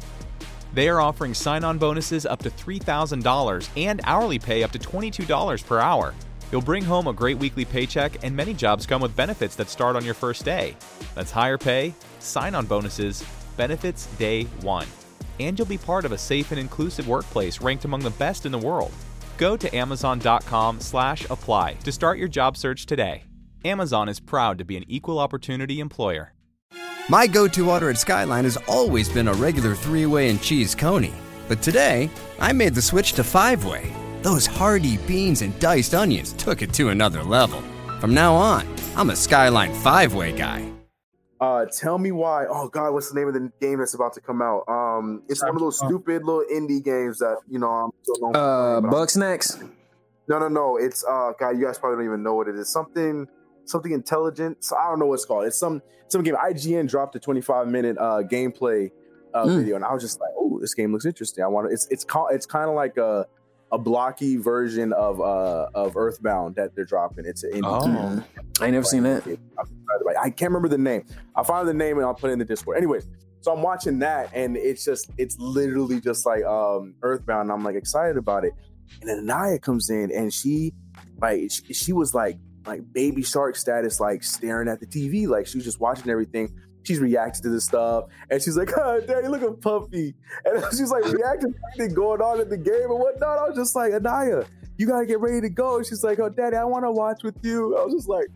They 0.75 0.89
are 0.89 1.01
offering 1.01 1.35
sign 1.35 1.65
on 1.65 1.77
bonuses 1.77 2.25
up 2.25 2.41
to 2.43 2.51
$3,000 2.51 3.69
and 3.77 4.01
hourly 4.05 4.39
pay 4.39 4.63
up 4.63 4.71
to 4.73 4.79
$22 4.79 5.67
per 5.67 5.79
hour. 5.81 6.15
You'll 6.53 6.63
bring 6.63 6.85
home 6.85 7.09
a 7.09 7.13
great 7.13 7.39
weekly 7.39 7.65
paycheck, 7.65 8.23
and 8.23 8.37
many 8.37 8.55
jobs 8.55 8.87
come 8.87 9.03
with 9.03 9.17
benefits 9.17 9.57
that 9.57 9.69
start 9.69 9.97
on 9.97 10.05
your 10.05 10.15
first 10.15 10.45
day. 10.45 10.77
That's 11.17 11.33
higher 11.33 11.59
pay, 11.59 11.95
sign 12.21 12.55
on 12.55 12.67
bonuses, 12.67 13.25
benefits 13.57 14.07
day 14.19 14.45
one. 14.63 14.87
And 15.41 15.59
you'll 15.59 15.67
be 15.67 15.79
part 15.79 16.05
of 16.05 16.13
a 16.13 16.19
safe 16.19 16.53
and 16.53 16.61
inclusive 16.61 17.09
workplace 17.09 17.61
ranked 17.61 17.85
among 17.85 18.03
the 18.03 18.11
best 18.11 18.47
in 18.47 18.53
the 18.53 18.59
world. 18.59 18.93
Go 19.37 19.57
to 19.57 19.77
Amazon.com 19.77 20.79
slash 20.79 21.29
apply 21.29 21.75
to 21.83 21.91
start 21.91 22.19
your 22.19 22.29
job 22.29 22.57
search 22.57 22.87
today. 22.87 23.25
Amazon 23.65 24.09
is 24.09 24.21
proud 24.21 24.59
to 24.59 24.65
be 24.65 24.77
an 24.77 24.85
equal 24.87 25.19
opportunity 25.19 25.81
employer. 25.81 26.35
My 27.09 27.27
go 27.27 27.47
to 27.49 27.71
order 27.71 27.91
at 27.91 27.99
Skyline 27.99 28.45
has 28.45 28.57
always 28.67 29.09
been 29.09 29.29
a 29.29 29.35
regular 29.35 29.75
three 29.75 30.07
way 30.07 30.31
and 30.31 30.41
cheese 30.41 30.75
coney. 30.75 31.13
But 31.49 31.61
today, 31.61 32.09
I 32.41 32.53
made 32.53 32.75
the 32.75 32.81
switch 32.83 33.13
to 33.15 33.25
five 33.25 33.65
way. 33.65 33.93
Those 34.23 34.47
hearty 34.47 34.97
beans 34.99 35.43
and 35.43 35.59
diced 35.61 35.95
onions 35.95 36.33
took 36.33 36.63
it 36.63 36.73
to 36.75 36.89
another 36.89 37.23
level. 37.23 37.63
From 38.01 38.15
now 38.15 38.35
on, 38.35 38.67
I'm 38.97 39.11
a 39.11 39.17
Skyline 39.17 39.75
five 39.75 40.15
way 40.15 40.33
guy. 40.33 40.71
Uh, 41.41 41.67
tell 41.67 41.99
me 41.99 42.11
why. 42.11 42.47
Oh 42.49 42.69
God, 42.69 42.93
what's 42.95 43.11
the 43.11 43.19
name 43.19 43.29
of 43.29 43.35
the 43.35 43.53
game 43.61 43.81
that's 43.81 43.93
about 43.93 44.15
to 44.15 44.21
come 44.23 44.41
out? 44.41 44.65
Um, 44.67 45.23
it's 45.29 45.43
one 45.43 45.55
of 45.55 45.61
those 45.61 45.77
stupid 45.77 46.25
little 46.25 46.45
indie 46.51 46.83
games 46.83 47.19
that 47.19 47.37
you 47.51 47.59
know 47.59 47.69
I'm 47.69 47.91
so 48.03 48.15
known 48.19 48.35
Uh, 48.35 48.81
Bugsnax. 48.81 49.69
No, 50.27 50.39
no, 50.39 50.49
no. 50.49 50.79
It's 50.79 51.05
uh, 51.05 51.33
God, 51.39 51.51
you 51.51 51.67
guys 51.67 51.77
probably 51.79 51.99
don't 51.99 52.07
even 52.07 52.23
know 52.23 52.35
what 52.35 52.49
it 52.49 52.57
is. 52.57 52.73
Something 52.73 53.29
something 53.65 53.93
intelligent. 53.93 54.65
So 54.65 54.77
I 54.77 54.89
don't 54.89 54.99
know 54.99 55.07
what 55.07 55.15
it's 55.15 55.25
called. 55.25 55.47
It's 55.47 55.59
some 55.59 55.83
some 56.09 56.23
game. 56.23 56.37
IGN 56.37 56.89
dropped 56.89 57.17
a 57.17 57.21
25 57.21 57.69
minute 57.69 57.97
uh, 57.99 58.23
gameplay 58.23 58.91
uh, 59.33 59.45
mm. 59.45 59.59
video, 59.59 59.77
and 59.77 59.85
I 59.85 59.93
was 59.93 60.03
just 60.03 60.21
like, 60.21 60.31
"Oh, 60.39 60.59
this 60.61 60.75
game 60.75 60.93
looks 60.93 61.07
interesting. 61.07 61.45
I 61.45 61.49
want 61.49 61.69
to." 61.69 61.75
It's 61.75 61.89
it's 61.91 62.05
called. 62.05 62.31
It's 62.33 62.47
kind 62.47 62.69
of 62.69 62.75
like 62.75 62.97
a 62.97 63.27
a 63.73 63.79
blocky 63.79 64.37
version 64.37 64.93
of 64.93 65.21
uh 65.21 65.69
of 65.75 65.97
Earthbound 65.97 66.55
that 66.57 66.75
they're 66.75 66.85
dropping. 66.85 67.25
It's 67.27 67.43
an. 67.43 67.63
Oh, 67.65 67.85
game. 67.85 68.25
I 68.61 68.67
ain't 68.67 68.75
never 68.75 68.85
seen 68.85 69.03
that. 69.03 69.27
I 70.21 70.31
can't 70.31 70.51
remember 70.51 70.69
the 70.69 70.79
name. 70.79 71.05
I'll 71.35 71.45
find 71.45 71.67
the 71.67 71.75
name 71.75 71.99
and 71.99 72.07
I'll 72.07 72.15
put 72.15 72.31
it 72.31 72.35
in 72.35 72.39
the 72.39 72.45
Discord. 72.45 72.77
Anyways, 72.77 73.09
so 73.41 73.53
I'm 73.53 73.63
watching 73.63 73.99
that, 73.99 74.31
and 74.33 74.57
it's 74.57 74.85
just 74.85 75.11
it's 75.19 75.37
literally 75.39 76.01
just 76.01 76.25
like 76.25 76.45
um 76.45 76.95
Earthbound. 77.03 77.43
And 77.43 77.53
I'm 77.53 77.65
like 77.65 77.75
excited 77.75 78.17
about 78.17 78.45
it, 78.45 78.53
and 79.01 79.11
then 79.11 79.27
Naya 79.27 79.59
comes 79.59 79.91
in, 79.91 80.13
and 80.13 80.33
she 80.33 80.73
like 81.21 81.51
she, 81.51 81.75
she 81.75 81.93
was 81.93 82.15
like 82.15 82.39
like 82.67 82.93
baby 82.93 83.23
shark 83.23 83.57
status, 83.57 84.01
like 84.01 84.23
staring 84.23 84.69
at 84.69 84.81
the 84.81 84.87
TV, 84.87 85.27
like 85.27 85.47
she 85.47 85.59
was 85.59 85.65
just 85.65 85.81
watching 85.81 86.11
everything. 86.11 86.55
She's 86.83 86.99
reacting 86.99 87.43
to 87.45 87.49
this 87.49 87.65
stuff, 87.65 88.05
and 88.31 88.43
she's 88.43 88.57
like, 88.57 88.71
oh, 88.77 89.01
"Daddy, 89.01 89.29
look 89.29 89.43
at 89.43 89.61
Puffy," 89.61 90.15
and 90.45 90.63
she's 90.71 90.91
like 90.91 91.05
reacting 91.05 91.53
to 91.53 91.59
everything 91.73 91.95
going 91.95 92.21
on 92.21 92.41
in 92.41 92.49
the 92.49 92.59
game 92.59 92.91
and 92.91 92.99
whatnot. 92.99 93.39
I 93.39 93.49
was 93.49 93.57
just 93.57 93.75
like, 93.75 93.93
"Anaya, 93.93 94.45
you 94.77 94.87
gotta 94.87 95.07
get 95.07 95.21
ready 95.21 95.41
to 95.41 95.49
go." 95.49 95.83
She's 95.83 96.05
like, 96.05 96.19
"Oh, 96.19 96.29
Daddy, 96.29 96.57
I 96.57 96.65
want 96.65 96.85
to 96.85 96.93
watch 96.93 97.23
with 97.23 97.37
you." 97.43 97.77
I 97.77 97.85
was 97.85 97.95
just 97.95 98.09
like, 98.09 98.27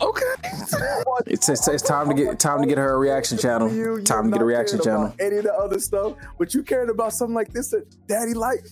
"Okay." 0.00 0.34
it's, 1.26 1.48
it's, 1.48 1.66
it's 1.68 1.82
time 1.82 2.08
to 2.08 2.14
get 2.14 2.38
time 2.38 2.60
to 2.60 2.68
get 2.68 2.78
her 2.78 2.94
a 2.94 2.98
reaction 2.98 3.38
channel. 3.38 3.72
You, 3.72 4.02
time 4.02 4.24
to 4.26 4.32
get 4.32 4.42
a 4.42 4.44
reaction 4.44 4.80
channel. 4.82 5.14
Any 5.18 5.38
of 5.38 5.44
the 5.44 5.54
other 5.54 5.78
stuff, 5.78 6.14
but 6.38 6.52
you 6.52 6.62
caring 6.62 6.90
about 6.90 7.14
something 7.14 7.34
like 7.34 7.52
this 7.52 7.70
that 7.70 7.86
Daddy 8.06 8.34
likes. 8.34 8.70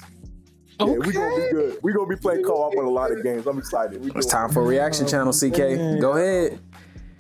Okay. 0.81 0.93
Yeah, 0.93 0.99
we're 0.99 1.12
gonna 1.12 1.37
be 1.37 1.53
good. 1.53 1.78
We're 1.83 1.93
gonna 1.93 2.09
be 2.09 2.16
playing 2.16 2.45
co-op 2.45 2.76
on 2.76 2.85
a 2.85 2.91
lot 2.91 3.12
of 3.12 3.22
games. 3.22 3.47
I'm 3.47 3.59
excited. 3.59 4.05
it's 4.16 4.26
time 4.26 4.51
for 4.51 4.62
reaction 4.64 5.05
oh, 5.07 5.09
channel, 5.09 5.33
CK. 5.33 6.01
Go 6.01 6.12
ahead. 6.12 6.59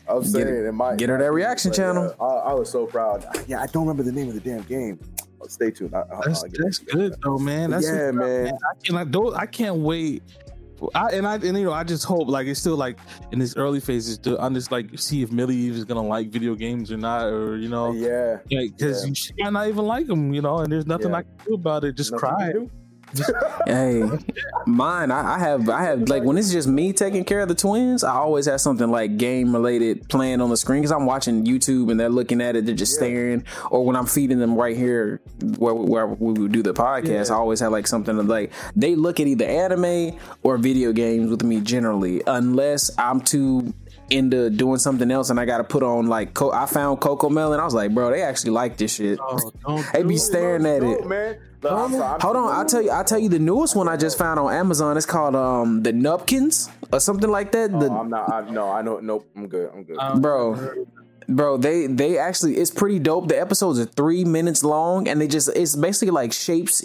I'm 0.08 0.24
saying 0.24 0.46
get, 0.46 0.54
it 0.54 0.72
might, 0.72 0.96
get 0.96 1.08
her 1.08 1.18
that 1.18 1.32
reaction 1.32 1.72
channel. 1.72 2.14
Uh, 2.18 2.24
I, 2.24 2.50
I, 2.50 2.54
was 2.54 2.70
so 2.70 2.86
proud. 2.86 3.24
Yeah, 3.46 3.62
I 3.62 3.66
don't 3.66 3.86
remember 3.86 4.02
the 4.02 4.12
name 4.12 4.28
of 4.28 4.34
the 4.34 4.40
damn 4.40 4.62
game. 4.62 4.98
Oh, 5.40 5.46
stay 5.46 5.70
tuned. 5.70 5.94
I, 5.94 6.02
that's, 6.24 6.42
that's 6.42 6.78
good 6.78 7.14
though, 7.22 7.38
man. 7.38 7.70
That's 7.70 7.86
yeah, 7.86 8.10
man. 8.10 8.48
I 8.48 8.84
can 8.84 8.96
I 8.96 9.04
don't 9.04 9.34
I 9.34 9.46
can't 9.46 9.76
wait. 9.76 10.22
I 10.94 11.10
and 11.10 11.26
I 11.26 11.34
and 11.34 11.44
you 11.44 11.64
know 11.64 11.72
I 11.72 11.84
just 11.84 12.04
hope 12.04 12.28
like 12.28 12.46
it's 12.46 12.58
still 12.58 12.76
like 12.76 12.98
in 13.32 13.38
this 13.38 13.56
early 13.56 13.80
phases 13.80 14.18
to 14.20 14.38
just 14.52 14.72
like 14.72 14.98
see 14.98 15.22
if 15.22 15.30
Millie 15.30 15.68
is 15.68 15.84
gonna 15.84 16.02
like 16.02 16.28
video 16.28 16.54
games 16.54 16.90
or 16.90 16.96
not 16.96 17.26
or 17.26 17.56
you 17.58 17.68
know 17.68 17.92
yeah 17.92 18.38
because 18.48 19.06
yeah. 19.06 19.12
she 19.12 19.32
might 19.38 19.52
not 19.52 19.68
even 19.68 19.84
like 19.84 20.06
them 20.06 20.32
you 20.32 20.40
know 20.40 20.58
and 20.60 20.72
there's 20.72 20.86
nothing 20.86 21.10
yeah. 21.10 21.18
I 21.18 21.22
can 21.22 21.32
do 21.46 21.54
about 21.54 21.84
it 21.84 21.96
just 21.96 22.12
nothing 22.12 22.28
cry 22.30 22.52
hey, 23.66 24.02
mine. 24.66 25.10
I, 25.10 25.34
I, 25.34 25.38
have. 25.38 25.68
I 25.68 25.82
have 25.82 26.08
like 26.08 26.22
when 26.22 26.38
it's 26.38 26.52
just 26.52 26.68
me 26.68 26.92
taking 26.92 27.24
care 27.24 27.40
of 27.40 27.48
the 27.48 27.54
twins. 27.54 28.04
I 28.04 28.14
always 28.14 28.46
have 28.46 28.60
something 28.60 28.90
like 28.90 29.16
game 29.16 29.52
related 29.54 30.08
playing 30.08 30.40
on 30.40 30.50
the 30.50 30.56
screen 30.56 30.80
because 30.80 30.92
I'm 30.92 31.06
watching 31.06 31.44
YouTube 31.44 31.90
and 31.90 31.98
they're 31.98 32.08
looking 32.08 32.40
at 32.40 32.56
it. 32.56 32.66
They're 32.66 32.74
just 32.74 32.94
yeah. 32.94 33.06
staring. 33.06 33.44
Or 33.70 33.84
when 33.84 33.96
I'm 33.96 34.06
feeding 34.06 34.38
them 34.38 34.54
right 34.54 34.76
here 34.76 35.20
where, 35.58 35.74
where 35.74 36.06
we 36.06 36.40
would 36.40 36.52
do 36.52 36.62
the 36.62 36.74
podcast, 36.74 37.28
yeah. 37.28 37.34
I 37.34 37.38
always 37.38 37.60
have 37.60 37.72
like 37.72 37.86
something 37.86 38.16
to, 38.16 38.22
like 38.22 38.52
they 38.76 38.94
look 38.94 39.20
at 39.20 39.26
either 39.26 39.44
anime 39.44 40.18
or 40.42 40.58
video 40.58 40.92
games 40.92 41.30
with 41.30 41.42
me 41.42 41.60
generally, 41.60 42.22
unless 42.26 42.90
I'm 42.98 43.20
too 43.20 43.74
into 44.10 44.50
doing 44.50 44.78
something 44.78 45.10
else 45.10 45.30
and 45.30 45.38
I 45.38 45.44
got 45.44 45.58
to 45.58 45.64
put 45.64 45.82
on 45.82 46.08
like 46.08 46.34
Co- 46.34 46.52
I 46.52 46.66
found 46.66 47.00
Coco 47.00 47.28
Melon. 47.28 47.60
I 47.60 47.64
was 47.64 47.74
like, 47.74 47.94
bro, 47.94 48.10
they 48.10 48.22
actually 48.22 48.50
like 48.50 48.76
this 48.76 48.94
shit. 48.94 49.18
Oh, 49.22 49.90
they 49.92 50.02
be 50.02 50.16
staring 50.16 50.66
at 50.66 50.82
it, 50.82 51.06
man. 51.06 51.38
Hold 51.62 52.36
on, 52.36 52.52
I'll 52.54 52.64
tell 52.64 52.82
you. 52.82 52.90
I'll 52.90 53.04
tell 53.04 53.18
you 53.18 53.28
the 53.28 53.38
newest 53.38 53.76
one 53.76 53.88
I 53.88 53.96
just 53.96 54.16
found 54.16 54.40
on 54.40 54.52
Amazon. 54.52 54.96
It's 54.96 55.06
called 55.06 55.36
um 55.36 55.82
the 55.82 55.92
Nupkins 55.92 56.70
or 56.92 57.00
something 57.00 57.30
like 57.30 57.52
that. 57.52 57.70
Oh, 57.72 57.98
I'm 57.98 58.08
not. 58.08 58.32
I, 58.32 58.50
no, 58.50 58.70
I 58.70 58.82
know. 58.82 58.98
Nope. 59.00 59.28
I'm 59.36 59.46
good. 59.46 59.70
I'm 59.74 59.84
good. 59.84 59.98
Um, 59.98 60.20
bro 60.20 60.86
bro 61.28 61.56
they 61.56 61.86
they 61.86 62.18
actually 62.18 62.56
it's 62.56 62.72
pretty 62.72 62.98
dope 62.98 63.28
the 63.28 63.40
episodes 63.40 63.78
are 63.78 63.84
three 63.84 64.24
minutes 64.24 64.64
long 64.64 65.06
and 65.06 65.20
they 65.20 65.28
just 65.28 65.48
it's 65.54 65.76
basically 65.76 66.10
like 66.10 66.32
shapes 66.32 66.84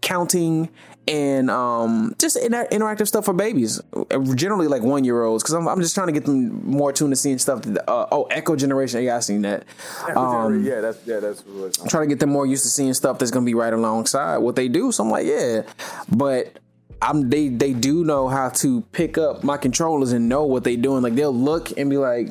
counting 0.00 0.68
and 1.08 1.50
um 1.50 2.14
just 2.18 2.36
inter- 2.36 2.68
interactive 2.68 3.08
stuff 3.08 3.24
for 3.24 3.34
babies 3.34 3.80
generally 4.34 4.68
like 4.68 4.82
one 4.82 5.04
year 5.04 5.22
olds 5.22 5.42
because 5.42 5.54
I'm, 5.54 5.66
I'm 5.68 5.80
just 5.80 5.94
trying 5.94 6.08
to 6.08 6.12
get 6.12 6.24
them 6.24 6.64
more 6.66 6.92
tuned 6.92 7.12
to 7.12 7.16
seeing 7.16 7.38
stuff 7.38 7.62
that, 7.62 7.90
uh, 7.90 8.06
oh 8.12 8.24
echo 8.24 8.56
generation 8.56 9.02
yeah 9.02 9.16
i 9.16 9.20
seen 9.20 9.42
that 9.42 9.64
um, 10.14 10.64
yeah, 10.64 10.80
that's 10.80 11.06
yeah, 11.06 11.20
that's 11.20 11.44
what. 11.46 11.78
I'm 11.80 11.88
trying 11.88 12.08
to 12.08 12.14
get 12.14 12.20
them 12.20 12.30
more 12.30 12.46
used 12.46 12.64
to 12.64 12.68
seeing 12.68 12.94
stuff 12.94 13.18
that's 13.18 13.30
gonna 13.30 13.46
be 13.46 13.54
right 13.54 13.72
alongside 13.72 14.38
what 14.38 14.56
they 14.56 14.68
do. 14.68 14.92
So 14.92 15.04
I'm 15.04 15.10
like, 15.10 15.26
yeah, 15.26 15.62
but 16.08 16.58
I'm 17.00 17.30
they 17.30 17.48
they 17.48 17.72
do 17.72 18.04
know 18.04 18.28
how 18.28 18.50
to 18.50 18.82
pick 18.92 19.18
up 19.18 19.44
my 19.44 19.56
controllers 19.56 20.12
and 20.12 20.28
know 20.28 20.44
what 20.44 20.64
they're 20.64 20.76
doing. 20.76 21.02
Like 21.02 21.14
they'll 21.14 21.34
look 21.34 21.76
and 21.76 21.90
be 21.90 21.96
like. 21.96 22.30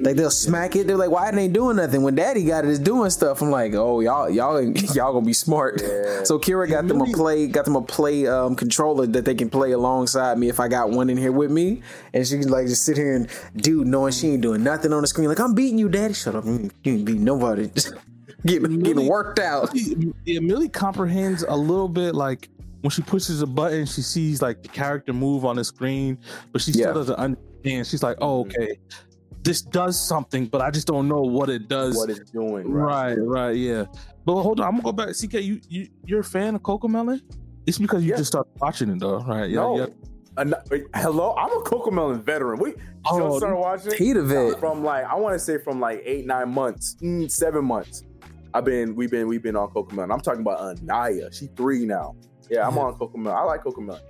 Like 0.00 0.16
they'll 0.16 0.30
smack 0.30 0.76
it. 0.76 0.86
They're 0.86 0.96
like, 0.96 1.10
"Why 1.10 1.26
ain't 1.26 1.36
they 1.36 1.48
doing 1.48 1.76
nothing 1.76 2.02
when 2.02 2.14
Daddy 2.14 2.44
got 2.44 2.64
it? 2.64 2.70
Is 2.70 2.78
doing 2.78 3.10
stuff." 3.10 3.42
I'm 3.42 3.50
like, 3.50 3.74
"Oh, 3.74 4.00
y'all, 4.00 4.30
y'all, 4.30 4.60
y'all 4.94 5.12
gonna 5.12 5.26
be 5.26 5.32
smart." 5.32 5.80
So 6.24 6.38
Kira 6.38 6.68
got 6.68 6.86
them 6.88 7.00
a 7.00 7.06
play, 7.06 7.46
got 7.46 7.64
them 7.64 7.76
a 7.76 7.82
play 7.82 8.26
um, 8.26 8.54
controller 8.54 9.06
that 9.06 9.24
they 9.24 9.34
can 9.34 9.50
play 9.50 9.72
alongside 9.72 10.38
me 10.38 10.48
if 10.48 10.60
I 10.60 10.68
got 10.68 10.90
one 10.90 11.10
in 11.10 11.16
here 11.16 11.32
with 11.32 11.50
me, 11.50 11.82
and 12.14 12.26
she 12.26 12.38
can 12.38 12.48
like 12.48 12.66
just 12.66 12.84
sit 12.84 12.96
here 12.96 13.14
and 13.16 13.28
do 13.56 13.84
knowing 13.84 14.12
she 14.12 14.28
ain't 14.28 14.42
doing 14.42 14.62
nothing 14.62 14.92
on 14.92 15.00
the 15.02 15.06
screen. 15.08 15.28
Like 15.28 15.40
I'm 15.40 15.54
beating 15.54 15.78
you, 15.78 15.88
Daddy. 15.88 16.14
Shut 16.14 16.34
up, 16.34 16.44
you 16.44 16.70
ain't 16.84 17.04
beating 17.04 17.24
nobody. 17.24 17.68
Just 17.74 17.92
getting 18.46 18.78
getting 18.80 19.06
worked 19.08 19.40
out. 19.40 19.70
Yeah, 20.24 20.38
Millie 20.40 20.68
comprehends 20.68 21.42
a 21.42 21.56
little 21.56 21.88
bit 21.88 22.14
like 22.14 22.48
when 22.82 22.90
she 22.90 23.02
pushes 23.02 23.42
a 23.42 23.46
button, 23.46 23.84
she 23.84 24.02
sees 24.02 24.40
like 24.40 24.62
the 24.62 24.68
character 24.68 25.12
move 25.12 25.44
on 25.44 25.56
the 25.56 25.64
screen, 25.64 26.16
but 26.52 26.62
she 26.62 26.72
still 26.72 26.86
Yeah. 26.88 26.92
doesn't 26.92 27.16
understand. 27.16 27.86
She's 27.88 28.02
like, 28.04 28.16
"Oh, 28.20 28.40
okay, 28.42 28.78
this 29.48 29.62
does 29.62 29.98
something, 30.08 30.46
but 30.46 30.60
I 30.60 30.70
just 30.70 30.86
don't 30.86 31.08
know 31.08 31.22
what 31.22 31.48
it 31.48 31.68
does." 31.68 31.96
What 31.96 32.10
it's 32.10 32.30
doing, 32.30 32.70
right, 32.70 33.14
right, 33.14 33.56
yeah. 33.56 33.84
But 34.24 34.42
hold 34.42 34.60
on, 34.60 34.66
I'm 34.66 34.72
gonna 34.72 34.82
go 34.84 34.92
back. 34.92 35.08
CK, 35.16 35.34
you 35.42 35.60
you 35.68 35.88
you're 36.04 36.20
a 36.20 36.24
fan 36.24 36.54
of 36.54 36.62
Coco 36.62 36.86
Melon? 36.88 37.20
It's 37.66 37.78
because 37.78 38.02
you 38.04 38.10
Yeah. 38.10 38.16
just 38.18 38.28
started 38.32 38.50
watching 38.60 38.90
it, 38.90 38.98
though, 39.00 39.18
right? 39.20 39.48
Yeah, 39.50 39.60
No. 39.60 39.76
yeah. 39.78 39.86
An- 40.36 40.54
hello, 40.94 41.34
I'm 41.36 41.50
a 41.58 41.62
Coco 41.62 41.90
Melon 41.90 42.22
veteran. 42.22 42.60
We 42.60 42.74
Oh, 43.10 43.18
just 43.18 43.38
started 43.38 43.56
watching. 43.58 43.92
he 43.98 44.12
the 44.12 44.22
vet. 44.22 44.60
from 44.60 44.84
like 44.84 45.04
I 45.04 45.16
want 45.16 45.34
to 45.34 45.38
say 45.40 45.58
from 45.58 45.80
like 45.80 46.00
eight 46.04 46.26
nine 46.26 46.50
months, 46.50 46.96
mm, 47.02 47.28
seven 47.30 47.64
months. 47.64 48.04
I've 48.54 48.64
been 48.64 48.94
we've 48.94 49.10
been 49.10 49.26
we've 49.28 49.42
been 49.42 49.56
on 49.56 49.68
Coco 49.70 49.94
Melon. 49.96 50.10
I'm 50.12 50.20
talking 50.20 50.40
about 50.42 50.60
Anaya. 50.60 51.32
She 51.32 51.46
three 51.56 51.84
now. 51.86 52.14
Yeah, 52.50 52.66
I'm 52.68 52.78
on 52.78 52.94
Coco 52.94 53.18
Melon. 53.18 53.36
I 53.36 53.42
like 53.42 53.62
Coco 53.64 53.80
Melon. 53.80 54.00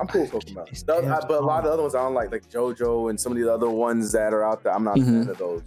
I'm 0.00 0.06
cool 0.08 0.22
with 0.22 0.32
Coco 0.32 0.52
Melon. 0.52 0.68
These 0.70 0.82
The- 0.82 0.94
I- 0.94 1.26
but 1.26 1.40
a 1.40 1.44
lot 1.44 1.58
of 1.60 1.64
the 1.64 1.70
other 1.72 1.82
ones 1.82 1.94
I 1.94 2.02
don't 2.02 2.14
like, 2.14 2.32
like 2.32 2.48
JoJo 2.50 3.10
and 3.10 3.20
some 3.20 3.32
of 3.32 3.38
the 3.38 3.52
other 3.52 3.70
ones 3.70 4.10
that 4.12 4.34
are 4.34 4.42
out 4.44 4.62
there. 4.64 4.74
I'm 4.74 4.82
not 4.84 4.98
a 4.98 5.02
fan 5.02 5.20
mm-hmm. 5.22 5.30
of 5.30 5.38
those. 5.38 5.62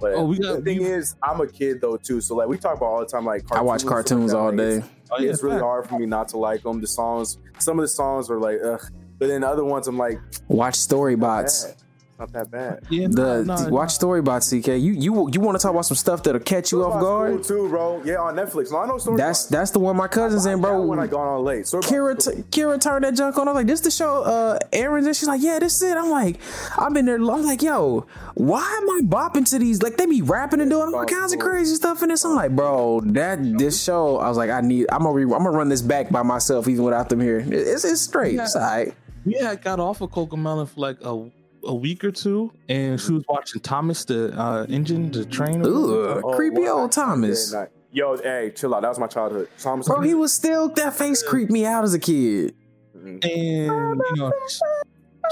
But 0.00 0.14
Oh, 0.14 0.24
we 0.24 0.38
the 0.38 0.60
thing 0.62 0.78
we- 0.78 0.86
is, 0.86 1.14
I'm 1.22 1.40
a 1.40 1.46
kid 1.46 1.80
though 1.80 1.96
too. 1.96 2.20
So 2.20 2.34
like 2.36 2.48
we 2.48 2.56
talk 2.58 2.76
about 2.76 2.86
all 2.86 3.00
the 3.00 3.06
time, 3.06 3.24
like 3.26 3.44
I 3.52 3.60
watch 3.60 3.82
and 3.82 3.90
like 3.90 3.94
cartoons 3.94 4.30
that. 4.32 4.38
all 4.38 4.46
Like, 4.48 4.56
day. 4.56 4.76
It's, 4.76 4.88
Oh, 5.10 5.18
yeah, 5.20 5.30
it's 5.30 5.42
really 5.42 5.60
hard 5.60 5.88
for 5.88 5.98
me 6.00 6.06
not 6.06 6.28
to 6.30 6.36
like 6.38 6.62
them. 6.64 6.80
The 6.80 6.86
songs, 6.88 7.38
some 7.58 7.78
of 7.78 7.82
the 7.84 7.88
songs 7.88 8.28
are 8.30 8.40
like, 8.40 8.58
ugh. 8.64 8.80
But 9.18 9.28
then 9.28 9.42
the 9.42 9.48
other 9.48 9.64
ones, 9.64 9.86
I'm 9.86 9.96
like, 9.96 10.18
Watch 10.48 10.74
Storybots. 10.74 11.74
Bad. 12.18 12.24
It's 12.24 12.32
not 12.32 12.32
that 12.32 12.50
bad. 12.50 12.80
Yeah, 12.90 13.06
The 13.10 13.44
no, 13.44 13.56
no, 13.56 13.68
watch 13.68 13.90
Storybots, 13.98 14.48
CK. 14.50 14.68
You 14.68 14.92
you 14.92 15.30
you 15.32 15.40
want 15.40 15.58
to 15.58 15.62
talk 15.62 15.70
about 15.72 15.86
some 15.86 15.96
stuff 15.96 16.22
that'll 16.22 16.40
catch 16.40 16.72
you 16.72 16.84
off 16.84 17.00
guard? 17.00 17.34
cool 17.36 17.44
too, 17.44 17.68
bro. 17.68 18.02
Yeah, 18.04 18.16
on 18.20 18.34
Netflix. 18.36 18.70
No, 18.70 18.78
I 18.78 18.86
know 18.86 18.94
Storybots. 18.94 19.16
That's 19.18 19.46
that's 19.46 19.70
the 19.72 19.78
one 19.78 19.96
my 19.96 20.08
cousins 20.08 20.46
in, 20.46 20.60
bro. 20.60 20.82
When 20.82 20.98
I 20.98 21.06
got 21.06 21.20
on 21.26 21.44
late, 21.44 21.64
Storybots 21.64 21.82
Kira, 21.88 22.24
cool. 22.24 22.34
t- 22.34 22.42
Kira 22.60 22.80
turned 22.80 23.04
that 23.04 23.14
junk 23.14 23.36
on. 23.38 23.48
I 23.48 23.52
was 23.52 23.56
like, 23.56 23.66
"This 23.66 23.80
the 23.80 23.90
show." 23.90 24.22
Uh, 24.22 24.58
Aaron's 24.72 25.06
and 25.06 25.16
she's 25.16 25.28
like, 25.28 25.42
"Yeah, 25.42 25.58
this 25.58 25.76
is 25.76 25.82
it." 25.82 25.96
I'm 25.96 26.10
like, 26.10 26.38
"I've 26.78 26.92
been 26.94 27.04
there." 27.06 27.16
I'm 27.16 27.44
like, 27.44 27.62
"Yo, 27.62 28.06
why 28.34 28.60
am 28.82 28.90
I 28.90 29.00
bopping 29.04 29.48
to 29.50 29.58
these? 29.58 29.82
Like, 29.82 29.96
they 29.96 30.06
be 30.06 30.22
rapping 30.22 30.60
and 30.60 30.70
doing 30.70 30.94
all 30.94 31.04
kinds 31.04 31.32
of 31.32 31.38
crazy 31.38 31.74
stuff 31.74 32.02
in 32.02 32.08
this." 32.08 32.24
I'm 32.24 32.34
like, 32.34 32.54
"Bro, 32.54 33.02
that 33.06 33.38
this 33.58 33.82
show." 33.82 34.18
I 34.18 34.28
was 34.28 34.36
like, 34.36 34.50
"I 34.50 34.60
need. 34.60 34.86
I'm 34.90 35.00
gonna 35.02 35.12
re- 35.12 35.22
I'm 35.24 35.30
gonna 35.44 35.50
run 35.50 35.68
this 35.68 35.82
back 35.82 36.10
by 36.10 36.22
myself, 36.22 36.68
even 36.68 36.84
without 36.84 37.08
them 37.08 37.20
here. 37.20 37.38
It's 37.46 37.84
it's 37.84 38.00
straight. 38.02 38.38
It's 38.38 38.56
all 38.56 38.62
right." 38.62 38.94
Yeah, 39.24 39.50
I 39.50 39.56
got 39.56 39.80
off 39.80 40.00
of 40.02 40.12
Coco 40.12 40.36
Melon 40.36 40.66
for 40.66 40.80
like 40.80 40.98
a, 41.02 41.28
a 41.66 41.74
week 41.74 42.04
or 42.04 42.10
two, 42.12 42.52
and 42.68 43.00
she 43.00 43.12
was 43.12 43.24
watching 43.28 43.60
Thomas 43.60 44.04
the 44.04 44.32
uh, 44.38 44.66
engine, 44.68 45.10
the 45.10 45.24
train. 45.24 45.64
or 45.66 45.70
whatever. 45.72 46.10
Ugh, 46.18 46.22
Oh, 46.24 46.36
creepy 46.36 46.60
what? 46.60 46.68
old 46.70 46.92
Thomas. 46.92 47.52
Yeah, 47.52 47.60
nah. 47.60 47.66
Yo, 47.92 48.16
hey, 48.18 48.52
chill 48.54 48.74
out. 48.74 48.82
That 48.82 48.88
was 48.88 48.98
my 48.98 49.06
childhood. 49.06 49.48
Thomas, 49.58 49.86
Bro, 49.88 50.00
he 50.02 50.14
was 50.14 50.32
still 50.32 50.68
that 50.70 50.94
face 50.94 51.22
creeped 51.22 51.50
me 51.50 51.64
out 51.64 51.84
as 51.84 51.94
a 51.94 51.98
kid. 51.98 52.54
Mhm. 52.96 53.24
and 53.24 54.00
you 54.10 54.16
know 54.16 54.32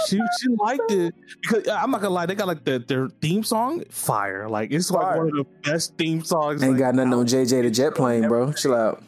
she 0.06 0.20
she 0.40 0.48
liked 0.58 0.90
it 0.90 1.14
because 1.40 1.66
I'm 1.68 1.90
not 1.90 2.00
gonna 2.02 2.12
lie, 2.14 2.26
they 2.26 2.34
got 2.34 2.46
like 2.46 2.64
the, 2.64 2.78
their 2.78 3.08
theme 3.20 3.42
song 3.44 3.82
fire. 3.90 4.48
Like 4.48 4.70
it's 4.72 4.90
like 4.90 5.16
one 5.16 5.28
of 5.28 5.34
the 5.34 5.44
best 5.62 5.96
theme 5.96 6.22
songs. 6.22 6.62
Ain't 6.62 6.72
like, 6.72 6.78
got 6.80 6.94
nothing 6.94 7.14
on 7.14 7.26
JJ 7.26 7.62
the 7.62 7.70
Jet 7.70 7.94
Plane, 7.94 8.28
bro. 8.28 8.52
Chill 8.52 8.74
out. 8.74 9.02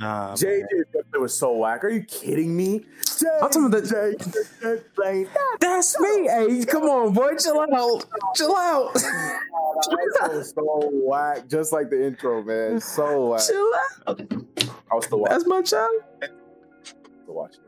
Nah, 0.00 0.34
JJ 0.34 0.64
it 1.14 1.20
was 1.20 1.36
so 1.36 1.52
whack. 1.56 1.82
Are 1.82 1.88
you 1.88 2.02
kidding 2.04 2.56
me? 2.56 2.84
I'm 3.42 3.50
talking 3.50 3.66
about 3.66 3.82
the- 3.82 4.44
JJ 4.62 4.94
playing. 4.94 5.28
That's 5.60 5.98
me. 5.98 6.28
Hey, 6.28 6.64
come 6.64 6.84
on, 6.84 7.12
boy. 7.12 7.34
Chill 7.36 7.60
out. 7.60 8.04
Chill 8.36 8.54
out. 8.54 8.94
That 8.94 10.30
was 10.32 10.50
so 10.54 10.90
whack. 10.92 11.48
Just 11.48 11.72
like 11.72 11.90
the 11.90 12.06
intro, 12.06 12.42
man. 12.42 12.80
So 12.80 13.30
whack. 13.30 13.40
Chill 13.46 13.72
out. 14.06 14.20
I 14.90 14.94
was 14.94 15.04
still 15.06 15.18
watching. 15.20 15.32
That's 15.36 15.46
my 15.46 15.62
child. 15.62 15.92
Still 16.22 17.34
watching 17.34 17.60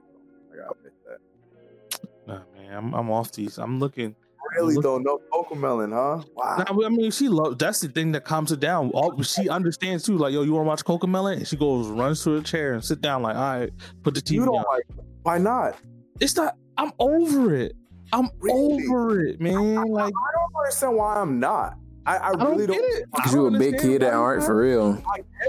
I 0.53 0.57
gotta 0.57 0.70
admit 0.70 0.93
that. 1.07 2.01
nah, 2.26 2.41
man, 2.57 2.76
I'm, 2.76 2.95
I'm 2.95 3.11
off 3.11 3.33
these. 3.33 3.59
I'm 3.59 3.78
looking. 3.81 4.14
Really 4.57 4.76
though, 4.80 4.98
no 4.98 5.18
Coco 5.32 5.55
Melon, 5.55 5.92
huh? 5.92 6.22
Wow. 6.34 6.64
Nah, 6.68 6.86
I 6.86 6.88
mean, 6.88 7.11
she 7.11 7.28
loves. 7.28 7.57
That's 7.57 7.80
the 7.80 7.88
thing 7.88 8.12
that 8.12 8.24
calms 8.24 8.51
her 8.51 8.57
down. 8.57 8.90
All, 8.90 9.20
she 9.22 9.48
understands 9.48 10.05
too. 10.05 10.16
Like, 10.18 10.32
yo, 10.32 10.42
you 10.42 10.53
want 10.53 10.64
to 10.64 10.68
watch 10.68 10.84
Coco 10.84 11.07
Melon? 11.07 11.38
And 11.38 11.46
she 11.48 11.57
goes, 11.57 11.88
runs 11.88 12.22
to 12.24 12.36
a 12.36 12.42
chair 12.42 12.72
and 12.74 12.84
sit 12.84 13.01
down. 13.01 13.22
Like, 13.22 13.36
all 13.36 13.59
right, 13.61 13.70
put 14.03 14.14
the 14.14 14.20
TV 14.20 14.32
You 14.32 14.44
don't 14.46 14.57
on. 14.59 14.64
like 14.72 14.84
why 15.22 15.38
not? 15.38 15.76
It's 16.20 16.34
not. 16.36 16.57
I'm 16.76 16.92
over 16.98 17.55
it. 17.55 17.76
I'm 18.12 18.28
Really? 18.40 18.86
over 18.88 19.20
it, 19.24 19.40
man. 19.40 19.55
Like, 19.92 20.12
I 20.14 20.30
don't 20.38 20.57
understand 20.61 20.96
why 20.96 21.16
I'm 21.16 21.38
not. 21.38 21.74
I, 22.07 22.16
I 22.16 22.28
I 22.28 22.32
don't 22.34 22.53
really 22.53 22.66
don't. 22.66 22.76
it. 22.98 23.05
Because 23.14 23.34
you 23.34 23.46
a 23.46 23.51
big 23.59 23.78
kid 23.78 24.03
at 24.03 24.14
heart, 24.14 24.38
art 24.38 24.40
you 24.40 24.46
for 24.46 24.57
real. 24.57 25.03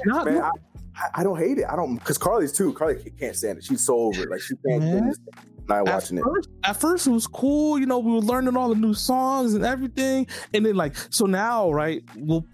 Not, 0.06 0.26
man. 0.26 0.52
I, 0.96 1.22
I, 1.22 1.24
don't 1.24 1.38
hate 1.38 1.58
it. 1.58 1.66
I 1.70 1.76
don't 1.76 1.96
because 1.96 2.18
Carly's 2.18 2.52
too. 2.52 2.74
Carly 2.74 3.02
can't 3.20 3.36
stand 3.36 3.58
it. 3.60 3.64
She's 3.64 3.86
so 3.86 3.98
over 3.98 4.24
it. 4.24 4.30
Like 4.30 4.42
she 4.42 4.56
can't 4.68 4.82
this. 5.08 5.18
Not 5.68 5.88
at 5.88 5.94
watching 5.94 6.18
it. 6.18 6.24
at 6.64 6.76
first 6.80 7.08
it 7.08 7.12
was 7.12 7.28
cool, 7.28 7.80
you 7.80 7.86
know, 7.86 8.00
we 8.00 8.12
were 8.12 8.20
learning 8.20 8.58
all 8.58 8.70
the 8.70 8.76
new 8.76 8.94
songs 8.94 9.54
and 9.54 9.64
everything. 9.64 10.28
And 10.54 10.66
then 10.66 10.76
like 10.76 10.96
so 11.10 11.26
now, 11.26 11.72
right, 11.72 12.04
well 12.18 12.46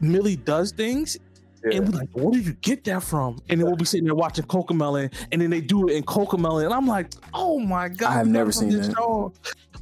Millie 0.00 0.36
does 0.36 0.72
things 0.72 1.16
Yeah. 1.64 1.78
and 1.78 1.88
we're 1.88 2.00
like, 2.00 2.10
where 2.12 2.32
did 2.32 2.44
you 2.44 2.52
get 2.54 2.84
that 2.84 3.02
from? 3.02 3.38
And 3.48 3.60
then 3.60 3.66
we'll 3.66 3.76
be 3.76 3.84
sitting 3.84 4.04
there 4.04 4.14
watching 4.14 4.44
Cocomelon, 4.44 5.12
and 5.32 5.40
then 5.40 5.48
they 5.50 5.60
do 5.60 5.88
it 5.88 5.94
in 5.96 6.02
Cocomelon, 6.02 6.64
and 6.66 6.74
I'm 6.74 6.86
like, 6.86 7.14
oh 7.32 7.58
my 7.58 7.88
god, 7.88 8.10
I 8.10 8.14
have 8.14 8.28
never 8.28 8.52
seen 8.52 8.68
this 8.70 8.88
that. 8.88 8.96
show. 8.96 9.32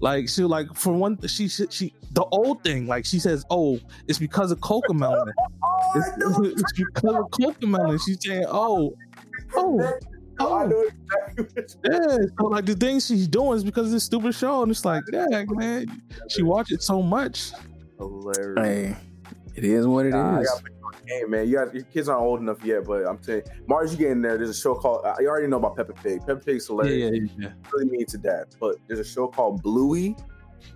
Like 0.03 0.29
she 0.29 0.43
like 0.43 0.75
for 0.75 0.93
one, 0.93 1.17
she 1.29 1.47
she, 1.47 1.67
she 1.71 1.95
the 2.11 2.25
old 2.25 2.65
thing, 2.65 2.89
like 2.89 3.07
she 3.07 3.21
says, 3.21 3.45
oh, 3.51 3.79
it's 4.09 4.19
because 4.19 4.51
of 4.51 4.59
Cocomelon. 4.59 5.31
Oh, 5.39 5.93
It's, 5.95 6.61
it's 6.61 6.73
because 6.73 7.15
of 7.15 7.31
Cocomelon. 7.31 8.05
She's 8.05 8.19
saying, 8.21 8.47
oh, 8.49 8.95
oh, 9.55 9.81
oh. 10.41 10.55
I 10.55 10.65
oh. 10.65 10.67
know 10.67 10.85
exactly 11.37 11.65
Yeah, 11.89 12.17
so 12.37 12.47
like 12.47 12.67
the 12.67 12.75
thing 12.75 12.99
she's 12.99 13.29
doing 13.29 13.57
is 13.59 13.63
because 13.63 13.87
of 13.87 13.93
this 13.93 14.03
stupid 14.03 14.35
show, 14.35 14.63
and 14.63 14.73
it's 14.73 14.85
like, 14.85 15.05
yeah, 15.13 15.45
man, 15.51 16.03
she 16.29 16.43
watched 16.43 16.73
it 16.73 16.83
so 16.83 17.01
much. 17.01 17.53
Hilarious. 17.99 18.59
Hey, 18.59 18.97
it 19.55 19.63
is 19.63 19.87
what 19.87 20.07
it 20.07 20.09
is. 20.09 20.15
Nah, 20.15 20.41
I 20.41 20.82
gotta 20.93 21.03
put 21.03 21.09
you 21.09 21.15
on 21.17 21.21
game, 21.23 21.31
man. 21.31 21.49
You 21.49 21.55
got 21.55 21.75
your 21.75 21.85
kids 21.85 22.09
aren't 22.09 22.23
old 22.23 22.41
enough 22.41 22.65
yet, 22.65 22.85
but 22.85 23.07
I'm 23.07 23.19
telling 23.19 23.43
you, 23.47 23.53
Mars, 23.67 23.93
you 23.93 23.99
get 23.99 24.11
in 24.11 24.23
there. 24.23 24.37
There's 24.37 24.51
a 24.51 24.55
show 24.55 24.75
called. 24.75 25.05
Uh, 25.05 25.15
you 25.21 25.29
already 25.29 25.47
know 25.49 25.57
about 25.59 25.77
Peppa 25.77 25.93
Pig. 25.95 26.21
Peppa 26.27 26.41
Pig's 26.45 26.67
hilarious. 26.67 27.31
yeah, 27.37 27.45
yeah. 27.49 27.53
Really 27.73 27.91
mean 27.91 28.07
to 28.07 28.19
that, 28.19 28.55
but 28.61 28.77
there's 28.87 29.01
a 29.01 29.05
show 29.05 29.27
called 29.29 29.63
Bluey. 29.63 30.17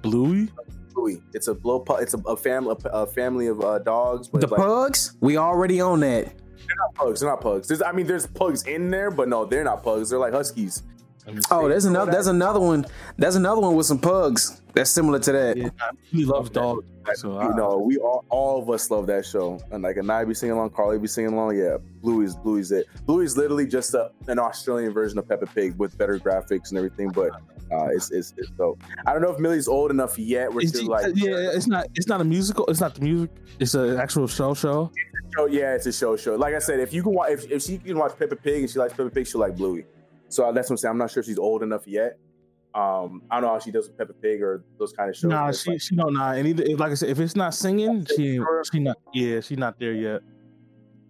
Bluey. 0.03 0.49
Bluey. 0.95 1.23
It's 1.35 1.49
a 1.49 1.55
blow. 1.55 1.81
pu- 1.81 1.97
It's 1.97 2.15
a, 2.15 2.19
a 2.27 2.37
family. 2.37 2.75
A, 2.85 2.89
a 2.89 3.07
family 3.07 3.47
of 3.49 3.61
uh, 3.61 3.79
dogs. 3.81 4.29
But 4.29 4.41
the 4.41 4.47
like, 4.49 4.61
pugs, 4.61 5.17
we 5.21 5.37
already 5.37 5.81
own 5.83 6.01
that. 6.01 6.25
they're 6.27 6.77
not 6.79 6.95
pugs. 6.95 7.21
They're 7.21 7.31
not 7.31 7.41
pugs. 7.41 7.69
There's, 7.69 7.83
I 7.83 7.93
mean, 7.93 8.07
there's 8.07 8.27
pugs 8.27 8.63
in 8.67 8.91
there, 8.91 9.11
but 9.11 9.29
no, 9.29 9.45
they're 9.45 9.65
not 9.65 9.83
pugs. 9.83 10.11
They're 10.11 10.19
like 10.19 10.33
huskies. 10.33 10.83
Oh, 11.51 11.69
there's 11.69 11.85
another. 11.85 12.13
There's 12.13 12.29
another 12.29 12.61
one. 12.61 12.87
There's 13.17 13.37
another 13.37 13.61
one 13.61 13.75
with 13.75 13.87
some 13.87 13.99
pugs 13.99 14.63
that's 14.75 14.91
similar 14.91 15.19
to 15.19 15.33
that. 15.33 15.57
Yeah, 15.57 15.69
I 15.81 15.91
really 16.13 16.25
love 16.25 16.53
dogs. 16.53 16.87
So 17.15 17.33
you 17.33 17.39
I, 17.39 17.57
know, 17.57 17.79
we 17.79 17.97
all, 17.99 18.25
all 18.29 18.63
of 18.63 18.71
us 18.71 18.91
love 18.91 19.07
that 19.07 19.25
show. 19.25 19.61
And 19.71 19.83
like, 19.83 19.97
and 19.97 20.11
I 20.11 20.25
be 20.25 20.35
singing 20.35 20.55
along, 20.55 20.71
Carly 20.71 20.99
be 20.99 21.09
singing 21.09 21.33
along. 21.33 21.57
Yeah, 21.57 21.79
Bluey's 22.03 22.37
Bluey's 22.37 22.71
it. 22.73 22.87
Bluey's 23.07 23.37
literally 23.37 23.67
just 23.67 23.95
a, 23.95 24.11
an 24.29 24.39
Australian 24.39 24.93
version 24.93 25.19
of 25.19 25.29
Peppa 25.29 25.47
Pig 25.47 25.77
with 25.79 25.97
better 25.99 26.19
graphics 26.19 26.69
and 26.71 26.79
everything. 26.79 27.11
But 27.11 27.33
uh, 27.73 27.89
it's 27.89 28.11
it's 28.13 28.33
it's 28.37 28.51
dope. 28.51 28.81
I 29.05 29.13
don't 29.13 29.23
know 29.23 29.31
if 29.31 29.41
Millie's 29.41 29.69
old 29.69 29.91
enough 29.91 30.19
yet. 30.19 30.53
We're 30.53 30.69
still 30.69 30.87
like, 30.87 31.13
yeah, 31.17 31.51
it's 31.53 31.67
not. 31.67 31.87
It's 31.95 32.07
not 32.07 32.21
a 32.21 32.25
musical. 32.25 32.67
It's 32.67 32.81
not 32.81 32.95
the 32.95 33.01
music. 33.01 33.31
It's 33.59 33.75
an 33.75 33.99
actual 33.99 34.29
show. 34.29 34.55
Show. 34.55 34.93
show. 35.35 35.47
Yeah, 35.47 35.75
it's 35.75 35.87
a 35.87 35.93
show. 35.93 36.17
Show. 36.17 36.37
Like 36.37 36.55
I 36.55 36.61
said, 36.61 36.79
if 36.79 36.93
you 36.93 37.03
can 37.03 37.13
watch, 37.13 37.31
if, 37.33 37.51
if 37.51 37.63
she 37.63 37.79
can 37.79 37.99
watch 37.99 38.17
Peppa 38.17 38.37
Pig 38.37 38.63
and 38.63 38.71
she 38.71 38.79
likes 38.79 38.93
Peppa 38.95 39.11
Pig, 39.11 39.27
she'll 39.27 39.41
like 39.41 39.57
Bluey. 39.57 39.87
So 40.29 40.53
that's 40.53 40.69
what 40.69 40.75
I'm 40.75 40.77
saying. 40.79 40.91
I'm 40.91 40.99
not 40.99 41.11
sure 41.11 41.21
if 41.21 41.27
she's 41.27 41.39
old 41.39 41.63
enough 41.63 41.87
yet. 41.87 42.19
Um, 42.75 43.23
I 43.31 43.37
don't 43.37 43.45
know 43.45 43.55
how 43.55 43.59
she 43.59 43.71
does 43.71 43.89
with 43.89 43.97
Peppa 43.97 44.13
Pig 44.13 44.43
or 44.43 44.63
those 44.79 44.93
kind 44.93 45.09
of 45.09 45.17
shows. 45.17 45.31
Nah, 45.31 45.51
she 45.51 45.71
like, 45.71 45.81
she 45.81 45.97
don't 45.97 46.13
know. 46.13 46.25
And 46.25 46.47
either 46.47 46.65
like 46.77 46.93
I 46.93 46.95
said, 46.95 47.09
if 47.09 47.19
it's 47.21 47.35
not 47.35 47.55
singing, 47.55 48.05
she 48.05 48.39
she 48.71 48.79
not. 48.81 48.99
Yeah, 49.15 49.41
she 49.41 49.57
not 49.57 49.79
there 49.79 49.95
yet. 49.95 50.21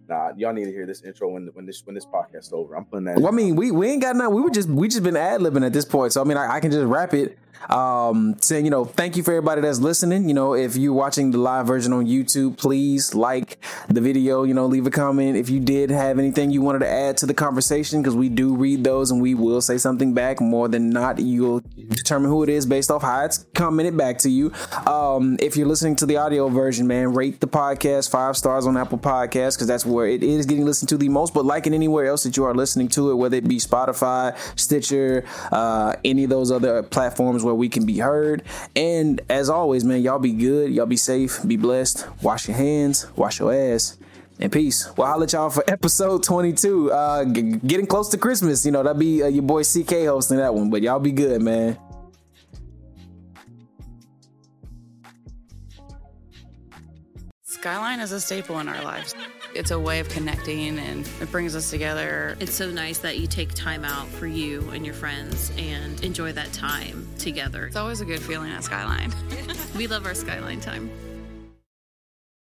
Nah, 0.07 0.31
y'all 0.37 0.53
need 0.53 0.63
to 0.65 0.71
hear 0.71 0.85
this 0.85 1.03
intro 1.03 1.29
when 1.29 1.47
when 1.53 1.65
this 1.65 1.81
when 1.85 1.93
this 1.93 2.05
podcast 2.05 2.53
over. 2.53 2.75
I'm 2.75 2.85
putting 2.85 3.05
that. 3.05 3.17
Well, 3.17 3.27
I 3.27 3.31
mean, 3.31 3.57
we 3.57 3.71
we 3.71 3.89
ain't 3.89 4.01
got 4.01 4.15
nothing. 4.15 4.35
We 4.35 4.41
were 4.41 4.49
just 4.49 4.69
we 4.69 4.87
just 4.87 5.03
been 5.03 5.17
ad 5.17 5.41
libbing 5.41 5.65
at 5.65 5.73
this 5.73 5.83
point. 5.83 6.13
So 6.13 6.21
I 6.21 6.23
mean, 6.23 6.37
I, 6.37 6.55
I 6.55 6.59
can 6.61 6.71
just 6.71 6.85
wrap 6.85 7.13
it 7.13 7.37
um, 7.69 8.35
saying, 8.41 8.65
you 8.65 8.71
know, 8.71 8.85
thank 8.85 9.17
you 9.17 9.23
for 9.23 9.31
everybody 9.31 9.61
that's 9.61 9.79
listening. 9.79 10.27
You 10.27 10.33
know, 10.33 10.53
if 10.53 10.75
you're 10.75 10.93
watching 10.93 11.31
the 11.31 11.37
live 11.37 11.67
version 11.67 11.93
on 11.93 12.05
YouTube, 12.05 12.57
please 12.57 13.13
like 13.13 13.59
the 13.89 14.01
video, 14.01 14.43
you 14.43 14.53
know, 14.53 14.65
leave 14.65 14.87
a 14.87 14.91
comment. 14.91 15.37
If 15.37 15.49
you 15.49 15.59
did 15.59 15.89
have 15.89 16.19
anything 16.19 16.51
you 16.51 16.61
wanted 16.61 16.79
to 16.79 16.89
add 16.89 17.17
to 17.17 17.25
the 17.25 17.33
conversation, 17.33 18.01
because 18.01 18.15
we 18.15 18.29
do 18.29 18.55
read 18.55 18.83
those 18.83 19.11
and 19.11 19.21
we 19.21 19.33
will 19.33 19.61
say 19.61 19.77
something 19.77 20.13
back. 20.13 20.39
More 20.39 20.67
than 20.67 20.89
not, 20.89 21.19
you'll 21.19 21.61
determine 21.89 22.29
who 22.29 22.43
it 22.43 22.49
is 22.49 22.65
based 22.65 22.91
off 22.91 23.01
how 23.01 23.25
it's 23.25 23.45
commented 23.53 23.97
back 23.97 24.19
to 24.19 24.29
you. 24.29 24.51
Um, 24.85 25.37
if 25.39 25.57
you're 25.57 25.67
listening 25.67 25.95
to 25.97 26.05
the 26.05 26.17
audio 26.17 26.49
version, 26.49 26.87
man, 26.87 27.13
rate 27.13 27.39
the 27.39 27.47
podcast 27.47 28.09
five 28.09 28.37
stars 28.37 28.65
on 28.65 28.77
Apple 28.77 28.97
Podcasts, 28.97 29.55
because 29.55 29.67
that's 29.67 29.85
where 29.85 30.07
it 30.07 30.23
is 30.23 30.45
getting 30.45 30.65
listened 30.65 30.89
to 30.89 30.97
the 30.97 31.09
most. 31.09 31.33
But 31.33 31.45
like 31.45 31.67
in 31.67 31.73
anywhere 31.73 32.05
else 32.05 32.23
that 32.23 32.37
you 32.37 32.45
are 32.45 32.53
listening 32.53 32.87
to 32.89 33.11
it, 33.11 33.15
whether 33.15 33.37
it 33.37 33.47
be 33.47 33.57
Spotify, 33.57 34.37
Stitcher, 34.57 35.25
uh, 35.51 35.95
any 36.05 36.23
of 36.23 36.29
those 36.29 36.51
other 36.51 36.83
platforms 36.83 37.43
where 37.47 37.55
we 37.55 37.69
can 37.69 37.85
be 37.85 37.97
heard. 37.97 38.43
And 38.75 39.21
as 39.29 39.49
always, 39.49 39.83
man, 39.83 40.01
y'all 40.01 40.19
be 40.19 40.33
good, 40.33 40.71
y'all 40.71 40.85
be 40.85 40.97
safe, 40.97 41.39
be 41.47 41.57
blessed, 41.57 42.05
wash 42.21 42.47
your 42.47 42.57
hands, 42.57 43.07
wash 43.15 43.39
your 43.39 43.53
ass. 43.53 43.97
And 44.39 44.51
peace. 44.51 44.87
Well, 44.95 45.07
I'll 45.11 45.17
let 45.17 45.33
y'all 45.33 45.49
for 45.49 45.63
episode 45.71 46.21
22. 46.21 46.91
Uh, 46.91 47.25
g- 47.25 47.41
getting 47.65 47.87
close 47.87 48.09
to 48.09 48.19
Christmas. 48.19 48.63
You 48.65 48.71
know, 48.71 48.83
that'll 48.83 48.99
be 48.99 49.23
uh, 49.23 49.27
your 49.27 49.41
boy 49.41 49.63
CK 49.63 50.05
hosting 50.05 50.37
that 50.37 50.53
one. 50.53 50.69
But 50.69 50.83
y'all 50.83 50.99
be 50.99 51.11
good, 51.11 51.41
man. 51.41 51.75
Skyline 57.41 57.99
is 57.99 58.11
a 58.11 58.19
staple 58.19 58.59
in 58.59 58.67
our 58.67 58.83
lives. 58.83 59.15
It's 59.57 59.71
a 59.71 59.79
way 59.79 59.99
of 59.99 60.07
connecting 60.09 60.77
and 60.77 61.09
it 61.19 61.31
brings 61.31 61.55
us 61.55 61.71
together. 61.71 62.37
It's 62.39 62.53
so 62.53 62.69
nice 62.69 62.99
that 62.99 63.17
you 63.17 63.25
take 63.25 63.55
time 63.55 63.83
out 63.83 64.07
for 64.07 64.27
you 64.27 64.69
and 64.69 64.85
your 64.85 64.93
friends 64.93 65.51
and 65.57 65.99
enjoy 66.03 66.31
that 66.33 66.53
time 66.53 67.07
together. 67.17 67.65
It's 67.65 67.75
always 67.75 67.99
a 67.99 68.05
good 68.05 68.21
feeling 68.21 68.51
at 68.51 68.63
Skyline. 68.63 69.11
we 69.75 69.87
love 69.87 70.05
our 70.05 70.13
Skyline 70.13 70.61
time. 70.61 70.91